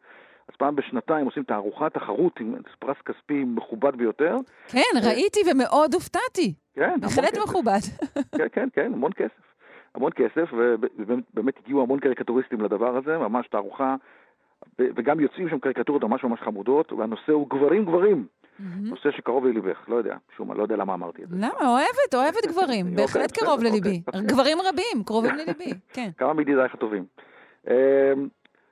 אז 0.49 0.57
פעם 0.57 0.76
בשנתיים 0.76 1.26
עושים 1.26 1.42
תערוכה, 1.42 1.90
תחרות 1.90 2.40
עם 2.40 2.55
פרס 2.78 2.96
כספי 3.05 3.44
מכובד 3.46 3.96
ביותר. 3.96 4.36
כן, 4.68 4.80
ראיתי 5.05 5.40
ומאוד 5.51 5.94
הופתעתי. 5.94 6.55
כן, 6.74 6.82
המון 6.82 7.01
בהחלט. 7.01 7.38
מכובד. 7.38 7.78
כן, 8.38 8.46
כן, 8.53 8.68
כן, 8.72 8.92
המון 8.94 9.12
כסף. 9.12 9.49
המון 9.94 10.12
כסף, 10.12 10.49
ובאמת 10.99 11.55
הגיעו 11.64 11.82
המון 11.82 12.01
קריקטוריסטים 12.01 12.61
לדבר 12.61 12.96
הזה, 12.96 13.18
ממש 13.18 13.46
תערוכה, 13.49 13.96
ו- 14.78 14.86
וגם 14.96 15.20
יוצאים 15.20 15.49
שם 15.49 15.59
קריקטורות 15.59 16.05
ממש 16.05 16.24
ממש 16.24 16.40
חמודות, 16.40 16.92
והנושא 16.92 17.32
הוא 17.32 17.51
גברים 17.51 17.84
גברים. 17.84 18.26
מהמם. 18.59 18.86
נושא 18.88 19.11
שקרוב 19.16 19.46
לליבך, 19.46 19.78
לא 19.88 19.96
יודע, 19.96 20.16
משום 20.34 20.49
מה, 20.49 20.55
לא 20.55 20.62
יודע 20.62 20.76
למה 20.76 20.94
אמרתי 20.94 21.22
את 21.22 21.28
זה. 21.28 21.36
למה? 21.36 21.68
אוהבת, 21.68 22.14
אוהבת 22.14 22.46
גברים. 22.53 22.94
בהחלט 22.96 23.32
קרוב 23.32 23.51
אוקיי, 23.51 23.70
לליבי. 23.70 24.03
גברים 24.32 24.59
רבים, 24.61 25.05
קרובים 25.05 25.34
לליבי, 25.34 25.70
כן. 25.92 26.11
כמה 26.18 26.32
מידידייך 26.34 26.74
הטובים. 26.74 27.05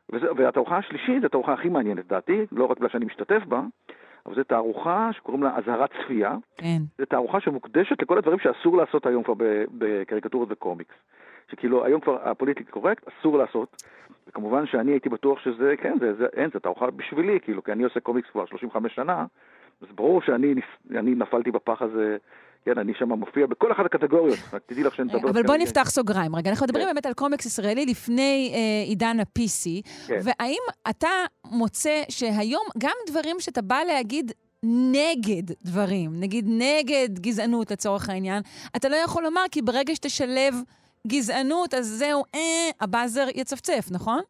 והתערוכה 0.09 0.77
השלישית, 0.77 1.25
התערוכה 1.25 1.53
הכי 1.53 1.69
מעניינת 1.69 2.05
לדעתי, 2.05 2.47
לא 2.53 2.65
רק 2.65 2.77
בגלל 2.77 2.89
שאני 2.89 3.05
משתתף 3.05 3.43
בה, 3.49 3.63
אבל 4.27 4.35
זו 4.35 4.45
תערוכה 4.45 5.11
שקוראים 5.13 5.43
לה 5.43 5.57
אזהרת 5.57 5.91
צפייה. 6.03 6.37
כן. 6.57 6.83
זו 6.99 7.05
תערוכה 7.05 7.41
שמוקדשת 7.41 8.03
לכל 8.03 8.19
הדברים 8.19 8.39
שאסור 8.39 8.77
לעשות 8.77 9.07
היום 9.07 9.23
כבר 9.23 9.35
בקריקטורות 9.79 10.49
וקומיקס. 10.51 10.95
שכאילו 11.51 11.85
היום 11.85 12.01
כבר 12.01 12.19
הפוליטיקלי 12.23 12.73
קורקט, 12.73 13.09
אסור 13.09 13.39
לעשות. 13.39 13.83
וכמובן 14.29 14.67
שאני 14.67 14.91
הייתי 14.91 15.09
בטוח 15.09 15.39
שזה, 15.39 15.75
כן, 15.77 15.97
זה, 16.01 16.15
זה, 16.15 16.27
אין, 16.33 16.51
זו 16.55 16.59
תערוכה 16.59 16.91
בשבילי, 16.91 17.41
כאילו, 17.41 17.65
כי 17.65 17.73
אני 17.73 17.85
עושה 17.85 18.01
קומיקס 18.01 18.31
כבר 18.31 18.47
35 18.47 18.95
שנה, 18.95 19.27
אז 19.83 19.89
ברור 19.95 20.23
שאני 20.23 20.55
נפלתי 20.93 21.51
בפח 21.51 21.83
הזה, 21.83 22.17
כן, 22.67 22.79
אני 22.79 22.93
שם 22.99 23.09
מופיע 23.13 23.47
בכל 23.47 23.73
אחת 23.73 23.85
הקטגוריות. 23.85 24.39
רק 24.53 24.63
תדעי 24.67 24.85
לך 24.85 24.95
שאני 24.95 25.09
מדבר... 25.09 25.31
אבל 25.31 25.43
בוא 25.43 25.55
כרגע- 25.55 25.63
נפתח 25.65 25.91
סוגריים. 25.91 26.37
רגע, 26.37 26.51
אנחנו 26.51 26.65
מדברים 26.67 26.85
כן. 26.87 26.91
באמת 26.95 27.07
על 27.07 27.13
קומיקס 27.13 27.47
ישראלי 27.47 27.87
לפני 27.87 28.53
אה, 28.55 28.89
עידן 28.89 29.21
ה-PC, 29.21 29.89
כן. 30.07 30.19
והאם 30.23 30.59
אתה 30.91 31.09
מוצא 31.51 32.03
שהיום 32.09 32.63
גם 32.79 32.95
דברים 33.09 33.37
שאתה 33.41 33.63
בא 33.63 33.79
להגיד 33.87 34.33
נגד 34.93 35.43
דברים, 35.65 36.11
נגיד 36.21 36.45
נגד 36.49 37.19
גזענות 37.19 37.71
לצורך 37.71 38.09
העניין, 38.09 38.43
אתה 38.77 38.89
לא 38.89 38.97
יכול 38.97 39.23
לומר, 39.23 39.43
כי 39.51 39.63
ברגע 39.63 39.95
שתשלב 39.95 40.55
גזענות, 41.07 41.75
אז 41.75 41.87
זהו, 41.87 42.23
אה, 42.35 42.41
הבאזר 42.81 43.27
יצפצף, 43.35 43.89
נכון? 43.91 44.21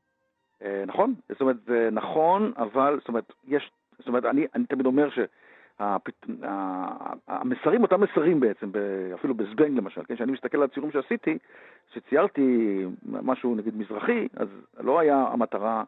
אה, 0.62 0.82
נכון, 0.86 1.14
זאת 1.32 1.40
אומרת, 1.40 1.56
זה 1.66 1.88
נכון, 1.92 2.52
אבל, 2.56 2.96
זאת 3.00 3.08
אומרת, 3.08 3.32
יש, 3.48 3.70
זאת 3.98 4.08
אומרת, 4.08 4.24
אני, 4.24 4.46
תמיד 4.68 4.86
אומר 4.86 5.08
שהמסרים 7.28 7.82
אותם 7.82 8.00
מסרים 8.00 8.40
בעצם, 8.40 8.70
אפילו 9.14 9.34
בזבנג 9.34 9.78
למשל, 9.78 10.00
כן, 10.08 10.14
כשאני 10.14 10.32
מסתכל 10.32 10.58
על 10.58 10.64
הציורים 10.64 10.92
שעשיתי, 10.92 11.38
כשציירתי 11.90 12.82
משהו 13.02 13.54
נגיד 13.54 13.76
מזרחי, 13.76 14.28
אז 14.36 14.48
לא 14.80 14.98
היה 15.00 15.24
המטרה 15.32 15.84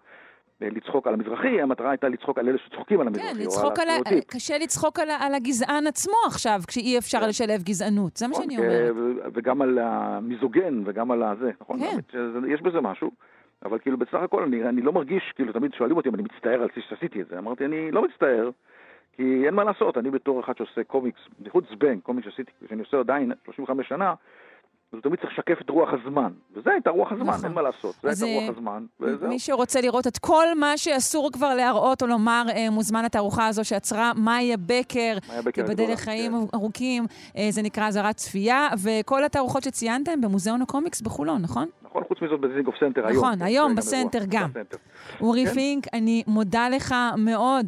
אה, 0.63 0.69
לצחוק 0.71 1.07
על 1.07 1.15
המזרחי, 1.15 1.61
המטרה 1.63 1.91
הייתה 1.91 2.09
לצחוק 2.09 2.39
על 2.39 2.49
אלה 2.49 2.59
שצוחקים 2.59 3.01
על 3.01 3.07
המזרחי, 3.07 3.35
כן, 3.35 3.41
לצחוק 3.41 3.79
על 3.79 3.89
ה... 3.89 4.21
קשה 4.27 4.59
לצחוק 4.59 4.99
על, 4.99 5.09
על 5.11 5.35
הגזען 5.35 5.87
עצמו 5.87 6.15
עכשיו, 6.27 6.61
כשאי 6.69 6.99
אפשר 6.99 7.21
כן. 7.21 7.29
לשלב 7.29 7.63
גזענות. 7.63 8.17
זה 8.17 8.27
מה 8.27 8.31
נכון, 8.33 8.45
שאני 8.45 8.57
כי- 8.57 8.63
אומרת. 8.63 8.95
וגם 9.35 9.63
על 9.63 9.79
המיזוגן 9.79 10.83
וגם 10.87 11.11
על 11.11 11.23
הזה, 11.23 11.51
נכון? 11.61 11.79
כן. 11.81 12.19
יש 12.49 12.63
בזה 12.63 12.81
משהו, 12.81 13.11
אבל 13.65 13.79
כאילו 13.79 13.99
בסך 13.99 14.15
הכל 14.15 14.43
אני, 14.43 14.65
אני 14.69 14.83
לא 14.83 14.93
מרגיש, 14.93 15.33
כאילו 15.35 15.53
תמיד 15.53 15.75
שואלים 15.75 15.97
אותי 15.97 16.09
אם 16.09 16.15
אני 16.15 16.23
מצטער 16.23 16.63
על 16.63 16.69
זה 16.77 16.83
שעשיתי 16.89 17.23
את 17.23 17.29
זה, 17.29 17.39
אמרתי 17.39 17.65
אני 17.65 17.91
לא 17.91 18.03
מצטער, 18.03 18.51
כי 19.19 19.47
אין 19.47 19.55
מה 19.55 19.65
לעשות, 19.65 19.99
אני 19.99 20.11
בתור 20.11 20.41
אחד 20.41 20.57
שעושה 20.57 20.85
קומיקס, 20.85 21.21
בייחוד 21.39 21.65
זבנג, 21.71 22.01
קומיקס 22.03 22.29
שעשיתי, 22.29 22.53
שאני 22.69 22.81
עושה 22.81 23.01
עדיין 23.01 23.33
35 23.45 23.89
שנה, 23.89 24.15
אז 24.93 24.99
תמיד 25.03 25.21
צריך 25.21 25.33
לשקף 25.33 25.61
את 25.61 25.71
רוח 25.71 25.89
הזמן, 25.93 26.33
וזה 26.55 26.71
הייתה 26.71 26.91
רוח 26.91 27.13
הזמן, 27.13 27.27
נכון. 27.27 27.45
אין 27.45 27.53
מה 27.53 27.63
לעשות, 27.63 27.95
זה 28.03 28.09
הייתה 28.09 28.25
אה, 28.25 28.41
רוח 28.41 28.57
הזמן, 28.57 28.85
וזהו. 29.01 29.29
מי 29.29 29.39
שרוצה 29.39 29.81
לראות 29.81 30.07
את 30.07 30.19
כל 30.19 30.47
מה 30.57 30.77
שאסור 30.77 31.31
כבר 31.33 31.55
להראות 31.55 32.03
או 32.03 32.07
לומר, 32.07 32.43
אה, 32.51 32.71
מוזמן 32.71 33.05
לתערוכה 33.05 33.47
הזו 33.47 33.65
שאצרה 33.65 34.13
מאיה 34.17 34.57
בקר, 34.57 35.19
מאיה 35.29 35.43
בקר 35.43 35.63
תיבדל 35.63 35.93
לחיים 35.93 36.33
כן. 36.33 36.57
ארוכים, 36.57 37.05
אה, 37.37 37.47
זה 37.51 37.63
נקרא 37.63 37.89
אזהרת 37.89 38.17
צפייה, 38.17 38.69
וכל 38.85 39.25
התערוכות 39.25 39.63
שציינת 39.63 40.09
הן 40.09 40.21
במוזיאון 40.21 40.63
הקומיקס 40.63 41.01
בחולון, 41.01 41.43
נכון? 41.43 41.69
נכון, 41.83 42.05
חוץ 42.09 42.19
מזאת 42.23 42.41
בדיזנגוף 42.41 42.75
סנטר 42.81 43.07
היום. 43.07 43.19
נכון, 43.19 43.39
כן, 43.39 43.45
היום 43.45 43.71
זה 43.71 43.77
בסנטר 43.77 44.21
גם. 44.29 44.51
אורי 45.21 45.47
כן. 45.47 45.53
פינק, 45.53 45.85
אני 45.93 46.23
מודה 46.27 46.69
לך 46.69 46.95
מאוד. 47.17 47.67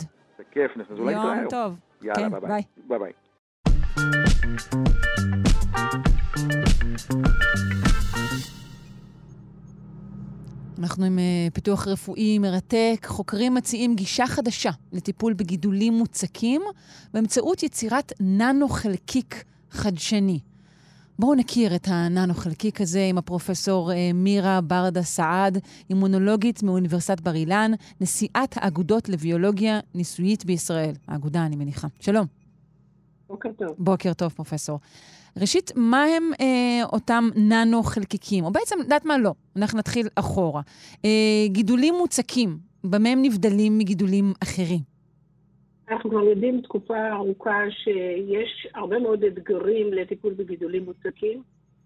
כיף, 0.51 0.71
אז 0.91 0.99
אולי 0.99 1.15
נתראה 1.15 1.37
יום. 1.37 1.51
טוב. 1.51 1.77
יאללה, 2.03 2.15
כן, 2.15 2.31
ביי 2.31 2.41
ביי. 2.41 2.49
ביי. 2.51 2.63
ביי 2.89 2.99
ביי. 2.99 3.13
אנחנו 10.79 11.05
עם 11.05 11.19
אה, 11.19 11.49
פיתוח 11.53 11.89
רפואי 11.89 12.39
מרתק. 12.39 13.07
חוקרים 13.07 13.55
מציעים 13.55 13.95
גישה 13.95 14.27
חדשה 14.27 14.71
לטיפול 14.93 15.33
בגידולים 15.33 15.93
מוצקים 15.93 16.63
באמצעות 17.15 17.63
יצירת 17.63 18.13
ננו-חלקיק 18.21 19.45
חדשני. 19.71 20.41
בואו 21.21 21.35
נכיר 21.35 21.75
את 21.75 21.89
הננו-חלקיק 21.89 22.81
הזה 22.81 23.07
עם 23.11 23.19
הפרופסור 23.19 23.93
אה, 23.93 24.11
מירה 24.15 24.61
ברדה 24.61 25.03
סעד, 25.03 25.59
אימונולוגית 25.91 26.63
מאוניברסיטת 26.63 27.21
בר 27.21 27.35
אילן, 27.35 27.73
נשיאת 28.01 28.55
האגודות 28.57 29.09
לביולוגיה 29.09 29.81
ניסויית 29.95 30.45
בישראל. 30.45 30.95
האגודה, 31.09 31.47
אני 31.47 31.57
מניחה. 31.57 31.89
שלום. 32.01 32.27
בוקר 33.29 33.49
טוב. 33.59 33.69
בוקר 33.79 34.13
טוב, 34.13 34.33
פרופסור. 34.33 34.79
ראשית, 35.37 35.73
מה 35.77 36.03
הם 36.03 36.31
אה, 36.41 36.85
אותם 36.85 37.29
ננו-חלקיקים? 37.37 38.45
או 38.45 38.53
בעצם, 38.53 38.77
יודעת 38.79 39.05
מה? 39.05 39.19
לא. 39.19 39.35
אנחנו 39.57 39.79
נתחיל 39.79 40.09
אחורה. 40.15 40.63
אה, 41.05 41.11
גידולים 41.47 41.95
מוצקים, 41.99 42.59
במה 42.85 43.09
הם 43.09 43.23
נבדלים 43.23 43.79
מגידולים 43.79 44.33
אחרים? 44.43 44.90
אנחנו 45.91 46.11
כבר 46.11 46.23
יודעים 46.23 46.61
תקופה 46.61 47.13
ארוכה 47.13 47.71
שיש 47.71 48.67
הרבה 48.75 48.99
מאוד 48.99 49.25
אתגרים 49.25 49.93
לטיפול 49.93 50.35
בגידולים 50.35 50.85
מוצקים. 50.85 51.43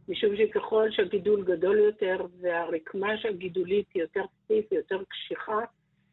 משום 0.09 0.37
שככל 0.37 0.91
שהגידול 0.91 1.45
גדול 1.45 1.79
יותר 1.79 2.27
והרקמה 2.41 3.17
של 3.19 3.37
גידולית 3.37 3.87
היא 3.95 4.03
יותר 4.03 4.23
סטיף, 4.45 4.73
יותר 4.73 5.03
קשיחה, 5.09 5.59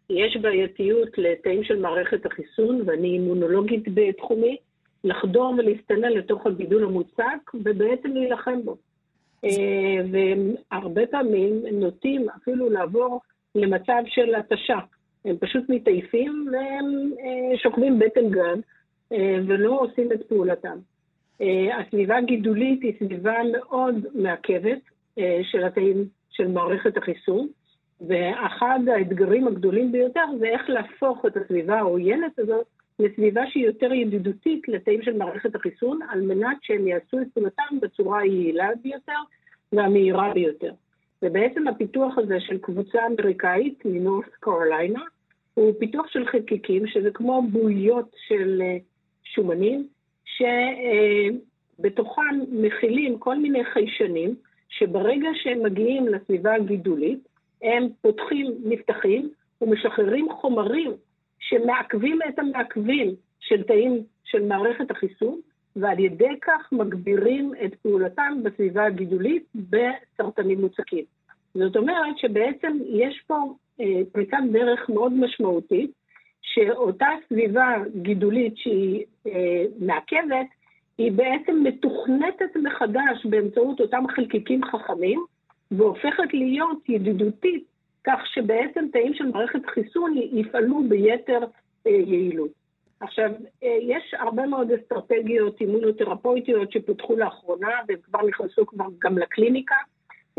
יש 0.10 0.38
בעייתיות 0.38 1.18
לתאים 1.18 1.64
של 1.64 1.80
מערכת 1.80 2.26
החיסון, 2.26 2.82
ואני 2.86 3.08
אימונולוגית 3.08 3.84
בתחומי, 3.94 4.58
לחדור 5.04 5.56
ולהסתנן 5.58 6.12
לתוך 6.12 6.46
הגידול 6.46 6.84
המוצק 6.84 7.54
ובעצם 7.54 8.14
להילחם 8.14 8.62
בו. 8.66 8.78
אה, 9.44 9.98
והרבה 10.12 11.08
פעמים 11.08 11.64
נוטים 11.72 12.30
אפילו 12.30 12.70
לעבור 12.70 13.22
למצב 13.56 14.02
של 14.08 14.36
התשה. 14.36 14.80
הם 15.26 15.38
פשוט 15.38 15.70
מתעייפים 15.70 16.48
והם 16.52 17.12
אה, 17.20 17.58
שוכבים 17.58 18.00
בטן 18.00 18.30
גן 18.30 18.60
אה, 19.12 19.38
ולא 19.48 19.80
עושים 19.80 20.12
את 20.12 20.24
פעולתם. 20.28 20.78
הסביבה 21.80 22.18
הגידולית 22.18 22.82
היא 22.82 22.94
סביבה 23.00 23.34
מאוד 23.52 23.96
מעכבת 24.14 24.80
של 25.44 25.64
התאים 25.64 26.06
של 26.30 26.48
מערכת 26.48 26.98
החיסון, 26.98 27.48
ואחד 28.08 28.80
האתגרים 28.96 29.48
הגדולים 29.48 29.92
ביותר 29.92 30.26
זה 30.40 30.46
איך 30.46 30.70
להפוך 30.70 31.26
את 31.26 31.38
הסביבה 31.38 31.80
העוינת 31.80 32.40
הזאת 32.40 32.66
לסביבה 33.00 33.42
שהיא 33.48 33.66
יותר 33.66 33.94
ידידותית 33.94 34.68
לתאים 34.68 35.02
של 35.02 35.18
מערכת 35.18 35.56
החיסון, 35.56 36.00
על 36.10 36.22
מנת 36.22 36.58
שהם 36.62 36.88
יעשו 36.88 37.22
את 37.22 37.28
פעולתם 37.34 37.80
בצורה 37.82 38.20
היעילה 38.20 38.70
ביותר 38.84 39.20
והמהירה 39.74 40.34
ביותר. 40.34 40.72
ובעצם 41.24 41.68
הפיתוח 41.68 42.18
הזה 42.18 42.40
של 42.40 42.58
קבוצה 42.58 43.00
אמריקאית 43.08 43.86
מנורס 43.86 44.28
קרוליינה, 44.40 45.04
הוא 45.54 45.74
פיתוח 45.80 46.08
של 46.08 46.26
חלקיקים, 46.26 46.88
שזה 46.88 47.12
כמו 47.12 47.42
בועיות 47.52 48.16
של 48.28 48.62
אה, 48.62 48.78
שומנים, 49.24 49.88
שבתוכם 51.80 52.40
מכילים 52.52 53.20
כל 53.20 53.36
מיני 53.36 53.66
חיישנים, 53.66 54.36
שברגע 54.70 55.30
שהם 55.34 55.64
מגיעים 55.64 56.08
לסביבה 56.08 56.56
הגידולית, 56.56 57.28
הם 57.62 57.88
פותחים, 58.02 58.52
נפתחים 58.64 59.30
ומשחררים 59.62 60.28
חומרים 60.32 60.92
שמעכבים 61.40 62.20
את 62.30 62.40
המעכבים 62.40 63.16
של 63.40 63.64
תאים 63.64 64.04
של 64.24 64.44
מערכת 64.44 64.92
החיסון, 64.92 65.40
ועל 65.76 66.00
ידי 66.00 66.40
כך 66.42 66.72
מגבירים 66.72 67.54
את 67.66 67.76
פעולתם 67.76 68.40
בסביבה 68.44 68.86
הגידולית 68.86 69.44
בסרטנים 69.56 70.62
מוצקים. 70.62 71.04
זאת 71.54 71.76
אומרת 71.76 72.18
שבעצם 72.18 72.78
יש 72.88 73.24
פה 73.28 73.54
אה, 73.82 74.02
פריצת 74.12 74.38
דרך 74.52 74.90
מאוד 74.90 75.14
משמעותית, 75.14 75.92
שאותה 76.42 77.08
סביבה 77.28 77.76
גידולית 78.02 78.58
שהיא 78.58 79.04
אה, 79.28 79.64
מעכבת, 79.80 80.48
היא 80.98 81.12
בעצם 81.12 81.64
מתוכנתת 81.64 82.56
מחדש 82.64 83.26
באמצעות 83.26 83.82
אותם 83.82 84.04
חלקיקים 84.16 84.62
חכמים, 84.66 85.26
והופכת 85.72 86.34
להיות 86.34 86.90
ידידותית, 86.90 87.64
כך 88.04 88.20
שבעצם 88.34 88.86
תאים 88.92 89.14
של 89.14 89.26
מערכת 89.26 89.66
חיסון 89.66 90.14
יפעלו 90.18 90.84
ביתר 90.90 91.40
אה, 91.88 91.92
יעילות. 91.92 92.61
עכשיו, 93.02 93.32
אה, 93.64 93.78
יש 93.82 94.14
הרבה 94.20 94.48
מאוד 94.48 94.72
אסטרטגיות 94.72 95.62
אימונותרפויטיות 95.62 96.72
שפותחו 96.72 97.16
לאחרונה, 97.16 97.70
והן 97.88 97.98
כבר 98.04 98.20
נכנסו 98.28 98.66
כבר 98.66 98.86
גם 99.00 99.18
לקליניקה, 99.18 99.76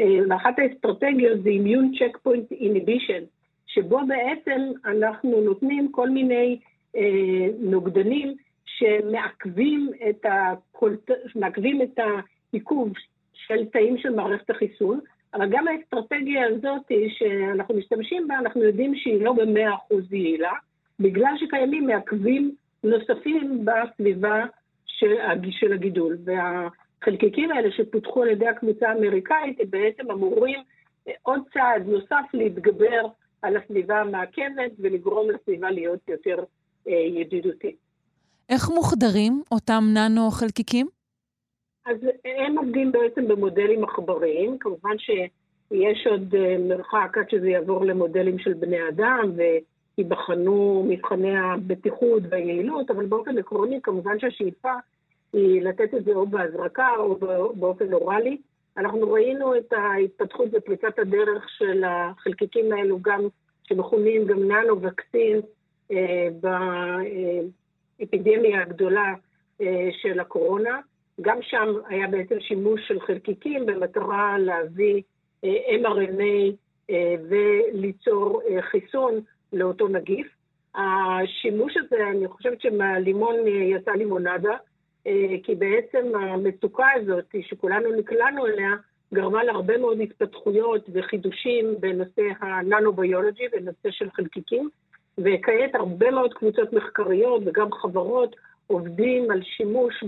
אה, 0.00 0.18
ואחת 0.30 0.58
האסטרטגיות 0.58 1.42
זה 1.42 1.50
Immune 1.50 1.98
Checkpoint 1.98 2.54
Inhibition, 2.60 3.22
שבו 3.66 4.00
בעצם 4.08 4.60
אנחנו 4.84 5.40
נותנים 5.40 5.92
כל 5.92 6.10
מיני 6.10 6.58
אה, 6.96 7.46
נוגדנים 7.58 8.34
שמעכבים 8.64 9.90
את, 10.10 10.26
הקולט... 10.28 11.10
את 11.82 11.98
העיכוב 11.98 12.92
של 13.34 13.64
תאים 13.64 13.98
של 13.98 14.14
מערכת 14.14 14.50
החיסון, 14.50 15.00
אבל 15.34 15.48
גם 15.50 15.68
האסטרטגיה 15.68 16.46
הזאת 16.46 16.92
שאנחנו 17.08 17.74
משתמשים 17.74 18.28
בה, 18.28 18.38
אנחנו 18.38 18.62
יודעים 18.62 18.94
שהיא 18.94 19.24
לא 19.24 19.32
במאה 19.32 19.74
אחוז 19.74 20.12
יעילה, 20.12 20.52
בגלל 21.00 21.34
שקיימים 21.38 21.86
מעכבים 21.86 22.54
נוספים 22.84 23.64
בסביבה 23.64 24.44
של, 24.86 25.14
של 25.50 25.72
הגידול. 25.72 26.18
והחלקיקים 26.24 27.50
האלה 27.50 27.68
שפותחו 27.72 28.22
על 28.22 28.28
ידי 28.28 28.48
הקבוצה 28.48 28.88
האמריקאית, 28.88 29.60
הם 29.60 29.70
בעצם 29.70 30.10
אמורים 30.10 30.58
אה, 31.08 31.12
עוד 31.22 31.40
צעד 31.54 31.86
נוסף 31.86 32.34
להתגבר 32.34 33.06
על 33.42 33.56
הסביבה 33.56 34.00
המעכבת 34.00 34.72
ולגרום 34.78 35.30
לסביבה 35.30 35.70
להיות 35.70 36.08
יותר 36.08 36.44
אה, 36.88 36.92
ידידותית. 36.92 37.76
איך 38.48 38.70
מוחדרים 38.70 39.42
אותם 39.52 39.82
ננו-חלקיקים? 39.94 40.86
אז 41.86 41.96
הם 42.24 42.58
עובדים 42.58 42.92
בעצם 42.92 43.28
במודלים 43.28 43.84
עכבריים, 43.84 44.58
כמובן 44.58 44.98
שיש 44.98 46.06
עוד 46.06 46.34
אה, 46.34 46.56
מרחק 46.58 47.18
עד 47.18 47.30
שזה 47.30 47.48
יעבור 47.48 47.84
למודלים 47.84 48.38
של 48.38 48.52
בני 48.52 48.88
אדם, 48.88 49.32
וייבחנו 49.98 50.86
מבחני 50.88 51.36
הבטיחות 51.36 52.22
והיעילות, 52.30 52.90
אבל 52.90 53.06
באופן 53.06 53.38
עקרוני 53.38 53.80
כמובן 53.82 54.18
שהשאיפה 54.18 54.72
היא 55.32 55.62
לתת 55.62 55.94
את 55.94 56.04
זה 56.04 56.12
או 56.12 56.26
בהזרקה 56.26 56.88
או 56.98 57.16
באופן 57.54 57.92
אוראלי. 57.92 58.36
אנחנו 58.76 59.12
ראינו 59.12 59.56
את 59.56 59.72
ההתפתחות 59.72 60.48
ופריצת 60.52 60.98
הדרך 60.98 61.48
של 61.48 61.84
החלקיקים 61.86 62.72
האלו, 62.72 62.98
גם 63.02 63.20
שמכונים 63.62 64.26
גם 64.26 64.38
ננו-וקסין, 64.38 65.40
אה, 65.92 66.28
באפידמיה 67.98 68.62
הגדולה 68.62 69.14
אה, 69.60 69.88
של 70.02 70.20
הקורונה. 70.20 70.80
גם 71.20 71.38
שם 71.42 71.68
היה 71.88 72.08
בעצם 72.08 72.40
שימוש 72.40 72.80
של 72.88 73.00
חלקיקים 73.00 73.66
במטרה 73.66 74.38
להביא 74.38 75.02
אה, 75.44 75.56
mRNA 75.82 76.54
אה, 76.90 77.14
וליצור 77.28 78.42
אה, 78.48 78.62
חיסון 78.62 79.20
לאותו 79.52 79.88
נגיף. 79.88 80.26
השימוש 80.74 81.76
הזה, 81.76 82.08
אני 82.10 82.28
חושבת 82.28 82.60
שמהלימון 82.60 83.34
יצא 83.46 83.90
לימונדה, 83.90 84.56
כי 85.42 85.54
בעצם 85.58 86.16
המצוקה 86.16 86.86
הזאת 86.94 87.34
שכולנו 87.42 87.92
נקלענו 87.92 88.46
אליה, 88.46 88.70
גרמה 89.14 89.44
להרבה 89.44 89.78
מאוד 89.78 90.00
התפתחויות 90.00 90.86
וחידושים 90.92 91.74
בנושא 91.80 92.22
הננו-ביולוגי, 92.40 93.44
בנושא 93.52 93.90
של 93.90 94.10
חלקיקים, 94.10 94.68
וכעת 95.18 95.74
הרבה 95.74 96.10
מאוד 96.10 96.34
קבוצות 96.34 96.72
מחקריות 96.72 97.42
וגם 97.46 97.72
חברות 97.72 98.36
עובדים 98.66 99.30
על 99.30 99.42
שימוש. 99.42 100.04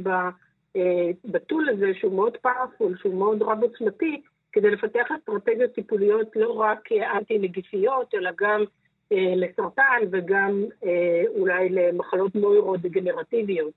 אה, 0.77 1.11
בטול 1.25 1.69
הזה, 1.69 1.93
שהוא 2.01 2.13
מאוד 2.13 2.37
פארפול, 2.37 2.97
שהוא 3.03 3.15
מאוד 3.15 3.43
רב 3.43 3.63
עוצמתי, 3.63 4.23
כדי 4.53 4.71
לפתח 4.71 5.07
אסטרטגיות 5.19 5.73
טיפוליות 5.73 6.37
לא 6.37 6.51
רק 6.61 6.93
אנטי-נגיפיות, 6.93 8.15
אלא 8.15 8.31
גם 8.39 8.61
אה, 8.61 8.67
לסרטן 9.11 10.01
וגם 10.11 10.65
אה, 10.85 11.23
אולי 11.39 11.69
למחלות 11.69 12.35
נוירו-דגנרטיביות. 12.35 13.73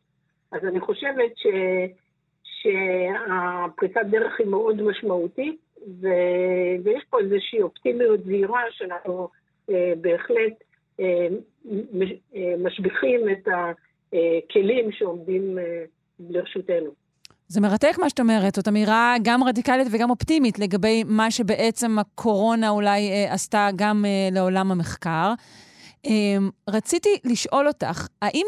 אז 0.52 0.66
אני 0.66 0.80
חושבת 0.80 1.32
ש, 1.36 1.48
שהפריצת 2.44 4.02
דרך 4.10 4.40
היא 4.40 4.48
מאוד 4.48 4.82
משמעותית, 4.82 5.60
ו, 6.02 6.08
ויש 6.84 7.04
פה 7.10 7.20
איזושהי 7.20 7.62
אופטימיות 7.62 8.24
זהירה 8.24 8.62
שאנחנו 8.72 9.30
אה, 9.70 9.94
בהחלט 10.02 10.64
אה, 11.00 11.28
משביחים 12.58 13.30
את 13.30 13.48
הכלים 13.48 14.92
שעומדים 14.92 15.60
אה, 15.60 15.84
לרשותנו. 16.20 17.07
זה 17.48 17.62
מרתק 17.62 17.96
מה 18.00 18.10
שאת 18.10 18.20
אומרת, 18.20 18.56
זאת 18.56 18.68
אמירה 18.68 19.16
גם 19.24 19.44
רדיקלית 19.44 19.88
וגם 19.92 20.10
אופטימית 20.10 20.60
לגבי 20.60 21.04
מה 21.08 21.32
שבעצם 21.32 22.00
הקורונה 22.00 22.70
אולי 22.70 23.10
אה, 23.10 23.34
עשתה 23.34 23.68
גם 23.76 24.06
אה, 24.06 24.30
לעולם 24.32 24.72
המחקר. 24.72 25.34
אה, 26.06 26.12
רציתי 26.70 27.10
לשאול 27.26 27.68
אותך, 27.68 28.08
האם 28.22 28.46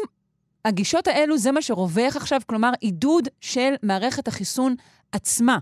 הגישות 0.64 1.06
האלו 1.06 1.36
זה 1.36 1.52
מה 1.52 1.62
שרווח 1.62 2.16
עכשיו, 2.16 2.40
כלומר 2.46 2.70
עידוד 2.80 3.28
של 3.40 3.74
מערכת 3.82 4.28
החיסון 4.28 4.74
עצמה, 5.12 5.58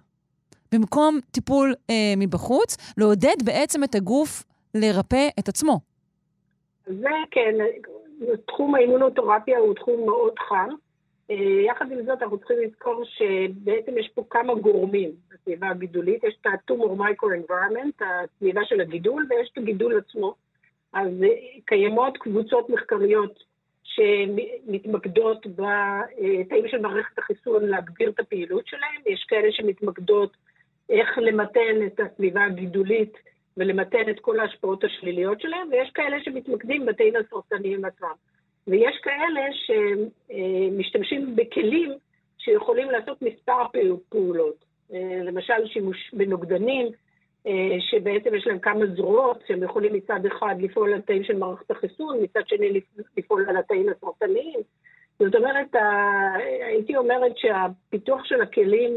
במקום 0.74 1.18
טיפול 1.30 1.74
אה, 1.90 2.14
מבחוץ, 2.16 2.76
לעודד 2.98 3.36
בעצם 3.44 3.84
את 3.84 3.94
הגוף 3.94 4.44
לרפא 4.74 5.28
את 5.38 5.48
עצמו? 5.48 5.80
זה 6.86 7.08
כן, 7.30 7.54
תחום 8.46 8.74
האימונותרפיה 8.74 9.58
הוא 9.58 9.74
תחום 9.74 10.04
מאוד 10.06 10.32
חם. 10.48 10.87
אה, 11.30 11.60
יחד 11.66 11.92
עם 11.92 12.02
זאת, 12.06 12.22
אנחנו 12.22 12.38
צריכים 12.38 12.58
לזכור 12.60 13.04
שבעצם 13.04 13.98
יש 13.98 14.08
פה 14.14 14.24
כמה 14.30 14.54
גורמים 14.54 15.10
בסביבה 15.30 15.68
הגידולית. 15.68 16.24
יש 16.24 16.36
את 16.40 16.46
ה-tumor 16.46 17.00
microenvironment, 17.00 18.04
הסביבה 18.04 18.60
של 18.64 18.80
הגידול, 18.80 19.26
ויש 19.30 19.50
את 19.52 19.58
הגידול 19.58 19.98
עצמו. 19.98 20.34
אז 20.92 21.22
אה, 21.22 21.28
קיימות 21.64 22.18
קבוצות 22.18 22.70
מחקריות 22.70 23.44
שמתמקדות 23.82 25.46
בתאים 25.46 26.68
של 26.68 26.78
מערכת 26.80 27.18
החיסון 27.18 27.64
להגביר 27.64 28.10
את 28.10 28.20
הפעילות 28.20 28.66
שלהם, 28.66 29.02
יש 29.06 29.24
כאלה 29.28 29.52
שמתמקדות 29.52 30.36
איך 30.90 31.18
למתן 31.18 31.86
את 31.86 32.00
הסביבה 32.00 32.44
הגידולית 32.44 33.12
ולמתן 33.56 34.10
את 34.10 34.20
כל 34.20 34.40
ההשפעות 34.40 34.84
השליליות 34.84 35.40
שלהם, 35.40 35.68
ויש 35.70 35.90
כאלה 35.94 36.16
שמתמקדים 36.24 36.86
בתאים 36.86 37.14
הסרטניים 37.16 37.84
עצמם. 37.84 38.14
ויש 38.68 38.96
כאלה 39.02 39.40
שמשתמשים 39.52 41.36
בכלים 41.36 41.92
שיכולים 42.38 42.90
לעשות 42.90 43.22
מספר 43.22 43.62
פעולות. 44.08 44.64
למשל 45.24 45.66
שימוש 45.66 46.10
בנוגדנים, 46.12 46.86
שבעצם 47.78 48.34
יש 48.34 48.46
להם 48.46 48.58
כמה 48.58 48.86
זרועות, 48.86 49.42
שהם 49.46 49.62
יכולים 49.62 49.92
מצד 49.92 50.26
אחד 50.26 50.54
לפעול 50.60 50.92
על 50.92 51.00
תאים 51.00 51.24
של 51.24 51.36
מערכת 51.36 51.70
החיסון, 51.70 52.22
מצד 52.22 52.40
שני 52.46 52.80
לפעול 53.16 53.44
על 53.48 53.56
התאים 53.56 53.88
הסרטניים. 53.88 54.60
זאת 55.18 55.34
אומרת, 55.34 55.74
הייתי 56.66 56.96
אומרת 56.96 57.38
שהפיתוח 57.38 58.24
של 58.24 58.40
הכלים, 58.40 58.92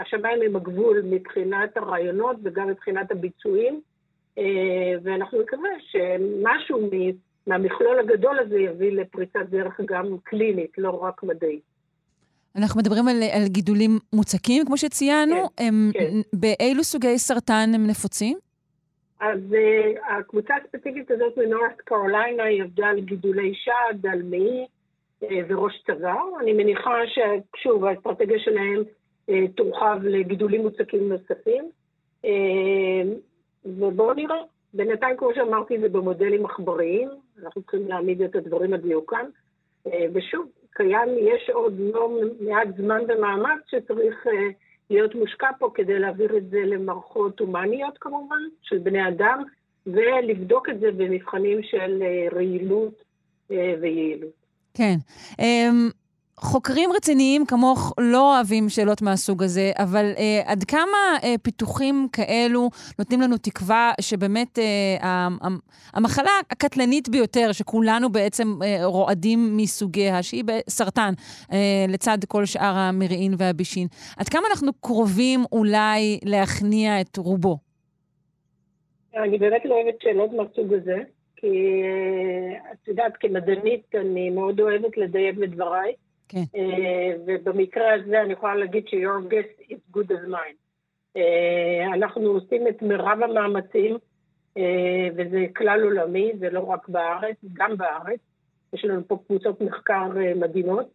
השמיים 0.00 0.42
הם 0.42 0.56
הגבול 0.56 1.02
מבחינת 1.04 1.76
הרעיונות 1.76 2.36
וגם 2.42 2.68
מבחינת 2.68 3.10
הביצועים, 3.10 3.80
ואנחנו 5.02 5.42
נקווה 5.42 5.70
שמשהו 5.80 6.88
מהמכלול 7.46 7.98
הגדול 7.98 8.38
הזה 8.38 8.58
יביא 8.58 8.92
לפריצת 8.92 9.40
דרך 9.50 9.80
גם 9.86 10.16
קלינית, 10.24 10.78
לא 10.78 10.90
רק 10.90 11.22
מדעית. 11.22 11.62
אנחנו 12.56 12.80
מדברים 12.80 13.08
על, 13.08 13.22
על 13.22 13.48
גידולים 13.48 13.98
מוצקים, 14.12 14.66
כמו 14.66 14.76
שציינו. 14.76 15.36
כן, 15.36 15.64
הם, 15.64 15.90
כן. 15.92 16.14
באילו 16.32 16.84
סוגי 16.84 17.18
סרטן 17.18 17.70
הם 17.74 17.86
נפוצים? 17.86 18.38
אז 19.20 19.38
uh, 19.50 20.12
הקבוצה 20.12 20.54
הספציפית 20.56 21.10
הזאת 21.10 21.36
מנורסט 21.36 21.80
קרוליינה 21.84 22.42
היא 22.42 22.62
עבדה 22.62 22.86
על 22.86 23.00
גידולי 23.00 23.54
שד, 23.54 24.06
על 24.06 24.22
מעי 24.22 24.66
uh, 25.22 25.26
וראש 25.48 25.82
צוואר. 25.86 26.40
אני 26.40 26.52
מניחה 26.52 26.94
ששוב, 27.06 27.84
האסטרטגיה 27.84 28.38
שלהם 28.38 28.82
uh, 29.30 29.32
תורחב 29.56 29.98
לגידולים 30.02 30.62
מוצקים 30.62 31.08
נוספים. 31.08 31.70
Uh, 32.22 32.28
ובואו 33.64 34.14
נראה. 34.14 34.36
בינתיים, 34.74 35.16
כמו 35.16 35.28
שאמרתי, 35.34 35.78
זה 35.80 35.88
במודלים 35.88 36.46
עכבריים, 36.46 37.08
אנחנו 37.42 37.62
צריכים 37.62 37.88
להעמיד 37.88 38.22
את 38.22 38.36
הדברים 38.36 38.72
על 38.72 38.80
דיוקם. 38.80 39.26
ושוב, 39.86 40.46
קיים, 40.70 41.08
יש 41.18 41.50
עוד 41.50 41.74
לא 41.78 42.10
מעט 42.40 42.68
זמן 42.76 43.00
ומאמץ 43.08 43.60
שצריך 43.66 44.26
uh, 44.26 44.30
להיות 44.90 45.14
מושקע 45.14 45.48
פה 45.58 45.70
כדי 45.74 45.98
להעביר 45.98 46.36
את 46.36 46.50
זה 46.50 46.58
למערכות 46.64 47.40
הומניות 47.40 47.98
כמובן, 48.00 48.42
של 48.62 48.78
בני 48.78 49.08
אדם, 49.08 49.42
ולבדוק 49.86 50.68
את 50.68 50.80
זה 50.80 50.92
במבחנים 50.92 51.62
של 51.62 52.02
uh, 52.02 52.34
רעילות 52.34 53.02
ויעילות. 53.50 54.44
כן. 54.74 54.96
Um... 55.40 56.03
חוקרים 56.36 56.90
רציניים 56.96 57.46
כמוך 57.46 57.92
לא 57.98 58.34
אוהבים 58.36 58.68
שאלות 58.68 59.02
מהסוג 59.02 59.42
הזה, 59.42 59.72
אבל 59.78 60.12
אה, 60.18 60.42
עד 60.44 60.64
כמה 60.64 61.18
אה, 61.24 61.34
פיתוחים 61.42 62.08
כאלו 62.12 62.70
נותנים 62.98 63.20
לנו 63.20 63.36
תקווה 63.36 63.92
שבאמת 64.00 64.58
אה, 64.58 65.28
המחלה 65.94 66.30
הקטלנית 66.50 67.08
ביותר, 67.08 67.52
שכולנו 67.52 68.08
בעצם 68.12 68.58
אה, 68.62 68.84
רועדים 68.84 69.56
מסוגיה, 69.56 70.22
שהיא 70.22 70.44
סרטן, 70.68 71.12
אה, 71.52 71.84
לצד 71.88 72.18
כל 72.28 72.44
שאר 72.44 72.74
המרעין 72.76 73.34
והבישין, 73.38 73.86
עד 74.18 74.28
כמה 74.28 74.42
אנחנו 74.50 74.72
קרובים 74.80 75.40
אולי 75.52 76.18
להכניע 76.24 77.00
את 77.00 77.16
רובו? 77.16 77.58
אני 79.16 79.38
באמת 79.38 79.62
לא 79.64 79.74
אוהבת 79.74 80.00
שאלות 80.02 80.30
מהסוג 80.32 80.74
הזה, 80.74 80.96
כי 81.36 81.82
אה, 81.82 82.72
את 82.72 82.88
יודעת, 82.88 83.12
כמדענית 83.20 83.94
אני 84.00 84.30
מאוד 84.30 84.60
אוהבת 84.60 84.96
לדייק 84.96 85.36
בדבריי. 85.36 85.92
כן. 86.28 86.42
אה, 86.56 87.16
ובמקרה 87.26 87.94
הזה 87.94 88.22
אני 88.22 88.32
יכולה 88.32 88.54
להגיד 88.54 88.88
ש-your 88.88 89.32
guest 89.32 89.70
is 89.70 89.96
good 89.96 90.10
as 90.10 90.28
mine. 90.28 90.56
אה, 91.16 91.94
אנחנו 91.94 92.30
עושים 92.30 92.68
את 92.68 92.82
מירב 92.82 93.18
המאמצים, 93.22 93.96
אה, 94.56 95.08
וזה 95.16 95.46
כלל 95.56 95.82
עולמי, 95.82 96.32
זה 96.38 96.50
לא 96.50 96.60
רק 96.60 96.88
בארץ, 96.88 97.36
גם 97.52 97.76
בארץ. 97.76 98.20
יש 98.72 98.84
לנו 98.84 99.08
פה 99.08 99.18
קבוצות 99.26 99.60
מחקר 99.60 100.08
מדהימות, 100.36 100.86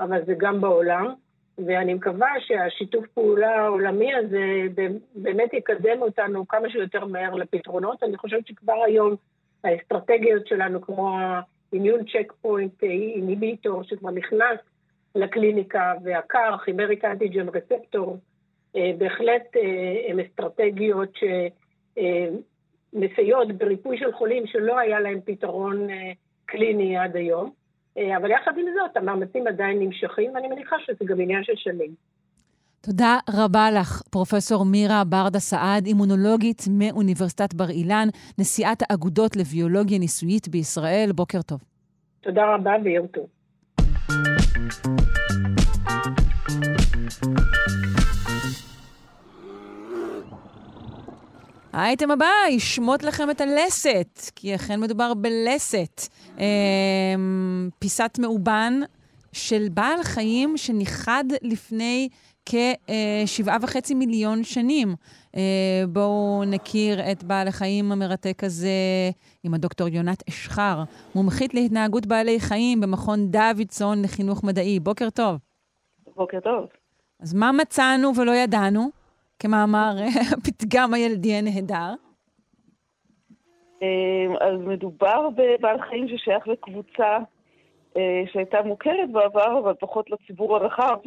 אבל 0.00 0.24
זה 0.26 0.34
גם 0.38 0.60
בעולם. 0.60 1.14
ואני 1.66 1.94
מקווה 1.94 2.28
שהשיתוף 2.40 3.06
פעולה 3.14 3.60
העולמי 3.60 4.14
הזה 4.14 4.62
באמת 5.14 5.52
יקדם 5.52 6.02
אותנו 6.02 6.48
כמה 6.48 6.70
שיותר 6.70 7.04
מהר 7.04 7.34
לפתרונות. 7.34 8.02
אני 8.02 8.16
חושבת 8.16 8.46
שכבר 8.46 8.82
היום 8.86 9.16
האסטרטגיות 9.64 10.46
שלנו, 10.46 10.80
כמו 10.80 11.18
ה-immune 11.18 12.04
checkpoint 12.06 12.84
inhibitor 12.84 13.82
שכבר 13.82 14.10
נכנס 14.10 14.58
לקליניקה, 15.14 15.92
והקר, 16.04 16.56
חימריק 16.56 17.04
אנטיג'ן 17.04 17.46
רספטור, 17.48 18.18
בהחלט 18.98 19.56
אה, 19.56 20.10
הן 20.10 20.20
אסטרטגיות 20.20 21.12
שמסייעות 22.94 23.52
בריפוי 23.52 23.98
של 23.98 24.12
חולים 24.12 24.46
שלא 24.46 24.78
היה 24.78 25.00
להם 25.00 25.20
פתרון 25.24 25.90
אה, 25.90 26.12
קליני 26.46 26.96
עד 26.96 27.16
היום. 27.16 27.50
אה, 27.98 28.16
אבל 28.16 28.30
יחד 28.30 28.52
עם 28.58 28.66
זאת, 28.74 28.96
המאמצים 28.96 29.46
עדיין 29.46 29.78
נמשכים, 29.78 30.34
ואני 30.34 30.48
מניחה 30.48 30.76
שזה 30.86 31.04
גם 31.04 31.20
עניין 31.20 31.44
של 31.44 31.56
שנים. 31.56 31.90
תודה 32.80 33.18
רבה 33.30 33.70
לך, 33.70 34.02
פרופסור 34.10 34.64
מירה 34.64 35.02
ברדה 35.04 35.38
סעד, 35.38 35.86
אימונולוגית 35.86 36.62
מאוניברסיטת 36.78 37.54
בר 37.54 37.70
אילן, 37.70 38.08
נשיאת 38.38 38.78
האגודות 38.82 39.36
לביולוגיה 39.36 39.98
ניסויית 39.98 40.48
בישראל. 40.48 41.10
בוקר 41.14 41.42
טוב. 41.42 41.60
תודה 42.20 42.54
רבה 42.54 42.72
ויום 42.84 43.06
טוב. 43.06 43.26
האייטם 51.72 52.10
הבא 52.10 52.26
ישמוט 52.50 53.02
לכם 53.02 53.30
את 53.30 53.40
הלסת, 53.40 54.30
כי 54.36 54.54
אכן 54.54 54.80
מדובר 54.80 55.14
בלסת. 55.14 56.08
אה, 56.38 56.44
פיסת 57.78 58.18
מאובן 58.18 58.80
של 59.32 59.66
בעל 59.74 60.02
חיים 60.02 60.56
שנכחד 60.56 61.24
לפני 61.42 62.08
כשבעה 62.48 63.56
וחצי 63.62 63.94
מיליון 63.94 64.44
שנים. 64.44 64.88
אה, 65.36 65.82
בואו 65.88 66.42
נכיר 66.46 67.00
את 67.12 67.24
בעל 67.24 67.48
החיים 67.48 67.92
המרתק 67.92 68.44
הזה 68.44 68.68
עם 69.44 69.54
הדוקטור 69.54 69.88
יונת 69.88 70.28
אשחר, 70.28 70.82
מומחית 71.14 71.54
להתנהגות 71.54 72.06
בעלי 72.06 72.40
חיים 72.40 72.80
במכון 72.80 73.18
דוידסון 73.30 74.02
לחינוך 74.02 74.44
מדעי. 74.44 74.80
בוקר 74.80 75.10
טוב. 75.10 75.36
בוקר 76.16 76.40
טוב. 76.40 76.66
אז 77.22 77.34
מה 77.34 77.52
מצאנו 77.52 78.12
ולא 78.16 78.32
ידענו, 78.32 78.88
כמאמר 79.38 79.90
הפתגם 80.32 80.94
הילדי 80.94 81.34
הנהדר? 81.34 81.94
אה, 83.82 84.46
אז 84.46 84.60
מדובר 84.60 85.28
בבעל 85.30 85.80
חיים 85.88 86.08
ששייך 86.08 86.48
לקבוצה 86.48 87.18
אה, 87.96 88.22
שהייתה 88.32 88.62
מוכרת 88.62 89.12
בעבר, 89.12 89.58
אבל 89.58 89.74
פחות 89.80 90.10
לציבור 90.10 90.56
הרחב. 90.56 90.98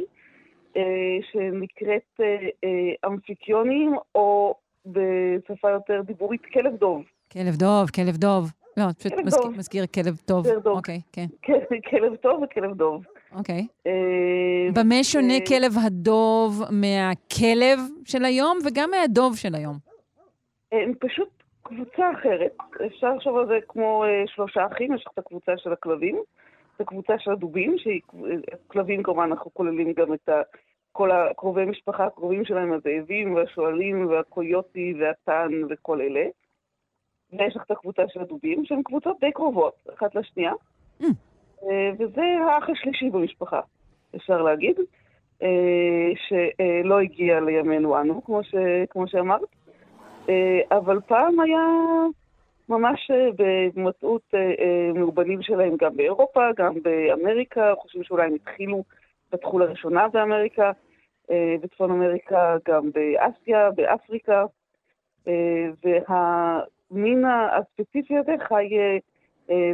אה, 0.78 1.18
שנקראת 1.32 2.20
אה, 2.20 2.26
אה, 2.64 3.10
אמפיקיונים, 3.10 3.94
או 4.16 4.56
בשפה 4.86 5.70
יותר 5.70 6.02
דיבורית, 6.02 6.46
כלב 6.54 6.76
דוב. 6.76 7.04
כלב 7.32 7.56
דוב, 7.56 7.90
כלב 7.90 8.18
דוב. 8.18 8.52
לא, 8.78 8.84
פשוט 9.00 9.14
מזכיר, 9.26 9.50
מזכיר 9.50 9.86
כלב 9.86 10.18
טוב. 10.26 10.48
כלב 10.48 10.64
דוב. 10.64 10.78
אוקיי, 10.78 11.02
כן. 11.12 11.26
כלב 11.90 12.16
טוב 12.16 12.44
וכלב 12.44 12.74
דוב. 12.74 13.04
אוקיי. 13.36 13.68
במה 14.74 15.04
שונה 15.04 15.34
כלב 15.48 15.72
הדוב 15.86 16.64
מהכלב 16.72 17.80
של 18.06 18.26
היום 18.26 18.58
וגם 18.66 18.90
מהדוב 18.92 19.36
של 19.36 19.56
היום? 19.56 19.76
הם 20.72 20.94
פשוט 21.00 21.30
קבוצה 21.64 22.12
אחרת. 22.20 22.58
אפשר 22.86 23.14
לחשוב 23.14 23.38
על 23.38 23.48
זה 23.48 23.60
כמו 23.68 24.04
שלושה 24.26 24.66
אחים, 24.72 24.96
יש 24.96 25.04
לך 25.06 25.14
את 25.14 25.18
הקבוצה 25.20 25.52
של 25.58 25.74
הכלבים, 25.74 26.22
הקבוצה 26.82 27.14
של 27.20 27.32
הדובים, 27.32 27.76
שכלבים 27.78 29.04
כמובן 29.04 29.24
אנחנו 29.24 29.54
כוללים 29.54 29.94
גם 29.94 30.14
את 30.14 30.30
כל 30.92 31.12
הקרובי 31.12 31.66
משפחה 31.66 32.06
הקרובים 32.06 32.46
שלהם, 32.46 32.74
הזאבים 32.74 33.36
והשועלים 33.36 34.08
והקויוטי 34.08 34.94
והטן 35.00 35.52
וכל 35.70 36.02
אלה. 36.02 36.24
ויש 37.34 37.56
לך 37.56 37.64
את 37.66 37.72
הקבוצה 37.72 38.04
של 38.08 38.22
הדובים, 38.22 38.66
שהן 38.66 38.84
קבוצות 38.84 39.18
די 39.20 39.32
קרובות, 39.32 39.74
אחת 39.94 40.16
לשנייה. 40.16 40.54
Mm. 41.02 41.06
וזה 42.00 42.22
האח 42.22 42.70
השלישי 42.70 43.10
במשפחה, 43.10 43.60
אפשר 44.16 44.42
להגיד, 44.42 44.76
אה, 45.44 46.10
שלא 46.28 47.00
הגיע 47.00 47.40
לימינו 47.40 48.02
אנו, 48.02 48.24
כמו, 48.24 48.44
ש... 48.44 48.56
כמו 48.90 49.08
שאמרת. 49.08 49.42
אה, 50.30 50.60
אבל 50.72 51.00
פעם 51.08 51.40
היה 51.40 51.68
ממש 52.70 53.12
במצאות 53.76 54.34
מאובנים 54.96 55.42
שלהם 55.42 55.76
גם 55.78 55.98
באירופה, 55.98 56.42
גם 56.58 56.74
באמריקה, 56.82 57.74
חושבים 57.78 58.04
שאולי 58.04 58.28
הם 58.28 58.34
התחילו, 58.34 58.84
פתחו 59.30 59.60
לראשונה 59.60 60.08
באמריקה, 60.08 60.72
בצפון 61.32 61.92
אמריקה, 61.92 62.58
גם 62.68 62.90
באסיה, 62.92 63.72
באפריקה, 63.72 64.46
והמין 65.84 67.26
הספציפי 67.26 68.18
הזה 68.18 68.32
חי 68.48 68.70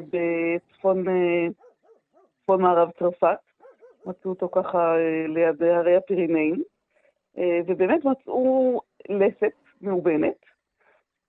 בצפון 0.09 1.05
מערב 2.49 2.91
צרפת, 2.99 3.37
מצאו 4.05 4.31
אותו 4.31 4.49
ככה 4.51 4.95
ליד 5.27 5.63
הרי 5.63 5.95
הפירינאים, 5.95 6.63
ובאמת 7.37 8.05
מצאו 8.05 8.81
לסת 9.09 9.53
מאובנת, 9.81 10.35
אה, 10.43 10.56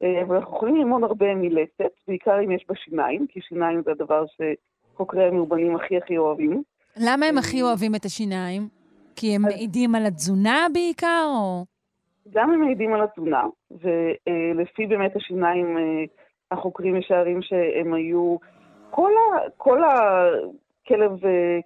אבל 0.03 0.37
אנחנו 0.37 0.57
יכולים 0.57 0.77
ללמוד 0.77 1.03
הרבה 1.03 1.35
מלסת, 1.35 1.93
בעיקר 2.09 2.41
אם 2.45 2.51
יש 2.51 2.65
בה 2.69 2.75
שיניים, 2.77 3.27
כי 3.29 3.41
שיניים 3.41 3.83
זה 3.85 3.91
הדבר 3.91 4.25
שחוקרי 4.27 5.25
המאובנים 5.25 5.77
הכי 5.77 5.97
הכי 5.97 6.19
אוהבים. 6.19 6.63
למה 6.97 7.27
הם 7.27 7.39
הכי 7.39 7.63
אוהבים 7.63 7.95
את 7.95 8.05
השיניים? 8.05 8.69
כי 9.17 9.35
הם 9.35 9.43
מעידים 9.43 9.95
על 9.95 10.07
התזונה 10.07 10.67
בעיקר, 10.73 11.27
או...? 11.27 11.65
גם 12.31 12.53
הם 12.53 12.61
מעידים 12.61 12.95
על 12.95 13.03
התזונה, 13.03 13.45
ולפי 13.71 14.87
באמת 14.87 15.17
השיניים 15.17 15.77
החוקרים 16.51 16.99
משערים 16.99 17.43
שהם 17.43 17.95
היו... 17.95 18.37
כל, 18.91 19.11
ה, 19.13 19.51
כל 19.57 19.83
הכלב, 19.85 21.11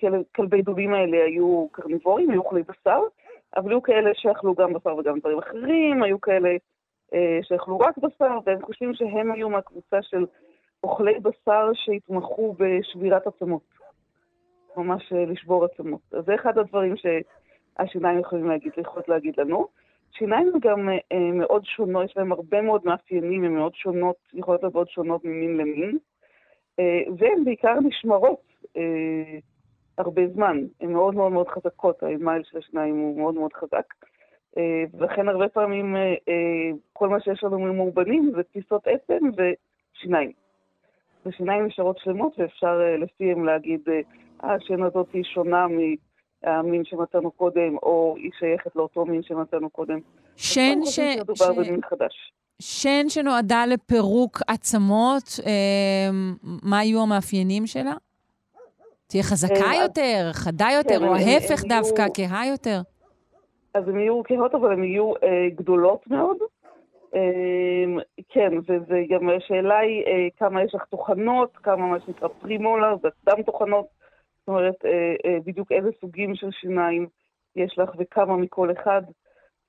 כלב, 0.00 0.22
כלבי 0.34 0.62
דובים 0.62 0.94
האלה 0.94 1.24
היו 1.24 1.66
קרניבורים, 1.72 2.30
היו 2.30 2.40
אוכלי 2.40 2.62
בשר, 2.62 3.00
אבל 3.56 3.70
היו 3.70 3.82
כאלה 3.82 4.10
שאכלו 4.14 4.54
גם 4.54 4.72
בשר 4.72 4.96
וגם 4.96 5.18
דברים 5.18 5.38
אחרים, 5.38 6.02
היו 6.02 6.20
כאלה 6.20 6.48
אה, 6.48 6.56
שאכלו 7.42 7.78
רק 7.78 7.98
בשר, 7.98 8.38
והם 8.46 8.62
חושבים 8.62 8.94
שהם 8.94 9.32
היו 9.32 9.50
מהקבוצה 9.50 10.02
של 10.02 10.26
אוכלי 10.84 11.20
בשר 11.20 11.70
שהתמחו 11.74 12.54
בשבירת 12.58 13.26
עצמות. 13.26 13.62
ממש 14.76 15.12
אה, 15.12 15.24
לשבור 15.24 15.64
עצמות. 15.64 16.00
אז 16.12 16.24
זה 16.24 16.34
אחד 16.34 16.58
הדברים 16.58 16.94
שהשיניים 16.96 18.18
יכולים 18.18 18.48
להגיד, 18.48 18.72
יכולות 18.76 19.08
להגיד 19.08 19.34
לנו. 19.40 19.66
שיניים 20.12 20.50
הן 20.54 20.60
גם 20.60 20.88
אה, 20.88 21.32
מאוד 21.32 21.64
שונות, 21.64 22.04
יש 22.04 22.16
להן 22.16 22.32
הרבה 22.32 22.62
מאוד 22.62 22.80
מאפיינים, 22.84 23.44
הן 23.44 23.54
מאוד 23.54 23.74
שונות, 23.74 24.16
יכולות 24.32 24.62
להיות 24.62 24.74
מאוד 24.74 24.88
שונות 24.88 25.24
ממין 25.24 25.56
למין, 25.56 25.98
אה, 26.78 27.02
והן 27.18 27.44
בעיקר 27.44 27.74
נשמרות 27.80 28.40
אה, 28.76 29.38
הרבה 29.98 30.22
זמן, 30.34 30.58
הן 30.80 30.92
מאוד 30.92 31.14
מאוד 31.14 31.32
מאוד 31.32 31.48
חזקות, 31.48 32.02
האמייל 32.02 32.42
של 32.44 32.58
השיניים 32.58 32.96
הוא 32.96 33.18
מאוד 33.18 33.34
מאוד 33.34 33.52
חזק. 33.52 33.94
אה, 34.58 34.84
ולכן 34.94 35.28
הרבה 35.28 35.48
פעמים 35.48 35.96
אה, 35.96 36.00
אה, 36.00 36.70
כל 36.92 37.08
מה 37.08 37.20
שיש 37.20 37.44
לנו 37.44 37.58
ממורבנים 37.58 38.32
זה 38.36 38.42
תפיסות 38.42 38.86
עצם 38.86 39.28
ושיניים. 39.36 40.32
ושיניים 41.26 41.66
נשארות 41.66 41.98
שלמות 41.98 42.38
ואפשר 42.38 42.80
לפיהם 42.98 43.44
להגיד, 43.44 43.80
השן 44.40 44.82
הזאת 44.82 45.06
היא 45.12 45.24
שונה 45.24 45.66
מהמין 46.42 46.84
שמצאנו 46.84 47.30
קודם, 47.30 47.76
או 47.82 48.14
היא 48.18 48.30
שייכת 48.38 48.76
לאותו 48.76 49.04
מין 49.04 49.22
שמצאנו 49.22 49.70
קודם. 49.70 49.98
שן 50.36 50.78
ש... 50.84 51.00
ש... 51.00 51.00
שן 52.62 53.08
שנועדה 53.08 53.66
לפירוק 53.66 54.42
עצמות, 54.48 55.40
אה, 55.46 56.10
מה 56.42 56.78
היו 56.78 57.02
המאפיינים 57.02 57.66
שלה? 57.66 57.94
תהיה 59.06 59.22
חזקה 59.22 59.70
יותר, 59.82 60.30
חדה 60.32 60.68
יותר, 60.76 60.98
כן, 60.98 61.04
או 61.04 61.14
ההפך 61.14 61.64
דווקא, 61.68 62.06
כהה 62.14 62.46
יותר? 62.46 62.80
אז 63.74 63.88
הן 63.88 63.98
יהיו 63.98 64.22
קהות, 64.22 64.54
אבל 64.54 64.72
הן 64.72 64.84
יהיו 64.84 65.12
אה, 65.22 65.48
גדולות 65.54 66.06
מאוד. 66.06 66.36
אה, 67.14 68.02
כן, 68.28 68.52
וגם 68.88 69.28
השאלה 69.28 69.78
היא 69.78 70.04
אה, 70.06 70.28
כמה 70.36 70.62
יש 70.62 70.74
לך 70.74 70.84
טוחנות, 70.84 71.56
כמה 71.56 71.86
מה 71.86 72.00
שנקרא 72.00 72.28
פרימולר, 72.28 72.96
סתם 73.20 73.42
טוחנות. 73.42 73.86
זאת 74.42 74.48
אומרת, 74.48 74.84
אה, 74.84 75.14
אה, 75.24 75.38
בדיוק 75.44 75.72
איזה 75.72 75.88
סוגים 76.00 76.34
של 76.34 76.50
שיניים 76.50 77.06
יש 77.56 77.78
לך 77.78 77.90
וכמה 77.98 78.36
מכל 78.36 78.72
אחד. 78.72 79.02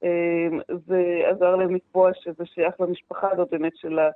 אה, 0.04 0.48
זה 0.88 1.22
עזר 1.26 1.56
להם 1.56 1.76
לקבוע 1.76 2.12
שזה 2.14 2.46
שייך 2.46 2.82
למשפחה 2.82 3.32
הזאת 3.32 3.50
באמת 3.52 3.76
של 3.76 4.00
ה... 4.00 4.10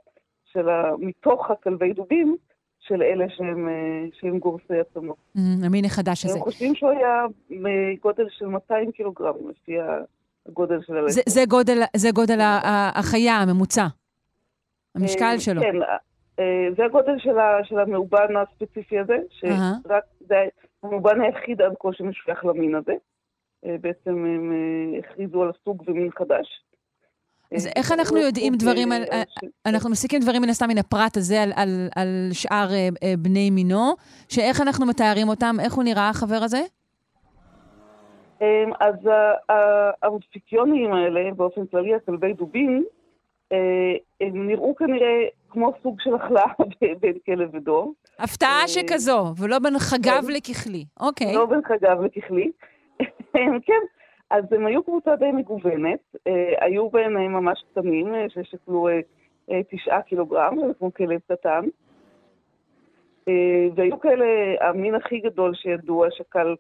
של 0.46 0.70
ה... 0.70 0.92
מתוך 1.00 1.52
הכלבי 1.52 1.94
דובים, 1.94 2.38
של 2.80 3.02
אלה 3.02 3.26
שהם, 3.30 3.70
אה, 3.70 4.06
שהם 4.20 4.40
גורסי 4.40 4.80
עצמות. 4.80 5.18
Mm, 5.38 5.66
המין 5.66 5.86
החדש 5.86 6.26
הזה. 6.26 6.38
הם 6.38 6.44
חושבים 6.44 6.76
שהוא 6.76 6.90
היה 6.90 7.26
מגודל 7.50 8.26
של 8.30 8.46
200 8.46 8.92
קילוגרם, 8.92 9.36
לפי 9.50 9.78
הגודל 10.48 10.82
של 10.82 10.98
הלסת. 10.98 11.16
זה, 11.16 11.22
זה 11.28 11.46
גודל, 11.48 11.82
זה 11.96 12.10
גודל 12.12 12.38
החיה 12.96 13.34
הממוצע, 13.34 13.86
המשקל 14.96 15.24
אה, 15.24 15.40
שלו. 15.40 15.62
כן, 15.62 15.76
אה, 16.40 16.68
זה 16.78 16.86
הגודל 16.86 17.18
של, 17.18 17.40
ה, 17.40 17.64
של 17.64 17.80
המאובן 17.80 18.36
הספציפי 18.36 19.00
הזה, 19.00 19.18
שרק 19.30 20.04
זה 20.20 20.36
המאובן 20.84 21.22
היחיד 21.22 21.62
עד 21.62 21.74
כה 21.80 21.90
שמשוייך 21.94 22.46
למין 22.46 22.76
הזה. 22.76 22.94
בעצם 23.64 24.10
הם 24.10 24.54
הכריזו 25.00 25.44
על 25.44 25.52
סוג 25.64 25.84
ומין 25.88 26.10
חדש. 26.12 26.48
אז 27.56 27.68
איך 27.76 27.92
אנחנו 27.92 28.18
יודעים 28.18 28.54
דברים 28.56 28.92
על... 28.92 29.04
אנחנו 29.66 29.90
מסיקים 29.90 30.20
דברים 30.22 30.42
מן 30.42 30.50
הסתם 30.50 30.68
מן 30.68 30.78
הפרט 30.78 31.18
הזה 31.18 31.44
על, 31.44 31.52
על, 31.56 31.88
על 31.96 32.30
שאר 32.32 32.68
אה, 32.72 32.90
אה, 33.04 33.14
בני 33.18 33.50
מינו, 33.50 33.94
שאיך 34.30 34.62
אנחנו 34.62 34.86
מתארים 34.86 35.30
אותם? 35.30 35.56
איך 35.60 35.74
הוא 35.74 35.84
נראה, 35.84 36.10
החבר 36.10 36.40
הזה? 36.42 36.62
אמ, 38.42 38.72
אז 38.80 38.96
האוטפיקיונים 40.02 40.94
האלה, 40.94 41.32
באופן 41.36 41.66
כללי, 41.66 41.96
הכלבי 41.96 42.34
דובים, 42.34 42.84
אה, 43.52 43.58
הם 44.22 44.48
נראו 44.48 44.76
כנראה 44.76 45.24
כמו 45.50 45.74
סוג 45.84 46.02
של 46.02 46.16
החלאה 46.16 46.52
בין 47.02 47.14
כלב 47.26 47.56
ודוב. 47.56 47.94
הפתעה 48.20 48.68
שכזו, 48.68 49.34
ולא 49.38 49.60
בין 49.60 49.74
חגב 49.80 50.24
כן. 50.28 50.34
לככלי. 50.34 50.86
אוקיי. 51.00 51.34
לא 51.34 51.46
בין 51.46 51.62
חגב 51.66 52.02
לככלי. 52.02 52.52
כן, 53.68 53.82
אז 54.30 54.54
הם 54.54 54.66
היו 54.66 54.84
קבוצה 54.84 55.16
די 55.16 55.32
מגוונת, 55.32 56.00
אה, 56.28 56.54
היו 56.66 56.90
ביניהם 56.90 57.34
ממש 57.34 57.64
קטנים, 57.72 58.16
אה, 58.16 58.26
ששקלו 58.30 58.88
אה, 58.88 59.00
אה, 59.52 59.62
תשעה 59.72 60.02
קילוגרם, 60.02 60.56
זה 60.68 60.74
כמו 60.80 60.94
כלב 60.94 61.20
קטן. 61.32 61.66
אה, 63.28 63.68
והיו 63.76 64.00
כאלה, 64.00 64.26
המין 64.62 64.96
הכי 64.96 65.20
גדול 65.20 65.56
שידוע 65.56 66.08
שקל 66.12 66.56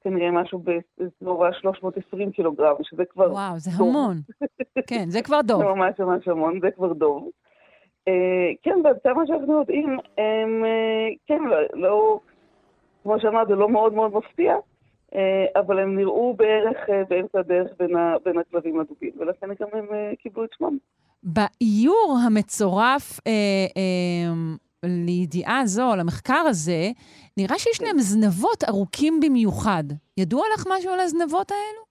כנראה 0.00 0.30
משהו 0.30 0.58
באזור 0.58 1.46
ה-320 1.46 2.32
קילוגרם, 2.32 2.74
שזה 2.82 3.04
כבר 3.04 3.32
וואו, 3.32 3.58
זה 3.58 3.70
דוב. 3.78 3.88
המון. 3.88 4.16
כן, 4.86 5.04
זה 5.08 5.22
כבר 5.22 5.40
דוב. 5.40 5.62
זה 5.62 5.68
ממש 5.68 6.00
ממש 6.00 6.28
המון, 6.28 6.60
זה 6.60 6.70
כבר 6.70 6.92
דוב. 6.92 7.28
אה, 8.08 8.50
כן, 8.62 8.78
ועד 8.84 8.96
כמה 9.04 9.26
שאנחנו 9.26 9.58
יודעים, 9.58 9.98
הם, 10.18 10.64
אה, 10.64 11.08
כן, 11.26 11.42
לא, 11.44 11.56
לא 11.72 12.20
כמו 13.02 13.20
שאמרת, 13.20 13.48
זה 13.48 13.54
לא 13.54 13.68
מאוד 13.68 13.94
מאוד 13.94 14.14
מפתיע. 14.14 14.56
אה, 15.14 15.60
אבל 15.60 15.78
הם 15.78 15.96
נראו 15.96 16.34
בערך 16.36 16.76
אה, 16.90 17.02
באמצע 17.08 17.38
הדרך 17.38 17.70
בין, 17.78 17.96
ה, 17.96 18.16
בין 18.24 18.38
הכלבים 18.38 18.80
הדובים, 18.80 19.10
ולכן 19.18 19.46
גם 19.60 19.68
הם 19.72 19.86
אה, 19.94 20.12
קיבלו 20.18 20.44
את 20.44 20.50
שמם. 20.58 20.76
באיור 21.22 22.18
המצורף 22.26 23.20
אה, 23.26 23.32
אה, 23.76 24.32
לידיעה 24.84 25.66
זו, 25.66 25.96
למחקר 25.98 26.44
הזה, 26.48 26.90
נראה 27.36 27.58
שיש 27.58 27.78
כן. 27.78 27.84
להם 27.84 27.98
זנבות 27.98 28.64
ארוכים 28.68 29.20
במיוחד. 29.20 29.84
ידוע 30.16 30.42
לך 30.54 30.64
משהו 30.70 30.92
על 30.92 31.00
הזנבות 31.00 31.50
האלו? 31.50 31.82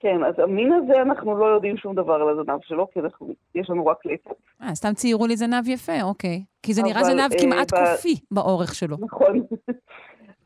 כן, 0.00 0.24
אז 0.24 0.34
המין 0.38 0.72
הזה, 0.72 1.02
אנחנו 1.02 1.38
לא 1.38 1.44
יודעים 1.44 1.76
שום 1.76 1.94
דבר 1.94 2.14
על 2.14 2.28
הזנב 2.28 2.60
שלו, 2.62 2.88
כי 2.92 3.00
אנחנו, 3.00 3.34
יש 3.54 3.70
לנו 3.70 3.86
רק 3.86 4.06
ליפות. 4.06 4.36
אה, 4.62 4.74
סתם 4.74 4.92
ציירו 4.94 5.26
לי 5.26 5.36
זנב 5.36 5.68
יפה, 5.68 6.02
אוקיי. 6.02 6.42
כי 6.62 6.74
זה 6.74 6.82
נראה 6.82 7.04
זנב 7.04 7.32
אה, 7.32 7.38
כמעט 7.40 7.74
ב... 7.74 7.76
קופי 7.76 8.14
באורך 8.30 8.74
שלו. 8.74 8.96
נכון. 9.00 9.42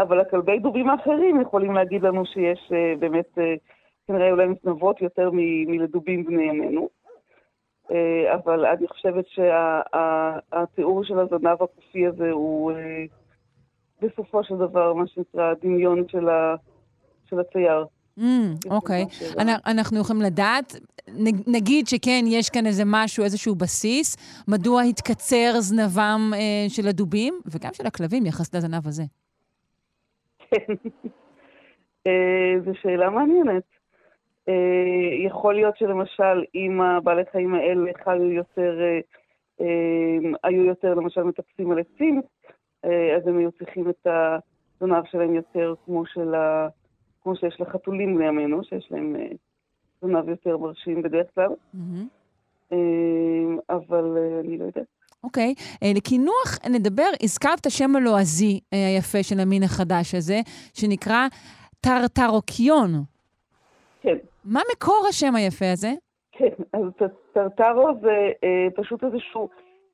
אבל 0.03 0.21
הכלבי 0.21 0.59
דובים 0.59 0.91
האחרים 0.91 1.41
יכולים 1.41 1.75
להגיד 1.75 2.03
לנו 2.03 2.27
שיש 2.27 2.59
uh, 2.73 2.99
באמת, 3.01 3.39
uh, 3.39 3.41
כנראה 4.07 4.31
אולי 4.31 4.47
מתנבות 4.47 5.03
יותר 5.03 5.31
מ- 5.33 5.71
מלדובים 5.71 6.25
בני 6.25 6.43
ימינו. 6.43 6.89
Uh, 7.89 7.93
אבל 8.35 8.67
אני 8.67 8.89
חושבת 8.89 9.25
שהתיאור 9.29 11.05
שה- 11.05 11.09
של 11.09 11.19
הזנב 11.19 11.63
הקופי 11.63 12.07
הזה 12.07 12.31
הוא 12.31 12.73
uh, 12.73 12.77
בסופו 14.03 14.45
של 14.45 14.55
דבר, 14.57 14.95
מה 14.95 15.07
שנקרא, 15.07 15.51
הדמיון 15.51 16.05
של, 16.09 16.29
ה- 16.29 16.55
של 17.31 17.41
הצייר. 17.41 17.85
אוקיי. 18.71 19.05
Mm, 19.05 19.07
okay. 19.39 19.43
אנחנו 19.67 20.01
יכולים 20.01 20.23
לדעת, 20.23 20.77
נגיד 21.47 21.87
שכן, 21.89 22.25
יש 22.27 22.51
כאן 22.51 22.67
איזה 22.67 22.83
משהו, 22.87 23.25
איזשהו 23.25 23.55
בסיס, 23.55 24.17
מדוע 24.49 24.83
התקצר 24.83 25.51
זנבם 25.61 26.31
אה, 26.35 26.67
של 26.69 26.89
הדובים, 26.89 27.35
וגם 27.47 27.71
של 27.75 27.87
הכלבים 27.87 28.27
יחס 28.27 28.55
לזנב 28.55 28.87
הזה. 28.87 29.03
כן. 30.51 30.75
אה, 32.07 32.55
זו 32.65 32.71
שאלה 32.75 33.11
מעניינת. 33.11 33.63
אה, 34.49 35.25
יכול 35.27 35.55
להיות 35.55 35.77
שלמשל, 35.77 36.45
אם 36.55 36.81
הבעלי 36.81 37.23
חיים 37.33 37.55
האלה 37.55 37.91
חיו 38.05 38.33
יותר, 38.33 38.81
אה, 39.61 40.17
היו 40.45 40.65
יותר 40.65 40.95
למשל 40.95 41.23
מטפסים 41.23 41.71
על 41.71 41.79
עצים, 41.79 42.23
אז 43.17 43.27
הם 43.27 43.39
היו 43.39 43.53
צריכים 43.53 43.91
את 43.91 44.07
הזנב 44.07 45.05
שלהם 45.05 45.35
יותר 45.35 45.75
כמו, 45.85 46.07
של 46.07 46.35
ה... 46.35 46.69
כמו 47.23 47.37
שיש 47.37 47.61
לחתולים 47.61 48.19
בימינו, 48.19 48.65
שיש 48.65 48.89
להם 48.91 49.17
זנב 50.01 50.29
יותר 50.29 50.57
מרשים 50.57 51.03
בדרך 51.03 51.27
כלל. 51.35 51.49
Mm-hmm. 51.75 52.75
אבל 53.71 54.19
אני 54.41 54.59
לא 54.59 54.65
יודעת. 54.65 55.00
אוקיי. 55.25 55.55
Okay. 55.57 55.79
אה, 55.83 55.93
לקינוח 55.95 56.59
נדבר, 56.71 57.09
הזכרת 57.23 57.61
את 57.61 57.67
השם 57.67 57.97
הלועזי 57.97 58.61
אה, 58.73 58.87
היפה 58.87 59.23
של 59.23 59.41
המין 59.41 59.63
החדש 59.63 60.15
הזה, 60.15 60.41
שנקרא 60.75 61.27
טרטרוקיון. 61.81 62.91
כן. 64.03 64.17
מה 64.45 64.61
מקור 64.73 65.07
השם 65.09 65.35
היפה 65.35 65.73
הזה? 65.73 65.93
כן, 66.33 66.63
אז 66.73 66.83
טרטרו 67.33 67.89
זה 68.03 68.31
אה, 68.45 68.69
פשוט 68.75 69.05
איזשהו 69.05 69.49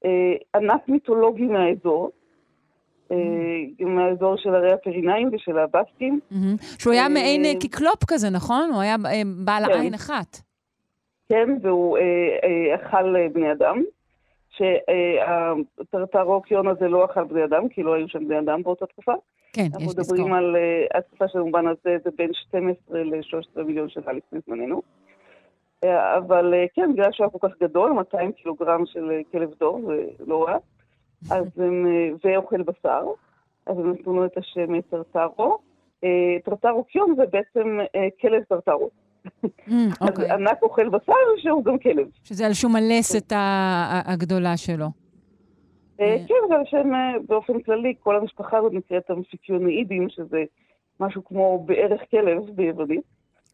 אה, 0.04 0.10
ענק 0.54 0.88
מיתולוגי 0.88 1.44
מהאזור. 1.44 2.10
אה, 3.10 3.16
mm. 3.16 3.84
מהאזור 3.84 4.36
של 4.36 4.54
הרי 4.54 4.72
הפרינאים 4.72 5.30
ושל 5.32 5.58
הבסקים. 5.58 6.20
Mm-hmm. 6.32 6.64
שהוא 6.78 6.92
היה 6.92 7.02
אה, 7.02 7.08
מעין 7.08 7.44
אה, 7.44 7.52
קיקלופ 7.60 8.04
כזה, 8.06 8.30
נכון? 8.30 8.70
הוא 8.72 8.80
היה 8.80 8.96
אה, 9.06 9.22
בעל 9.44 9.66
כן. 9.66 9.80
עין 9.80 9.94
אחת. 9.94 10.40
כן, 11.28 11.48
והוא 11.62 11.98
אה, 11.98 12.02
אה, 12.02 12.74
אכל 12.74 13.28
בני 13.32 13.52
אדם. 13.52 13.82
שהטרטר 14.56 16.22
אוקיון 16.22 16.68
הזה 16.68 16.88
לא 16.88 17.04
אכל 17.04 17.24
בני 17.24 17.44
אדם, 17.44 17.68
כי 17.68 17.82
לא 17.82 17.94
היו 17.94 18.08
שם 18.08 18.28
בני 18.28 18.38
אדם 18.38 18.62
באותה 18.62 18.86
תקופה. 18.86 19.12
כן, 19.52 19.62
יש 19.62 19.68
לזכור. 19.68 19.86
אנחנו 19.86 20.02
מדברים 20.02 20.32
על 20.32 20.56
התקופה 20.94 21.28
של 21.28 21.38
המובן 21.38 21.66
הזה, 21.66 21.96
זה 22.04 22.10
בין 22.16 22.30
12 22.32 23.02
ל-13 23.02 23.62
מיליון 23.62 23.88
שנה 23.88 24.12
לפני 24.12 24.40
זמננו. 24.46 24.82
אבל 26.16 26.54
כן, 26.74 26.92
בגלל 26.92 27.12
שהוא 27.12 27.24
היה 27.24 27.38
כל 27.38 27.48
כך 27.48 27.54
גדול, 27.60 27.90
200 27.92 28.32
קילוגרם 28.32 28.86
של 28.86 29.20
כלב 29.32 29.50
דור, 29.60 29.80
זה 30.18 30.24
לא 30.26 30.44
רע, 30.44 30.56
אז 31.30 31.44
הם, 31.56 31.86
ואוכל 32.24 32.62
בשר, 32.62 33.04
אז 33.66 33.78
הם 33.78 33.92
נתנו 33.92 34.16
לו 34.16 34.24
את 34.24 34.36
השם 34.36 34.80
טרטרו. 34.80 35.58
טרטרוקיון 36.44 37.14
זה 37.16 37.26
בעצם 37.26 37.78
כלב 38.20 38.42
טרטרו. 38.42 38.90
Mm, 39.44 39.72
אז. 40.00 40.20
ענק 40.20 40.62
אוכל 40.62 40.88
בשר 40.88 41.12
שהוא 41.36 41.64
גם 41.64 41.78
כלב. 41.78 42.06
שזה 42.24 42.46
על 42.46 42.52
שום 42.52 42.76
הלסת 42.76 43.32
הגדולה 44.06 44.56
שלו. 44.56 44.86
אה, 46.00 46.16
כן, 46.28 46.34
אבל 46.48 46.62
שהם 46.64 46.94
אה, 46.94 47.12
באופן 47.28 47.60
כללי, 47.60 47.94
כל 48.00 48.16
המשפחה 48.16 48.58
הזאת 48.58 48.72
נקראת 48.72 49.10
אמפיקיונאידים, 49.10 50.08
שזה 50.08 50.44
משהו 51.00 51.24
כמו 51.24 51.64
בערך 51.66 52.00
כלב 52.10 52.42
ביוונית. 52.54 53.04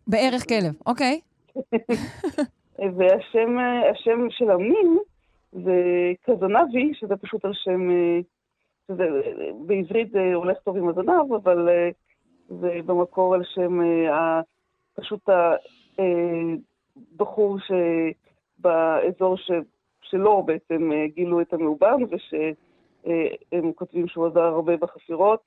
בערך 0.06 0.48
כלב, 0.48 0.72
אוקיי. 0.86 1.20
והשם 2.96 3.58
אה, 3.58 3.90
השם 3.90 4.26
של 4.30 4.50
המין 4.50 4.98
זה 5.52 5.82
קזנבי, 6.22 6.92
שזה 6.94 7.16
פשוט 7.16 7.44
על 7.44 7.52
שם, 7.54 7.90
אה, 7.90 8.20
שזה, 8.88 9.02
אה, 9.02 9.50
בעברית 9.66 10.10
זה 10.10 10.34
הולך 10.34 10.58
טוב 10.64 10.76
עם 10.76 10.88
הזנב, 10.88 11.32
אבל 11.42 11.68
אה, 11.68 11.90
זה 12.48 12.78
במקור 12.86 13.34
על 13.34 13.42
שם 13.54 13.80
אה, 13.80 14.40
פשוט 14.94 15.28
הבחור 17.14 17.58
שבאזור 18.58 19.36
ש, 19.36 19.50
שלו 20.02 20.42
בעצם 20.42 20.92
אה, 20.92 21.06
גילו 21.06 21.40
את 21.40 21.52
המאובן, 21.52 21.96
ושהם 22.10 23.72
כותבים 23.74 24.08
שהוא 24.08 24.26
עזר 24.26 24.40
הרבה 24.40 24.76
בחפירות 24.76 25.40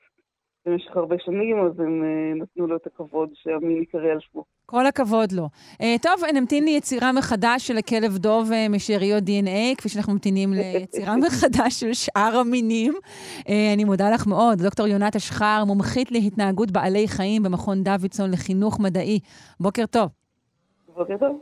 במשך 0.66 0.98
הרבה 0.98 1.16
שנים, 1.26 1.58
אז 1.66 1.80
הם 1.80 2.04
אה, 2.04 2.44
נתנו 2.44 2.68
לו 2.68 2.76
את 2.76 2.88
הכבוד 2.88 3.30
שהמין 3.34 3.78
ייקרא 3.78 4.12
על 4.12 4.20
שמו. 4.20 4.44
כל 4.66 4.86
הכבוד 4.86 5.32
לו. 5.32 5.50
Uh, 5.74 5.86
טוב, 6.02 6.14
נמתין 6.34 6.66
ליצירה 6.66 7.12
מחדש 7.12 7.68
של 7.68 7.78
הכלב 7.78 8.18
דוב 8.18 8.50
uh, 8.52 8.70
משאריות 8.70 9.24
DNA, 9.24 9.78
כפי 9.78 9.90
שאנחנו 9.90 10.14
ממתינים 10.14 10.54
ליצירה 10.54 11.18
מחדש 11.28 11.80
של 11.80 11.94
שאר 11.94 12.38
המינים. 12.38 12.94
אני 13.74 13.84
מודה 13.84 14.10
לך 14.10 14.28
מאוד. 14.28 14.62
דוקטור 14.62 14.88
יונת 14.88 15.16
אשחר, 15.16 15.64
מומחית 15.68 16.12
להתנהגות 16.12 16.72
בעלי 16.72 17.08
חיים 17.08 17.44
במכון 17.44 17.84
דוידסון 17.84 18.32
לחינוך 18.32 18.80
מדעי. 18.80 19.20
בוקר 19.60 19.86
טוב. 19.86 20.10
בוקר 20.96 21.18
טוב. 21.18 21.42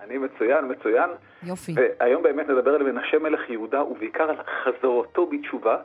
אני 0.00 0.18
מצוין, 0.18 0.64
מצוין. 0.68 1.10
יופי. 1.42 1.74
והיום 1.76 2.22
באמת 2.22 2.48
נדבר 2.48 2.74
על 2.74 2.82
מנשה 2.82 3.18
מלך 3.18 3.50
יהודה, 3.50 3.82
ובעיקר 3.84 4.30
על 4.30 4.36
חזרתו 4.64 5.26
בתשובה. 5.26 5.76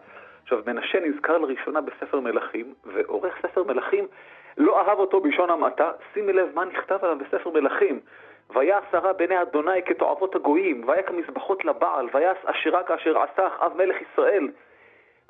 עכשיו, 0.43 0.59
מנשה 0.67 0.99
נזכר 0.99 1.37
לראשונה 1.37 1.81
בספר 1.81 2.19
מלכים, 2.19 2.73
ועורך 2.85 3.33
ספר 3.41 3.63
מלכים 3.63 4.07
לא 4.57 4.79
אהב 4.79 4.99
אותו 4.99 5.21
בלשון 5.21 5.49
המעטה. 5.49 5.91
שימי 6.13 6.33
לב 6.33 6.47
מה 6.53 6.65
נכתב 6.65 6.97
עליו 7.01 7.17
בספר 7.17 7.49
מלכים. 7.49 7.99
ויעש 8.55 8.83
הרע 8.93 9.13
בעיני 9.13 9.41
אדוני 9.41 9.81
כתועבות 9.85 10.35
הגויים, 10.35 10.83
ויק 10.87 11.09
המזבחות 11.09 11.65
לבעל, 11.65 12.07
ויעש 12.13 12.37
אשרה 12.45 12.83
כאשר 12.83 13.17
עשה 13.17 13.47
אחאב 13.47 13.77
מלך 13.77 13.95
ישראל. 14.01 14.47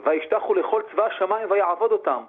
וישתחו 0.06 0.54
לכל 0.54 0.82
צבא 0.92 1.06
השמיים 1.06 1.52
ויעבוד 1.52 1.92
אותם. 1.92 2.24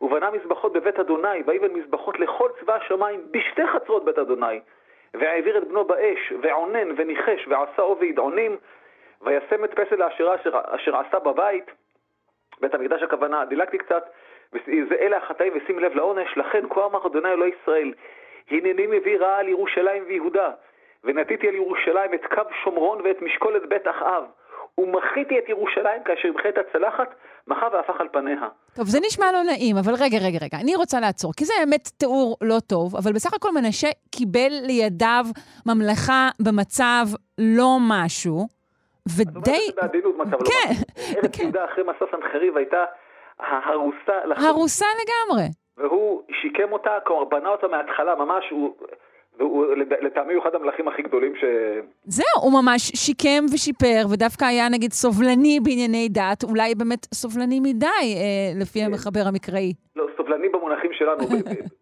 ובנה 0.00 0.30
מזבחות 0.30 0.72
בבית 0.72 0.98
אדוני, 0.98 1.42
ויבן 1.46 1.72
מזבחות 1.72 2.20
לכל 2.20 2.50
צבא 2.60 2.74
השמיים 2.74 3.20
בשתי 3.30 3.66
חצרות 3.66 4.04
בית 4.04 4.18
אדוני. 4.18 4.60
והעביר 5.14 5.58
את 5.58 5.68
בנו 5.68 5.84
באש, 5.84 6.32
ועונן 6.42 6.88
וניחש, 6.96 7.48
ועשה 7.48 7.82
עובי 7.82 8.06
ידעונים, 8.06 8.56
וישם 9.22 9.64
את 9.64 9.74
פסל 9.74 10.02
האשרה 10.02 10.34
אשר, 10.34 10.60
אשר 10.64 10.96
עשה 10.96 11.18
בבית, 11.18 11.64
בית 12.60 12.74
המקדש 12.74 13.02
הכוונה, 13.02 13.44
דילגתי 13.44 13.78
קצת, 13.78 14.04
זה 14.88 14.94
אלה 15.00 15.16
החטאים 15.16 15.52
ושים 15.56 15.78
לב 15.78 15.94
לעונש, 15.94 16.36
לכן 16.36 16.68
כה 16.68 16.84
אמר 16.84 17.06
אדוני 17.06 17.32
אלוהי 17.32 17.52
ישראל, 17.62 17.92
הנני 18.50 18.86
מביא 18.86 19.18
רעה 19.18 19.38
על 19.38 19.48
ירושלים 19.48 20.04
ויהודה, 20.06 20.50
ונתתי 21.04 21.48
על 21.48 21.54
ירושלים 21.54 22.14
את 22.14 22.26
קו 22.26 22.42
שומרון 22.64 23.00
ואת 23.04 23.22
משקולת 23.22 23.66
בית 23.68 23.88
אחאב. 23.88 24.24
ומחיתי 24.78 25.38
את 25.38 25.48
ירושלים 25.48 26.02
כאשר 26.02 26.28
ימחה 26.28 26.48
את 26.48 26.58
הצלחת, 26.58 27.14
מחה 27.50 27.66
והפך 27.72 28.00
על 28.00 28.08
פניה. 28.12 28.48
טוב, 28.74 28.86
זה 28.86 28.98
נשמע 29.06 29.32
לא 29.32 29.42
נעים, 29.42 29.76
אבל 29.76 29.92
רגע, 29.94 30.18
רגע, 30.26 30.38
רגע, 30.42 30.58
אני 30.62 30.76
רוצה 30.76 31.00
לעצור, 31.00 31.32
כי 31.36 31.44
זה 31.44 31.52
באמת 31.58 31.88
תיאור 31.98 32.36
לא 32.42 32.56
טוב, 32.68 32.96
אבל 32.96 33.12
בסך 33.12 33.34
הכל 33.34 33.48
מנשה 33.52 33.88
קיבל 34.10 34.52
לידיו 34.62 35.24
ממלכה 35.66 36.28
במצב 36.44 37.04
לא 37.38 37.76
משהו, 37.80 38.46
ודי... 39.16 39.30
את 39.30 39.36
אומרת 39.36 39.74
בעדינות 39.76 40.16
מצב 40.16 40.32
לא 40.32 40.46
כן, 40.50 40.70
משהו. 40.70 40.84
ארץ 41.16 41.36
כן. 41.36 41.42
יהודה 41.42 41.64
אחרי 41.64 41.84
מסע 41.84 42.04
סנחריב 42.12 42.56
הייתה 42.56 42.84
הרוסה 43.38 44.16
לחלוטין. 44.24 44.44
הרוסה 44.44 44.86
לגמרי. 45.00 45.44
והוא 45.76 46.22
שיקם 46.40 46.72
אותה, 46.72 46.98
כלומר 47.06 47.24
בנה 47.24 47.48
אותה 47.48 47.68
מההתחלה 47.68 48.14
ממש, 48.14 48.44
הוא... 48.50 48.76
לטעמי 50.02 50.34
הוא 50.34 50.42
אחד 50.42 50.54
המלכים 50.54 50.88
הכי 50.88 51.02
גדולים 51.02 51.36
ש... 51.36 51.44
זהו, 52.04 52.42
הוא 52.42 52.52
ממש 52.62 52.82
שיקם 52.82 53.44
ושיפר, 53.54 54.12
ודווקא 54.12 54.44
היה 54.44 54.68
נגיד 54.68 54.92
סובלני 54.92 55.60
בענייני 55.64 56.08
דת, 56.08 56.44
אולי 56.44 56.74
באמת 56.74 57.06
סובלני 57.14 57.60
מדי, 57.60 57.86
אה, 57.86 58.60
לפי 58.60 58.82
המחבר 58.82 59.20
המקראי. 59.26 59.72
לא, 59.96 60.06
סובלני 60.16 60.48
במונחים 60.48 60.92
שלנו, 60.92 61.26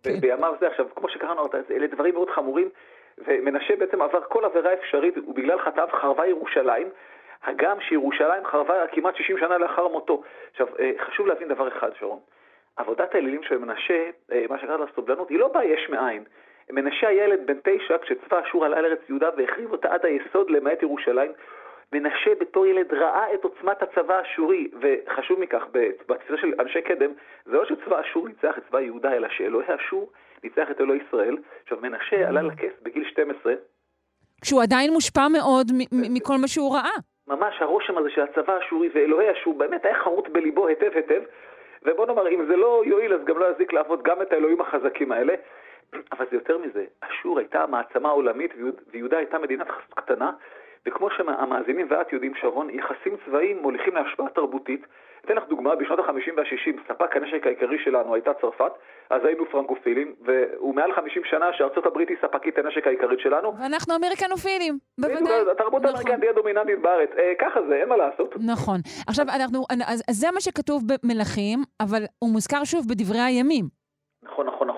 כן. 0.03 0.21
בימיו 0.21 0.55
זה 0.61 0.67
עכשיו, 0.67 0.87
כמו 0.97 1.09
שקראנו, 1.09 1.43
אלה 1.71 1.87
דברים 1.87 2.15
מאוד 2.15 2.31
חמורים, 2.31 2.69
ומנשה 3.27 3.77
בעצם 3.77 4.03
עבר 4.03 4.21
כל 4.29 4.45
עבירה 4.45 4.75
אפשרית, 4.75 5.19
ובגלל 5.19 5.59
חטאיו 5.59 5.89
חרבה 6.01 6.27
ירושלים, 6.27 6.89
הגם 7.45 7.77
שירושלים 7.81 8.45
חרבה 8.45 8.75
כמעט 8.93 9.17
60 9.17 9.39
שנה 9.39 9.59
לאחר 9.59 9.89
מותו. 9.89 10.23
עכשיו, 10.51 10.67
אה, 10.81 10.91
חשוב 11.07 11.27
להבין 11.27 11.49
דבר 11.49 11.69
אחד, 11.69 11.91
שרון. 11.99 12.19
עבודת 12.77 13.15
האלילים 13.15 13.43
של 13.43 13.59
מנשה, 13.59 14.11
אה, 14.33 14.45
מה 14.51 14.59
שקראת 14.59 14.81
לה 14.81 14.87
סובלנות, 14.95 15.29
היא 15.29 15.39
לא 15.39 15.49
באה 15.49 15.65
יש 15.65 15.89
מאין. 15.91 16.25
מנשה 16.73 17.09
היה 17.09 17.25
ילד 17.25 17.41
בן 17.47 17.57
תשע 17.65 17.99
כשצבא 17.99 18.41
אשור 18.49 18.65
עלה 18.65 18.77
על 18.79 18.85
ארץ 18.87 18.99
יהודה 19.09 19.29
והחריב 19.37 19.73
אותה 19.73 19.89
עד 19.95 20.07
היסוד 20.07 20.51
למעט 20.51 20.83
ירושלים. 20.83 21.33
מנשה 21.93 22.35
בתור 22.41 22.67
ילד 22.67 22.95
ראה 22.95 23.35
את 23.35 23.45
עוצמת 23.45 23.83
הצבא 23.83 24.15
האשורי, 24.15 24.69
וחשוב 24.81 25.41
מכך, 25.41 25.63
בתפיסה 26.09 26.37
של 26.37 26.53
אנשי 26.61 26.83
קדם, 26.83 27.11
זה 27.45 27.53
לא 27.53 27.65
שצבא 27.65 28.01
אשור 28.01 28.29
ניצח 28.29 28.59
את 28.59 28.63
צבא 28.69 28.81
יהודה, 28.81 29.13
אלא 29.13 29.29
שאלוהי 29.29 29.67
אשור 29.75 30.11
ניצח 30.45 30.71
את 30.71 30.81
אלוהי 30.81 31.01
ישראל. 31.09 31.37
עכשיו, 31.63 31.79
מנשה 31.83 32.29
עלה 32.29 32.43
לכס 32.43 32.73
בגיל 32.83 33.05
12. 33.11 33.53
כשהוא 34.43 34.63
עדיין 34.63 34.93
מושפע 34.93 35.29
מאוד 35.29 35.67
מ- 35.73 36.15
מכל 36.15 36.35
מה 36.41 36.49
שהוא 36.49 36.75
ראה. 36.75 36.91
ממש 37.29 37.55
הרושם 37.63 37.99
הזה 37.99 38.11
של 38.11 38.21
הצבא 38.23 38.53
האשורי 38.53 38.89
ואלוהי 38.95 39.33
אשור 39.33 39.55
באמת 39.59 39.85
היה 39.85 39.95
חרוט 39.95 40.29
בליבו 40.29 40.67
היטב 40.67 40.91
היטב. 40.95 41.23
ובוא 41.83 42.07
נאמר, 42.07 42.29
אם 42.29 42.47
זה 42.49 42.57
לא 42.57 42.83
יועיל, 42.87 43.15
אז 43.15 43.21
גם 43.25 43.39
לא 43.39 43.51
יזיק 43.51 43.73
לעבוד 43.73 44.03
גם 44.03 44.23
את 44.23 44.33
האלוהים 44.33 44.61
החזקים 44.61 45.13
האלה. 45.13 45.35
אבל 46.13 46.27
זה 46.31 46.37
יותר 46.37 46.59
מזה, 46.59 46.85
אשור 47.01 47.39
הייתה 47.39 47.67
מעצמה 47.67 48.09
עולמית 48.09 48.51
ויהודה 48.93 49.17
הייתה 49.17 49.39
מדינת 49.39 49.69
חסות 49.71 49.95
קטנה, 49.95 50.31
וכמו 50.87 51.11
שהמאזינים 51.11 51.87
ואת 51.91 52.13
יודעים, 52.13 52.35
שרון, 52.41 52.71
יחסים 52.71 53.17
צבאיים 53.27 53.63
מוליכים 53.63 53.95
להשפעה 53.95 54.29
תרבותית. 54.29 54.87
אתן 55.25 55.37
לך 55.37 55.45
דוגמה, 55.49 55.75
בשנות 55.75 55.99
ה-50 55.99 56.33
וה-60, 56.37 56.89
ספק 56.89 57.17
הנשק 57.17 57.47
העיקרי 57.47 57.79
שלנו 57.85 58.15
הייתה 58.15 58.35
צרפת, 58.35 58.73
אז 59.11 59.25
היינו 59.25 59.45
פרנקופילים, 59.51 60.15
והוא 60.21 60.75
מעל 60.75 60.93
50 60.93 61.23
עכשיו 61.25 61.53
שארצות 61.53 61.87
הברית 61.87 62.09
היא 62.09 62.17
ספקית 62.23 62.59
הנשק 62.59 62.87
העיקרית 62.87 63.21
שלנו. 63.21 63.55
ואנחנו 63.59 63.95
אמריקנופילים, 63.97 64.79
בוודאי. 65.01 65.41
התרבות 65.51 65.83
נכון. 65.83 65.87
האמריקנית 65.87 66.21
תהיה 66.21 66.33
דומיננטית 66.33 66.83
בארץ. 66.83 67.11
אה, 67.19 67.33
ככה 67.39 67.61
זה, 67.69 67.75
אין 67.75 67.89
מה 67.89 67.97
לעשות. 67.97 68.35
נכון. 68.47 68.81
עכשיו, 69.09 69.27
אנחנו, 69.37 69.65
אז, 69.87 70.03
אז 70.09 70.15
זה 70.15 70.27
מה 70.35 70.41
שכתוב 70.41 70.83
במלכים, 70.89 71.59
אבל 71.83 72.03
הוא 72.19 72.31
מוזכר 72.33 72.65
שוב 72.65 72.87
בדברי 72.91 73.21
הימים. 73.21 73.65
נכון, 74.23 74.47
נכון, 74.47 74.69
נכון. 74.69 74.78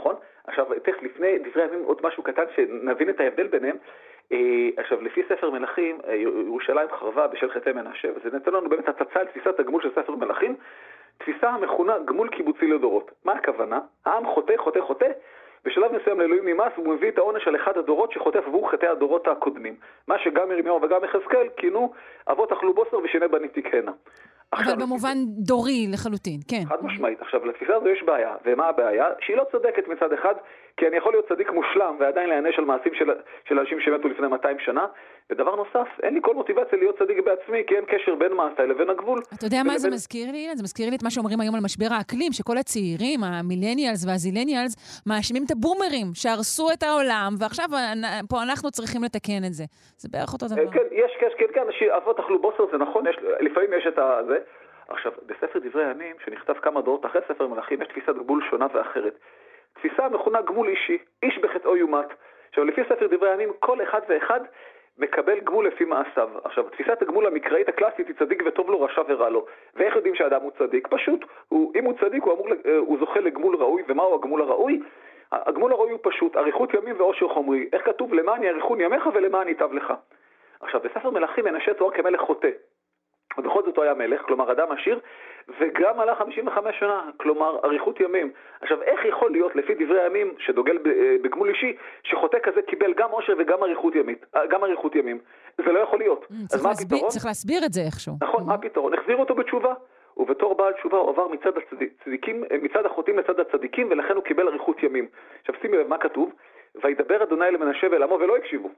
עכשיו, 0.60 0.80
תכף 0.82 1.02
לפני 1.02 1.38
דברי 1.38 1.62
הימים 1.62 1.84
עוד 1.84 2.00
משהו 2.02 2.22
קטן, 2.22 2.42
שנבין 2.56 3.10
את 3.10 3.20
ההבדל 3.20 3.46
ביניהם. 3.46 3.76
עכשיו, 4.76 5.02
לפי 5.02 5.22
ספר 5.28 5.50
מלכים, 5.50 5.98
ירושלים 6.46 6.88
חרבה 6.90 7.26
בשל 7.26 7.50
חטאי 7.50 7.72
מנשה, 7.72 8.08
וזה 8.16 8.36
נותן 8.36 8.52
לנו 8.52 8.68
באמת 8.68 8.88
הצצה 8.88 9.20
על 9.20 9.26
תפיסת 9.26 9.60
הגמול 9.60 9.82
של 9.82 9.90
ספר 9.94 10.14
מלכים, 10.14 10.56
תפיסה 11.18 11.50
המכונה 11.50 11.98
גמול 11.98 12.28
קיבוצי 12.28 12.66
לדורות. 12.66 13.10
מה 13.24 13.32
הכוונה? 13.32 13.80
העם 14.06 14.26
חוטא, 14.26 14.56
חוטא, 14.56 14.80
חוטא, 14.80 15.08
בשלב 15.64 15.92
מסוים 15.92 16.20
לאלוהים 16.20 16.48
נמאס 16.48 16.72
והוא 16.76 16.94
מביא 16.94 17.08
את 17.08 17.18
העונש 17.18 17.48
על 17.48 17.56
אחד 17.56 17.78
הדורות 17.78 18.12
שחוטף 18.12 18.46
עבור 18.46 18.70
חטאי 18.70 18.88
הדורות 18.88 19.28
הקודמים. 19.28 19.74
מה 20.08 20.18
שגם 20.18 20.50
ירמיהו 20.50 20.82
וגם 20.82 21.04
יחזקאל 21.04 21.48
כינו 21.56 21.92
אבות 22.28 22.52
אכלו 22.52 22.74
בוסר 22.74 22.98
ושני 22.98 23.28
בנים 23.28 23.48
תקהנה. 23.48 23.92
אבל 24.54 24.76
במובן 24.76 25.18
דורי 25.26 25.86
לחלוטין, 25.92 26.40
כן. 26.48 26.62
חד 26.68 26.84
משמעית. 26.84 27.20
עכשיו, 27.20 27.46
לתפיסה 27.46 27.76
הזו 27.76 27.88
יש 27.88 28.02
בעיה, 28.02 28.34
ומה 28.44 28.66
הבעיה? 28.66 29.04
שהיא 29.20 29.36
לא 29.36 29.44
צודקת 29.52 29.88
מצד 29.88 30.12
אחד, 30.12 30.34
כי 30.80 30.86
אני 30.88 30.96
יכול 30.96 31.12
להיות 31.12 31.28
צדיק 31.28 31.50
מושלם 31.50 31.96
ועדיין 31.98 32.28
להיענש 32.28 32.58
על 32.58 32.64
מעשים 32.64 32.94
של, 32.94 33.10
של 33.48 33.58
אנשים 33.58 33.80
שמתו 33.80 34.08
לפני 34.08 34.28
200 34.28 34.58
שנה, 34.58 34.86
ודבר 35.30 35.54
נוסף, 35.56 35.88
אין 36.02 36.14
לי 36.14 36.20
כל 36.22 36.34
מוטיבציה 36.34 36.78
להיות 36.78 36.98
צדיק 36.98 37.18
בעצמי, 37.24 37.62
כי 37.66 37.76
אין 37.76 37.84
קשר 37.84 38.14
בין 38.14 38.32
מעשיי 38.32 38.66
לבין 38.66 38.90
הגבול. 38.90 39.20
אתה 39.34 39.46
יודע 39.46 39.62
מה 39.66 39.78
זה 39.78 39.90
מזכיר 39.90 40.32
לי? 40.32 40.56
זה 40.56 40.62
מזכיר 40.62 40.90
לי 40.90 40.96
את 40.96 41.02
מה 41.02 41.10
שאומרים 41.10 41.40
היום 41.40 41.54
על 41.54 41.60
משבר 41.64 41.90
האקלים, 41.90 42.32
שכל 42.32 42.56
הצעירים, 42.56 43.20
המילניאלס 43.24 44.06
והזילניאלס, 44.06 45.02
מאשימים 45.06 45.42
את 45.46 45.50
הבומרים 45.50 46.06
שהרסו 46.14 46.66
את 46.74 46.82
העולם, 46.82 47.30
ועכשיו 47.40 47.68
פה 48.30 48.36
אנחנו 48.42 48.70
צריכים 48.70 49.00
לתקן 49.04 49.42
את 49.46 49.52
זה. 49.58 49.64
זה 50.02 50.08
בערך 50.12 50.32
אותו 50.32 50.46
דבר. 50.46 50.70
כן, 50.76 50.86
יש, 51.02 51.12
יש, 51.26 51.32
כן, 51.38 51.50
כן, 51.54 51.66
אבות 51.96 52.18
אכלו 52.20 52.38
בוסר, 52.42 52.64
זה 52.72 52.78
נכון, 52.78 53.06
יש, 53.10 53.16
לפעמים 53.40 53.70
יש 53.78 53.86
את 53.86 53.98
זה. 54.28 54.38
עכשיו, 54.88 55.12
בספר 55.26 55.58
דברי 55.58 55.84
הימים, 55.86 56.16
שנכתב 56.24 56.54
כמה 56.62 56.80
דורות 56.82 57.06
אחרי 57.06 57.20
ספר 57.28 57.46
מלכים, 57.46 57.82
יש 57.82 57.88
תפיסת 57.88 58.14
גבול 58.22 58.40
שונה 58.50 58.66
ואחרת. 58.74 59.14
תפיסה 59.80 60.04
המכונה 60.04 60.42
גמול 60.42 60.68
אישי, 60.68 60.98
איש 61.22 61.38
בחטאו 61.38 61.76
יומת. 61.76 62.06
עכשיו, 62.48 62.64
לפי 62.64 62.80
ספר 62.84 63.06
דברי 63.06 63.30
הימים, 63.30 63.52
כל 63.58 63.82
אחד 63.82 64.00
ואחד 64.08 64.40
מקבל 64.98 65.40
גמול 65.40 65.66
לפי 65.66 65.84
מעשיו. 65.84 66.28
עכשיו, 66.44 66.64
תפיסת 66.64 67.02
הגמול 67.02 67.26
המקראית 67.26 67.68
הקלאסית 67.68 68.08
היא 68.08 68.16
צדיק 68.18 68.42
וטוב 68.46 68.70
לו, 68.70 68.80
רשע 68.80 69.02
ורע 69.08 69.28
לו. 69.28 69.46
ואיך 69.74 69.96
יודעים 69.96 70.14
שאדם 70.14 70.40
הוא 70.40 70.50
צדיק? 70.58 70.88
פשוט, 70.88 71.24
הוא, 71.48 71.72
אם 71.74 71.84
הוא 71.84 71.94
צדיק, 72.00 72.22
הוא, 72.22 72.32
אמור, 72.32 72.48
הוא 72.78 72.98
זוכה 72.98 73.20
לגמול 73.20 73.56
ראוי, 73.56 73.82
ומהו 73.88 74.14
הגמול 74.14 74.42
הראוי? 74.42 74.82
הגמול 75.32 75.72
הראוי 75.72 75.90
הוא 75.90 76.00
פשוט, 76.02 76.36
אריכות 76.36 76.74
ימים 76.74 76.94
ואושר 76.98 77.28
חומרי. 77.28 77.68
איך 77.72 77.84
כתוב? 77.84 78.14
למען 78.14 78.42
יאריכון 78.42 78.80
ימיך 78.80 79.08
ולמען 79.14 79.48
ייטב 79.48 79.72
לך. 79.72 79.92
עכשיו, 80.60 80.80
בספר 80.80 81.10
מלכים 81.10 81.44
מנשה 81.44 81.74
תואר 81.74 81.90
כמלך 81.90 82.20
חוטא. 82.20 82.50
ובכל 83.38 83.62
זאת 83.62 83.76
הוא 83.76 83.84
היה 83.84 83.94
מלך, 83.94 84.22
כלומר 84.22 84.52
אדם 84.52 84.72
עשיר, 84.72 85.00
וגם 85.60 86.00
עלה 86.00 86.14
55 86.14 86.78
שנה, 86.78 87.10
כלומר 87.16 87.58
אריכות 87.64 88.00
ימים. 88.00 88.32
עכשיו, 88.60 88.82
איך 88.82 89.04
יכול 89.04 89.30
להיות, 89.30 89.56
לפי 89.56 89.74
דברי 89.74 90.00
הימים, 90.00 90.34
שדוגל 90.38 90.78
אה, 90.86 91.16
בגמול 91.22 91.48
אישי, 91.48 91.76
שחוטא 92.02 92.38
כזה 92.42 92.62
קיבל 92.62 92.92
גם 92.92 93.10
עושר 93.10 93.32
וגם 93.38 93.62
אריכות, 93.62 93.94
ימית, 93.94 94.24
אה, 94.36 94.46
גם 94.46 94.64
אריכות 94.64 94.94
ימים? 94.94 95.18
זה 95.58 95.72
לא 95.72 95.78
יכול 95.78 95.98
להיות. 95.98 96.26
Mm, 96.30 96.54
אז 96.54 96.62
מה 96.62 96.70
הפתרון? 96.70 97.08
צריך 97.08 97.26
להסביר 97.26 97.64
את 97.66 97.72
זה 97.72 97.80
איכשהו. 97.80 98.14
נכון, 98.22 98.46
מה 98.46 98.52
mm. 98.52 98.56
הפתרון? 98.56 98.94
החזיר 98.94 99.16
אותו 99.16 99.34
בתשובה. 99.34 99.74
ובתור 100.16 100.54
בעל 100.54 100.72
תשובה 100.72 100.98
הוא 100.98 101.10
עבר 101.10 101.28
מצד, 101.28 101.50
הצדיקים, 102.00 102.44
אה, 102.50 102.56
מצד 102.62 102.86
החוטאים 102.86 103.18
לצד 103.18 103.40
הצדיקים, 103.40 103.88
ולכן 103.90 104.14
הוא 104.14 104.24
קיבל 104.24 104.48
אריכות 104.48 104.82
ימים. 104.82 105.08
עכשיו 105.40 105.54
שימי 105.62 105.76
לב 105.76 105.86
מה 105.86 105.98
כתוב, 105.98 106.32
וידבר 106.84 107.22
אדוני 107.22 107.50
למנשה 107.50 107.86
ולעמו 107.90 108.14
ולא 108.20 108.36
הקשיבו. 108.36 108.68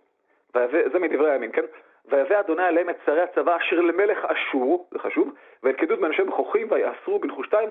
זה 0.93 0.99
מדברי 0.99 1.31
הימים, 1.31 1.53
כן? 1.53 1.63
ויבא 2.11 2.41
אדוני 2.41 2.63
עליהם 2.63 2.91
את 2.91 2.97
שרי 3.07 3.21
הצבא 3.21 3.57
אשר 3.57 3.81
למלך 3.81 4.25
אשור, 4.25 4.89
זה 4.91 4.99
חשוב, 4.99 5.35
וילכדו 5.63 5.95
את 5.95 5.99
מאנשי 5.99 6.23
מכוחים 6.23 6.69
ויאסרו 6.71 7.19
בנחושתיים, 7.19 7.69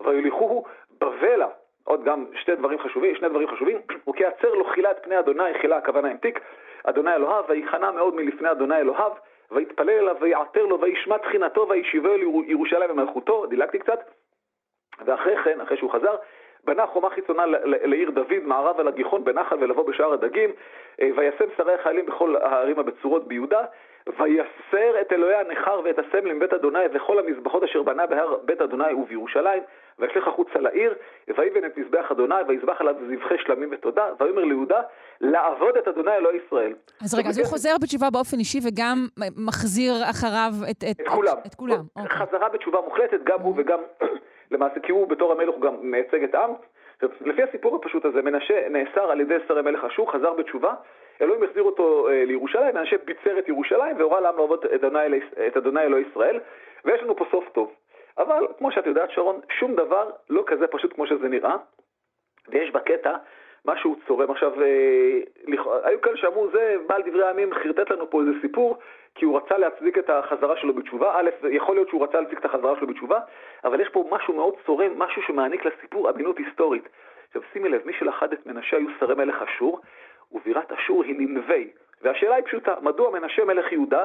ויוליכוהו 0.00 0.64
בבלה. 1.00 1.48
עוד 1.84 2.04
גם 2.04 2.26
שתי 2.34 2.54
דברים 2.54 2.78
חשובים, 2.78 3.16
שני 3.16 3.28
דברים 3.28 3.48
חשובים, 3.48 3.78
וכי 4.08 4.24
עצר 4.24 4.54
לו 4.54 4.64
חילה 4.64 4.90
את 4.90 4.96
פני 5.02 5.18
אדוני, 5.18 5.54
חילה 5.60 5.76
הכוונה 5.76 6.08
המתיק, 6.08 6.40
אדוני 6.84 7.14
אלוהיו, 7.14 7.44
ויחנה 7.48 7.92
מאוד 7.92 8.14
מלפני 8.14 8.50
אדוני 8.50 8.76
אלוהיו, 8.76 9.12
ויתפלל 9.50 9.90
אליו 9.90 10.16
ויעתר 10.20 10.66
לו, 10.66 10.80
וישמע 10.80 11.18
תחינתו, 11.18 11.68
וישיבו 11.68 12.08
אל 12.08 12.20
ירושלים 12.46 12.90
במלכותו, 12.90 13.46
דילגתי 13.46 13.78
קצת, 13.78 14.00
ואחרי 15.04 15.36
כן, 15.44 15.60
אחרי 15.60 15.76
שהוא 15.76 15.90
חזר, 15.90 16.16
בנה 16.64 16.86
חומה 16.86 17.10
חיצונה 17.10 17.46
לעיר 17.64 18.10
דוד, 18.10 18.42
מערב 18.42 18.80
על 18.80 18.88
הגיחון 18.88 19.24
בנחל 19.24 19.56
ולבוא 19.60 19.86
בשער 19.88 20.12
הדגים, 20.12 20.50
אה, 21.00 21.08
וישם 21.16 21.44
שרי 21.56 21.74
החיילים 21.74 22.06
בכל 22.06 22.36
הערים 22.36 22.78
הבצורות 22.78 23.28
ביהודה, 23.28 23.64
ויסר 24.06 25.00
את 25.00 25.12
אלוהי 25.12 25.34
הנכר 25.34 25.80
ואת 25.84 25.98
הסמל 25.98 26.32
מבית 26.32 26.52
אדוני 26.52 26.78
וכל 26.94 27.18
המזבחות 27.18 27.62
אשר 27.62 27.82
בנה 27.82 28.06
בהר 28.06 28.36
בית 28.44 28.60
אדוני 28.60 28.92
ובירושלים, 28.92 29.62
וישלך 29.98 30.28
החוצה 30.28 30.58
לעיר, 30.58 30.94
ויבן 31.36 31.64
את 31.64 31.78
מזבח 31.78 32.10
אדוני, 32.10 32.34
ויזבח 32.48 32.80
עליו 32.80 32.94
זבחי 33.10 33.34
שלמים 33.38 33.68
ותודה, 33.72 34.06
ויאמר 34.20 34.44
ליהודה, 34.44 34.80
לעבוד 35.20 35.76
את 35.76 35.88
אדוני 35.88 36.16
אלוהי 36.16 36.38
ישראל. 36.46 36.74
אז 37.04 37.14
רגע, 37.14 37.28
אז 37.28 37.38
הוא 37.38 37.46
חוזר 37.46 37.74
בתשובה 37.82 38.10
באופן 38.12 38.38
אישי 38.38 38.58
וגם 38.68 39.06
מחזיר 39.46 39.92
אחריו 40.10 40.52
את, 40.70 40.84
את, 40.90 41.00
את 41.00 41.08
כולם. 41.08 41.36
את 41.46 41.54
כולם. 41.54 41.82
אוקיי. 41.96 42.18
חזרה 42.18 42.48
בתשובה 42.48 42.80
מוחלטת, 42.80 43.20
גם 43.24 43.40
הוא 43.40 43.54
וגם 43.56 43.78
למעשה, 44.50 44.80
כי 44.80 44.92
הוא 44.92 45.08
בתור 45.08 45.32
המלך 45.32 45.54
הוא 45.54 45.60
גם 45.60 45.74
מייצג 45.80 46.22
את 46.22 46.34
העם. 46.34 46.50
לפי 47.20 47.42
הסיפור 47.42 47.76
הפשוט 47.76 48.04
הזה, 48.04 48.22
מנשה 48.22 48.68
נאסר 48.68 49.10
על 49.10 49.20
ידי 49.20 49.36
שרי 49.48 49.62
מלך 49.62 49.84
אשור, 49.84 50.12
חזר 50.12 50.32
בתשובה, 50.32 50.74
אלוהים 51.22 51.42
החזיר 51.42 51.62
אותו 51.62 52.08
אה, 52.08 52.24
לירושלים, 52.24 52.74
מנשה 52.74 52.96
ביצר 53.04 53.38
את 53.38 53.48
ירושלים 53.48 53.96
והורה 53.98 54.20
לעם 54.20 54.36
לעבוד 54.36 54.64
את 55.46 55.56
אדוני, 55.56 55.80
אלוהי 55.80 56.04
ישראל, 56.10 56.40
ויש 56.84 57.02
לנו 57.02 57.16
פה 57.16 57.24
סוף 57.30 57.48
טוב. 57.52 57.72
אבל 58.18 58.46
כמו 58.58 58.72
שאת 58.72 58.86
יודעת 58.86 59.10
שרון, 59.10 59.40
שום 59.58 59.74
דבר 59.74 60.10
לא 60.30 60.42
כזה 60.46 60.66
פשוט 60.66 60.92
כמו 60.94 61.06
שזה 61.06 61.28
נראה, 61.28 61.56
ויש 62.48 62.70
בקטע 62.70 63.16
משהו 63.64 63.96
צורם. 64.06 64.30
עכשיו, 64.30 64.62
אה, 64.62 65.18
היו 65.84 66.00
כאלה 66.00 66.16
שאמרו, 66.16 66.50
זה 66.50 66.76
בעל 66.86 67.02
דברי 67.02 67.26
הימים 67.26 67.54
חרטט 67.54 67.90
לנו 67.90 68.10
פה 68.10 68.20
איזה 68.20 68.32
סיפור, 68.40 68.78
כי 69.20 69.24
הוא 69.24 69.36
רצה 69.36 69.58
להצדיק 69.58 69.98
את 69.98 70.10
החזרה 70.10 70.56
שלו 70.56 70.74
בתשובה. 70.74 71.12
א', 71.14 71.30
יכול 71.50 71.74
להיות 71.74 71.88
שהוא 71.88 72.04
רצה 72.04 72.20
להצדיק 72.20 72.38
את 72.38 72.44
החזרה 72.44 72.76
שלו 72.76 72.86
בתשובה, 72.86 73.20
אבל 73.64 73.80
יש 73.80 73.88
פה 73.88 74.04
משהו 74.10 74.34
מאוד 74.34 74.54
צורם, 74.66 74.98
משהו 74.98 75.22
שמעניק 75.22 75.64
לסיפור 75.64 76.10
אמינות 76.10 76.38
היסטורית. 76.38 76.88
עכשיו 77.26 77.42
שימי 77.52 77.68
לב, 77.68 77.80
מי 77.84 77.92
שלכד 77.92 78.32
את 78.32 78.46
מנשה 78.46 78.76
היו 78.76 78.88
שרי 79.00 79.14
מלך 79.14 79.42
אשור, 79.42 79.80
ובירת 80.32 80.72
אשור 80.72 81.04
היא 81.04 81.14
ננבי. 81.18 81.70
והשאלה 82.02 82.34
היא 82.34 82.44
פשוטה, 82.44 82.74
מדוע 82.82 83.10
מנשה 83.10 83.44
מלך 83.44 83.72
יהודה 83.72 84.04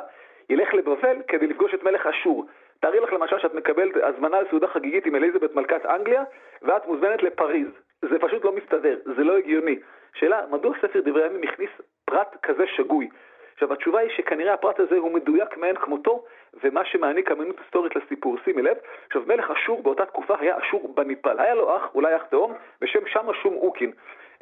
ילך 0.49 0.73
לבבל 0.73 1.17
כדי 1.27 1.47
לפגוש 1.47 1.73
את 1.73 1.83
מלך 1.83 2.07
אשור? 2.07 2.45
תארי 2.79 2.99
לך 2.99 3.13
למשל 3.13 3.39
שאת 3.39 3.53
מקבלת 3.53 3.95
הזמנה 4.03 4.41
לסעודה 4.41 4.67
חגיגית 4.67 5.05
עם 5.05 5.15
אליזבת 5.15 5.55
מלכת 5.55 5.85
אנגליה, 5.85 6.23
ואת 6.61 6.87
מוזמנת 6.87 7.23
לפריז. 7.23 7.67
זה 8.01 8.19
פשוט 8.19 8.45
לא 8.45 8.55
מסתדר, 8.55 8.97
זה 9.15 9.23
לא 9.23 9.37
הגיוני. 9.37 9.79
שאלה, 10.13 10.41
מדוע 10.51 10.73
ספר 10.81 11.01
דברי 11.01 11.23
הימים 11.23 11.43
הכניס 11.43 11.69
פרט 12.05 12.35
כזה 12.43 12.67
שגוי? 12.67 13.09
עכשיו, 13.55 13.73
התשובה 13.73 13.99
היא 13.99 14.09
שכנראה 14.09 14.53
הפרט 14.53 14.79
הזה 14.79 14.97
הוא 14.97 15.11
מדויק 15.11 15.57
מאין 15.57 15.75
כמותו, 15.75 16.23
ומה 16.63 16.85
שמעניק 16.85 17.31
אמינות 17.31 17.59
היסטורית 17.59 17.95
לסיפור. 17.95 18.37
שימי 18.43 18.61
לב, 18.61 18.77
עכשיו, 19.07 19.21
מלך 19.27 19.51
אשור 19.51 19.83
באותה 19.83 20.05
תקופה 20.05 20.35
היה 20.39 20.57
אשור 20.57 20.93
בניפל. 20.95 21.39
היה 21.39 21.55
לו 21.55 21.77
אח, 21.77 21.89
אולי 21.95 22.15
אח 22.15 22.23
תאום, 22.23 22.53
בשם 22.81 23.07
שמה 23.07 23.33
שום 23.33 23.53
אוקין. 23.53 23.91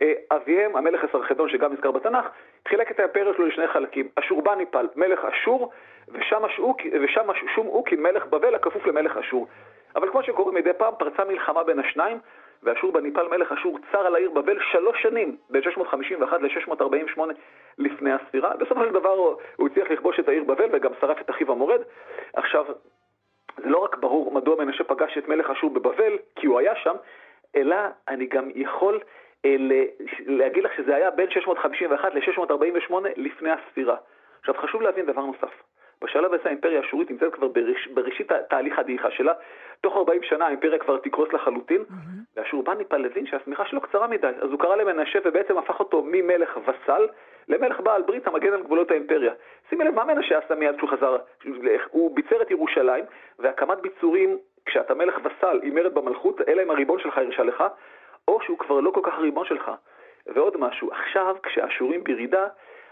אה, 0.01 0.13
אביהם, 0.31 0.75
המלך 0.75 1.03
הסרחדון 1.03 1.49
שגם 1.49 1.73
נזכר 1.73 1.91
בתנ"ך, 1.91 2.25
חילק 2.67 2.91
את 2.91 2.99
האימפריה 2.99 3.33
שלו 3.33 3.45
לשני 3.45 3.67
חלקים. 3.67 4.07
אשור 4.15 4.41
בניפל, 4.41 4.87
מלך 4.95 5.25
אשור, 5.25 5.71
ושם 6.07 6.43
שום 7.55 7.67
אוקין, 7.67 8.03
מלך 8.03 8.25
בבל, 8.25 8.55
הכפוף 8.55 8.85
למלך 8.85 9.17
אשור. 9.17 9.47
אבל 9.95 10.09
כמו 10.09 10.23
שקורה 10.23 10.51
מדי 10.51 10.73
פעם, 10.77 10.93
פרצה 10.99 11.25
מלחמה 11.25 11.63
בין 11.63 11.79
השניים, 11.79 12.17
ואשור 12.63 12.91
בניפל 12.91 13.27
מלך 13.27 13.51
אשור 13.51 13.79
צר 13.91 14.05
על 14.05 14.15
העיר 14.15 14.31
בבל 14.31 14.59
שלוש 14.71 15.01
שנים, 15.01 15.37
בין 15.49 15.61
651 15.61 16.41
ל-648 16.41 17.19
לפני 17.77 18.11
הספירה. 18.11 18.57
בסופו 18.57 18.83
של 18.83 18.93
דבר 18.93 19.35
הוא 19.55 19.67
הצליח 19.67 19.91
לכבוש 19.91 20.19
את 20.19 20.27
העיר 20.27 20.43
בבל 20.43 20.69
וגם 20.73 20.91
שרף 21.01 21.21
את 21.21 21.29
אחיו 21.29 21.51
המורד. 21.51 21.81
עכשיו, 22.33 22.65
זה 23.57 23.69
לא 23.69 23.77
רק 23.77 23.97
ברור 23.97 24.31
מדוע 24.31 24.65
מנשה 24.65 24.83
פגש 24.83 25.17
את 25.17 25.27
מלך 25.27 25.49
אשור 25.49 25.69
בבבל, 25.69 26.17
כי 26.35 26.47
הוא 26.47 26.59
היה 26.59 26.75
שם, 26.75 26.95
אלא 27.55 27.75
אני 28.07 28.25
גם 28.25 28.49
יכול 28.55 28.99
אה, 29.45 29.55
להגיד 30.25 30.63
לך 30.63 30.71
שזה 30.77 30.95
היה 30.95 31.11
בין 31.11 31.29
651 31.29 32.13
ל-648 32.15 32.93
לפני 33.15 33.49
הספירה. 33.51 33.95
עכשיו, 34.39 34.55
חשוב 34.57 34.81
להבין 34.81 35.05
דבר 35.05 35.21
נוסף. 35.21 35.63
בשלב 36.01 36.33
הזה 36.33 36.43
האימפריה 36.45 36.79
האשורית 36.79 37.11
נמצאת 37.11 37.33
כבר 37.33 37.47
בראש, 37.47 37.87
בראשית 37.87 38.31
תהליך 38.49 38.79
הדעיכה 38.79 39.11
שלה. 39.11 39.33
תוך 39.81 39.95
40 39.95 40.23
שנה 40.23 40.45
האימפריה 40.45 40.79
כבר 40.79 40.97
תקרוס 40.97 41.33
לחלוטין, 41.33 41.81
mm-hmm. 41.81 42.35
והשורבן 42.35 42.77
הבין 42.91 43.25
שהשמיכה 43.27 43.65
שלו 43.65 43.81
קצרה 43.81 44.07
מדי, 44.07 44.27
אז 44.27 44.49
הוא 44.49 44.59
קרא 44.59 44.75
למנשה 44.75 45.19
ובעצם 45.25 45.57
הפך 45.57 45.79
אותו 45.79 46.03
ממלך 46.05 46.57
וסל 46.57 47.07
למלך 47.49 47.79
בעל 47.79 48.01
ברית 48.01 48.27
המגן 48.27 48.53
על 48.53 48.63
גבולות 48.63 48.91
האימפריה. 48.91 49.33
שימי 49.69 49.83
לב 49.83 49.95
מה 49.95 50.03
מנשה 50.03 50.37
עשה 50.37 50.55
מיד 50.55 50.75
כשהוא 50.75 50.89
חזר, 50.89 51.17
הוא 51.89 52.15
ביצר 52.15 52.41
את 52.41 52.51
ירושלים, 52.51 53.05
והקמת 53.39 53.81
ביצורים, 53.81 54.37
כשאתה 54.65 54.93
מלך 54.93 55.19
וסל 55.23 55.59
עם 55.63 55.75
מרד 55.75 55.93
במלכות, 55.93 56.41
אלא 56.47 56.63
אם 56.63 56.71
הריבון 56.71 56.99
שלך 56.99 57.17
הרשה 57.17 57.43
לך, 57.43 57.63
או 58.27 58.41
שהוא 58.41 58.57
כבר 58.57 58.79
לא 58.79 58.91
כל 58.91 59.01
כך 59.03 59.13
הריבון 59.17 59.45
שלך. 59.45 59.71
ועוד 60.27 60.57
משהו, 60.57 60.91
עכשיו 60.91 61.35
כשהאשורים 61.43 62.03
בירידה, 62.03 62.47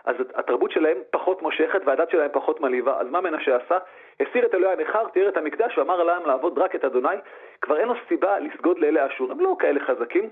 אז 0.05 0.15
התרבות 0.35 0.71
שלהם 0.71 0.97
פחות 1.11 1.41
מושכת 1.41 1.81
והדת 1.85 2.09
שלהם 2.09 2.29
פחות 2.33 2.61
מלהיבה. 2.61 2.99
אז 2.99 3.07
מה 3.07 3.21
מנשה 3.21 3.55
עשה? 3.55 3.77
הסיר 4.19 4.45
את 4.45 4.55
אלוהי 4.55 4.73
הנכר, 4.73 5.07
תיאר 5.07 5.29
את 5.29 5.37
המקדש 5.37 5.77
ואמר 5.77 6.03
להם 6.03 6.25
לעבוד 6.25 6.59
רק 6.59 6.75
את 6.75 6.85
אדוני. 6.85 7.15
כבר 7.61 7.77
אין 7.77 7.87
לו 7.87 7.93
סיבה 8.07 8.39
לסגוד 8.39 8.79
לאלה 8.79 9.07
אשור, 9.07 9.31
הם 9.31 9.39
לא 9.39 9.55
כאלה 9.59 9.79
חזקים. 9.79 10.29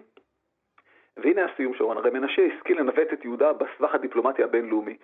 והנה 1.22 1.46
הסיום 1.46 1.74
שרון, 1.74 1.98
הרי 1.98 2.10
מנשה 2.10 2.42
השכיל 2.46 2.80
לנווט 2.80 3.14
את 3.14 3.26
יהודה 3.26 3.54
בסבך 3.54 3.96
הדיפלומטי 3.96 4.44
הבינלאומי. 4.44 4.98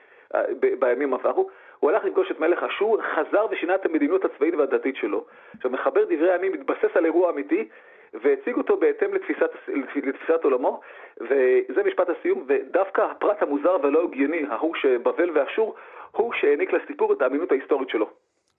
בימים 0.80 1.14
עברו, 1.14 1.50
הוא 1.80 1.92
הלך 1.92 2.06
לפגוש 2.06 2.32
את 2.32 2.40
מלך 2.40 2.64
אשור, 2.64 3.02
חזר 3.02 3.46
ושינה 3.52 3.76
את 3.76 3.86
המדיניות 3.86 4.26
הצבאית 4.26 4.56
והדתית 4.56 4.96
שלו. 4.96 5.26
עכשיו, 5.56 5.72
מחבר 5.72 6.04
דברי 6.04 6.32
הימים 6.32 6.52
מתבסס 6.52 6.98
על 6.98 7.06
אירוע 7.06 7.30
אמיתי, 7.30 7.68
והציג 8.14 8.58
אותו 8.58 8.78
בהתאם 8.78 9.14
לתפיסת, 9.14 9.52
לתפיסת 9.96 10.44
עולמו, 10.44 10.82
וזה 11.22 11.84
משפט 11.86 12.10
הסיום, 12.10 12.44
ודווקא 12.48 13.02
הפרט 13.02 13.42
המוזר 13.42 13.78
והלא 13.84 14.04
הגיוני, 14.04 14.46
ההוא 14.50 14.76
שבבל 14.76 15.30
ואשור, 15.34 15.76
הוא 16.12 16.34
שהעניק 16.34 16.74
לסיפור 16.74 17.14
את 17.14 17.22
האמינות 17.22 17.52
ההיסטורית 17.52 17.90
שלו. 17.90 18.10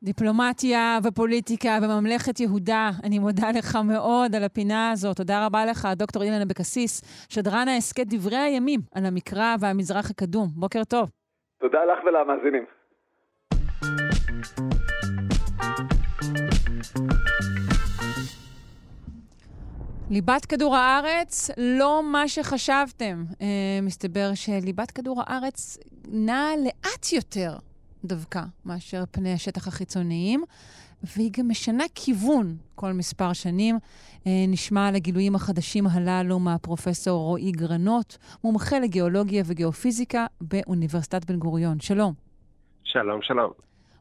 דיפלומטיה 0.06 0.98
ופוליטיקה 1.04 1.78
בממלכת 1.82 2.40
יהודה, 2.40 2.90
אני 3.04 3.18
מודה 3.18 3.50
לך 3.50 3.76
מאוד 3.76 4.34
על 4.34 4.44
הפינה 4.44 4.90
הזאת. 4.90 5.16
תודה 5.16 5.46
רבה 5.46 5.66
לך, 5.66 5.88
דוקטור 5.96 6.22
אילן 6.22 6.40
אבקסיס, 6.40 7.00
שדרן 7.28 7.68
ההסכת 7.68 8.06
דברי 8.06 8.36
הימים 8.36 8.80
על 8.94 9.06
המקרא 9.06 9.56
והמזרח 9.60 10.10
הקדום. 10.10 10.48
בוקר 10.54 10.84
טוב. 10.84 11.10
תודה 11.60 11.78
לך 11.84 11.98
ולמאזינים. 12.04 12.64
ליבת 20.10 20.46
כדור 20.46 20.76
הארץ, 20.76 21.50
לא 21.58 22.02
מה 22.12 22.28
שחשבתם. 22.28 23.24
Uh, 23.32 23.42
מסתבר 23.82 24.30
שליבת 24.34 24.90
כדור 24.90 25.22
הארץ 25.26 25.78
נעה 26.08 26.50
לאט 26.56 27.12
יותר 27.12 27.50
דווקא 28.06 28.40
מאשר 28.64 29.04
פני 29.10 29.32
השטח 29.32 29.68
החיצוניים, 29.68 30.44
והיא 31.02 31.30
גם 31.38 31.48
משנה 31.48 31.84
כיוון 31.94 32.56
כל 32.74 32.92
מספר 32.92 33.32
שנים. 33.32 33.76
Uh, 33.76 34.28
נשמע 34.48 34.88
על 34.88 34.94
הגילויים 34.94 35.34
החדשים 35.34 35.84
הללו 35.86 36.38
מהפרופסור 36.38 37.20
רועי 37.22 37.52
גרנות, 37.52 38.18
מומחה 38.44 38.78
לגיאולוגיה 38.78 39.42
וגיאופיזיקה 39.46 40.26
באוניברסיטת 40.40 41.30
בן 41.30 41.38
גוריון. 41.38 41.80
שלום. 41.80 42.14
שלום, 42.84 43.22
שלום. 43.22 43.52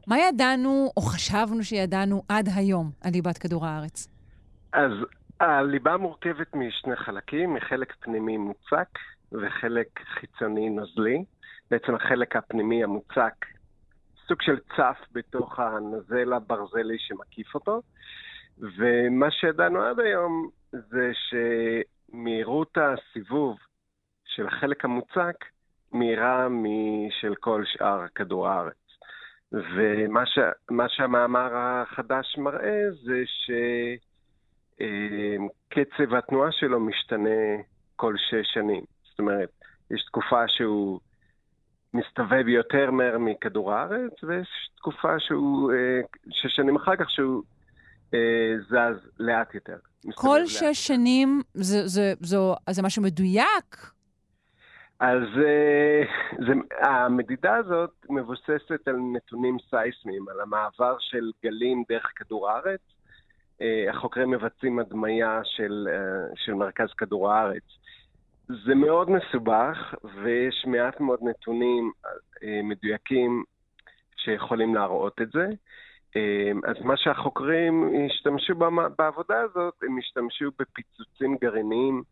מה 0.06 0.18
ידענו, 0.18 0.90
או 0.96 1.02
חשבנו 1.02 1.64
שידענו 1.64 2.22
עד 2.28 2.48
היום 2.56 2.90
על 3.04 3.12
ליבת 3.12 3.38
כדור 3.38 3.66
הארץ? 3.66 4.08
אז 4.72 4.92
הליבה 5.40 5.96
מורכבת 5.96 6.54
משני 6.54 6.96
חלקים, 6.96 7.54
מחלק 7.54 7.92
פנימי 8.00 8.36
מוצק 8.36 8.98
וחלק 9.32 10.00
חיצוני 10.20 10.70
נוזלי. 10.70 11.24
בעצם 11.70 11.94
החלק 11.94 12.36
הפנימי 12.36 12.84
המוצק, 12.84 13.46
סוג 14.28 14.42
של 14.42 14.58
צף 14.76 14.98
בתוך 15.12 15.58
הנוזל 15.58 16.32
הברזלי 16.32 16.98
שמקיף 16.98 17.54
אותו. 17.54 17.82
ומה 18.58 19.30
שידענו 19.30 19.82
עד 19.82 20.00
היום 20.00 20.48
זה 20.72 21.12
שמהירות 21.14 22.78
הסיבוב 22.78 23.58
של 24.24 24.46
החלק 24.46 24.84
המוצק 24.84 25.44
מהירה 25.92 26.48
משל 26.48 27.34
כל 27.34 27.62
שאר 27.66 28.08
כדור 28.14 28.48
הארץ. 28.48 28.74
ומה 29.52 30.26
ש, 30.26 30.38
שהמאמר 30.88 31.50
החדש 31.54 32.38
מראה 32.38 32.82
זה 33.04 33.22
ש... 33.26 33.50
קצב 35.68 36.14
התנועה 36.14 36.52
שלו 36.52 36.80
משתנה 36.80 37.62
כל 37.96 38.14
שש 38.16 38.54
שנים. 38.54 38.84
זאת 39.10 39.18
אומרת, 39.18 39.50
יש 39.90 40.04
תקופה 40.04 40.48
שהוא 40.48 41.00
מסתובב 41.96 42.48
יותר 42.48 42.90
מהר 42.90 43.18
מכדור 43.18 43.72
הארץ, 43.72 44.12
ויש 44.22 44.48
תקופה 44.76 45.18
שהוא, 45.18 45.72
אה, 45.72 46.00
שש 46.30 46.56
שנים 46.56 46.76
אחר 46.76 46.96
כך, 46.96 47.10
שהוא 47.10 47.42
אה, 48.14 48.54
זז 48.68 49.10
לאט 49.20 49.54
יותר. 49.54 49.76
כל 50.14 50.46
שש 50.46 50.62
לאט. 50.62 50.74
שנים 50.74 51.42
זה, 51.54 51.86
זה, 51.86 52.12
זה, 52.20 52.36
זה 52.70 52.82
משהו 52.82 53.02
מדויק? 53.02 53.92
אז 55.00 55.22
אה, 55.36 56.02
זה, 56.46 56.52
המדידה 56.86 57.56
הזאת 57.56 57.90
מבוססת 58.10 58.88
על 58.88 58.96
נתונים 59.12 59.56
סייסמיים, 59.70 60.28
על 60.28 60.40
המעבר 60.40 60.96
של 61.00 61.30
גלים 61.44 61.84
דרך 61.88 62.12
כדור 62.16 62.50
הארץ, 62.50 62.80
החוקרים 63.90 64.30
מבצעים 64.30 64.78
הדמיה 64.78 65.40
של, 65.44 65.88
של 66.34 66.54
מרכז 66.54 66.88
כדור 66.98 67.32
הארץ. 67.32 67.62
זה 68.48 68.74
מאוד 68.74 69.10
מסובך, 69.10 69.94
ויש 70.22 70.64
מעט 70.66 71.00
מאוד 71.00 71.18
נתונים 71.22 71.92
אה, 72.42 72.60
מדויקים 72.62 73.44
שיכולים 74.16 74.74
להראות 74.74 75.20
את 75.22 75.30
זה. 75.32 75.46
אז 76.64 76.76
מה 76.84 76.96
שהחוקרים 76.96 77.92
השתמשו 78.06 78.54
בעבודה 78.98 79.40
הזאת, 79.40 79.74
הם 79.82 79.98
השתמשו 79.98 80.50
בפיצוצים 80.58 81.36
גרעיניים 81.40 82.02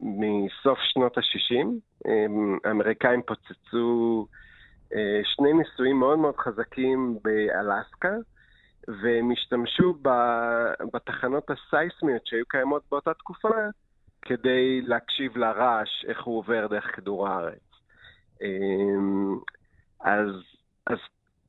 מסוף 0.00 0.78
שנות 0.78 1.18
ה-60. 1.18 1.66
האמריקאים 2.64 3.22
פוצצו 3.22 4.26
שני 5.24 5.52
ניסויים 5.52 5.98
מאוד 5.98 6.18
מאוד 6.18 6.36
חזקים 6.36 7.18
באלסקה, 7.24 8.14
והם 8.88 9.30
השתמשו 9.30 9.94
בתחנות 10.94 11.50
הסייסמיות 11.50 12.26
שהיו 12.26 12.44
קיימות 12.48 12.82
באותה 12.90 13.14
תקופה 13.14 13.48
כדי 14.22 14.80
להקשיב 14.82 15.36
לרעש, 15.36 16.04
איך 16.08 16.24
הוא 16.24 16.38
עובר 16.38 16.66
דרך 16.66 16.96
כדור 16.96 17.28
הארץ. 17.28 17.60
אמ, 18.42 19.38
אז, 20.00 20.30
אז 20.86 20.98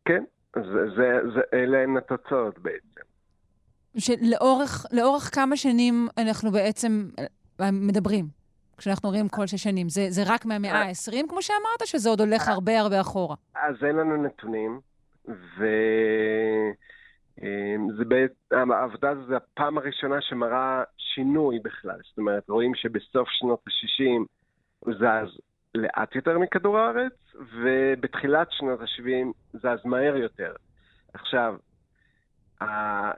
כן, 0.06 0.24
זה, 0.56 0.90
זה, 0.96 1.20
זה, 1.34 1.42
אלה 1.54 1.84
הן 1.84 1.98
התוצאות 1.98 2.60
בעצם. 2.60 3.02
שלאורך 3.98 4.86
לאורך 4.92 5.36
כמה 5.36 5.58
שנים 5.58 6.08
אנחנו 6.18 6.52
בעצם 6.52 7.10
אה, 7.62 7.72
מדברים, 7.72 8.26
כשאנחנו 8.78 9.10
רואים 9.10 9.30
כל 9.30 9.48
שש 9.48 9.64
שנים? 9.64 9.90
זה, 9.90 10.06
זה 10.10 10.22
רק 10.26 10.46
מהמאה 10.46 10.82
ה-20, 10.82 11.30
כמו 11.30 11.42
שאמרת, 11.42 11.86
שזה 11.86 12.10
עוד 12.10 12.22
הולך 12.22 12.48
אה. 12.48 12.54
הרבה 12.54 12.80
הרבה 12.80 13.02
אחורה? 13.02 13.36
אז 13.56 13.76
אין 13.88 13.96
לנו 13.96 14.24
נתונים, 14.24 14.80
ו... 15.28 15.66
אמ, 17.42 17.88
זה 17.98 18.06
בעת, 18.06 18.32
העבודה 18.52 19.10
הזו 19.10 19.26
זה 19.26 19.38
הפעם 19.38 19.78
הראשונה 19.78 20.22
שמראה 20.22 20.84
שינוי 20.98 21.60
בכלל. 21.60 21.98
זאת 22.10 22.18
אומרת, 22.18 22.50
רואים 22.50 22.76
שבסוף 22.76 23.30
שנות 23.30 23.62
ה-60 23.68 24.26
הוא 24.80 24.94
זז 24.94 25.40
לאט 25.76 26.16
יותר 26.16 26.40
מכדור 26.40 26.78
הארץ, 26.78 27.14
ובתחילת 27.36 28.48
שנות 28.52 28.82
ה-70 28.82 29.58
זז 29.58 29.86
מהר 29.86 30.16
יותר. 30.18 30.54
עכשיו, 31.14 31.56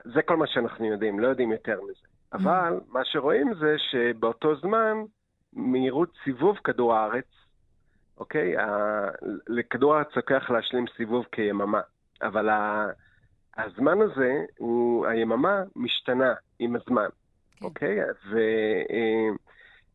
זה 0.04 0.22
כל 0.24 0.36
מה 0.36 0.46
שאנחנו 0.46 0.84
יודעים, 0.84 1.20
לא 1.20 1.28
יודעים 1.28 1.52
יותר 1.52 1.80
מזה. 1.82 2.06
אבל 2.32 2.80
מה 2.88 3.04
שרואים 3.04 3.54
זה 3.54 3.76
שבאותו 3.90 4.56
זמן, 4.56 4.96
מהירות 5.52 6.12
סיבוב 6.24 6.56
כדור 6.64 6.94
הארץ, 6.94 7.26
אוקיי? 8.18 8.54
לכדור 9.48 9.94
הארץ 9.94 10.16
לוקח 10.16 10.50
להשלים 10.50 10.84
סיבוב 10.96 11.26
כיממה, 11.32 11.80
אבל 12.22 12.48
הזמן 13.58 14.00
הזה, 14.00 14.44
הוא, 14.58 15.06
היממה 15.06 15.62
משתנה 15.76 16.34
עם 16.58 16.76
הזמן, 16.76 17.08
כן. 17.56 17.64
אוקיי? 17.64 17.98
ו, 18.30 18.38
אה, 18.90 19.28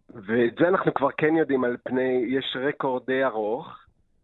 ואת 0.10 0.54
זה 0.60 0.68
אנחנו 0.68 0.94
כבר 0.94 1.10
כן 1.18 1.36
יודעים 1.36 1.64
על 1.64 1.78
פני, 1.84 2.26
יש 2.28 2.58
רקורד 2.60 3.06
די 3.06 3.24
ארוך 3.24 3.78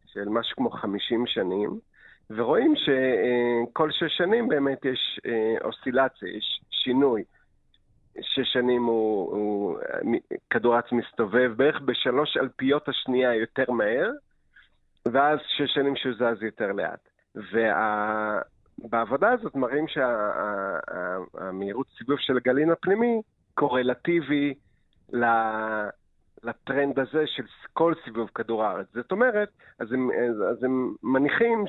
של 0.06 0.30
משהו 0.30 0.56
כמו 0.56 0.70
50 0.70 1.28
שנים, 1.28 1.80
ורואים 2.30 2.74
שכל 2.76 3.92
שש 3.92 4.18
שנים 4.18 4.48
באמת 4.48 4.86
יש 4.86 5.20
אה, 5.26 5.56
אוסילציה, 5.64 6.30
יש 6.30 6.62
שינוי. 6.72 7.24
שש 8.22 8.54
שנים 8.54 8.84
הוא, 8.84 9.32
הוא 9.32 9.78
כדור 10.50 10.74
הארץ 10.74 10.92
מסתובב 10.92 11.52
בערך 11.56 11.82
בשלוש 11.82 12.38
אלפיות 12.38 12.90
השנייה 12.90 13.36
יותר 13.36 13.72
מהר, 13.72 14.12
ואז 15.06 15.40
שש 15.48 15.74
שנים 15.74 15.96
שהוא 15.96 16.14
זז 16.14 16.44
יותר 16.44 16.72
לאט. 16.72 17.10
וה, 17.52 18.40
בעבודה 18.78 19.32
הזאת 19.32 19.56
מראים 19.56 19.86
שהמהירות 19.88 21.88
שה, 21.90 21.98
סיבוב 21.98 22.20
של 22.20 22.38
הגלין 22.38 22.72
הפנימי 22.72 23.22
קורלטיבי 23.54 24.54
לטרנד 26.44 27.00
הזה 27.00 27.28
של 27.28 27.44
כל 27.74 27.94
סיבוב 28.04 28.30
כדור 28.36 28.64
הארץ. 28.64 28.88
זאת 28.94 29.12
אומרת, 29.12 29.50
אז 29.80 29.92
הם, 29.92 30.10
אז 30.52 30.64
הם 30.64 30.96
מניחים 31.04 31.66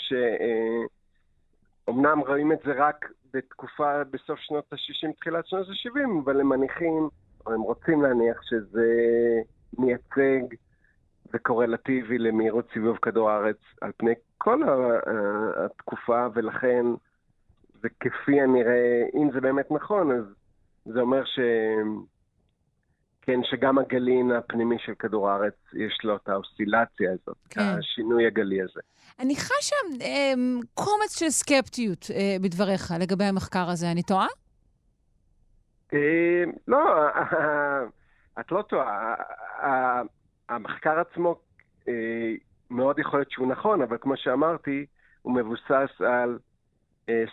שאומנם 1.85 2.19
רואים 2.19 2.53
את 2.53 2.59
זה 2.65 2.73
רק 2.73 3.11
בתקופה 3.35 4.05
בסוף 4.05 4.41
שנות 4.41 4.73
ה-60, 4.73 5.13
תחילת 5.21 5.47
שנות 5.47 5.67
ה-70, 5.69 6.21
אבל 6.25 6.41
הם 6.41 6.49
מניחים, 6.49 7.09
או 7.47 7.53
הם 7.53 7.61
רוצים 7.61 8.03
להניח 8.03 8.43
שזה 8.43 8.87
מייצג 9.79 10.55
וקורלטיבי 11.37 12.19
למהירות 12.19 12.69
סיבוב 12.73 12.97
כדור 13.03 13.31
הארץ 13.31 13.57
על 13.81 13.93
פני 13.97 14.13
כל 14.39 14.63
התקופה, 15.65 16.27
ולכן 16.35 16.87
זה 17.83 17.89
כפי 18.01 18.41
הנראה, 18.41 19.03
אם 19.15 19.31
זה 19.35 19.41
באמת 19.41 19.71
נכון, 19.71 20.13
אז 20.13 20.25
זה 20.85 21.01
אומר 21.01 21.25
ש... 21.25 21.39
כן, 23.23 23.41
שגם 23.45 23.79
הגלין 23.79 24.33
הפנימי 24.33 24.77
של 24.79 24.93
כדור 24.99 25.31
הארץ, 25.31 25.55
יש 25.73 26.01
לו 26.05 26.17
את 26.17 26.29
האוסילציה 26.29 27.13
הזאת, 27.13 27.37
כן. 27.51 27.61
השינוי 27.61 28.27
הגלי 28.27 28.63
הזה. 28.63 28.81
אני 29.19 29.37
חשה 29.37 29.77
אה, 30.01 30.33
קומץ 30.75 31.19
של 31.19 31.31
סקפטיות 31.31 32.07
אה, 32.15 32.37
בדבריך 32.43 32.95
לגבי 33.01 33.25
המחקר 33.25 33.69
הזה, 33.69 33.91
אני 33.93 34.03
טועה? 34.03 34.27
אה, 35.95 36.45
לא, 36.69 36.79
את 38.41 38.53
לא 38.53 38.63
טועה. 38.63 39.15
המחקר 40.49 41.01
עצמו 41.01 41.37
אה, 41.89 42.35
מאוד 42.71 42.99
יכול 42.99 43.19
להיות 43.19 43.31
שהוא 43.31 43.49
נכון, 43.49 43.83
אבל 43.83 43.97
כמו 44.01 44.17
שאמרתי, 44.17 44.87
הוא 45.23 45.35
מבוסס 45.35 46.01
על 46.01 46.39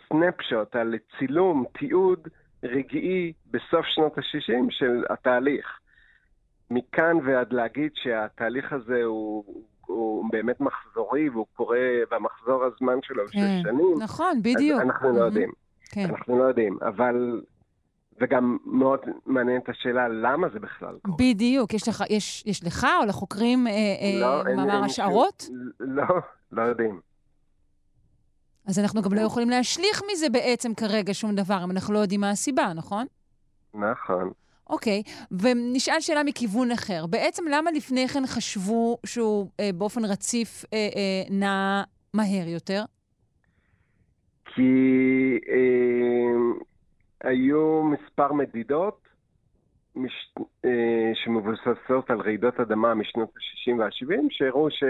סנפשוט, 0.09 0.75
על 0.75 0.95
צילום, 1.19 1.65
תיעוד 1.79 2.27
רגעי 2.63 3.33
בסוף 3.51 3.85
שנות 3.85 4.17
ה-60 4.17 4.65
של 4.69 5.03
התהליך. 5.09 5.79
מכאן 6.71 7.17
ועד 7.25 7.53
להגיד 7.53 7.91
שהתהליך 7.95 8.73
הזה 8.73 9.03
הוא, 9.03 9.43
הוא 9.85 10.25
באמת 10.31 10.61
מחזורי 10.61 11.29
והוא 11.29 11.45
קורה, 11.55 11.79
והמחזור 12.11 12.63
הזמן 12.63 12.97
שלו 13.03 13.23
כן, 13.27 13.31
שש 13.31 13.63
שנים. 13.63 13.95
נכון, 13.99 14.39
בדיוק. 14.39 14.81
אנחנו 14.81 15.09
mm-hmm. 15.09 15.19
לא 15.19 15.23
יודעים. 15.23 15.51
כן. 15.91 16.05
אנחנו 16.09 16.39
לא 16.39 16.43
יודעים, 16.43 16.77
אבל... 16.81 17.41
וגם 18.21 18.57
מאוד 18.65 18.99
מעניינת 19.25 19.69
השאלה 19.69 20.07
למה 20.07 20.47
זה 20.53 20.59
בכלל 20.59 20.95
קורה. 21.01 21.17
בדיוק. 21.19 21.73
יש 21.73 21.87
לך, 21.87 22.03
יש, 22.09 22.43
יש 22.45 22.63
לך 22.63 22.87
או 23.01 23.05
לחוקרים 23.05 23.67
אה, 23.67 23.73
לא, 24.21 24.41
אה, 24.47 24.55
מאמר 24.55 24.83
השערות? 24.83 25.49
לא, 25.79 26.05
לא 26.51 26.61
יודעים. 26.61 26.99
אז 28.67 28.79
אנחנו 28.79 29.01
גם 29.01 29.13
לא 29.13 29.21
יכולים 29.21 29.49
להשליך 29.49 30.01
מזה 30.11 30.29
בעצם 30.29 30.73
כרגע 30.73 31.13
שום 31.13 31.35
דבר, 31.35 31.63
אם 31.63 31.71
אנחנו 31.71 31.93
לא 31.93 31.99
יודעים 31.99 32.21
מה 32.21 32.29
הסיבה, 32.29 32.73
נכון? 32.75 33.05
נכון. 33.73 34.31
אוקיי, 34.69 35.03
ונשאל 35.31 35.99
שאלה 35.99 36.23
מכיוון 36.23 36.71
אחר. 36.71 37.05
בעצם 37.05 37.43
למה 37.51 37.71
לפני 37.71 38.07
כן 38.07 38.27
חשבו 38.27 38.97
שהוא 39.05 39.49
אה, 39.59 39.69
באופן 39.75 40.05
רציף 40.05 40.65
אה, 40.73 40.89
אה, 40.95 41.23
נע 41.29 41.83
מהר 42.13 42.47
יותר? 42.47 42.83
כי 44.45 44.61
אה, 45.49 46.63
היו 47.23 47.83
מספר 47.83 48.33
מדידות 48.33 49.07
מש, 49.95 50.33
אה, 50.65 51.11
שמבוססות 51.13 52.09
על 52.09 52.21
רעידות 52.21 52.59
אדמה 52.59 52.93
משנות 52.93 53.29
ה-60 53.29 53.79
וה-70, 53.79 54.27
שהראו 54.29 54.71
ש... 54.71 54.83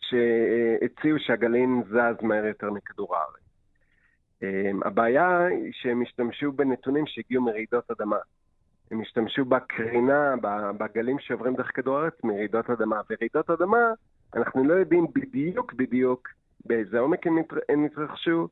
שהציעו 0.00 1.18
שהגלין 1.18 1.82
זז 1.88 2.22
מהר 2.22 2.44
יותר 2.44 2.70
מכדור 2.70 3.16
הארץ. 3.16 3.48
אמ, 4.42 4.80
הבעיה 4.82 5.46
היא 5.46 5.72
שהם 5.72 6.02
השתמשו 6.02 6.52
בנתונים 6.52 7.06
שהגיעו 7.06 7.44
מרעידות 7.44 7.90
אדמה. 7.90 8.16
הם 8.90 9.00
השתמשו 9.00 9.44
בקרינה, 9.44 10.34
בגלים 10.78 11.18
שעוברים 11.18 11.54
דרך 11.54 11.70
כדור 11.74 11.98
הארץ 11.98 12.14
מרעידות 12.24 12.70
אדמה. 12.70 13.00
ורעידות 13.10 13.50
אדמה, 13.50 13.92
אנחנו 14.34 14.64
לא 14.64 14.74
יודעים 14.74 15.06
בדיוק 15.14 15.72
בדיוק 15.72 16.28
באיזה 16.66 16.98
עומק 16.98 17.26
הם 17.68 17.84
התרחשו, 17.84 18.48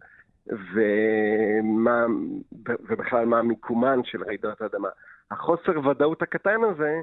ומה, 0.49 2.07
ובכלל 2.69 3.25
מה 3.25 3.43
מיקומן 3.43 4.01
של 4.05 4.25
רעידות 4.25 4.63
אדמה. 4.63 4.89
החוסר 5.31 5.89
ודאות 5.89 6.23
הקטן 6.23 6.61
הזה 6.71 7.01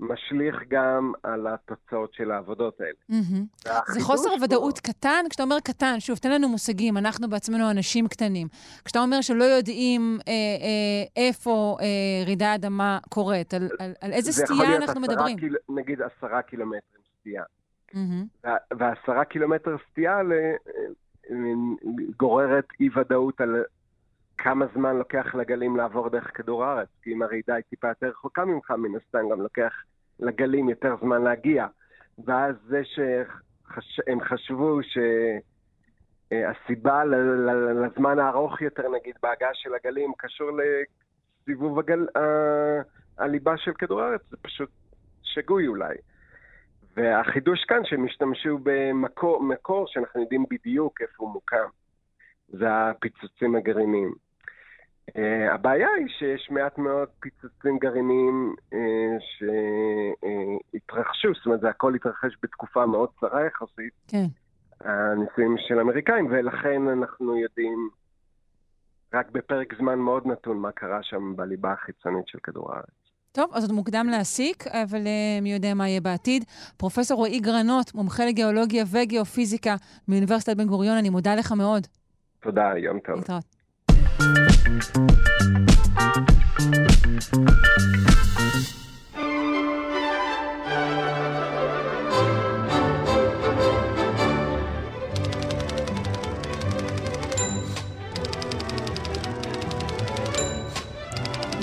משליך 0.00 0.56
גם 0.68 1.12
על 1.22 1.46
התוצאות 1.46 2.14
של 2.14 2.30
העבודות 2.30 2.80
האלה. 2.80 2.92
Mm-hmm. 3.10 3.70
זה 3.92 4.00
חוסר 4.00 4.30
ודאות 4.42 4.78
פה... 4.78 4.92
קטן? 4.92 5.24
כשאתה 5.30 5.42
אומר 5.42 5.56
קטן, 5.64 6.00
שוב, 6.00 6.18
תן 6.18 6.30
לנו 6.30 6.48
מושגים, 6.48 6.96
אנחנו 6.96 7.28
בעצמנו 7.28 7.70
אנשים 7.70 8.08
קטנים. 8.08 8.48
כשאתה 8.84 8.98
אומר 8.98 9.20
שלא 9.20 9.44
יודעים 9.44 10.18
אה, 10.28 10.32
אה, 10.32 11.24
איפה 11.28 11.76
אה, 11.80 12.24
רעידה 12.26 12.54
אדמה 12.54 12.98
קורית, 13.08 13.54
על, 13.54 13.68
על, 13.78 13.92
על 14.00 14.12
איזה 14.12 14.32
סטייה 14.32 14.76
אנחנו 14.76 15.00
מדברים? 15.00 15.38
קיל... 15.38 15.56
נגיד 15.68 15.98
עשרה 16.02 16.42
קילומטרים 16.42 17.02
סטייה. 17.20 17.42
Mm-hmm. 17.92 18.48
ועשרה 18.78 19.24
קילומטר 19.24 19.76
סטייה 19.90 20.20
גוררת 22.16 22.66
אי-ודאות 22.80 23.40
על 23.40 23.64
כמה 24.38 24.66
זמן 24.74 24.96
לוקח 24.96 25.34
לגלים 25.34 25.76
לעבור 25.76 26.08
דרך 26.08 26.36
כדור 26.36 26.64
הארץ, 26.64 26.88
כי 27.02 27.12
אם 27.12 27.22
הרעידה 27.22 27.54
היא 27.54 27.64
טיפה 27.70 27.88
יותר 27.88 28.08
רחוקה 28.08 28.44
ממך, 28.44 28.70
מן 28.70 28.96
הסתם 28.96 29.28
גם 29.32 29.40
לוקח 29.40 29.72
לגלים 30.20 30.68
יותר 30.68 30.96
זמן 31.00 31.22
להגיע. 31.22 31.66
ואז 32.24 32.54
זה 32.68 32.82
שהם 32.84 34.20
חשבו 34.20 34.78
שהסיבה 36.30 37.04
לזמן 37.84 38.18
הארוך 38.18 38.62
יותר, 38.62 38.88
נגיד, 38.88 39.14
בהגעה 39.22 39.50
של 39.54 39.70
הגלים, 39.74 40.12
קשור 40.18 40.50
לסיבוב 41.46 41.78
הגל... 41.78 42.06
הליבה 43.18 43.56
של 43.56 43.72
כדור 43.72 44.02
הארץ, 44.02 44.20
זה 44.30 44.36
פשוט 44.42 44.70
שגוי 45.22 45.66
אולי. 45.66 45.94
והחידוש 46.96 47.64
כאן 47.64 47.80
שהם 47.84 48.04
השתמשו 48.04 48.58
במקור 48.62 49.86
שאנחנו 49.86 50.20
יודעים 50.20 50.44
בדיוק 50.50 51.00
איפה 51.00 51.14
הוא 51.16 51.32
מוקם. 51.32 51.68
זה 52.48 52.66
הפיצוצים 52.70 53.56
הגרעיניים. 53.56 54.14
Uh, 55.10 55.52
הבעיה 55.52 55.88
היא 55.98 56.08
שיש 56.18 56.50
מעט 56.50 56.78
מאוד 56.78 57.08
פיצוצים 57.20 57.78
גרעיניים 57.78 58.54
uh, 58.70 58.76
שהתרחשו, 60.72 61.28
uh, 61.28 61.34
זאת 61.36 61.46
אומרת, 61.46 61.60
זה 61.60 61.68
הכל 61.68 61.94
התרחש 61.94 62.36
בתקופה 62.42 62.86
מאוד 62.86 63.08
קצרה 63.16 63.46
יחסית. 63.46 63.92
כן. 64.08 64.26
הניסויים 64.80 65.54
של 65.58 65.78
האמריקאים, 65.78 66.26
ולכן 66.30 66.88
אנחנו 66.88 67.36
יודעים 67.36 67.88
רק 69.14 69.30
בפרק 69.30 69.74
זמן 69.78 69.98
מאוד 69.98 70.26
נתון 70.26 70.58
מה 70.58 70.72
קרה 70.72 71.02
שם 71.02 71.36
בליבה 71.36 71.72
החיצונית 71.72 72.28
של 72.28 72.38
כדור 72.42 72.72
הארץ. 72.72 73.01
טוב, 73.32 73.50
אז 73.52 73.64
עוד 73.64 73.72
מוקדם 73.72 74.08
להסיק, 74.10 74.66
אבל 74.66 75.00
uh, 75.04 75.42
מי 75.42 75.52
יודע 75.52 75.74
מה 75.74 75.88
יהיה 75.88 76.00
בעתיד. 76.00 76.44
פרופ' 76.76 77.10
רועי 77.10 77.40
גרנות, 77.40 77.94
מומחה 77.94 78.26
לגיאולוגיה 78.26 78.84
וגיאופיזיקה 78.90 79.76
מאוניברסיטת 80.08 80.56
בן 80.56 80.66
גוריון, 80.66 80.96
אני 80.96 81.10
מודה 81.10 81.34
לך 81.34 81.52
מאוד. 81.52 81.86
תודה, 82.42 82.70
יום 82.76 82.98
טוב. 82.98 83.16
להתראות. 83.16 83.44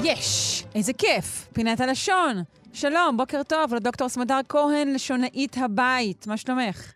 יש! 0.04 0.49
איזה 0.76 0.94
כיף! 0.94 1.48
פינת 1.54 1.80
הלשון. 1.80 2.36
שלום, 2.74 3.18
בוקר 3.18 3.44
טוב 3.44 3.74
לדוקטור 3.74 4.10
סמדר 4.10 4.40
כהן, 4.50 4.94
לשונאית 4.94 5.56
הבית. 5.58 6.28
מה 6.28 6.38
שלומך? 6.38 6.94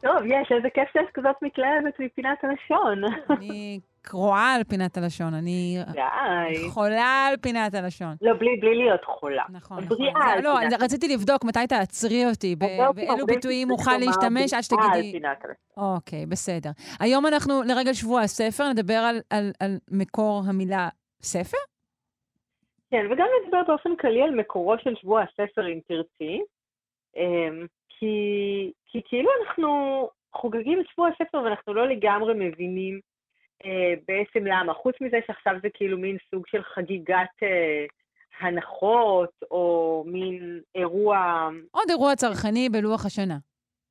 טוב, 0.00 0.16
יש, 0.26 0.52
איזה 0.56 0.68
כיף 0.74 0.88
שיש 0.92 1.10
כזאת 1.14 1.36
מתלהבת 1.42 1.94
מפינת 2.00 2.38
הלשון. 2.42 3.02
אני 3.38 3.80
קרועה 4.02 4.54
על 4.54 4.64
פינת 4.64 4.96
הלשון, 4.96 5.34
אני 5.34 5.78
די. 5.92 6.70
חולה 6.70 7.26
על 7.28 7.36
פינת 7.36 7.74
הלשון. 7.74 8.14
לא, 8.22 8.32
בלי, 8.38 8.56
בלי 8.60 8.74
להיות 8.74 9.04
חולה. 9.04 9.42
נכון, 9.48 9.78
נכון. 9.84 9.96
זה, 10.36 10.42
לא, 10.42 10.58
רציתי 10.80 11.08
לבדוק 11.08 11.44
מתי 11.44 11.66
תעצרי 11.68 12.26
אותי, 12.26 12.56
באילו 12.56 13.26
ביטויים 13.26 13.70
אוכל 13.70 13.96
להשתמש 13.96 14.54
עד 14.54 14.62
שתגידי... 14.62 15.20
אוקיי, 15.76 16.26
בסדר. 16.26 16.70
היום 17.00 17.26
אנחנו, 17.26 17.62
לרגל 17.62 17.92
שבוע 17.92 18.20
הספר, 18.20 18.68
נדבר 18.68 18.94
על, 18.94 19.20
על, 19.30 19.52
על 19.60 19.78
מקור 19.90 20.42
המילה 20.46 20.88
ספר? 21.22 21.73
כן, 22.94 23.06
וגם 23.12 23.26
נדבר 23.44 23.62
באופן 23.66 23.96
כללי 23.96 24.22
על 24.22 24.30
מקורו 24.30 24.74
של 24.78 24.94
שבוע 24.96 25.22
הספר, 25.22 25.68
אם 25.68 25.80
תרצי. 25.88 26.40
אמ, 27.16 27.66
כי, 27.88 28.16
כי 28.86 29.00
כאילו 29.04 29.30
אנחנו 29.40 29.68
חוגגים 30.32 30.80
את 30.80 30.86
שבוע 30.92 31.08
הספר 31.08 31.38
ואנחנו 31.38 31.74
לא 31.74 31.88
לגמרי 31.88 32.34
מבינים 32.34 33.00
אה, 33.64 33.94
בעצם 34.08 34.46
למה. 34.46 34.74
חוץ 34.74 34.94
מזה 35.00 35.16
שעכשיו 35.26 35.54
זה 35.62 35.68
כאילו 35.74 35.98
מין 35.98 36.16
סוג 36.30 36.46
של 36.46 36.62
חגיגת 36.62 37.42
אה, 37.42 37.84
הנחות, 38.40 39.30
או 39.50 40.04
מין 40.06 40.60
אירוע... 40.74 41.48
עוד 41.70 41.90
אירוע 41.90 42.16
צרכני 42.16 42.68
בלוח 42.68 43.06
השנה. 43.06 43.38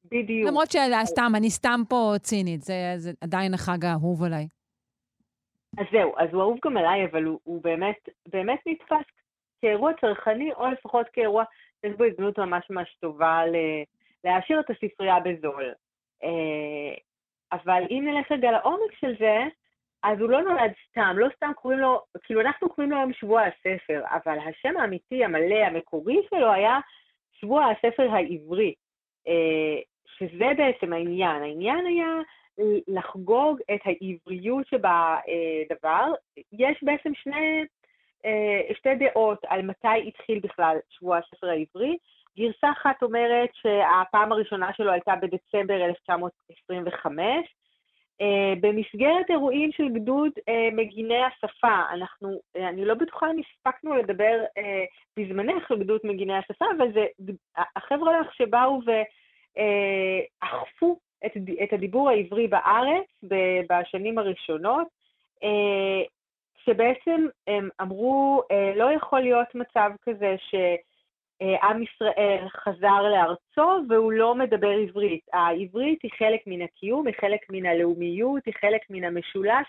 בדיוק. 0.05 0.49
למרות 0.49 0.71
שסתם, 0.71 1.31
אני 1.35 1.49
סתם 1.49 1.81
פה 1.89 2.13
צינית, 2.19 2.61
זה, 2.61 2.93
זה 2.97 3.11
עדיין 3.21 3.53
החג 3.53 3.85
האהוב 3.85 4.23
עליי. 4.23 4.47
אז 5.77 5.85
זהו, 5.91 6.13
אז 6.17 6.29
הוא 6.33 6.41
אהוב 6.41 6.59
גם 6.65 6.77
עליי, 6.77 7.05
אבל 7.05 7.23
הוא, 7.23 7.39
הוא 7.43 7.63
באמת, 7.63 8.09
באמת 8.25 8.59
נתפס 8.65 9.05
כאירוע 9.61 9.91
צרכני, 10.01 10.53
או 10.53 10.71
לפחות 10.71 11.07
כאירוע, 11.13 11.43
יש 11.83 11.93
בו 11.97 12.03
הזדמנות 12.03 12.39
ממש 12.39 12.69
ממש 12.69 12.95
טובה 12.99 13.45
ל, 13.45 13.55
להעשיר 14.23 14.59
את 14.59 14.69
הספרייה 14.69 15.19
בזול. 15.19 15.73
אה, 16.23 16.93
אבל 17.51 17.83
אם 17.89 18.03
נלך 18.07 18.31
רגע 18.31 18.51
לעומק 18.51 18.93
של 18.99 19.15
זה, 19.19 19.43
אז 20.03 20.19
הוא 20.19 20.29
לא 20.29 20.41
נולד 20.41 20.71
סתם, 20.89 21.15
לא 21.17 21.27
סתם 21.35 21.51
קוראים 21.55 21.79
לו, 21.79 22.01
כאילו 22.23 22.41
אנחנו 22.41 22.69
קוראים 22.69 22.91
לו 22.91 22.97
היום 22.97 23.13
שבוע 23.13 23.41
הספר, 23.41 24.01
אבל 24.09 24.37
השם 24.39 24.77
האמיתי, 24.77 25.23
המלא, 25.23 25.55
המקורי 25.55 26.17
שלו 26.29 26.51
היה 26.51 26.79
שבוע 27.33 27.65
הספר 27.65 28.11
העברי, 28.11 28.73
אה, 29.27 29.81
שזה 30.07 30.51
בעצם 30.57 30.93
העניין. 30.93 31.41
העניין 31.41 31.85
היה 31.85 32.07
לחגוג 32.88 33.59
את 33.75 33.80
העבריות 33.85 34.67
שבדבר. 34.67 36.13
יש 36.53 36.84
בעצם 36.84 37.11
שני, 37.15 37.63
אה, 38.25 38.75
שתי 38.75 38.95
דעות 38.95 39.39
על 39.47 39.61
מתי 39.61 40.07
התחיל 40.07 40.39
בכלל 40.39 40.77
שבוע 40.89 41.17
הספר 41.17 41.47
העברי. 41.47 41.97
גרסה 42.38 42.71
אחת 42.71 43.03
אומרת 43.03 43.49
שהפעם 43.53 44.31
הראשונה 44.31 44.73
שלו 44.73 44.91
הייתה 44.91 45.13
בדצמבר 45.15 45.85
1925, 45.85 47.55
Uh, 48.21 48.59
במסגרת 48.61 49.30
אירועים 49.30 49.71
של 49.71 49.89
גדוד 49.89 50.31
uh, 50.38 50.75
מגיני 50.75 51.23
השפה, 51.23 51.81
אנחנו, 51.93 52.39
אני 52.55 52.85
לא 52.85 52.93
בטוחה 52.93 53.31
אם 53.31 53.39
הספקנו 53.39 53.95
לדבר 53.95 54.43
בזמנך 55.17 55.71
על 55.71 55.80
גדוד 55.80 56.01
מגיני 56.03 56.38
השפה, 56.38 56.65
אבל 56.77 56.93
זה 56.93 57.05
החבר'ה 57.57 58.19
לך 58.19 58.34
שבאו 58.34 58.80
אכפו 60.39 60.99
את, 61.25 61.31
את 61.63 61.73
הדיבור 61.73 62.09
העברי 62.09 62.47
בארץ 62.47 63.05
בשנים 63.69 64.17
הראשונות, 64.17 64.87
שבעצם 66.65 67.25
הם 67.47 67.69
אמרו, 67.81 68.41
לא 68.75 68.91
יכול 68.91 69.19
להיות 69.19 69.55
מצב 69.55 69.91
כזה 70.05 70.35
ש... 70.37 70.55
עם 71.63 71.83
ישראל 71.83 72.47
חזר 72.49 73.01
לארצו 73.01 73.79
והוא 73.89 74.11
לא 74.11 74.35
מדבר 74.35 74.69
עברית. 74.69 75.23
העברית 75.33 75.99
היא 76.03 76.11
חלק 76.17 76.41
מן 76.47 76.61
הקיום, 76.61 77.07
היא 77.07 77.15
חלק 77.21 77.39
מן 77.49 77.65
הלאומיות, 77.65 78.45
היא 78.45 78.53
חלק 78.61 78.81
מן 78.89 79.03
המשולש, 79.03 79.67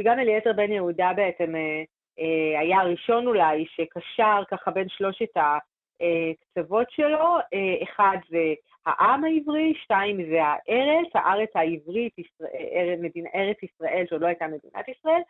שגם 0.00 0.18
אליעזר 0.18 0.52
בן 0.52 0.72
יהודה 0.72 1.12
בעצם 1.16 1.56
אה, 1.56 1.82
אה, 2.18 2.60
היה 2.60 2.80
הראשון 2.80 3.26
אולי 3.26 3.66
שקשר 3.68 4.42
ככה 4.50 4.70
בין 4.70 4.88
שלושת 4.88 5.36
הקצוות 5.36 6.90
שלו, 6.90 7.36
אה, 7.54 7.82
אחד 7.82 8.16
זה 8.28 8.54
העם 8.86 9.24
העברי, 9.24 9.74
שתיים 9.82 10.16
זה 10.30 10.38
הארץ, 10.42 11.08
הארץ 11.14 11.50
העברית, 11.54 12.18
ישראל, 12.18 13.06
ארץ 13.34 13.56
ישראל 13.62 14.04
שעוד 14.08 14.20
לא 14.20 14.26
הייתה 14.26 14.46
מדינת 14.46 14.88
ישראל, 14.88 15.20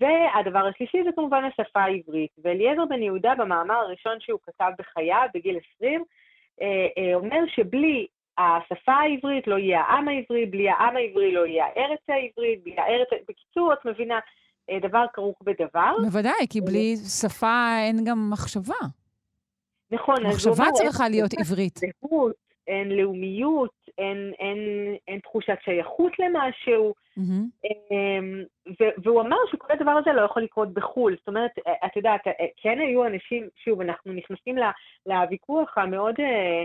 והדבר 0.00 0.66
השלישי 0.66 0.98
זה 1.04 1.10
כמובן 1.16 1.42
השפה 1.44 1.80
העברית. 1.80 2.30
ואליעזר 2.42 2.84
בן 2.84 3.02
יהודה 3.02 3.34
במאמר 3.38 3.74
הראשון 3.74 4.20
שהוא 4.20 4.40
כתב 4.42 4.70
בחייו, 4.78 5.26
בגיל 5.34 5.58
20, 5.76 6.04
אה, 6.60 6.66
אה, 6.98 7.14
אומר 7.14 7.40
שבלי 7.46 8.06
השפה 8.38 8.92
העברית 8.92 9.46
לא 9.46 9.58
יהיה 9.58 9.80
העם 9.80 10.08
העברי, 10.08 10.46
בלי 10.46 10.68
העם 10.68 10.96
העברי 10.96 11.32
לא 11.32 11.46
יהיה 11.46 11.64
הארץ 11.66 12.00
העברית, 12.08 12.64
בלי 12.64 12.74
הארץ... 12.78 13.08
בקיצור, 13.28 13.72
את 13.72 13.84
מבינה, 13.84 14.18
אה, 14.70 14.78
דבר 14.88 15.04
כרוך 15.12 15.38
בדבר. 15.42 15.96
בוודאי, 16.02 16.46
כי 16.50 16.60
בלי 16.60 16.96
שפה 16.96 17.76
אין 17.86 18.04
גם 18.04 18.30
מחשבה. 18.30 18.80
נכון, 19.90 20.16
אז 20.16 20.22
הוא 20.22 20.26
אומר... 20.26 20.34
מחשבה 20.34 20.64
צריכה 20.72 21.08
להיות 21.08 21.30
עברית. 21.40 21.78
זהות, 21.78 22.49
אין 22.66 22.92
לאומיות, 22.92 23.70
אין, 23.98 24.32
אין, 24.38 24.58
אין 25.08 25.18
תחושת 25.18 25.58
שייכות 25.64 26.12
למשהו. 26.18 26.94
Mm-hmm. 27.18 27.92
והוא 29.04 29.20
אמר 29.20 29.36
שכל 29.50 29.72
הדבר 29.72 29.90
הזה 29.90 30.12
לא 30.12 30.22
יכול 30.22 30.42
לקרות 30.42 30.74
בחו"ל. 30.74 31.16
זאת 31.18 31.28
אומרת, 31.28 31.50
אה, 31.66 31.72
את 31.86 31.96
יודעת, 31.96 32.26
אה, 32.26 32.46
כן 32.56 32.78
היו 32.78 33.06
אנשים, 33.06 33.48
שוב, 33.64 33.80
אנחנו 33.80 34.12
נכנסים 34.12 34.56
לוויכוח 35.06 35.78
המאוד 35.78 36.14
אה, 36.20 36.64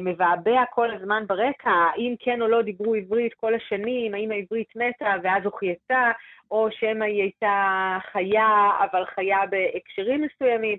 מבעבע 0.00 0.62
כל 0.70 0.90
הזמן 0.90 1.24
ברקע, 1.26 1.70
האם 1.70 2.14
כן 2.18 2.42
או 2.42 2.48
לא 2.48 2.62
דיברו 2.62 2.94
עברית 2.94 3.34
כל 3.34 3.54
השנים, 3.54 4.14
האם 4.14 4.30
העברית 4.32 4.76
מתה 4.76 5.14
ואז 5.22 5.44
הוחייתה, 5.44 6.10
או 6.50 6.68
שמא 6.70 7.04
היא 7.04 7.22
הייתה 7.22 7.98
חיה, 8.12 8.70
אבל 8.80 9.04
חיה 9.04 9.38
בהקשרים 9.50 10.22
מסוימים. 10.22 10.78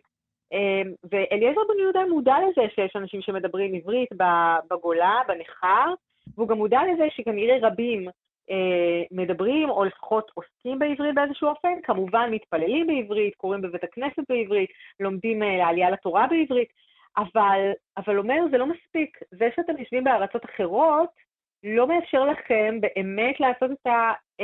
אמ, 0.53 0.91
ואליעזר 1.11 1.61
בן 1.69 1.79
יהודה 1.79 2.01
מודע 2.09 2.35
לזה 2.39 2.61
שיש 2.75 2.95
אנשים 2.95 3.21
שמדברים 3.21 3.73
עברית 3.75 4.09
בגולה, 4.69 5.21
בניכר, 5.27 5.93
והוא 6.35 6.47
גם 6.47 6.57
מודע 6.57 6.79
לזה 6.93 7.03
שכנראה 7.09 7.57
רבים 7.61 8.07
אה, 8.49 9.03
מדברים, 9.11 9.69
או 9.69 9.83
לפחות 9.83 10.31
עוסקים 10.33 10.79
בעברית 10.79 11.15
באיזשהו 11.15 11.47
אופן, 11.47 11.81
כמובן 11.83 12.29
מתפללים 12.31 12.87
בעברית, 12.87 13.35
קוראים 13.35 13.61
בבית 13.61 13.83
הכנסת 13.83 14.23
בעברית, 14.29 14.69
לומדים 14.99 15.43
אה, 15.43 15.57
לעלייה 15.57 15.89
לתורה 15.89 16.27
בעברית, 16.27 16.69
אבל, 17.17 17.71
אבל 17.97 18.17
אומר, 18.17 18.39
זה 18.51 18.57
לא 18.57 18.65
מספיק. 18.65 19.19
זה 19.31 19.49
שאתם 19.55 19.77
יושבים 19.77 20.03
בארצות 20.03 20.45
אחרות, 20.45 21.09
לא 21.63 21.87
מאפשר 21.87 22.25
לכם 22.25 22.79
באמת 22.81 23.39
לעשות 23.39 23.71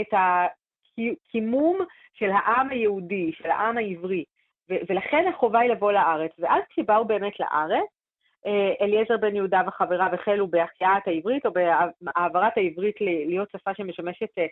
את, 0.02 0.14
הקימום 0.14 1.80
של 2.14 2.30
העם 2.30 2.70
היהודי, 2.70 3.32
של 3.34 3.52
העם 3.52 3.78
העברי. 3.78 4.24
ולכן 4.70 5.26
החובה 5.28 5.60
היא 5.60 5.72
לבוא 5.72 5.92
לארץ. 5.92 6.32
ואז 6.40 6.64
כשבאו 6.70 7.06
באמת 7.06 7.40
לארץ, 7.40 7.88
אה, 8.46 8.74
אליעזר 8.82 9.18
בן 9.18 9.36
יהודה 9.36 9.62
וחבריו 9.68 10.10
החלו 10.14 10.48
בהחייאת 10.48 11.08
העברית 11.08 11.46
או 11.46 11.52
בהעברת 12.02 12.58
העברית 12.58 12.96
להיות 13.02 13.50
שפה 13.52 13.72
שמשמשת 13.74 14.30
אה, 14.38 14.46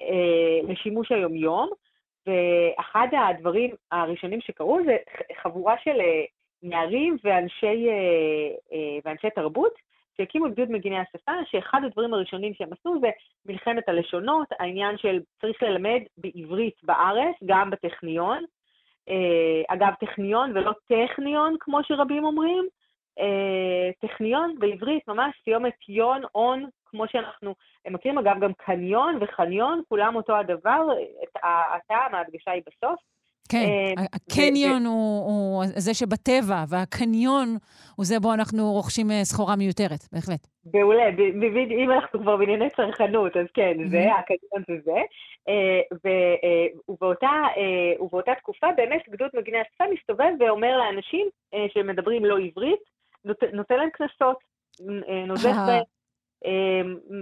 אה, 0.00 0.72
לשימוש 0.72 1.12
היומיום, 1.12 1.70
ואחד 2.26 3.08
הדברים 3.12 3.70
הראשונים 3.92 4.40
שקרו 4.40 4.78
זה 4.86 4.96
חבורה 5.42 5.74
של 5.84 6.00
נערים 6.62 7.16
ואנשי, 7.24 7.88
ואנשי 9.04 9.30
תרבות 9.30 9.72
שהקימו 10.16 10.46
את 10.46 10.52
גדוד 10.52 10.70
מגיני 10.70 10.98
השפה, 10.98 11.32
שאחד 11.44 11.80
הדברים 11.84 12.14
הראשונים 12.14 12.54
שהם 12.54 12.72
עשו 12.72 12.94
זה 13.00 13.10
מלחמת 13.46 13.88
הלשונות, 13.88 14.48
העניין 14.58 14.98
של 14.98 15.20
צריך 15.40 15.62
ללמד 15.62 16.00
בעברית 16.18 16.74
בארץ, 16.82 17.34
גם 17.46 17.70
בטכניון, 17.70 18.44
אגב, 19.68 19.92
טכניון 20.00 20.50
ולא 20.56 20.72
טכניון, 20.88 21.56
כמו 21.60 21.84
שרבים 21.84 22.24
אומרים, 22.24 22.68
אה, 23.18 23.90
טכניון 24.00 24.58
בעברית, 24.58 25.08
ממש 25.08 25.40
סיומת 25.44 25.88
יון, 25.88 26.22
און, 26.34 26.66
כמו 26.86 27.08
שאנחנו 27.08 27.54
מכירים, 27.90 28.18
אגב, 28.18 28.40
גם 28.40 28.52
קניון 28.52 29.18
וחניון, 29.20 29.82
כולם 29.88 30.16
אותו 30.16 30.36
הדבר, 30.36 30.86
הטעם, 31.74 32.14
ההדגשה 32.14 32.50
היא 32.50 32.62
בסוף. 32.66 33.00
כן, 33.48 33.66
אה, 33.98 34.04
הקניון 34.12 34.86
הוא 34.86 35.64
זה 35.66 35.94
שבטבע, 35.94 36.64
והקניון 36.68 37.56
הוא 37.96 38.06
זה 38.06 38.20
בו 38.20 38.34
אנחנו 38.34 38.72
רוכשים 38.72 39.10
אה, 39.10 39.24
סחורה 39.24 39.56
מיותרת, 39.56 40.00
בהחלט. 40.12 40.46
מעולה, 40.74 41.08
אם 41.84 41.90
אנחנו 41.92 42.20
כבר 42.20 42.36
בענייני 42.36 42.70
צרכנות, 42.70 43.36
אז 43.36 43.46
כן, 43.54 43.76
זה, 43.90 44.06
הקניון 44.18 44.62
זה 44.68 44.74
זה. 44.84 45.00
אה, 45.48 45.80
ובאותה 47.98 48.32
תקופה 48.38 48.66
באמת 48.76 49.02
גדוד 49.08 49.30
מגיני 49.34 49.58
השפה 49.58 49.84
מסתובב 49.94 50.30
ואומר 50.40 50.78
לאנשים 50.78 51.28
שמדברים 51.68 52.24
לא 52.24 52.38
עברית, 52.38 52.80
נותן 53.52 53.76
להם 53.76 53.88
קנסות, 53.92 54.38
נוזף 55.26 55.56
בהם. 55.66 55.82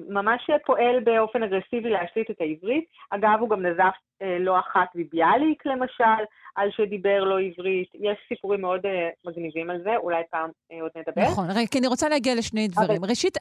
ממש 0.09 0.51
פועל 0.67 1.01
באופן 1.01 1.43
אגרסיבי 1.43 1.91
להשליט 1.91 2.31
את 2.31 2.41
העברית. 2.41 2.85
אגב, 3.11 3.41
הוא 3.41 3.49
גם 3.49 3.67
נזף 3.67 3.95
אה, 4.23 4.39
לא 4.39 4.59
אחת 4.59 4.89
מביאליק, 4.95 5.67
למשל, 5.67 6.23
על 6.55 6.71
שדיבר 6.71 7.25
לא 7.25 7.41
עברית. 7.41 7.89
יש 7.95 8.19
סיפורים 8.29 8.61
מאוד 8.61 8.87
אה, 8.87 9.09
מגניבים 9.27 9.71
על 9.71 9.83
זה, 9.83 9.97
אולי 9.97 10.23
פעם 10.31 10.51
אה, 10.73 10.83
עוד 10.83 10.91
נדבר. 10.97 11.23
נכון, 11.23 11.47
כי 11.71 11.79
אני 11.79 11.87
רוצה 11.87 12.09
להגיע 12.09 12.35
לשני 12.35 12.69
דברים. 12.69 13.05
ראשית. 13.05 13.37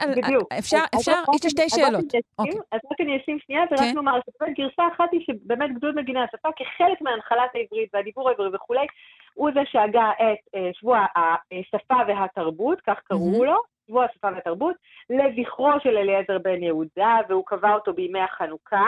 אפשר, 0.60 0.84
אפשר, 0.95 1.22
יש 1.35 1.43
לי 1.43 1.49
שתי 1.49 1.69
שאלות. 1.69 2.06
אוקיי. 2.39 2.60
אז 2.72 2.80
רק 2.91 3.02
אני 3.02 3.18
אשים 3.18 3.39
שנייה, 3.39 3.61
ורק 3.72 3.80
כן. 3.80 3.95
נאמר, 3.95 4.19
גרסה 4.57 4.84
אחת 4.95 5.10
היא 5.11 5.22
שבאמת 5.26 5.76
גדוד 5.76 5.95
מגיני 5.95 6.19
השפה, 6.19 6.49
כחלק 6.56 7.02
מהנחלת 7.02 7.49
העברית 7.53 7.89
והדיבור 7.93 8.30
העברי 8.30 8.49
וכולי, 8.56 8.85
הוא 9.34 9.49
זה 9.53 9.61
שהגה 9.65 10.11
את 10.22 10.60
שבוע 10.73 11.06
השפה 11.15 11.95
והתרבות, 12.07 12.81
כך 12.81 12.99
קראו 13.03 13.43
לו, 13.45 13.74
שבוע 13.87 14.05
השפה 14.05 14.27
והתרבות, 14.35 14.75
לזכרו 15.09 15.71
של 15.83 15.97
אליעזר 15.97 16.37
בן 16.37 16.63
יהודה, 16.63 17.17
והוא 17.29 17.43
קבע 17.45 17.73
אותו 17.73 17.93
בימי 17.93 18.19
החנוכה, 18.19 18.87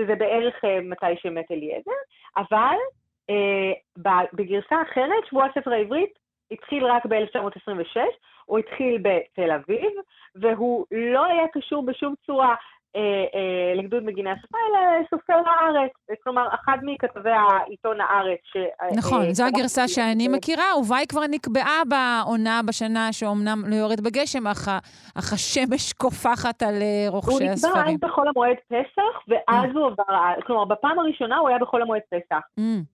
שזה 0.00 0.14
בערך 0.14 0.64
אה, 0.64 0.80
מתי 0.80 1.16
שמת 1.16 1.50
אליעזר, 1.50 1.90
אבל 2.36 2.76
אה, 3.30 3.72
בגרסה 4.32 4.82
אחרת, 4.82 5.26
שבוע 5.30 5.44
הספר 5.44 5.72
העברית 5.72 6.18
התחיל 6.50 6.84
רק 6.84 7.06
ב-1926, 7.06 8.00
הוא 8.44 8.58
התחיל 8.58 9.02
בתל 9.02 9.50
אביב, 9.50 9.92
והוא 10.34 10.86
לא 10.90 11.24
היה 11.24 11.48
קשור 11.52 11.86
בשום 11.86 12.14
צורה 12.26 12.54
לגדוד 13.74 14.04
מגיני 14.04 14.30
השפה, 14.30 14.58
אלא 14.70 15.06
סופר 15.10 15.32
הארץ. 15.46 15.90
כלומר, 16.22 16.48
אחד 16.54 16.78
מכתבי 16.82 17.30
העיתון 17.30 18.00
הארץ. 18.00 18.38
ש... 18.44 18.56
נכון, 18.96 19.22
אה, 19.22 19.32
זו 19.32 19.44
הגרסה 19.44 19.88
שאני 19.88 20.28
מכירה, 20.28 20.78
ובה 20.78 20.96
היא 20.96 21.08
כבר 21.08 21.26
נקבעה 21.30 21.82
בעונה 21.88 22.60
בשנה 22.68 23.12
שאומנם 23.12 23.62
לא 23.66 23.74
יורד 23.74 24.00
בגשם, 24.00 24.46
אך, 24.46 24.68
השמש 25.16 25.92
קופחת 25.92 26.62
על 26.62 26.74
רוכשי 27.08 27.48
הספרים. 27.48 27.74
הוא 27.74 27.82
נקבע 27.82 27.92
אז 27.92 28.10
בחול 28.10 28.28
המועד 28.28 28.56
פסח, 28.68 29.14
ואז 29.28 29.70
הוא 29.74 29.86
עבר, 29.86 30.04
כלומר, 30.46 30.64
בפעם 30.64 30.98
הראשונה 30.98 31.38
הוא 31.38 31.48
היה 31.48 31.58
בחול 31.58 31.82
המועד 31.82 32.02
פסח. 32.10 32.40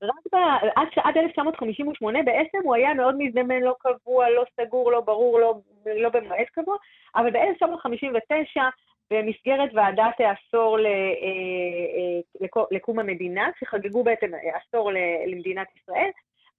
רק 0.02 0.24
ב... 0.32 0.36
עד, 0.76 0.88
עד 1.04 1.16
1958 1.16 2.22
בעצם 2.22 2.58
הוא 2.64 2.74
היה 2.74 2.94
מאוד 2.94 3.14
מזדמן, 3.18 3.60
לא 3.60 3.74
קבוע, 3.80 4.30
לא 4.30 4.44
סגור, 4.60 4.92
לא 4.92 5.00
ברור, 5.00 5.40
לא, 5.40 5.54
לא 5.86 6.08
במועד 6.08 6.46
קבוע, 6.54 6.76
אבל 7.16 7.30
ב-1959 7.30 8.60
במסגרת 9.10 9.70
ועדת 9.74 10.20
העשור 10.20 10.78
אה, 10.78 10.84
אה, 10.84 12.62
לקום 12.70 12.98
המדינה, 12.98 13.48
שחגגו 13.60 14.04
בעצם 14.04 14.30
עשור 14.54 14.90
למדינת 15.26 15.66
ישראל, 15.76 16.10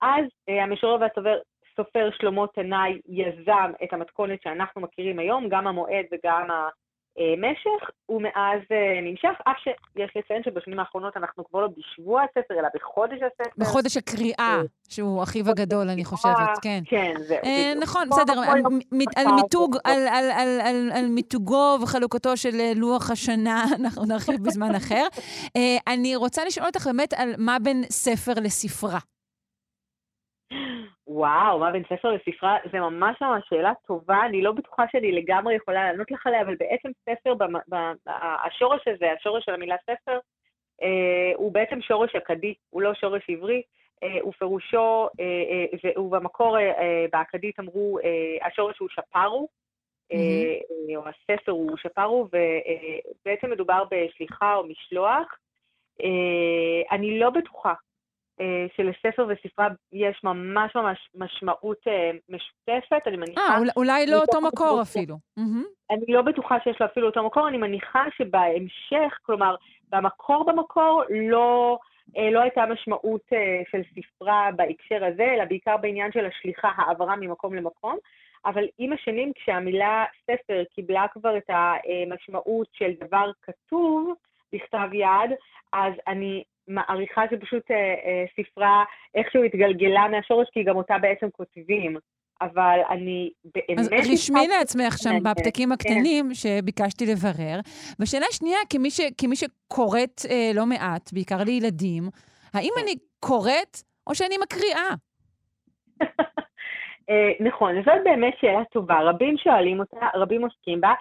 אז 0.02 0.26
אה, 0.50 0.64
המשורר 0.64 0.98
והסופר 1.00 2.10
שלמה 2.12 2.48
תנאי 2.48 3.00
יזם 3.08 3.72
את 3.84 3.94
המתכונת 3.94 4.42
שאנחנו 4.42 4.82
מכירים 4.82 5.20
היום, 5.20 5.50
גם 5.50 5.68
המועד 5.68 6.06
וגם 6.12 6.48
משך, 7.18 7.90
ומאז 8.10 8.60
אה, 8.72 9.02
נמשך, 9.02 9.42
אף 9.44 9.56
שיש 9.64 10.12
לציין 10.16 10.44
שבשנים 10.44 10.80
האחרונות 10.80 11.18
אנחנו 11.18 11.44
כבר 11.50 11.62
לא 11.62 11.68
בשבוע 11.78 12.22
הספר, 12.24 12.54
אלא 12.60 12.68
בחודש 12.76 13.18
הספר. 13.18 13.50
בחודש 13.58 13.98
הקריאה, 13.98 14.62
שהוא 14.90 15.24
אחיו 15.24 15.50
הגדול, 15.50 15.90
אני 15.90 16.06
חושבת, 16.06 16.34
כן. 16.62 16.84
כן, 16.86 17.14
זהו. 17.20 17.38
אה, 17.46 17.74
נכון, 17.82 18.10
בסדר, 18.10 18.34
על 19.16 19.28
מיתוג, 19.36 19.78
על 20.96 21.08
מיתוגו 21.10 21.78
וחלוקתו 21.82 22.38
של 22.38 22.60
אה, 22.60 22.72
לוח 22.76 23.12
השנה, 23.12 23.66
אנחנו 23.80 24.06
נרחיב 24.06 24.44
בזמן 24.44 24.76
אחר. 24.76 25.08
אני 25.88 26.16
רוצה 26.16 26.46
לשאול 26.46 26.68
אותך 26.68 26.88
באמת 26.88 27.14
על 27.14 27.34
מה 27.38 27.58
בין 27.60 27.84
ספר 27.90 28.34
לספרה. 28.42 29.00
וואו, 31.08 31.60
מה 31.60 31.72
בין 31.72 31.84
ספר 31.84 32.12
לספרה? 32.12 32.58
זה 32.72 32.80
ממש 32.80 33.22
ממש 33.22 33.44
שאלה 33.50 33.74
טובה, 33.88 34.26
אני 34.26 34.42
לא 34.42 34.52
בטוחה 34.52 34.84
שאני 34.92 35.12
לגמרי 35.12 35.56
יכולה 35.56 35.84
לענות 35.84 36.12
לך 36.12 36.28
עליה, 36.28 36.42
אבל 36.42 36.56
בעצם 36.56 36.90
ספר, 37.10 37.34
השורש 38.46 38.88
הזה, 38.88 39.12
השורש 39.12 39.46
של 39.46 39.54
המילה 39.54 39.76
ספר, 39.84 40.20
אה, 40.82 41.32
הוא 41.36 41.52
בעצם 41.52 41.82
שורש 41.82 42.16
אכדי, 42.16 42.54
הוא 42.70 42.82
לא 42.82 42.94
שורש 42.94 43.30
עברי, 43.30 43.62
אה, 44.04 44.28
ופירושו, 44.28 45.08
אה, 45.20 46.00
ובמקור 46.00 46.58
באכדית 47.12 47.60
אמרו, 47.60 48.00
השורש 48.42 48.80
הוא 48.80 48.90
שפרו, 48.90 49.48
או 50.96 51.04
הספר 51.08 51.52
הוא 51.52 51.78
שפרו, 51.78 52.28
ובעצם 52.28 53.50
מדובר 53.50 53.84
בשליחה 53.92 54.56
או 54.56 54.68
משלוח. 54.68 55.38
אני 56.92 57.20
לא 57.20 57.30
בטוחה 57.30 57.74
שלספר 58.76 59.28
וספרה 59.30 59.68
יש 59.94 60.22
ממש 60.24 60.76
ממש 60.76 61.10
משמעות 61.16 61.80
משותפת, 62.30 63.08
אני 63.08 63.18
מניחה... 63.18 63.42
אה, 63.42 63.58
אולי 63.78 64.06
לא 64.08 64.22
אותו 64.22 64.42
מקור 64.42 64.82
אפילו. 64.82 65.18
אני 65.92 66.06
לא 66.08 66.22
בטוחה 66.22 66.58
שיש 66.64 66.82
לו 66.82 66.86
אפילו 66.86 67.08
אותו 67.08 67.26
מקור, 67.26 67.48
אני 67.48 67.58
מניחה 67.58 68.04
שבהמשך, 68.18 69.18
כלומר, 69.22 69.56
במקור 69.90 70.46
במקור 70.46 71.04
לא, 71.10 71.78
אה, 72.18 72.32
לא 72.32 72.40
הייתה 72.42 72.66
משמעות 72.66 73.22
אה, 73.34 73.62
של 73.72 73.82
ספרה 73.94 74.50
בהקשר 74.56 75.06
הזה, 75.06 75.24
אלא 75.24 75.46
בעיקר 75.46 75.78
בעניין 75.78 76.12
של 76.12 76.26
השליחה, 76.26 76.70
העברה 76.76 77.16
ממקום 77.16 77.56
למקום. 77.56 77.98
אבל 78.46 78.64
עם 78.78 78.94
השנים, 78.94 79.32
כשהמילה 79.36 80.06
ספר 80.24 80.64
קיבלה 80.76 81.06
כבר 81.12 81.38
את 81.38 81.50
המשמעות 81.50 82.68
של 82.74 82.92
דבר 83.00 83.32
כתוב 83.42 84.14
בכתב 84.54 84.90
יד, 84.94 85.38
אז 85.74 85.94
אני 86.08 86.44
מעריכה 86.68 87.24
שפשוט 87.32 87.72
אה, 87.72 88.26
ספרה 88.36 88.84
איכשהו 89.16 89.44
התגלגלה 89.44 90.08
מהשורש, 90.08 90.48
כי 90.54 90.64
גם 90.64 90.76
אותה 90.76 90.98
בעצם 90.98 91.28
כותבים. 91.32 91.98
אבל 92.42 92.80
אני 92.90 93.32
באמת... 93.56 93.80
אז 93.80 93.90
רשמי 94.14 94.48
לעצמך 94.48 94.98
שם 94.98 95.24
בפתקים 95.24 95.70
כן. 95.70 95.74
הקטנים. 95.74 96.34
שביקשתי 96.34 97.06
לברר. 97.06 97.60
ושאלה 98.00 98.26
שנייה, 98.32 98.60
כמי, 98.70 98.90
ש, 98.92 99.02
כמי 99.18 99.36
שקוראת 99.36 100.22
אה, 100.30 100.52
לא 100.56 100.66
מעט, 100.66 101.14
בעיקר 101.14 101.44
לילדים, 101.46 102.04
האם 102.54 102.70
כן. 102.76 102.82
אני 102.84 102.96
קוראת 103.20 103.78
או 104.08 104.16
שאני 104.16 104.36
מקריאה? 104.44 104.90
אה, 107.10 107.32
נכון, 107.40 107.76
זאת 107.76 108.04
באמת 108.04 108.34
שאלה 108.42 108.64
טובה. 108.72 109.00
רבים 109.02 109.38
שואלים 109.38 109.80
אותה, 109.80 110.08
רבים 110.16 110.44
עוסקים 110.44 110.82
בה. 110.82 110.94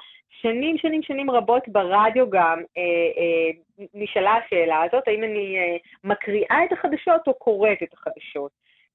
שנים, 0.43 0.78
שנים, 0.78 1.02
שנים 1.02 1.31
רבות 1.31 1.69
ברדיו 1.69 2.31
גם 2.31 2.62
אה, 2.77 2.82
אה, 3.19 3.51
נשאלה 3.94 4.35
השאלה 4.35 4.82
הזאת, 4.82 5.09
האם 5.09 5.24
אני 5.24 5.59
אה, 5.59 5.77
מקריאה 6.05 6.65
את 6.65 6.73
החדשות 6.73 7.27
או 7.27 7.35
קוראת 7.35 7.82
את 7.82 7.93
החדשות. 7.93 8.51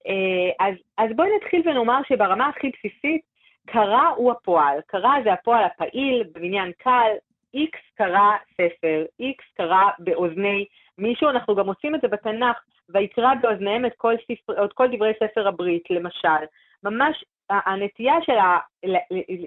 אה, 0.07 0.67
אז, 0.67 0.75
אז 0.97 1.09
בואי 1.15 1.29
נתחיל 1.35 1.61
ונאמר 1.65 2.01
שברמה 2.07 2.47
הכי 2.47 2.69
בסיסית, 2.69 3.21
קרא 3.67 4.07
הוא 4.15 4.31
הפועל. 4.31 4.79
קרא 4.87 5.13
זה 5.23 5.33
הפועל 5.33 5.63
הפעיל 5.63 6.23
בבניין 6.23 6.71
קל, 6.77 7.11
X 7.55 7.77
קרא 7.95 8.31
ספר, 8.53 9.05
X 9.21 9.57
קרא 9.57 9.83
באוזני 9.99 10.65
מישהו, 10.97 11.29
אנחנו 11.29 11.55
גם 11.55 11.67
עושים 11.67 11.95
את 11.95 12.01
זה 12.01 12.07
בתנ"ך, 12.07 12.57
ויקרא 12.89 13.33
באוזניהם 13.41 13.85
את 13.85 13.93
כל, 13.97 14.13
ספר, 14.17 14.65
את 14.65 14.73
כל 14.73 14.87
דברי 14.95 15.13
ספר 15.23 15.47
הברית, 15.47 15.83
למשל. 15.89 16.45
ממש 16.83 17.23
הנטייה 17.49 18.15
של 18.21 18.33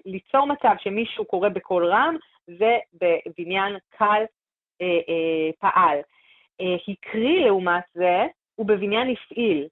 ליצור 0.06 0.46
מצב 0.46 0.74
שמישהו 0.78 1.24
קורא 1.24 1.48
בקול 1.48 1.86
רם, 1.86 2.16
זה 2.46 2.78
בבניין 3.00 3.76
קל 3.98 4.22
אה, 4.80 4.86
אה, 5.08 5.50
פעל. 5.58 5.98
אה, 6.60 6.76
הקריא 6.88 7.44
לעומת 7.44 7.82
זה, 7.94 8.26
הוא 8.54 8.66
בבניין 8.66 9.08
הפעיל. 9.10 9.68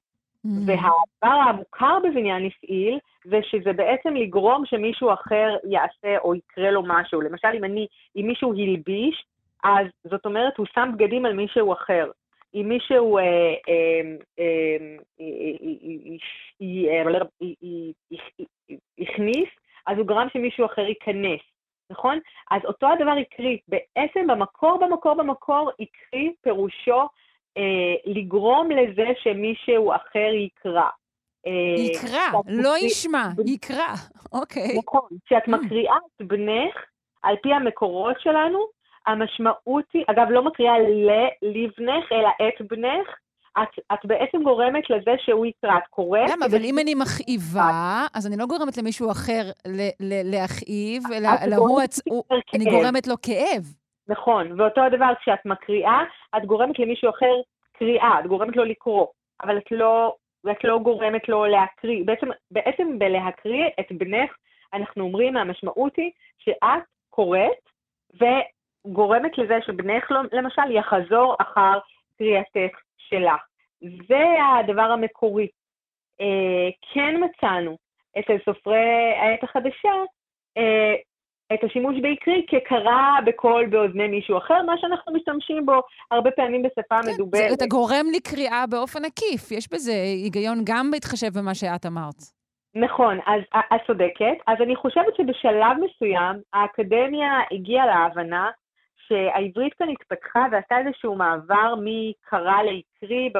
Mm-hmm. 0.46 0.48
והדבר 0.66 1.40
המוכר 1.48 1.98
בבניין 2.04 2.46
הפעיל, 2.46 2.98
זה 3.24 3.40
שזה 3.42 3.72
בעצם 3.72 4.14
לגרום 4.14 4.66
שמישהו 4.66 5.12
אחר 5.12 5.56
יעשה 5.64 6.18
או 6.18 6.34
יקרה 6.34 6.70
לו 6.70 6.82
משהו. 6.86 7.20
למשל, 7.20 7.48
אם 7.54 7.64
אני, 7.64 7.86
אם 8.16 8.26
מישהו 8.26 8.52
הלביש, 8.52 9.24
אז 9.64 9.86
זאת 10.04 10.26
אומרת, 10.26 10.56
הוא 10.56 10.66
שם 10.74 10.90
בגדים 10.94 11.24
על 11.24 11.32
מישהו 11.32 11.72
אחר. 11.72 12.10
אם 12.54 12.68
מישהו 12.68 13.18
הכניס, 18.98 19.48
אז 19.86 19.98
הוא 19.98 20.06
גרם 20.06 20.28
שמישהו 20.32 20.66
אחר 20.66 20.82
ייכנס, 20.82 21.40
נכון? 21.90 22.18
אז 22.50 22.60
אותו 22.64 22.86
הדבר 22.86 23.14
הקריא. 23.20 23.58
בעצם 23.68 24.26
במקור, 24.26 24.78
במקור, 24.82 25.14
במקור, 25.14 25.70
הקריא 25.70 26.30
פירושו 26.42 27.00
אה, 27.56 27.94
לגרום 28.06 28.70
לזה 28.70 29.06
שמישהו 29.22 29.92
אחר 29.92 30.32
יקרא. 30.34 30.88
אה, 31.46 31.82
יקרא, 31.82 32.40
לא 32.46 32.74
ישמע, 32.78 33.28
יקרא, 33.46 33.94
אוקיי. 34.32 34.78
נכון, 34.78 35.08
כשאת 35.26 35.48
mm. 35.48 35.50
מקריאה 35.50 35.96
את 35.96 36.26
בנך, 36.26 36.74
על 37.22 37.36
פי 37.42 37.52
המקורות 37.52 38.20
שלנו, 38.20 38.58
המשמעות 39.06 39.84
היא, 39.94 40.04
אגב, 40.06 40.26
לא 40.30 40.42
מקריאה 40.44 40.74
לבנך, 41.42 42.12
אלא 42.12 42.28
את 42.48 42.66
בנך, 42.70 43.08
את, 43.58 43.78
את 43.92 43.98
בעצם 44.04 44.42
גורמת 44.42 44.90
לזה 44.90 45.10
שהוא 45.18 45.46
יקרא, 45.46 45.78
את 45.78 45.86
קוראת... 45.90 46.30
למה? 46.30 46.46
אבל 46.46 46.64
אם 46.64 46.78
אני 46.78 46.94
מכאיבה, 46.94 48.06
אז 48.14 48.26
אני 48.26 48.36
לא 48.36 48.46
גורמת 48.46 48.76
למישהו 48.76 49.10
אחר 49.10 49.42
להכאיב, 50.24 51.02
אלא 51.12 51.56
הוא, 51.56 51.80
אני 52.54 52.64
גורמת 52.64 53.06
לו 53.06 53.14
כאב. 53.22 53.62
נכון, 54.08 54.60
ואותו 54.60 54.80
הדבר, 54.80 55.12
כשאת 55.20 55.46
מקריאה, 55.46 56.00
את 56.36 56.44
גורמת 56.44 56.78
למישהו 56.78 57.10
אחר 57.10 57.34
קריאה, 57.72 58.20
את 58.20 58.26
גורמת 58.26 58.56
לו 58.56 58.64
לקרוא, 58.64 59.06
אבל 59.42 59.58
את 59.58 59.70
לא, 59.70 60.14
את 60.50 60.64
לא 60.64 60.78
גורמת 60.78 61.28
לו 61.28 61.46
להקריא. 61.46 62.04
בעצם, 62.04 62.26
בעצם 62.50 62.98
בלהקריא 62.98 63.66
את 63.80 63.86
בנך, 63.90 64.30
אנחנו 64.74 65.04
אומרים, 65.04 65.36
המשמעות 65.36 65.96
היא 65.96 66.10
שאת 66.38 66.82
קוראת 67.10 67.70
וגורמת 68.86 69.38
לזה 69.38 69.58
שבנך, 69.66 70.10
למשל, 70.32 70.70
יחזור 70.70 71.36
אחר 71.40 71.78
קריאתך 72.18 72.78
שלך. 72.96 73.40
זה 73.80 74.24
הדבר 74.58 74.82
המקורי. 74.82 75.48
אה, 76.20 76.68
כן 76.94 77.14
מצאנו 77.24 77.76
אצל 78.18 78.36
סופרי 78.44 79.12
העת 79.20 79.44
החדשה 79.44 79.94
אה, 80.56 80.94
את 81.54 81.64
השימוש 81.64 81.94
בעקרי 82.02 82.46
כקרא 82.48 83.20
בקול 83.26 83.66
באוזני 83.66 84.08
מישהו 84.08 84.38
אחר, 84.38 84.62
מה 84.66 84.78
שאנחנו 84.80 85.12
משתמשים 85.12 85.66
בו 85.66 85.82
הרבה 86.10 86.30
פעמים 86.30 86.62
בשפה 86.62 87.02
כן, 87.02 87.10
מדוברת. 87.14 87.48
זה, 87.48 87.54
אתה 87.54 87.66
גורם 87.66 88.06
לקריאה 88.16 88.64
באופן 88.70 89.04
עקיף, 89.04 89.52
יש 89.52 89.68
בזה 89.72 89.92
היגיון 89.92 90.58
גם 90.64 90.90
בהתחשב 90.90 91.38
במה 91.38 91.54
שאת 91.54 91.86
אמרת. 91.86 92.20
נכון, 92.74 93.18
אז 93.26 93.40
את 93.74 93.80
צודקת. 93.86 94.36
אז 94.46 94.56
אני 94.60 94.76
חושבת 94.76 95.16
שבשלב 95.16 95.76
מסוים 95.80 96.36
האקדמיה 96.52 97.32
הגיעה 97.50 97.86
להבנה 97.86 98.50
שהעברית 99.10 99.74
כאן 99.74 99.88
התפתחה 99.88 100.46
ועשתה 100.52 100.78
איזשהו 100.78 101.14
מעבר 101.14 101.74
מקרא 101.84 102.62
לעקרי, 102.62 103.32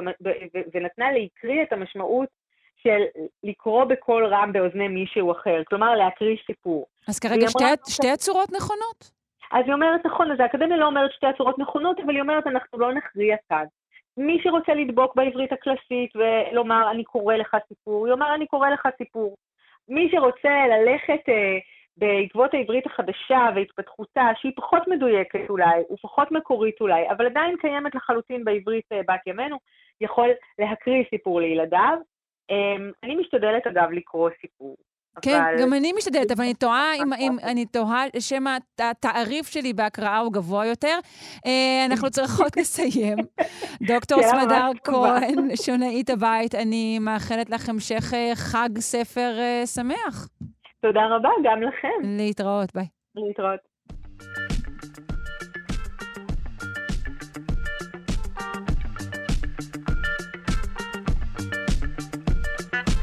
ונתנה 0.75 1.13
לעקרי 1.13 1.63
את 1.63 1.73
המשמעות 1.73 2.29
של 2.83 3.03
לקרוא 3.43 3.85
בקול 3.85 4.27
רם 4.27 4.53
באוזני 4.53 4.89
מישהו 4.89 5.33
אחר, 5.33 5.63
כלומר 5.67 5.95
להקריא 5.95 6.37
סיפור. 6.47 6.87
אז 7.09 7.19
כרגע 7.19 7.49
שתי, 7.49 7.65
אמרה, 7.65 7.75
שתי 7.89 8.11
הצורות 8.11 8.53
נכונות? 8.53 9.11
אז 9.53 9.65
היא 9.67 9.75
אומרת, 9.75 10.07
נכון, 10.07 10.33
אז 10.33 10.41
האקדמיה 10.41 10.77
לא 10.77 10.87
אומרת 10.87 11.13
שתי 11.13 11.27
הצורות 11.27 11.59
נכונות, 11.59 12.01
אבל 12.01 12.11
היא 12.11 12.21
אומרת, 12.21 12.47
אנחנו 12.47 12.79
לא 12.79 12.95
נכריע 12.95 13.37
כאן. 13.49 13.65
מי 14.17 14.41
שרוצה 14.43 14.75
לדבוק 14.75 15.17
בעברית 15.17 15.53
הקלאסית 15.53 16.11
ולומר, 16.17 16.91
אני 16.91 17.05
קורא 17.05 17.37
לך 17.37 17.57
סיפור, 17.69 18.09
יאמר, 18.09 18.35
אני 18.35 18.47
קורא 18.47 18.71
לך 18.71 18.89
סיפור. 18.99 19.37
מי 19.89 20.09
שרוצה 20.11 20.67
ללכת 20.69 21.29
אה, 21.29 21.59
בעקבות 22.01 22.55
העברית 22.55 22.87
החדשה 22.87 23.49
והתפתחותה, 23.55 24.31
שהיא 24.41 24.53
פחות 24.57 24.89
מדויקת 24.89 25.51
אולי, 25.51 25.81
ופחות 25.93 26.33
מקורית 26.33 26.81
אולי, 26.81 27.11
אבל 27.11 27.27
עדיין 27.27 27.57
קיימת 27.57 27.95
לחלוטין 27.95 28.45
בעברית 28.45 28.85
אה, 28.93 29.01
בת 29.09 29.27
ימינו, 29.27 29.57
יכול 30.01 30.29
להקריא 30.59 31.05
סיפור 31.11 31.41
לילדיו, 31.41 31.99
אמ, 32.51 32.91
אני 33.05 33.17
משתדלת, 33.17 33.67
אגב, 33.67 33.91
לקרוא 33.91 34.31
סיפור. 34.41 34.77
כן, 35.23 35.41
אבל... 35.41 35.63
גם 35.63 35.73
אני 35.73 35.93
משתדלת, 35.93 36.31
אבל 36.31 36.45
אני 36.45 36.55
תוהה 36.65 36.95
אם, 36.95 37.13
אם 37.13 37.37
אני 37.43 37.67
תוהה 37.67 38.05
שמא 38.19 38.57
התעריף 38.79 39.47
שלי 39.47 39.73
בהקראה 39.73 40.19
הוא 40.19 40.33
גבוה 40.33 40.67
יותר. 40.67 40.99
אה, 41.47 41.87
אנחנו 41.91 42.11
צריכות 42.17 42.57
לסיים. 42.57 43.19
דוקטור 43.89 44.23
סמדר 44.23 44.71
כהן, 44.85 45.57
שונאית 45.57 46.11
הבית, 46.11 46.55
אני 46.55 46.99
מאחלת 46.99 47.51
לך 47.51 47.69
המשך 47.69 48.15
אה, 48.15 48.33
חג 48.35 48.79
ספר 48.79 49.31
שמח. 49.67 50.29
תודה 50.81 51.07
רבה, 51.17 51.29
גם 51.45 51.63
לכם. 51.63 52.17
להתראות, 52.19 52.75
ביי. 52.75 52.87
להתראות. 53.15 53.70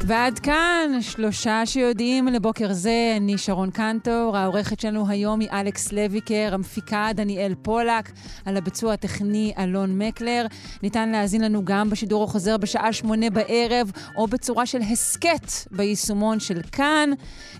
ועד 0.08 0.38
כאן, 0.38 0.90
שלושה 1.00 1.66
שיודעים 1.66 2.26
לבוקר 2.26 2.72
זה, 2.72 3.14
אני 3.16 3.38
שרון 3.38 3.70
קנטור, 3.70 4.36
העורכת 4.36 4.80
שלנו 4.80 5.08
היום 5.08 5.40
היא 5.40 5.48
אלכס 5.52 5.92
לויקר, 5.92 6.50
המפיקה 6.52 7.08
דניאל 7.14 7.54
פולק, 7.62 8.12
על 8.44 8.56
הביצוע 8.56 8.92
הטכני 8.92 9.52
אלון 9.58 9.98
מקלר. 9.98 10.46
ניתן 10.82 11.08
להאזין 11.08 11.40
לנו 11.40 11.64
גם 11.64 11.90
בשידור 11.90 12.24
החוזר 12.24 12.56
בשעה 12.56 12.92
שמונה 12.92 13.30
בערב, 13.30 13.92
או 14.16 14.26
בצורה 14.26 14.66
של 14.66 14.80
הסכת 14.80 15.52
ביישומון 15.70 16.40
של 16.40 16.60
כאן, 16.72 17.10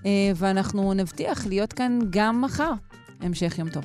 אה, 0.06 0.10
ואנחנו 0.34 0.94
נבטיח 0.94 1.46
להיות 1.46 1.72
כאן 1.72 1.98
גם 2.10 2.40
מחר. 2.40 2.72
המשך 3.20 3.58
יום 3.58 3.68
טוב. 3.68 3.84